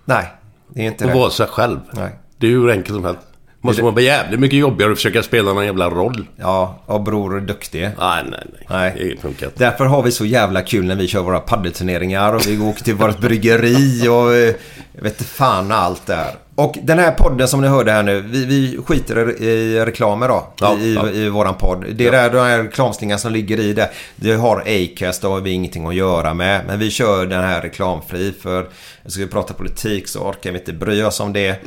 Nej, 0.04 0.26
det 0.68 0.80
är 0.82 0.86
inte 0.86 1.04
Att 1.04 1.10
det. 1.10 1.18
vara 1.18 1.30
sig 1.30 1.46
själv. 1.46 1.78
Nej. 1.92 2.10
Det 2.38 2.46
är 2.46 2.50
hur 2.50 2.70
enkelt 2.70 2.94
som 2.94 3.04
helst. 3.04 3.20
Måste 3.60 3.82
vara 3.82 4.00
jävligt 4.00 4.40
mycket 4.40 4.58
jobbigare 4.58 4.92
att 4.92 4.98
försöka 4.98 5.22
spela 5.22 5.52
någon 5.52 5.64
jävla 5.66 5.90
roll. 5.90 6.26
Ja, 6.36 6.82
och 6.86 7.02
Bror 7.02 7.36
är 7.36 7.40
duktig. 7.40 7.80
Nej, 7.98 8.24
nej, 8.30 8.40
nej. 8.52 8.66
Nej. 8.70 8.92
Det 9.14 9.20
funkar 9.22 9.46
inte. 9.46 9.64
Därför 9.64 9.84
har 9.84 10.02
vi 10.02 10.12
så 10.12 10.24
jävla 10.24 10.62
kul 10.62 10.84
när 10.86 10.94
vi 10.94 11.08
kör 11.08 11.22
våra 11.22 11.40
paddelturneringar 11.40 12.32
och 12.34 12.46
vi 12.46 12.58
åker 12.58 12.84
till 12.84 12.94
vårt 12.94 13.18
bryggeri 13.18 14.08
och 14.08 14.34
eh, 14.34 14.54
jag 14.92 15.02
vet 15.02 15.12
inte 15.12 15.24
fan 15.24 15.72
allt 15.72 16.06
där. 16.06 16.30
Och 16.58 16.78
den 16.82 16.98
här 16.98 17.12
podden 17.12 17.48
som 17.48 17.60
ni 17.60 17.68
hörde 17.68 17.92
här 17.92 18.02
nu, 18.02 18.20
vi, 18.20 18.44
vi 18.44 18.78
skiter 18.86 19.42
i, 19.42 19.84
reklamer 19.84 20.28
då. 20.28 20.52
Ja, 20.60 20.78
i, 20.78 20.94
ja. 20.94 21.10
i 21.10 21.28
våran 21.28 21.54
podd. 21.54 21.84
Det 21.94 22.06
är 22.06 22.12
där 22.12 22.30
de 22.30 22.38
här 22.38 22.62
reklamslingarna 22.62 23.18
som 23.18 23.32
ligger 23.32 23.60
i 23.60 23.72
det. 23.72 23.90
Det 24.16 24.32
har 24.32 24.60
Acast, 24.60 25.22
det 25.22 25.28
har 25.28 25.40
vi 25.40 25.50
ingenting 25.50 25.86
att 25.86 25.94
göra 25.94 26.34
med. 26.34 26.64
Men 26.66 26.78
vi 26.78 26.90
kör 26.90 27.26
den 27.26 27.44
här 27.44 27.62
reklamfri 27.62 28.34
för 28.40 28.68
ska 29.06 29.20
vi 29.20 29.26
prata 29.26 29.54
politik 29.54 30.08
så 30.08 30.20
orkar 30.20 30.52
vi 30.52 30.58
inte 30.58 30.72
bry 30.72 31.02
oss 31.02 31.20
om 31.20 31.32
det. 31.32 31.60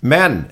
Men 0.00 0.44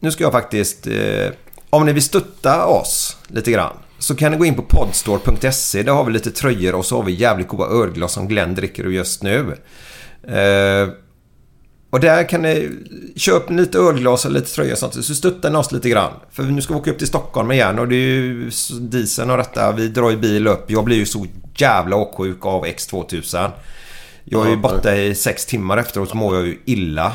nu 0.00 0.10
ska 0.10 0.24
jag 0.24 0.32
faktiskt, 0.32 0.86
eh, 0.86 1.32
om 1.70 1.86
ni 1.86 1.92
vill 1.92 2.02
stötta 2.02 2.66
oss 2.66 3.16
lite 3.28 3.50
grann. 3.50 3.76
Så 3.98 4.14
kan 4.14 4.32
ni 4.32 4.38
gå 4.38 4.44
in 4.44 4.54
på 4.54 4.62
podstore.se. 4.62 5.82
Där 5.82 5.92
har 5.92 6.04
vi 6.04 6.12
lite 6.12 6.30
tröjor 6.30 6.74
och 6.74 6.86
så 6.86 6.96
har 6.96 7.04
vi 7.04 7.12
jävligt 7.12 7.48
goda 7.48 7.64
ölglas 7.64 8.12
som 8.12 8.28
Glenn 8.28 8.54
dricker 8.54 8.84
just 8.84 9.22
nu. 9.22 9.56
Eh, 10.28 10.88
och 11.90 12.00
där 12.00 12.28
kan 12.28 12.42
ni 12.42 12.70
köpa 13.16 13.52
lite 13.52 13.78
ölglas 13.78 14.24
och 14.24 14.30
lite 14.30 14.54
tröjor 14.54 14.72
och 14.72 14.78
sånt. 14.78 15.04
Så 15.04 15.14
stöttar 15.14 15.50
ni 15.50 15.56
oss 15.56 15.72
lite 15.72 15.88
grann. 15.88 16.12
För 16.32 16.42
nu 16.42 16.62
ska 16.62 16.74
vi 16.74 16.80
åka 16.80 16.90
upp 16.90 16.98
till 16.98 17.06
Stockholm 17.06 17.52
igen 17.52 17.78
och 17.78 17.88
det 17.88 17.94
är 17.94 17.98
ju 17.98 18.50
dieseln 18.80 19.30
och 19.30 19.36
detta. 19.36 19.72
Vi 19.72 19.88
drar 19.88 20.10
ju 20.10 20.16
bil 20.16 20.46
upp. 20.46 20.70
Jag 20.70 20.84
blir 20.84 20.96
ju 20.96 21.06
så 21.06 21.26
jävla 21.56 21.96
åksjuk 21.96 22.46
av 22.46 22.66
X2000. 22.66 23.50
Jag 24.24 24.46
är 24.46 24.50
ju 24.50 24.56
borta 24.56 24.96
i 24.96 25.14
sex 25.14 25.46
timmar 25.46 25.76
efteråt 25.76 26.08
så 26.08 26.16
mår 26.16 26.36
jag 26.36 26.46
ju 26.46 26.58
illa. 26.64 27.12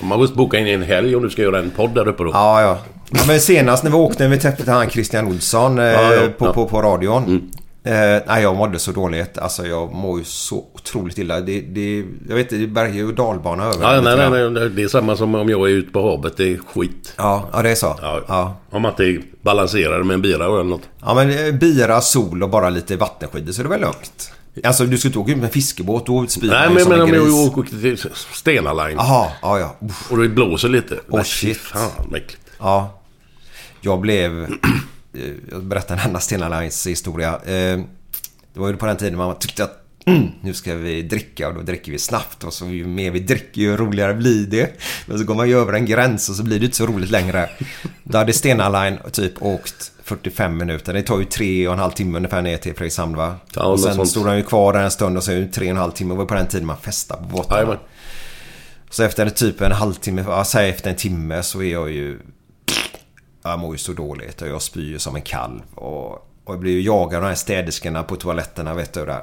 Man 0.00 0.18
måste 0.18 0.36
boka 0.36 0.58
in 0.58 0.66
en 0.66 0.82
helg 0.82 1.16
om 1.16 1.22
du 1.22 1.30
ska 1.30 1.42
göra 1.42 1.58
en 1.58 1.70
podd 1.70 1.94
där 1.94 2.08
uppe 2.08 2.22
då. 2.22 2.30
Ja, 2.30 2.62
ja. 2.62 2.78
ja 3.10 3.20
men 3.26 3.40
senast 3.40 3.84
när 3.84 3.90
vi 3.90 3.96
åkte, 3.96 4.28
vi 4.28 4.38
träffade 4.38 4.72
han 4.72 4.90
Christian 4.90 5.26
Olsson 5.26 5.78
eh, 5.78 5.84
Ja, 5.84 6.14
ja, 6.14 6.28
på, 6.38 6.46
ja. 6.46 6.52
På, 6.52 6.68
på 6.68 6.82
radion. 6.82 7.50
Eh, 7.86 8.22
nej, 8.26 8.42
jag 8.42 8.56
mådde 8.56 8.78
så 8.78 8.92
dåligt. 8.92 9.38
Alltså 9.38 9.66
jag 9.66 9.92
mår 9.92 10.18
ju 10.18 10.24
så 10.24 10.64
otroligt 10.74 11.18
illa. 11.18 11.40
Det, 11.40 11.60
det, 11.60 12.04
jag 12.28 12.34
vet 12.34 12.52
inte, 12.52 12.56
det 12.56 12.62
är 12.62 12.66
berg 12.66 13.04
och 13.04 13.14
dalbana 13.14 13.64
över 13.64 13.94
Ja, 13.94 14.00
nej, 14.00 14.30
nej, 14.30 14.50
nej, 14.50 14.70
det 14.70 14.82
är 14.82 14.88
samma 14.88 15.16
som 15.16 15.34
om 15.34 15.48
jag 15.48 15.70
är 15.70 15.74
ute 15.74 15.92
på 15.92 16.10
havet. 16.10 16.36
Det 16.36 16.52
är 16.52 16.58
skit. 16.74 17.14
Ja, 17.16 17.48
ja, 17.52 17.62
det 17.62 17.70
är 17.70 17.74
så. 17.74 17.98
Ja. 18.28 18.56
Om 18.70 18.82
man 18.82 18.90
inte 18.90 19.26
balanserar 19.42 20.02
med 20.02 20.14
en 20.14 20.22
bira 20.22 20.44
eller 20.44 20.64
något. 20.64 20.88
Ja, 21.00 21.14
men 21.14 21.46
eh, 21.46 21.52
bira, 21.52 22.00
sol 22.00 22.42
och 22.42 22.50
bara 22.50 22.70
lite 22.70 22.96
vattenskidor 22.96 23.52
så 23.52 23.60
är 23.60 23.64
det 23.64 23.70
väl 23.70 23.80
lugnt. 23.80 24.32
Alltså 24.64 24.84
du 24.84 24.98
ska 24.98 25.08
inte 25.08 25.18
åka 25.18 25.30
ut 25.30 25.36
med 25.36 25.44
en 25.44 25.50
fiskebåt, 25.52 26.06
då 26.06 26.26
spyr 26.26 26.48
Nej, 26.48 26.70
men, 26.70 26.88
men 26.88 27.00
en 27.00 27.02
om 27.02 27.14
jag 27.14 27.58
åker 27.58 27.62
till 27.62 27.98
Stena 28.32 28.72
Line. 28.72 28.96
Jaha, 28.96 29.28
ja, 29.42 29.58
ja. 29.58 29.76
Uff. 29.80 30.12
Och 30.12 30.18
det 30.18 30.28
blåser 30.28 30.68
lite. 30.68 30.94
Åh 30.94 31.16
Nej, 31.16 31.24
shit. 31.24 31.56
Fan, 31.56 31.90
vad 31.98 32.18
äckligt. 32.18 32.42
Ja. 32.58 33.00
Jag 33.80 34.00
blev... 34.00 34.48
eh, 35.16 35.32
Jag 35.50 35.64
berättar 35.64 35.94
en 35.96 36.00
annan 36.10 36.20
Stena 36.20 36.60
Lines 36.60 36.86
historia. 36.86 37.30
Eh, 37.44 37.80
Det 38.54 38.60
var 38.60 38.68
ju 38.68 38.76
på 38.76 38.86
den 38.86 38.96
tiden 38.96 39.18
man 39.18 39.38
tyckte 39.38 39.64
att 39.64 39.82
mm, 40.06 40.28
nu 40.40 40.54
ska 40.54 40.74
vi 40.74 41.02
dricka 41.02 41.48
och 41.48 41.54
då 41.54 41.60
dricker 41.62 41.92
vi 41.92 41.98
snabbt 41.98 42.44
och 42.44 42.52
så 42.52 42.66
ju 42.66 42.86
mer 42.86 43.10
vi 43.10 43.20
dricker 43.20 43.60
ju 43.60 43.76
roligare 43.76 44.14
blir 44.14 44.46
det. 44.46 44.70
Men 45.06 45.18
så 45.18 45.24
går 45.24 45.34
man 45.34 45.48
ju 45.48 45.58
över 45.58 45.72
en 45.72 45.86
gräns 45.86 46.28
och 46.28 46.34
så 46.36 46.42
blir 46.42 46.58
det 46.60 46.64
inte 46.64 46.76
så 46.76 46.86
roligt 46.86 47.10
längre. 47.10 47.50
Då 48.04 48.18
hade 48.18 48.32
Stena 48.32 48.68
Line 48.68 48.98
typ 49.12 49.42
åkt 49.42 49.92
45 50.02 50.56
minuter. 50.56 50.92
Det 50.92 51.02
tar 51.02 51.18
ju 51.18 51.24
tre 51.24 51.66
och 51.68 51.72
en 51.74 51.78
halv 51.80 51.90
timme 51.92 52.16
ungefär 52.16 52.42
ner 52.42 52.56
till 52.56 52.74
Fredrikshamn 52.74 53.16
va? 53.16 53.34
Ja, 53.54 53.62
och 53.62 53.80
sen 53.80 53.94
sånt. 53.94 54.08
stod 54.10 54.26
han 54.26 54.36
ju 54.36 54.42
kvar 54.42 54.72
där 54.72 54.82
en 54.82 54.90
stund 54.90 55.16
och 55.18 55.24
det 55.26 55.46
tre 55.46 55.66
och 55.66 55.70
en 55.70 55.76
halv 55.76 55.92
timme. 55.92 56.14
Det 56.14 56.18
var 56.18 56.24
på 56.26 56.34
den 56.34 56.46
tiden 56.48 56.66
man 56.66 56.76
festade 56.76 57.22
på 57.22 57.28
båtarna. 57.28 57.78
Så 58.90 59.02
efter 59.02 59.30
typ 59.30 59.60
en 59.60 59.72
halvtimme, 59.72 60.24
ja, 60.28 60.44
säg 60.44 60.70
efter 60.70 60.90
en 60.90 60.96
timme 60.96 61.42
så 61.42 61.62
är 61.62 61.72
jag 61.72 61.90
ju... 61.90 62.18
Jag 63.50 63.58
mår 63.58 63.72
ju 63.74 63.78
så 63.78 63.92
dåligt 63.92 64.42
och 64.42 64.48
jag 64.48 64.62
spyr 64.62 64.82
ju 64.90 64.98
som 64.98 65.16
en 65.16 65.22
kalv. 65.22 65.60
Och, 65.74 66.12
och 66.12 66.54
jag 66.54 66.58
blir 66.58 66.72
ju 66.72 66.80
jagad 66.82 67.14
av 67.16 67.22
de 67.22 67.28
här 67.28 67.34
städerskorna 67.34 68.02
på 68.02 68.16
toaletterna 68.16 68.74
vet 68.74 68.92
du 68.92 69.06
där. 69.06 69.22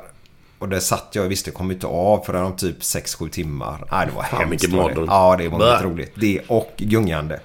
Och 0.59 0.69
där 0.69 0.79
satt 0.79 1.07
jag 1.11 1.25
och 1.25 1.31
visste 1.31 1.49
jag 1.49 1.55
kom 1.55 1.71
inte 1.71 1.87
av 1.87 2.23
förrän 2.25 2.43
om 2.43 2.55
typ 2.55 2.79
6-7 2.79 3.29
timmar. 3.29 3.85
Nej, 3.91 4.07
det 4.07 4.13
var 4.15 4.23
Fan, 4.23 4.39
hemskt. 4.49 4.69
mardröm. 4.69 5.05
Ja, 5.09 5.35
det 5.37 5.47
var 5.49 5.59
väldigt 5.59 5.83
roligt. 5.85 6.11
Det 6.15 6.39
och 6.47 6.73
gungande. 6.77 7.39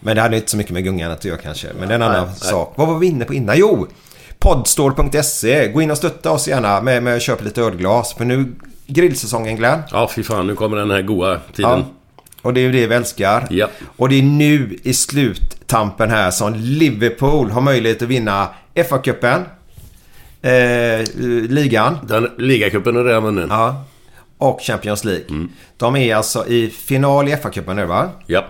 Men 0.00 0.16
det 0.16 0.22
hade 0.22 0.36
inte 0.36 0.50
så 0.50 0.56
mycket 0.56 0.72
med 0.72 0.84
gungandet 0.84 1.18
att 1.18 1.24
göra 1.24 1.38
kanske. 1.38 1.68
Men 1.78 1.88
det 1.88 1.94
är 1.94 1.96
en 1.96 2.02
annan 2.02 2.24
Nej, 2.26 2.34
nej. 2.42 2.50
sak. 2.50 2.72
Vad 2.76 2.88
var 2.88 2.98
vi 2.98 3.06
inne 3.06 3.24
på 3.24 3.34
innan? 3.34 3.58
Jo! 3.58 3.86
Podstore.se. 4.38 5.68
Gå 5.68 5.82
in 5.82 5.90
och 5.90 5.96
stötta 5.96 6.30
oss 6.30 6.48
gärna 6.48 6.80
med, 6.80 7.02
med 7.02 7.16
att 7.16 7.22
köpa 7.22 7.44
lite 7.44 7.62
ölglas. 7.62 8.14
För 8.14 8.24
nu 8.24 8.54
grillsäsongen 8.86 9.56
Glenn. 9.56 9.82
Ja, 9.90 10.08
fy 10.14 10.22
fan. 10.22 10.46
Nu 10.46 10.54
kommer 10.54 10.76
den 10.76 10.90
här 10.90 11.02
goa 11.02 11.40
tiden. 11.54 11.70
Ja. 11.78 11.84
Och 12.42 12.54
det 12.54 12.60
är 12.60 12.62
ju 12.62 12.72
det 12.72 12.86
vi 12.86 12.94
älskar. 12.94 13.46
Ja. 13.50 13.68
Och 13.96 14.08
det 14.08 14.18
är 14.18 14.22
nu 14.22 14.78
i 14.82 14.94
sluttampen 14.94 16.10
här 16.10 16.30
som 16.30 16.54
Liverpool 16.54 17.50
har 17.50 17.60
möjlighet 17.60 18.02
att 18.02 18.08
vinna 18.08 18.48
FA-cupen. 18.74 19.42
Eh, 20.42 21.04
ligan. 21.48 21.98
Den 22.08 22.28
ligacupen 22.38 22.96
är 22.96 23.04
redan 23.04 23.22
vunnen. 23.22 23.46
Ja. 23.50 23.84
Och 24.38 24.60
Champions 24.62 25.04
League. 25.04 25.46
De 25.76 25.96
är 25.96 26.14
alltså 26.16 26.46
i 26.46 26.70
final 26.70 27.28
i 27.28 27.32
FA-cupen 27.36 27.74
nu 27.74 27.84
va? 27.86 28.10
Ja. 28.26 28.44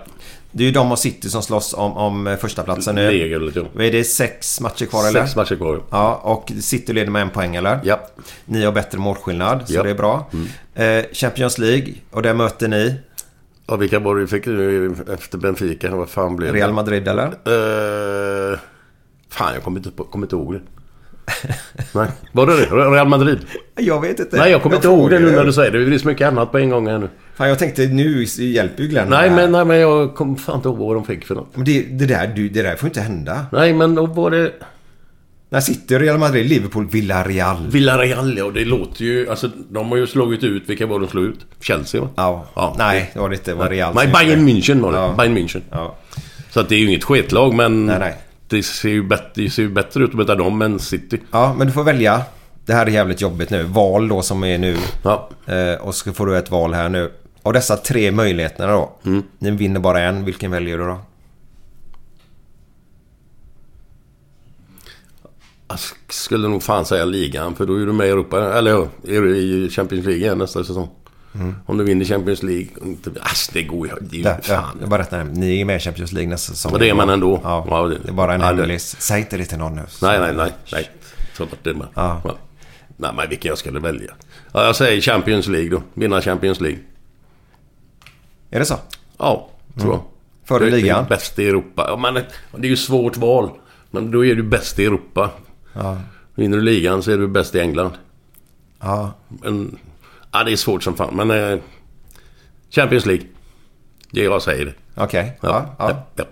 Det 0.54 0.64
är 0.64 0.66
ju 0.66 0.72
de 0.72 0.92
och 0.92 0.98
City 0.98 1.30
som 1.30 1.42
slåss 1.42 1.74
om, 1.74 1.92
om 1.92 2.36
första 2.40 2.62
platsen 2.62 2.94
nu. 2.94 3.12
Ja. 3.54 3.64
Vad 3.72 3.86
är 3.86 3.92
det? 3.92 4.04
Sex 4.04 4.60
matcher 4.60 4.86
kvar 4.86 5.08
eller? 5.08 5.20
Sex 5.22 5.36
matcher 5.36 5.56
kvar. 5.56 5.82
Ja, 5.90 6.14
och 6.14 6.52
City 6.60 6.92
leder 6.92 7.10
med 7.10 7.22
en 7.22 7.30
poäng 7.30 7.56
eller? 7.56 7.80
Ja. 7.84 8.00
Ni 8.44 8.64
har 8.64 8.72
bättre 8.72 8.98
målskillnad, 8.98 9.62
så 9.68 9.74
Ja. 9.74 9.82
det 9.82 9.90
är 9.90 9.94
bra. 9.94 10.30
Eh, 10.74 11.04
Champions 11.12 11.58
League, 11.58 11.94
och 12.10 12.22
där 12.22 12.34
möter 12.34 12.68
ni 12.68 12.94
Ja, 13.66 13.76
vilka 13.76 13.98
var 13.98 14.14
det 14.14 14.20
vi 14.20 14.26
fick 14.26 14.46
eh, 14.46 15.14
efter 15.14 15.38
Benfica? 15.38 15.96
Vad 15.96 16.08
fan 16.08 16.36
blev 16.36 16.52
det? 16.52 16.58
Real 16.58 16.72
Madrid 16.72 17.08
eller? 17.08 17.24
Eh, 17.24 18.58
fan, 19.28 19.54
jag 19.54 19.62
kommer 19.62 19.78
inte, 19.78 19.90
kommer 20.10 20.26
inte 20.26 20.36
ihåg 20.36 20.54
det. 20.54 20.60
Nej, 21.94 22.08
var 22.32 22.46
det 22.46 22.56
det? 22.56 22.66
Real 22.66 23.08
Madrid? 23.08 23.38
Jag 23.76 24.00
vet 24.00 24.20
inte. 24.20 24.36
Nej, 24.36 24.50
jag 24.50 24.62
kommer 24.62 24.76
inte 24.76 24.88
ihåg 24.88 25.10
det 25.10 25.18
nu 25.18 25.30
när 25.30 25.44
du 25.44 25.52
säger 25.52 25.70
det. 25.70 25.84
Det 25.84 25.94
är 25.94 25.98
så 25.98 26.08
mycket 26.08 26.28
annat 26.28 26.52
på 26.52 26.58
en 26.58 26.70
gång 26.70 26.86
här 26.86 26.98
nu. 26.98 27.08
Fan, 27.34 27.48
jag 27.48 27.58
tänkte 27.58 27.86
nu 27.86 28.24
hjälper 28.38 28.82
ju 28.82 28.88
Glenn 28.88 29.08
Nej, 29.08 29.30
men, 29.30 29.52
nej, 29.52 29.64
men 29.64 29.78
jag 29.78 30.14
kommer 30.14 30.36
fan 30.36 30.56
inte 30.56 30.68
ihåg 30.68 30.78
vad 30.78 30.96
de 30.96 31.04
fick 31.04 31.24
för 31.24 31.34
något. 31.34 31.56
Men 31.56 31.64
det, 31.64 31.82
det, 31.82 32.06
där, 32.06 32.26
du, 32.26 32.48
det 32.48 32.62
där 32.62 32.76
får 32.76 32.86
inte 32.86 33.00
hända. 33.00 33.46
Nej, 33.52 33.72
men 33.74 33.94
då 33.94 34.06
var 34.06 34.30
det... 34.30 34.52
När 35.52 35.60
sitter 35.60 36.00
Real 36.00 36.18
Madrid, 36.18 36.46
Liverpool, 36.46 36.86
Villarreal. 36.86 37.66
Villarreal, 37.68 38.38
ja. 38.38 38.50
Det 38.50 38.64
låter 38.64 39.04
ju... 39.04 39.30
Alltså, 39.30 39.50
de 39.70 39.88
har 39.88 39.96
ju 39.96 40.06
slagit 40.06 40.44
ut... 40.44 40.62
Vilka 40.66 40.86
var 40.86 41.00
de 41.00 41.08
slog 41.08 41.24
ut? 41.24 41.46
Chelsea, 41.60 42.00
va? 42.00 42.08
Ja. 42.54 42.74
Nej, 42.78 43.10
det 43.14 43.20
var 43.20 43.28
det 43.28 43.34
inte. 43.34 43.50
Det 43.50 43.54
var 43.54 43.68
Real. 43.68 43.94
Nej, 43.94 44.08
Bayern 44.08 44.48
München 44.48 44.80
var 44.80 44.92
det. 44.92 44.98
Ja. 44.98 45.14
Bayern 45.18 45.38
München. 45.38 45.60
Ja. 45.70 45.96
Så 46.50 46.60
att 46.60 46.68
det 46.68 46.74
är 46.74 46.78
ju 46.78 46.88
inget 46.88 47.04
sketlag, 47.04 47.54
men... 47.54 47.86
Nej, 47.86 47.98
nej. 47.98 48.16
Det 48.48 48.62
ser 48.62 48.88
ju 48.88 49.02
bättre, 49.02 49.30
det 49.34 49.50
ser 49.50 49.62
ju 49.62 49.68
bättre 49.68 50.04
ut 50.04 50.10
att 50.10 50.16
möta 50.16 50.34
dem 50.34 50.62
än 50.62 50.78
City. 50.78 51.18
Ja, 51.30 51.54
men 51.58 51.66
du 51.66 51.72
får 51.72 51.84
välja. 51.84 52.22
Det 52.66 52.72
här 52.72 52.86
är 52.86 52.90
jävligt 52.90 53.20
jobbigt 53.20 53.50
nu. 53.50 53.62
Val 53.62 54.08
då 54.08 54.22
som 54.22 54.44
är 54.44 54.58
nu. 54.58 54.76
Ja. 55.04 55.30
Eh, 55.46 55.80
och 55.80 55.94
så 55.94 56.12
får 56.12 56.26
du 56.26 56.36
ett 56.36 56.50
val 56.50 56.74
här 56.74 56.88
nu. 56.88 57.12
Av 57.42 57.52
dessa 57.52 57.76
tre 57.76 58.10
möjligheterna 58.10 58.72
då. 58.72 58.98
Mm. 59.06 59.22
Ni 59.38 59.50
vinner 59.50 59.80
bara 59.80 60.00
en. 60.00 60.24
Vilken 60.24 60.50
väljer 60.50 60.78
du 60.78 60.84
då? 60.84 61.00
Jag 65.72 66.14
skulle 66.14 66.48
nog 66.48 66.62
fan 66.62 66.84
säga 66.84 67.04
ligan, 67.04 67.56
för 67.56 67.66
då 67.66 67.74
är 67.82 67.86
du 67.86 67.92
med 67.92 68.06
i 68.06 68.10
Europa. 68.10 68.54
Eller 68.58 68.88
är 69.08 69.26
i 69.34 69.70
Champions 69.70 70.04
League 70.06 70.22
igen 70.22 70.38
nästa 70.38 70.64
säsong. 70.64 70.88
Mm. 71.34 71.54
Om 71.66 71.78
du 71.78 71.84
vinner 71.84 72.04
Champions 72.04 72.42
League. 72.42 72.66
Inte, 72.84 73.10
ass, 73.20 73.50
det 73.52 73.62
går 73.62 73.86
ju... 73.88 73.94
Det 74.00 74.14
är 74.14 74.18
ju 74.18 74.22
Där, 74.22 74.40
ja, 74.48 74.54
fan. 74.54 74.76
jag 74.80 74.88
bara 74.88 75.00
rättar 75.02 75.18
det. 75.18 75.24
Ni 75.24 75.60
är 75.60 75.64
med 75.64 75.76
i 75.76 75.80
Champions 75.80 76.12
League 76.12 76.30
nästa 76.30 76.52
säsong. 76.52 76.72
Och 76.72 76.78
det 76.78 76.90
är 76.90 76.94
man 76.94 77.10
ändå. 77.10 77.40
Ja, 77.44 77.66
Ja, 77.70 77.82
det 77.86 78.08
är 78.08 78.12
bara 78.12 78.34
en 78.34 78.40
det- 78.40 78.46
hemlis. 78.46 78.96
Säg 79.00 79.20
inte 79.20 79.36
det 79.36 79.44
till 79.44 79.58
någon 79.58 79.74
nu. 79.76 79.82
Nej, 80.02 80.20
nej, 80.20 80.34
nej. 80.36 80.52
nej. 80.72 80.90
Så 81.36 81.42
att 81.42 81.48
det 81.64 81.74
med. 81.74 81.86
Ja. 81.94 82.20
Ja. 82.24 82.36
Nej, 82.96 83.10
men 83.16 83.28
vilken 83.28 83.48
jag 83.48 83.58
skulle 83.58 83.80
välja. 83.80 84.12
Ja, 84.52 84.64
jag 84.64 84.76
säger 84.76 85.00
Champions 85.00 85.48
League 85.48 85.70
då. 85.70 85.82
Vinna 85.94 86.20
Champions 86.22 86.60
League. 86.60 86.78
Är 88.50 88.58
det 88.58 88.64
så? 88.64 88.74
Ja, 89.18 89.48
tror 89.74 89.84
Mm. 89.84 89.96
jag. 89.96 90.02
Före 90.48 90.64
Det 90.64 90.76
ligan? 90.76 91.06
Bäst 91.08 91.38
i 91.38 91.48
Europa. 91.48 91.84
Ja, 91.88 91.96
men 91.96 92.14
det 92.60 92.66
är 92.66 92.70
ju 92.70 92.76
svårt 92.76 93.16
val. 93.16 93.50
Men 93.90 94.10
då 94.10 94.24
är 94.24 94.34
du 94.34 94.42
bäst 94.42 94.78
i 94.78 94.84
Europa. 94.84 95.30
Ja. 95.74 95.98
Vinner 96.34 96.56
du 96.56 96.62
ligan 96.62 97.02
så 97.02 97.10
är 97.10 97.18
du 97.18 97.28
bäst 97.28 97.54
i 97.54 97.60
England. 97.60 97.92
Ja. 98.80 99.12
Men, 99.28 99.78
ja, 100.32 100.44
det 100.44 100.52
är 100.52 100.56
svårt 100.56 100.82
som 100.82 100.96
fan. 100.96 101.16
Men 101.16 101.30
eh, 101.52 101.58
Champions 102.70 103.06
League. 103.06 103.24
Det 104.10 104.22
jag 104.22 104.42
säger 104.42 104.64
det. 104.64 104.72
Okej. 104.94 105.38
Ja. 105.40 105.48
Ja, 105.78 105.88
Ja, 105.88 106.06
ja. 106.16 106.24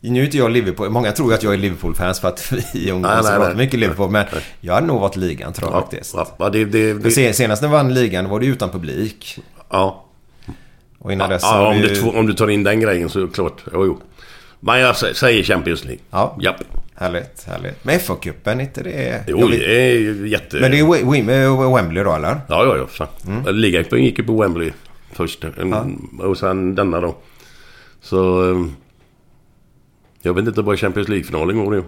Nu 0.00 0.20
är 0.20 0.24
inte 0.24 0.36
jag 0.36 0.50
Liverpool. 0.50 0.90
Många 0.90 1.12
tror 1.12 1.34
att 1.34 1.42
jag 1.42 1.52
är 1.54 1.58
Liverpool-fans 1.58 2.20
för 2.20 2.28
att 2.28 2.52
vi 2.74 2.80
i 2.80 2.90
ungdom 2.90 3.12
Nej, 3.12 3.22
så 3.24 3.30
nej, 3.30 3.38
var 3.38 3.46
nej. 3.46 3.56
mycket 3.56 3.80
Liverpool. 3.80 4.10
Men 4.10 4.26
jag 4.60 4.74
hade 4.74 4.86
nog 4.86 5.00
varit 5.00 5.16
ligan 5.16 5.52
tror 5.52 5.70
jag 5.70 5.76
Ja, 5.76 5.80
faktiskt. 5.80 6.14
ja, 6.38 6.48
det, 6.48 6.64
det, 6.64 6.92
det, 6.94 7.10
se- 7.10 7.32
Senast 7.32 7.62
när 7.62 7.68
vann 7.68 7.94
ligan 7.94 8.28
var 8.28 8.40
det 8.40 8.46
utan 8.46 8.70
publik. 8.70 9.38
ja. 9.70 10.02
Och 10.98 11.12
innan 11.12 11.30
dess 11.30 11.42
ja, 11.42 11.66
om, 11.68 11.80
du, 11.80 11.88
ju... 11.88 11.94
tw- 11.94 12.18
om 12.18 12.26
du 12.26 12.34
tar 12.34 12.48
in 12.50 12.64
den 12.64 12.80
grejen 12.80 13.08
så 13.10 13.18
är 13.18 13.22
det 13.22 13.32
klart. 13.32 13.62
Jo, 13.72 13.86
jo. 13.86 14.00
Men 14.60 14.80
jag 14.80 14.94
sä- 14.94 15.12
säger 15.14 15.42
Champions 15.42 15.84
League. 15.84 16.02
Ja. 16.10 16.36
Japp. 16.40 16.56
Härligt, 16.98 17.44
härligt. 17.46 17.84
Men 17.84 17.98
FA-cupen, 17.98 18.60
inte 18.60 18.82
det... 18.82 19.24
Jo, 19.26 19.48
det 19.48 19.64
är 19.92 20.24
jätte... 20.26 20.56
Men 20.60 20.70
det 20.70 20.78
är 20.78 20.82
Wem- 20.84 21.10
Wem- 21.12 21.30
eh, 21.30 21.74
Wembley 21.74 22.04
då 22.04 22.12
eller? 22.14 22.40
Ja, 22.48 22.64
ja, 22.64 22.76
ja. 22.76 22.86
Fan. 22.86 23.08
Mm. 23.26 23.54
Ligacupen 23.56 24.04
gick 24.04 24.18
ju 24.18 24.24
på 24.24 24.40
Wembley 24.42 24.72
först. 25.12 25.44
En, 25.44 25.72
Och 26.20 26.38
sen 26.38 26.74
denna 26.74 27.00
då. 27.00 27.16
Så... 28.00 28.50
ehm, 28.50 28.76
Jag 30.22 30.34
vet 30.34 30.46
inte 30.46 30.62
vad 30.62 30.78
Champions 30.78 31.08
League-finalen 31.08 31.64
går 31.64 31.78
i. 31.78 31.82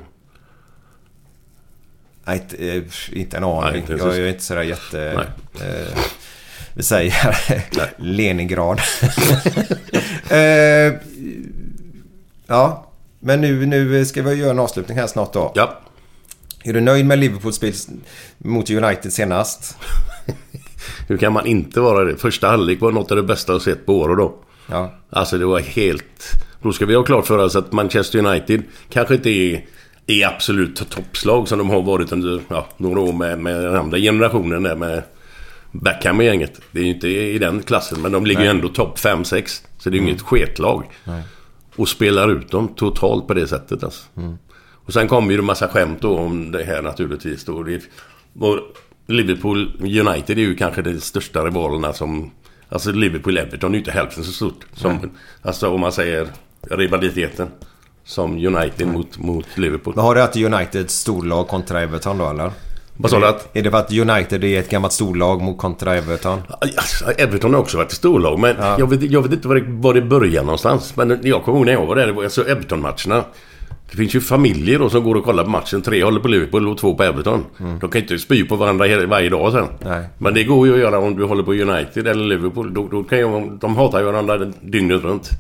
Nej, 2.25 2.39
inte, 2.43 2.69
eh, 2.77 2.83
inte 3.21 3.37
en 3.37 3.45
aning. 3.45 3.85
Nej, 3.89 3.99
jag 3.99 4.17
är 4.17 4.29
inte 4.29 4.43
sådär 4.45 4.63
jätte... 4.63 5.27
Nej. 5.61 5.69
Eh, 5.69 5.99
vi 6.75 6.83
säger 6.83 7.15
Leningrad. 7.97 8.81
eh, 10.31 10.95
ja, 12.47 12.88
men 13.21 13.41
nu, 13.41 13.67
nu 13.67 14.05
ska 14.05 14.23
vi 14.23 14.35
göra 14.35 14.51
en 14.51 14.59
avslutning 14.59 14.99
här 14.99 15.07
snart 15.07 15.33
då. 15.33 15.53
Ja. 15.55 15.81
Är 16.65 16.73
du 16.73 16.81
nöjd 16.81 17.07
med 17.07 17.19
Liverpools 17.19 17.57
spel 17.57 17.73
mot 18.39 18.71
United 18.71 19.13
senast? 19.13 19.77
Hur 21.09 21.17
kan 21.17 21.33
man 21.33 21.47
inte 21.47 21.81
vara 21.81 22.05
det? 22.05 22.17
Första 22.17 22.49
halvlek 22.49 22.81
var 22.81 22.93
något 22.93 23.11
av 23.11 23.17
det 23.17 23.23
bästa 23.23 23.53
jag 23.53 23.63
sett 23.63 23.87
på 23.87 23.99
år 23.99 24.09
och 24.09 24.17
då. 24.17 24.35
Ja. 24.71 24.95
Alltså 25.11 25.39
det 25.39 25.47
var 25.47 25.61
helt... 25.61 26.33
Då 26.63 26.73
ska 26.73 26.87
vi 26.87 26.95
ha 26.95 27.03
klart 27.03 27.27
för 27.27 27.39
oss 27.39 27.57
att 27.57 27.73
Manchester 27.73 28.19
United 28.27 28.63
kanske 28.91 29.15
inte 29.15 29.31
är 29.31 29.65
i 30.07 30.25
absolut 30.25 30.91
toppslag 30.91 31.49
som 31.49 31.59
de 31.59 31.71
har 31.71 31.83
varit 31.83 32.13
under 32.13 32.41
ja, 32.49 32.67
några 32.77 33.01
år 33.01 33.13
med, 33.13 33.39
med 33.39 33.63
den 33.65 33.77
andra 33.77 33.99
generationen 33.99 34.63
där 34.63 34.75
med 34.77 35.03
Beckham 35.73 36.19
och 36.19 36.25
gänget. 36.25 36.61
Det 36.71 36.81
är 36.81 36.85
ju 36.85 36.91
inte 36.91 37.09
i 37.09 37.39
den 37.39 37.63
klassen 37.63 38.03
men 38.03 38.13
de 38.13 38.27
ligger 38.27 38.43
ju 38.43 38.49
ändå 38.49 38.69
topp 38.69 38.99
5-6. 38.99 39.63
Så 39.79 39.91
det 39.91 39.95
är 39.95 39.99
ju 39.99 39.99
Mm. 39.99 40.09
inget 40.09 40.23
sketlag. 40.23 40.85
Nej. 41.05 41.23
Och 41.79 41.89
spelar 41.89 42.31
ut 42.31 42.51
dem 42.51 42.69
totalt 42.69 43.27
på 43.27 43.35
det 43.35 43.47
sättet 43.47 43.85
alltså. 43.85 44.05
Mm. 44.17 44.39
Och 44.89 44.93
sen 44.93 45.09
kommer 45.09 45.31
ju 45.31 45.37
det 45.37 45.43
massa 45.43 45.69
skämt 45.69 46.01
då 46.01 46.19
om 46.19 46.53
det 46.53 46.65
här 46.65 46.83
naturligtvis 46.83 47.45
då. 47.45 47.63
Det, 47.63 47.83
och 48.41 48.59
Liverpool 49.07 49.73
United 49.81 50.39
är 50.39 50.43
ju 50.43 50.57
kanske 50.57 50.83
de 50.83 51.01
största 51.01 51.45
rivalerna 51.45 51.93
som... 51.93 52.31
Alltså 52.69 52.91
Liverpool-Everton 52.91 53.69
är 53.69 53.73
ju 53.73 53.79
inte 53.79 53.91
hälften 53.91 54.25
så 54.25 54.33
stort. 54.33 54.67
Som, 54.73 54.93
Nej. 54.93 55.11
alltså 55.43 55.69
om 55.69 55.81
man 55.81 55.93
säger 55.93 56.29
rivaliteten. 56.71 57.49
Som 58.05 58.47
United 58.47 58.87
mot, 58.87 59.19
mot 59.19 59.59
Liverpool. 59.59 59.95
Vad 59.95 60.05
har 60.05 60.15
du 60.15 60.23
att 60.23 60.37
United 60.37 60.91
storlag 60.91 61.49
kontra 61.49 61.83
Everton 61.83 62.19
då 62.19 62.31
eller? 62.31 62.51
Vad 63.01 63.11
sa 63.11 63.19
du 63.21 63.27
att- 63.27 63.57
Är 63.57 63.63
det 63.63 63.71
för 63.71 63.79
att 63.79 63.93
United 63.93 64.45
är 64.45 64.59
ett 64.61 64.71
gammalt 64.71 64.93
storlag 64.93 65.43
mot 65.43 65.59
kontra 65.59 65.95
Everton? 65.97 66.39
Alltså, 66.61 67.11
Everton 67.11 67.55
har 67.55 67.61
också 67.61 67.77
varit 67.77 67.89
ett 67.91 67.97
storlag 67.97 68.39
men 68.39 68.57
jag, 68.79 68.91
vet, 68.91 69.03
jag 69.11 69.23
vet 69.23 69.33
inte 69.33 69.49
var 69.49 69.55
det, 69.55 69.65
var 69.69 69.95
det 69.95 70.03
börjar 70.03 70.43
någonstans. 70.43 70.97
Men 70.97 71.19
jag 71.23 71.43
kommer 71.45 71.59
ihåg 71.59 71.67
när 71.67 71.73
jag 71.73 71.87
var 71.87 71.97
där. 71.97 72.23
Alltså 72.25 72.49
Everton-matcherna. 72.49 73.25
Det 73.91 73.97
finns 73.97 74.15
ju 74.15 74.21
familjer 74.21 74.79
då 74.79 74.91
som 74.91 75.05
går 75.05 75.15
och 75.15 75.25
kollar 75.25 75.45
på 75.45 75.51
matchen. 75.51 75.83
Tre 75.83 76.05
håller 76.05 76.21
på 76.21 76.29
Liverpool 76.29 76.69
och 76.69 76.79
två 76.79 76.95
på 76.95 77.03
Everton. 77.03 77.45
De 77.81 77.91
kan 77.91 78.01
inte 78.03 78.19
spy 78.19 78.45
på 78.45 78.57
varandra 78.57 79.07
varje 79.07 79.29
dag 79.29 79.53
sen. 79.53 79.67
Nej. 79.85 80.05
Men 80.19 80.35
det 80.35 80.45
går 80.45 80.67
ju 80.67 80.73
att 80.75 80.79
göra 80.81 80.99
om 80.99 81.17
du 81.17 81.25
håller 81.25 81.43
på 81.43 81.53
United 81.53 82.07
eller 82.09 82.25
Liverpool. 82.25 82.75
Då, 82.75 82.89
då 82.91 83.03
kan 83.05 83.19
ju, 83.19 83.59
de 83.61 83.77
hatar 83.77 83.99
ju 83.99 84.05
varandra 84.05 84.39
dygnet 84.63 85.03
runt. 85.03 85.31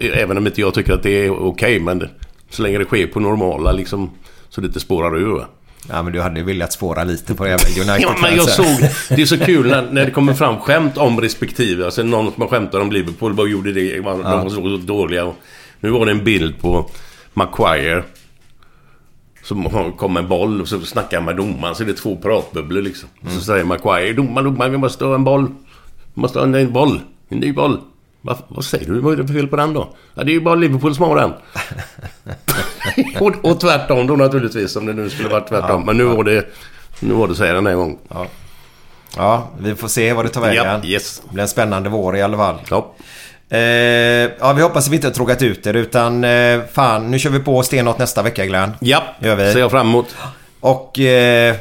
Även 0.00 0.38
om 0.38 0.46
inte 0.46 0.60
jag 0.60 0.74
tycker 0.74 0.92
att 0.92 1.02
det 1.02 1.26
är 1.26 1.30
okej. 1.42 1.80
men 1.80 2.08
så 2.50 2.62
länge 2.62 2.78
det 2.78 2.84
sker 2.84 3.06
på 3.06 3.20
normala 3.20 3.72
liksom. 3.72 4.10
Så 4.48 4.60
det 4.60 4.66
inte 4.66 4.80
spårar 4.80 5.16
ur. 5.16 5.44
Va? 5.88 5.94
Ja 5.96 6.02
men 6.02 6.12
du 6.12 6.20
hade 6.20 6.40
ju 6.40 6.46
velat 6.46 6.72
spåra 6.72 7.04
lite 7.04 7.34
på 7.34 7.44
det 7.44 7.50
jävla 7.50 7.92
United 7.92 8.00
Ja, 8.00 8.16
men 8.22 8.36
jag 8.36 8.48
såg... 8.48 8.66
Det 9.08 9.22
är 9.22 9.26
så 9.26 9.38
kul 9.38 9.66
när, 9.66 9.82
när 9.90 10.04
det 10.04 10.10
kommer 10.10 10.34
fram 10.34 10.60
skämt 10.60 10.96
om 10.96 11.20
respektive. 11.20 11.84
Alltså 11.84 12.02
någon 12.02 12.32
som 12.32 12.42
har 12.42 12.48
skämtat 12.48 12.82
om 12.82 12.92
Liverpool. 12.92 13.32
Vad 13.32 13.48
gjorde 13.48 13.72
det? 13.72 14.00
Var, 14.00 14.12
Ja. 14.12 14.16
De 14.30 14.44
var 14.44 14.50
så 14.50 14.76
dåliga. 14.86 15.24
Och 15.24 15.36
nu 15.80 15.90
var 15.90 16.06
det 16.06 16.12
en 16.12 16.24
bild 16.24 16.60
på 16.60 16.90
Maguire. 17.34 18.02
Som 19.42 19.64
kom 19.96 20.12
med 20.12 20.22
en 20.22 20.28
boll 20.28 20.60
och 20.60 20.68
så 20.68 20.80
snackar 20.80 21.16
han 21.16 21.24
med 21.24 21.36
domaren. 21.36 21.74
Så 21.74 21.82
är 21.82 21.86
det 21.86 21.94
två 21.94 22.16
pratbubblor 22.16 22.82
liksom. 22.82 23.08
Mm. 23.22 23.34
Så 23.34 23.40
säger 23.40 23.64
Maguire. 23.64 24.12
Domaren, 24.12 24.44
domaren, 24.44 24.72
vi 24.72 24.78
måste 24.78 25.04
ha 25.04 25.14
en 25.14 25.24
boll. 25.24 25.46
Vi 26.14 26.20
måste 26.20 26.38
ha 26.38 26.44
en 26.44 26.52
ny 26.52 26.66
boll. 26.66 27.00
En 27.28 27.38
ny 27.38 27.52
boll. 27.52 27.80
Vad, 28.20 28.36
vad 28.48 28.64
säger 28.64 28.92
du? 28.92 29.00
Vad 29.00 29.12
är 29.12 29.16
det 29.16 29.26
för 29.26 29.34
fel 29.34 29.48
på 29.48 29.56
den 29.56 29.72
då? 29.72 29.94
Ja, 30.14 30.24
det 30.24 30.30
är 30.30 30.34
ju 30.34 30.40
bara 30.40 30.54
Liverpool 30.54 30.94
som 30.94 31.04
har 31.04 31.16
den. 31.16 31.32
och, 33.20 33.50
och 33.50 33.60
tvärtom 33.60 34.06
då 34.06 34.16
naturligtvis. 34.16 34.76
Om 34.76 34.86
det 34.86 34.92
nu 34.92 35.10
skulle 35.10 35.28
vara 35.28 35.40
tvärtom. 35.40 35.80
Ja. 35.80 35.86
Men 35.86 35.96
nu 35.96 36.04
var 36.04 36.24
det... 36.24 36.46
Nu 37.00 37.14
var 37.14 37.28
det 37.28 37.34
så 37.34 37.44
här 37.44 37.54
den 37.54 37.66
här 37.66 37.74
gången. 37.74 37.98
Ja. 38.08 38.26
Ja, 39.16 39.48
vi 39.60 39.74
får 39.74 39.88
se 39.88 40.12
vad 40.12 40.24
det 40.24 40.28
tar 40.28 40.40
vägen. 40.40 40.64
Ja, 40.64 40.84
yes. 40.84 41.22
Det 41.24 41.32
blir 41.32 41.42
en 41.42 41.48
spännande 41.48 41.88
vår 41.88 42.16
i 42.16 42.22
alla 42.22 42.36
fall. 42.36 42.56
Ja. 42.70 42.94
Eh, 43.50 43.58
ja, 44.40 44.52
vi 44.56 44.62
hoppas 44.62 44.86
att 44.86 44.92
vi 44.92 44.96
inte 44.96 45.08
har 45.08 45.12
tråkat 45.12 45.42
ut 45.42 45.66
er 45.66 45.74
utan 45.74 46.24
eh, 46.24 46.60
fan, 46.72 47.10
nu 47.10 47.18
kör 47.18 47.30
vi 47.30 47.38
på 47.40 47.62
stenhårt 47.62 47.98
nästa 47.98 48.22
vecka 48.22 48.46
Glenn. 48.46 48.72
Ja, 48.80 49.02
Gör 49.20 49.36
vi. 49.36 49.52
ser 49.52 49.60
jag 49.60 49.70
fram 49.70 49.88
emot. 49.88 50.16
Och 50.60 50.98
eh, 50.98 51.54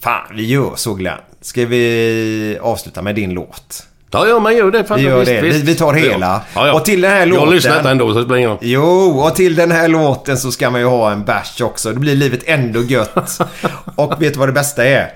fan, 0.00 0.22
vi 0.34 0.46
gör 0.46 0.72
så 0.76 0.94
Glenn. 0.94 1.18
Ska 1.40 1.66
vi 1.66 2.58
avsluta 2.62 3.02
med 3.02 3.14
din 3.14 3.30
låt? 3.30 3.86
Ja, 4.14 4.28
ja, 4.28 4.38
man 4.38 4.56
gör 4.56 4.70
det. 4.70 4.84
Fan, 4.84 4.98
Vi 4.98 5.04
gör 5.04 5.18
visst, 5.18 5.30
det. 5.32 5.40
Vi, 5.40 5.48
visst. 5.48 5.64
vi 5.64 5.74
tar 5.74 5.94
hela. 5.94 6.40
Ja, 6.54 6.66
ja. 6.66 6.72
Och 6.74 6.84
till 6.84 7.00
den 7.00 7.10
här 7.10 7.18
Jag 7.18 7.28
låten... 7.28 7.46
har 7.46 7.54
lyssnat 7.54 7.84
ändå, 7.86 8.12
så 8.12 8.18
det 8.18 8.24
spelar 8.24 8.36
ingen 8.38 8.50
roll. 8.50 8.58
Jo, 8.60 9.20
och 9.20 9.34
till 9.34 9.54
den 9.54 9.70
här 9.70 9.88
låten 9.88 10.38
så 10.38 10.52
ska 10.52 10.70
man 10.70 10.80
ju 10.80 10.86
ha 10.86 11.12
en 11.12 11.24
bärs 11.24 11.60
också. 11.60 11.92
Det 11.92 11.98
blir 12.00 12.14
livet 12.14 12.40
ändå 12.44 12.82
gött. 12.82 13.40
och 13.94 14.22
vet 14.22 14.32
du 14.32 14.38
vad 14.38 14.48
det 14.48 14.52
bästa 14.52 14.84
är? 14.84 15.12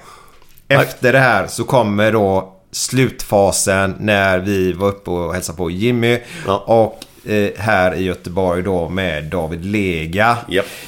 Efter 0.69 1.13
det 1.13 1.19
här 1.19 1.47
så 1.47 1.65
kommer 1.65 2.13
då 2.13 2.55
slutfasen 2.73 3.95
när 4.01 4.39
vi 4.39 4.73
var 4.73 4.89
uppe 4.89 5.11
och 5.11 5.35
hälsade 5.35 5.59
på 5.59 5.71
Jimmy. 5.71 6.19
Och 6.67 7.01
eh, 7.27 7.51
här 7.59 7.95
i 7.95 8.03
Göteborg 8.03 8.63
då 8.63 8.89
med 8.89 9.25
David 9.25 9.65
Lega. 9.65 10.37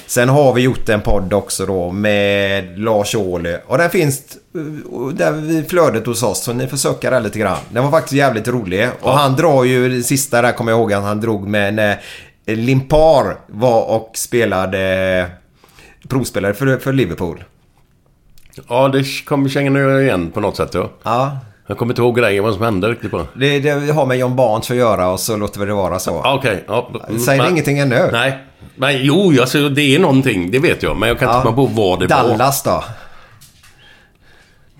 Sen 0.07 0.29
har 0.29 0.53
vi 0.53 0.63
gjort 0.63 0.89
en 0.89 1.01
podd 1.01 1.33
också 1.33 1.67
då 1.67 1.91
med 1.91 2.79
Lars 2.79 3.15
Ohly. 3.15 3.57
Och 3.67 3.79
den 3.79 3.91
finns 3.91 4.23
där 5.15 5.33
vid 5.33 5.71
flödet 5.71 6.07
hos 6.07 6.23
oss. 6.23 6.43
Så 6.45 6.53
ni 6.53 6.67
får 6.67 6.77
söka 6.77 7.11
där 7.11 7.21
lite 7.21 7.39
grann. 7.39 7.59
Den 7.71 7.85
var 7.85 7.91
faktiskt 7.91 8.13
jävligt 8.15 8.49
rolig. 8.49 8.89
Och 9.01 9.13
han 9.13 9.37
drar 9.37 9.65
ju, 9.65 9.89
det 9.89 10.03
sista 10.03 10.43
där 10.43 10.53
kommer 10.53 10.73
jag 10.73 10.79
ihåg 10.81 10.93
att 10.93 11.03
han 11.03 11.21
drog 11.21 11.49
med 11.49 11.75
när 11.75 12.01
Limpar 12.47 13.37
var 13.47 13.83
och 13.85 14.11
spelade 14.15 15.27
provspelare 16.09 16.55
för, 16.55 16.77
för 16.79 16.93
Liverpool. 16.93 17.45
Ja, 18.69 18.89
det 18.89 19.05
kommer 19.25 19.49
känna 19.49 20.01
igen 20.01 20.31
på 20.31 20.41
något 20.41 20.57
sätt. 20.57 20.71
Ja. 20.75 20.91
Ja. 21.03 21.39
Jag 21.67 21.79
kommer 21.79 21.93
inte 21.93 22.03
ihåg 22.03 22.17
grejen 22.19 22.45
vad 22.45 22.55
som 22.55 22.63
hände 22.63 22.89
riktigt 22.89 23.11
på. 23.11 23.27
Det, 23.35 23.61
det 23.61 23.93
har 23.93 24.07
med 24.07 24.19
John 24.19 24.37
Barnes 24.37 24.71
att 24.71 24.77
göra 24.77 25.09
och 25.11 25.21
så 25.21 25.37
låter 25.37 25.61
vi 25.61 25.67
det 25.67 25.73
vara 25.75 25.99
så. 25.99 26.23
Okej. 26.25 26.65
Ja, 26.69 26.91
Säger 27.27 27.43
men- 27.43 27.53
ingenting 27.53 27.79
ännu? 27.79 28.09
Nej. 28.13 28.39
Men 28.77 29.05
jo, 29.05 29.41
alltså, 29.41 29.69
det 29.69 29.95
är 29.95 29.99
någonting. 29.99 30.51
Det 30.51 30.59
vet 30.59 30.83
jag. 30.83 30.97
Men 30.97 31.09
jag 31.09 31.19
kan 31.19 31.29
inte 31.29 31.39
Ja. 31.39 31.43
komma 31.43 31.57
på 31.57 31.67
vad 31.67 32.01
det 32.01 32.07
var. 32.07 32.23
Dallas 32.23 32.63
då? 32.63 32.85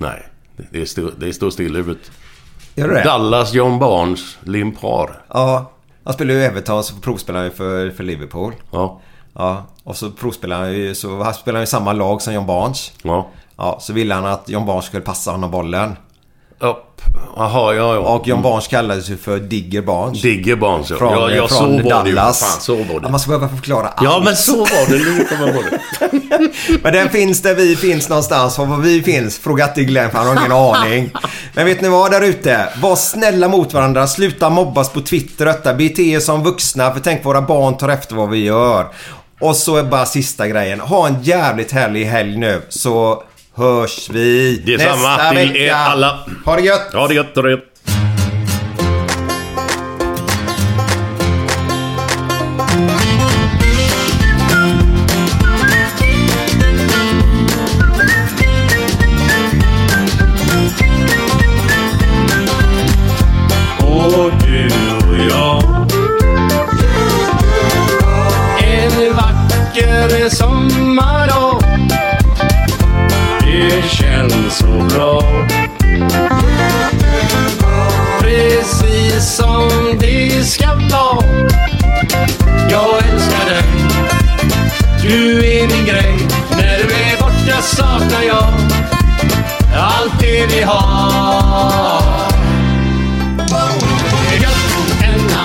Nej. 0.01 0.27
det- 0.71 0.87
står, 0.87 1.13
det 1.19 1.33
står 1.33 1.51
still 1.51 1.75
i 1.75 1.77
huvudet. 1.77 2.11
Gör 2.75 2.89
det? 2.89 3.03
Dallas, 3.05 3.53
John 3.55 3.79
Barnes, 3.79 4.39
Limpar. 4.41 5.23
Ja. 5.29 5.71
Han 6.05 6.15
spelar 6.15 6.35
ju 6.35 6.43
Everton 6.45 6.85
så 6.85 6.95
provspelar 6.95 7.39
han 7.41 7.49
ju 7.49 7.55
för, 7.55 7.91
för 7.91 8.05
Liverpool. 8.05 8.55
Ja. 8.71 9.01
Ja. 9.35 9.65
Och 9.85 9.97
så 9.97 10.11
provspelar 10.11 10.59
han 10.61 10.73
ju, 10.73 10.95
så 10.95 11.23
han 11.23 11.35
spelar 11.35 11.63
i 11.63 11.67
samma 11.67 11.93
lag 11.93 12.23
som 12.23 12.35
John 12.35 12.47
Barnes. 12.47 12.93
Ja. 13.03 13.29
Ja, 13.57 13.79
så 13.81 13.93
ville 13.93 14.15
han 14.15 14.27
att 14.27 14.49
John 14.49 14.67
Barnes 14.67 14.85
skulle 14.85 15.03
passa 15.03 15.31
honom 15.31 15.51
bollen. 15.51 15.97
Ja. 16.61 16.85
Jaha, 17.37 17.75
ja, 17.75 17.95
ja. 17.95 17.99
Och 17.99 18.29
John 18.29 18.43
Barnes 18.43 18.69
kallades 18.69 19.11
ju 19.11 19.17
för 19.17 19.39
Digger 19.39 19.83
Barnes. 19.83 20.23
Digger 20.23 20.57
Barnes, 20.57 20.91
ja. 20.91 20.97
Från, 20.97 21.13
ja, 21.13 21.31
ja 21.31 21.49
från 21.49 21.59
så 21.59 21.65
var 21.65 22.05
det 22.05 22.11
ju. 22.11 22.17
Dallas. 22.17 22.41
Fan, 22.41 22.61
så 22.61 22.75
var 22.75 22.85
det. 22.85 23.01
Ja, 23.03 23.09
man 23.09 23.21
ska 23.21 23.29
behöva 23.29 23.49
förklara 23.49 23.89
allt. 23.89 24.11
Ja, 24.11 24.23
men 24.25 24.37
så 24.37 24.57
var 24.57 24.91
det. 24.91 24.99
Nu 24.99 25.25
kommer 25.25 25.53
på 25.53 25.63
det. 25.63 25.81
Men 26.83 26.93
den 26.93 27.09
finns 27.09 27.43
där 27.43 27.55
vi 27.55 27.77
finns 27.77 28.09
någonstans. 28.09 28.59
Och 28.59 28.69
var 28.69 28.77
vi 28.77 29.03
finns, 29.03 29.39
fråga 29.39 29.65
inte 29.65 29.85
Glenn 29.85 30.11
för 30.11 30.19
han 30.19 30.27
har 30.27 30.37
ingen 30.37 30.53
aning. 30.53 31.11
Men 31.55 31.67
vet 31.67 31.81
ni 31.81 31.89
vad 31.89 32.11
där 32.11 32.21
ute? 32.21 32.69
Var 32.81 32.97
snälla 32.97 33.49
mot 33.49 33.75
varandra. 33.75 34.07
Sluta 34.07 34.51
mobbas 34.51 34.89
på 34.89 35.01
Twitter 35.01 35.45
detta. 35.45 35.75
Bete 35.75 36.03
er 36.03 36.21
som 36.21 36.43
vuxna. 36.43 36.93
För 36.93 37.01
tänk 37.01 37.25
våra 37.25 37.43
barn 37.43 37.77
tar 37.77 37.89
efter 37.89 38.15
vad 38.15 38.31
vi 38.31 38.45
gör. 38.45 38.87
Och 39.41 39.57
så 39.57 39.77
är 39.77 39.83
bara 39.83 40.07
sista 40.07 40.49
grejen. 40.49 40.81
Ha 40.81 41.07
en 41.07 41.23
jävligt 41.23 41.73
härlig 41.73 42.05
helg 42.05 42.37
nu. 42.37 42.63
Så 42.69 43.23
hörs 43.61 44.11
vi 44.11 44.57
Det 44.67 44.75
är 44.75 44.79
samma 44.79 45.17
nästa 45.17 45.31
till 45.31 45.53
vecka. 45.53 45.77
alla. 45.77 46.19
Ha 46.45 46.57
det 46.57 46.63
gött! 46.63 46.91
Ja, 46.93 47.07
det 47.09 47.15
gött. 47.15 47.35
Det 47.35 47.41
är 47.41 47.49
gött. 47.49 47.65
Saknar 87.81 88.23
jag 88.23 88.47
Allt 89.77 90.21
det 90.21 90.47
vi 90.47 90.63
har 90.63 92.31
det 94.31 94.37
är 94.37 94.43
gött 94.43 95.01
denna, 95.01 95.43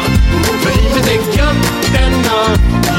för 0.61 0.81
livet 0.81 1.07
är 1.07 1.37
gött 1.37 1.93
denna 1.93 2.37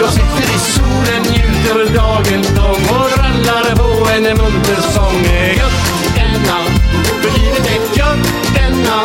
Jag 0.00 0.10
sitter 0.12 0.54
i 0.54 0.58
solen, 0.58 1.22
njuter 1.22 1.94
dagen 1.94 2.42
lång 2.56 2.98
och 2.98 3.18
rallar 3.18 3.76
på 3.76 4.10
en 4.10 4.22
munter 4.22 4.80
sång. 4.94 5.22
Gött 5.56 6.14
denna, 6.14 6.58
för 7.22 7.38
livet 7.38 7.66
är 7.70 7.98
gött 7.98 8.54
denna. 8.54 8.98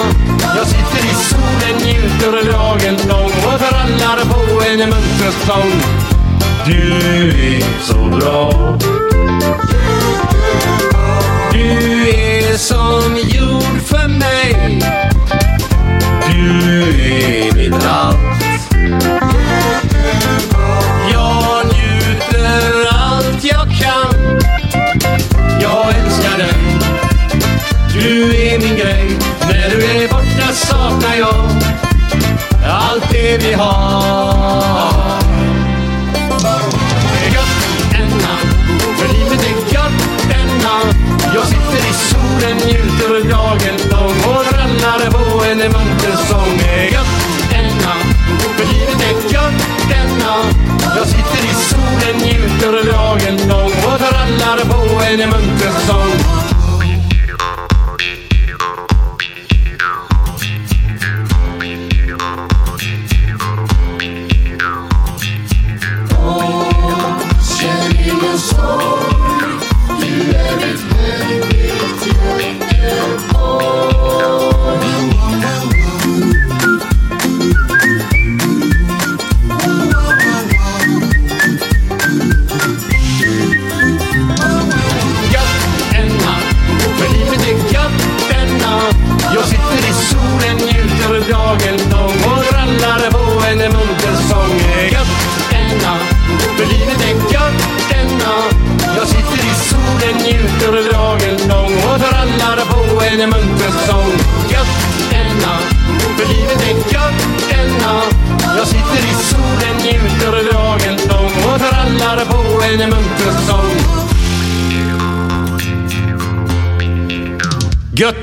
Jag 0.56 0.68
sitter 0.68 1.06
i 1.12 1.14
solen, 1.14 1.76
njuter 1.84 2.52
dagen 2.52 2.98
lång 3.10 3.32
och 3.54 3.62
rallar 3.62 4.26
på 4.26 4.64
en 4.70 4.80
munter 4.80 5.32
sång. 5.46 5.72
Du 6.66 6.98
är 7.56 7.64
så 7.82 8.18
bra. 8.20 9.01
Du 11.80 12.10
är 12.10 12.58
som 12.58 13.18
jord 13.18 13.82
för 13.86 14.08
mig. 14.08 14.80
Du 16.28 16.70
är 17.04 17.56
mitt 17.56 17.86
allt. 17.86 18.18
Jag 21.12 21.66
njuter 21.66 22.88
allt 22.92 23.44
jag 23.44 23.68
kan. 23.82 24.42
Jag 25.62 25.96
älskar 25.96 26.38
dig. 26.38 26.54
Du 27.94 28.36
är 28.36 28.60
min 28.60 28.76
grej. 28.78 29.18
När 29.50 29.70
du 29.70 29.86
är 29.86 30.08
borta 30.08 30.54
saknar 30.54 31.16
jag 31.16 31.50
allt 32.66 33.12
det 33.12 33.38
vi 33.38 33.54
har. 33.54 35.21
Solen, 42.32 42.58
njuter 42.58 43.30
dagen 43.30 43.78
lång 43.92 44.36
och 44.36 44.46
rallar 44.54 45.12
på 45.12 45.44
en 45.46 45.58
munter 45.58 46.16
sång. 46.30 46.58
Det 46.58 46.88
är 46.88 46.92
gött 46.92 47.50
denna, 47.52 47.94
för 48.58 48.66
livet 48.66 49.02
är 49.02 49.34
gött 49.34 49.90
denna. 49.90 50.36
Jag 50.96 51.08
sitter 51.08 51.44
i 51.46 51.54
solen, 51.54 52.18
njuter 52.18 52.92
dagen 52.92 53.38
lång 53.50 53.72
och 53.72 54.02
rallar 54.02 54.58
på 54.66 55.04
en 55.04 55.30
munter 55.30 55.72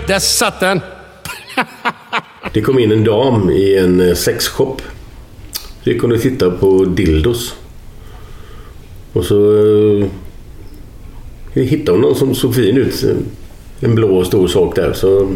där 0.09 0.18
satt 0.18 0.60
den! 0.60 0.80
Det 2.52 2.60
kom 2.60 2.78
in 2.78 2.93
en 2.93 3.05
dam 3.05 3.51
i 3.51 3.78
en 3.78 4.01
eh, 4.01 4.14
sexshop. 4.14 4.82
Så 5.82 5.90
gick 5.90 6.02
hon 6.02 6.12
och 6.12 6.20
tittade 6.20 6.51
på 6.51 6.85
dildos. 6.85 7.55
Och 9.12 9.24
så 9.24 9.56
eh, 11.55 11.62
hittade 11.62 11.90
hon 11.90 12.01
någon 12.01 12.14
som 12.14 12.35
såg 12.35 12.55
fin 12.55 12.76
ut. 12.76 13.05
En 13.80 13.94
blå 13.94 14.24
stor 14.24 14.48
sak 14.48 14.76
där. 14.76 14.93
Så 14.93 15.30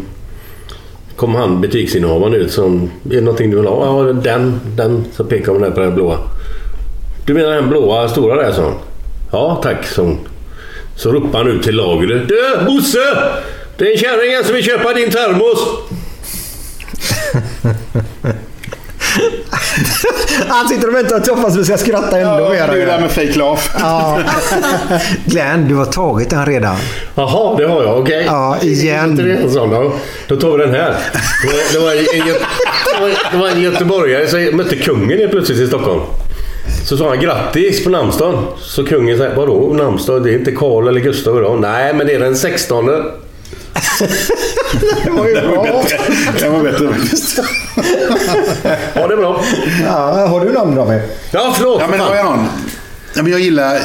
kom 1.15 1.35
han 1.35 1.61
butiksinnehavaren 1.61 2.33
ut 2.33 2.51
som 2.51 2.83
Är 2.83 3.09
det 3.09 3.21
någonting 3.21 3.49
du 3.49 3.57
vill 3.57 3.65
ha? 3.65 4.05
Ja, 4.05 4.13
den, 4.13 4.59
den. 4.75 5.05
Så 5.13 5.23
pekade 5.23 5.51
hon 5.51 5.61
där 5.61 5.71
på 5.71 5.79
den 5.79 5.95
blåa. 5.95 6.17
Du 7.25 7.33
menar 7.33 7.51
den 7.51 7.69
blåa 7.69 8.07
stora 8.07 8.35
där, 8.35 8.51
sa 8.51 8.63
hon. 8.63 8.75
Ja, 9.31 9.59
tack, 9.63 9.85
sa 9.85 10.01
hon. 10.01 10.17
Så 10.95 11.11
ropade 11.11 11.37
han 11.37 11.47
ut 11.47 11.63
till 11.63 11.75
lagret. 11.75 12.27
Du, 12.27 12.65
Bosse! 12.65 12.99
Det 13.77 13.87
är 13.87 13.91
en 13.91 13.97
kärring 13.97 14.35
här 14.35 14.43
som 14.43 14.55
vill 14.55 14.63
köpa 14.63 14.93
din 14.93 15.11
termos. 15.11 15.59
Han 20.47 20.67
sitter 20.67 20.87
och 20.87 20.95
väntar 20.95 21.31
och 21.31 21.37
hoppas 21.37 21.55
vi 21.57 21.63
ska 21.65 21.77
skratta 21.77 22.19
ändå 22.19 22.49
mer. 22.49 22.67
det 22.67 22.81
är 22.83 22.87
här 22.87 22.99
med 22.99 23.11
fake 23.11 23.33
laugh. 23.39 23.61
Ja. 23.79 24.19
Glenn, 25.25 25.67
du 25.67 25.75
har 25.75 25.85
tagit 25.85 26.29
den 26.29 26.45
redan. 26.45 26.75
Jaha, 27.15 27.57
det 27.57 27.67
har 27.67 27.83
jag. 27.83 27.99
Okej. 27.99 28.23
Ja, 28.27 28.57
igen. 28.61 29.39
Då. 29.55 29.93
då 30.27 30.35
tar 30.35 30.57
vi 30.57 30.65
den 30.65 30.73
här. 30.75 30.95
Det 31.73 31.79
var, 31.79 31.91
en, 31.91 31.97
Gö- 32.23 32.39
det 33.31 33.37
var 33.37 33.47
en 33.49 33.61
göteborgare 33.61 34.27
som 34.27 34.57
mötte 34.57 34.75
kungen 34.75 35.17
helt 35.17 35.31
plötsligt 35.31 35.59
i 35.59 35.67
Stockholm. 35.67 36.01
Så 36.85 36.97
sa 36.97 37.09
han 37.09 37.19
grattis 37.19 37.83
på 37.83 37.89
namnsdagen. 37.89 38.43
Så 38.59 38.85
kungen 38.85 39.17
sa 39.17 39.27
vadå 39.35 39.73
namnsdag? 39.73 40.23
Det 40.23 40.29
är 40.31 40.37
inte 40.39 40.51
Karl 40.51 40.87
eller 40.87 41.01
Gustav 41.01 41.37
idag. 41.37 41.59
Nej, 41.61 41.93
men 41.93 42.07
det 42.07 42.13
är 42.13 42.19
den 42.19 42.35
16. 42.35 42.89
Det 45.03 45.09
var 45.09 45.27
ju 45.27 45.33
bra. 45.33 45.83
Det 46.39 46.49
var 46.49 46.63
bättre 46.63 46.93
faktiskt. 46.93 47.39
Ja, 48.93 49.07
det 49.07 49.17
bra. 49.17 49.43
Ja, 49.83 50.27
har 50.27 50.45
du 50.45 50.53
namn 50.53 50.75
David? 50.75 51.01
Ja, 51.31 51.53
förlåt. 51.57 51.81
Ja, 51.81 51.87
men 51.87 51.99
har 51.99 52.15
jag 52.15 52.25
någon? 52.25 52.47
Ja, 53.15 53.23
men 53.23 53.31
jag 53.31 53.41
gillar... 53.41 53.79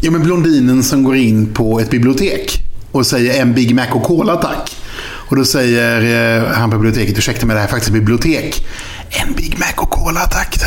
Ja, 0.00 0.10
men 0.10 0.22
blondinen 0.22 0.82
som 0.82 1.04
går 1.04 1.16
in 1.16 1.54
på 1.54 1.80
ett 1.80 1.90
bibliotek 1.90 2.60
och 2.92 3.06
säger 3.06 3.40
en 3.40 3.54
Big 3.54 3.74
Mac 3.74 3.86
och 3.92 4.02
Cola 4.02 4.36
tack. 4.36 4.76
Och 5.00 5.36
då 5.36 5.44
säger 5.44 6.36
eh, 6.38 6.44
han 6.52 6.70
på 6.70 6.76
biblioteket, 6.76 7.18
ursäkta 7.18 7.46
mig 7.46 7.54
det 7.54 7.60
här 7.60 7.68
är 7.68 7.70
faktiskt 7.70 7.88
ett 7.88 7.94
bibliotek. 7.94 8.66
En 9.10 9.32
Big 9.32 9.58
Mac 9.58 9.72
och 9.82 9.90
Cola 9.90 10.20
tack. 10.20 10.58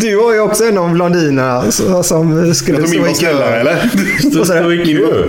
Du 0.00 0.16
var 0.16 0.32
ju 0.32 0.40
också 0.40 0.64
en 0.64 0.78
av 0.78 0.90
blondinerna 0.92 1.70
som- 1.70 2.04
som 2.04 2.54
skulle 2.54 2.86
stå 2.86 3.06
i 3.06 3.14
kö. 3.14 3.42
eller? 3.42 3.90
Du? 4.22 4.44
Stå 4.44 4.72
i 4.72 4.84
kö. 4.86 5.24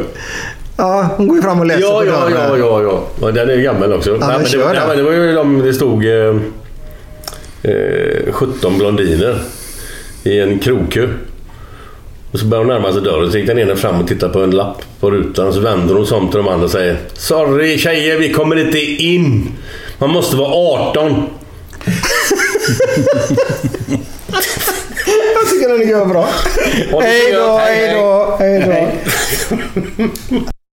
Ja, 0.77 1.10
hon 1.18 1.27
går 1.27 1.38
ju 1.38 1.44
fram 1.44 1.60
och 1.60 1.65
läser 1.65 1.81
Ja, 1.81 1.99
på 1.99 2.06
ja, 2.06 2.11
dörren. 2.11 2.31
ja, 2.31 2.57
ja, 2.57 2.81
ja. 2.84 3.03
ja. 3.22 3.31
Den 3.31 3.49
är 3.49 3.57
gammal 3.57 3.94
också. 3.94 4.10
men 4.11 4.19
nej, 4.19 4.30
men 4.41 4.52
det, 4.52 4.57
var- 4.57 4.73
nej, 4.73 4.81
men 4.88 4.98
det 4.98 5.03
var 5.03 5.11
ju 5.11 5.34
de, 5.34 5.60
det 5.61 5.73
stod 5.73 6.06
eh, 6.06 6.35
eh, 7.64 8.31
17 8.34 8.77
blondiner 8.77 9.40
i 10.23 10.40
en 10.40 10.60
krogkö. 10.60 11.07
Och 12.31 12.40
så 12.40 12.45
började 12.45 12.69
hon 12.73 12.81
närma 12.81 12.94
sig 12.94 13.02
dörren. 13.02 13.31
Så 13.31 13.38
gick 13.38 13.48
den 13.48 13.60
ena 13.60 13.76
fram 13.76 14.02
och 14.02 14.07
tittade 14.07 14.34
på 14.34 14.40
en 14.40 14.52
lapp 14.52 14.81
på 14.99 15.11
rutan. 15.11 15.48
Och 15.48 15.53
så 15.53 15.60
vänder 15.60 15.95
hon 15.95 16.07
sig 16.07 16.18
om 16.18 16.27
till 16.27 16.38
de 16.38 16.48
andra 16.48 16.65
och 16.65 16.72
säger 16.72 16.98
Sorry 17.14 17.77
tjejer, 17.77 18.18
vi 18.19 18.34
kommer 18.34 18.56
inte 18.60 18.80
in. 18.80 19.52
Man 19.99 20.10
måste 20.10 20.35
vara 20.35 20.49
18. 20.53 21.23
Jag 25.35 25.49
tycker 25.49 25.69
den 25.69 26.01
är 26.01 26.05
bra. 26.05 26.27
Hej 27.01 27.31
då, 27.33 27.57
Hej, 27.57 27.93
då, 27.95 28.35
hej 28.39 28.89
då. 29.97 30.07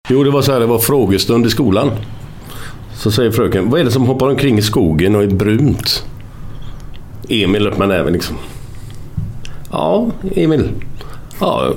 Jo, 0.10 0.24
det 0.24 0.32
var 0.32 0.42
så 0.42 0.52
här. 0.52 0.60
Det 0.60 0.66
var 0.66 0.80
frågestund 0.80 1.46
i 1.46 1.50
skolan. 1.50 1.92
Så 2.96 3.12
säger 3.12 3.32
fröken, 3.32 3.70
vad 3.70 3.80
är 3.80 3.84
det 3.84 3.92
som 3.92 4.06
hoppar 4.06 4.28
omkring 4.30 4.58
i 4.58 4.62
skogen 4.62 5.16
och 5.16 5.24
är 5.24 5.28
brunt? 5.28 6.06
Emil 7.30 7.68
upp 7.68 7.78
med 7.78 7.88
näven 7.88 8.14
liksom. 8.14 8.36
Ja, 9.72 10.12
Emil. 10.36 10.70
Ja, 11.40 11.74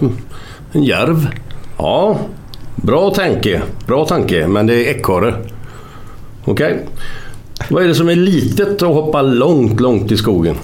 en 0.73 0.83
järv. 0.83 1.29
Ja, 1.79 2.19
bra 2.77 3.11
tanke. 3.11 3.63
Bra 3.87 4.07
tanke, 4.07 4.47
men 4.47 4.67
det 4.67 4.75
är 4.75 4.97
ekorre. 4.99 5.35
Okej. 6.45 6.87
Vad 7.71 7.83
är 7.83 7.89
det 7.89 7.95
som 7.95 8.09
är 8.09 8.15
litet 8.17 8.83
och 8.83 8.95
hoppar 8.95 9.23
långt, 9.23 9.81
långt 9.81 10.13
i 10.13 10.17
skogen? 10.17 10.57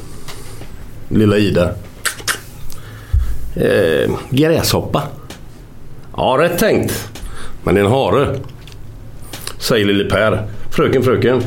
Lilla 1.14 1.38
Ida. 1.38 1.70
Eh, 3.56 4.10
gräshoppa. 4.30 5.02
Ja, 6.16 6.36
rätt 6.40 6.58
tänkt. 6.58 7.08
Men 7.62 7.74
det 7.74 7.80
är 7.80 7.84
en 7.84 7.90
hare. 7.90 8.36
Säger 9.58 9.86
lille 9.86 10.10
Per. 10.10 10.46
Fröken, 10.70 11.02
fröken. 11.02 11.42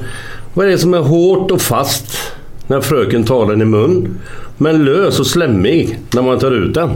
Vad 0.54 0.66
är 0.66 0.72
det 0.72 0.78
som 0.78 0.94
är 0.94 1.00
hårt 1.00 1.52
och 1.52 1.62
fast 1.62 2.34
när 2.68 2.82
fröken 2.82 3.24
tar 3.24 3.46
den 3.46 3.62
i 3.62 3.66
mun? 3.66 4.20
Men 4.58 4.86
lös 4.86 5.20
och 5.20 5.28
slemmig 5.28 6.00
när 6.14 6.22
man 6.22 6.40
tar 6.40 6.52
ut 6.52 6.74
den? 6.74 6.90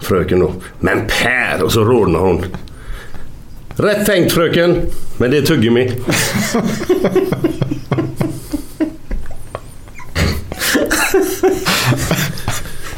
Fröken 0.00 0.40
då. 0.40 0.52
Men 0.80 0.98
Per! 1.22 1.62
Och 1.62 1.72
så 1.72 1.84
rodnar 1.84 2.20
hon. 2.20 2.44
Rätt 3.76 4.06
tänkt 4.06 4.32
fröken. 4.32 4.80
Men 5.16 5.30
det 5.30 5.38
är 5.38 5.42
tuggummi. 5.42 5.92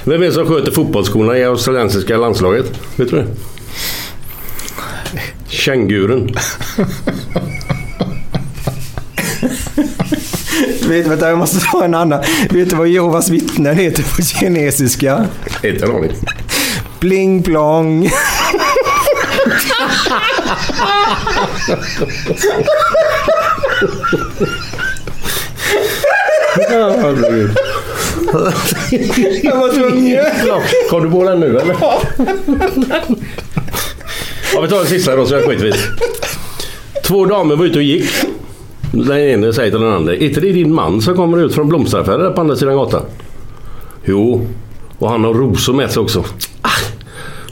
Vem 0.04 0.22
är 0.22 0.26
det 0.26 0.32
som 0.32 0.46
sköter 0.46 0.72
fotbollsskorna 0.72 1.38
i 1.38 1.44
australiensiska 1.44 2.16
landslaget? 2.16 2.66
Vet 2.96 3.10
du 3.10 3.16
det? 3.16 3.26
Kängurun. 5.48 6.34
Vet, 10.88 11.06
vänta, 11.06 11.28
jag 11.28 11.38
måste 11.38 11.60
ta 11.60 11.84
en 11.84 11.94
annan. 11.94 12.22
Vet 12.50 12.70
du 12.70 12.76
vad 12.76 12.88
Jehovas 12.88 13.30
vittnen 13.30 13.76
heter 13.76 14.02
på 14.02 14.22
kinesiska? 14.22 15.26
Inte 15.62 15.84
en 15.84 15.90
aning. 15.96 16.12
Bling 17.00 17.42
plong. 17.42 18.10
Herregud. 26.68 27.56
Jag 29.42 29.56
var 29.56 29.72
tvungen. 29.72 30.24
Kom 30.90 31.04
du 31.04 31.10
på 31.10 31.24
den 31.24 31.40
nu 31.40 31.58
eller? 31.58 31.76
Ja, 34.54 34.60
vi 34.62 34.68
tar 34.68 34.80
en 34.80 34.86
sista 34.86 35.16
då 35.16 35.26
så 35.26 35.34
jag 35.34 35.44
skiter 35.44 35.64
det. 35.64 35.76
Två 37.04 37.26
damer 37.26 37.56
var 37.56 37.64
ute 37.64 37.78
och 37.78 37.84
gick. 37.84 38.10
Den 38.92 39.18
ene 39.18 39.52
säger 39.52 39.70
till 39.70 39.80
den 39.80 39.92
andra. 39.92 40.12
Är 40.14 40.22
inte 40.22 40.40
det 40.40 40.52
din 40.52 40.74
man 40.74 41.02
som 41.02 41.16
kommer 41.16 41.44
ut 41.44 41.54
från 41.54 41.68
blomsteraffären 41.68 42.34
på 42.34 42.40
andra 42.40 42.56
sidan 42.56 42.76
gatan? 42.76 43.02
Jo, 44.04 44.46
och 44.98 45.10
han 45.10 45.24
har 45.24 45.34
rosor 45.34 45.74
med 45.74 45.90
sig 45.90 46.02
också. 46.02 46.24
Ah, 46.62 46.68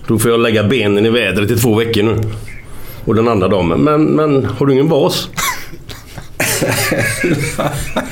då 0.07 0.19
får 0.19 0.31
jag 0.31 0.41
lägga 0.41 0.65
benen 0.65 1.07
i 1.07 1.11
vädret 1.11 1.51
i 1.51 1.57
två 1.57 1.75
veckor 1.75 2.03
nu. 2.03 2.21
Och 3.05 3.15
den 3.15 3.29
andra 3.29 3.49
damen. 3.49 3.81
Men, 3.81 4.05
men 4.05 4.45
har 4.45 4.67
du 4.67 4.73
ingen 4.73 4.89
vas? 4.89 5.29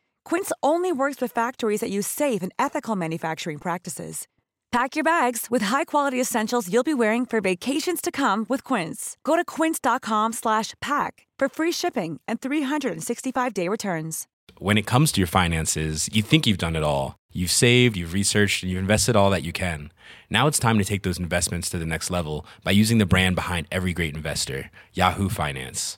Quince 0.25 0.51
only 0.63 0.91
works 0.91 1.21
with 1.21 1.31
factories 1.31 1.81
that 1.81 1.91
use 1.91 2.07
safe 2.07 2.41
and 2.41 2.51
ethical 2.57 2.95
manufacturing 2.95 3.59
practices. 3.59 4.27
Pack 4.71 4.95
your 4.95 5.03
bags 5.03 5.47
with 5.49 5.63
high-quality 5.63 6.19
essentials 6.19 6.71
you'll 6.71 6.83
be 6.83 6.93
wearing 6.93 7.25
for 7.25 7.41
vacations 7.41 7.99
to 7.99 8.09
come 8.09 8.45
with 8.47 8.63
Quince. 8.63 9.17
Go 9.25 9.35
to 9.35 9.43
quince.com/pack 9.43 11.27
for 11.39 11.49
free 11.49 11.73
shipping 11.73 12.21
and 12.25 12.39
365-day 12.39 13.67
returns. 13.67 14.27
When 14.59 14.77
it 14.77 14.85
comes 14.85 15.11
to 15.11 15.21
your 15.21 15.27
finances, 15.27 16.07
you 16.13 16.21
think 16.21 16.47
you've 16.47 16.57
done 16.57 16.75
it 16.75 16.83
all. 16.83 17.15
You've 17.33 17.51
saved, 17.51 17.97
you've 17.97 18.13
researched, 18.13 18.63
and 18.63 18.71
you've 18.71 18.79
invested 18.79 19.15
all 19.15 19.29
that 19.31 19.43
you 19.43 19.51
can. 19.51 19.91
Now 20.29 20.47
it's 20.47 20.59
time 20.59 20.77
to 20.77 20.85
take 20.85 21.03
those 21.03 21.19
investments 21.19 21.69
to 21.69 21.77
the 21.77 21.85
next 21.85 22.11
level 22.11 22.45
by 22.63 22.71
using 22.71 22.97
the 22.97 23.05
brand 23.05 23.35
behind 23.35 23.67
every 23.71 23.93
great 23.93 24.15
investor, 24.15 24.69
Yahoo 24.93 25.29
Finance. 25.29 25.97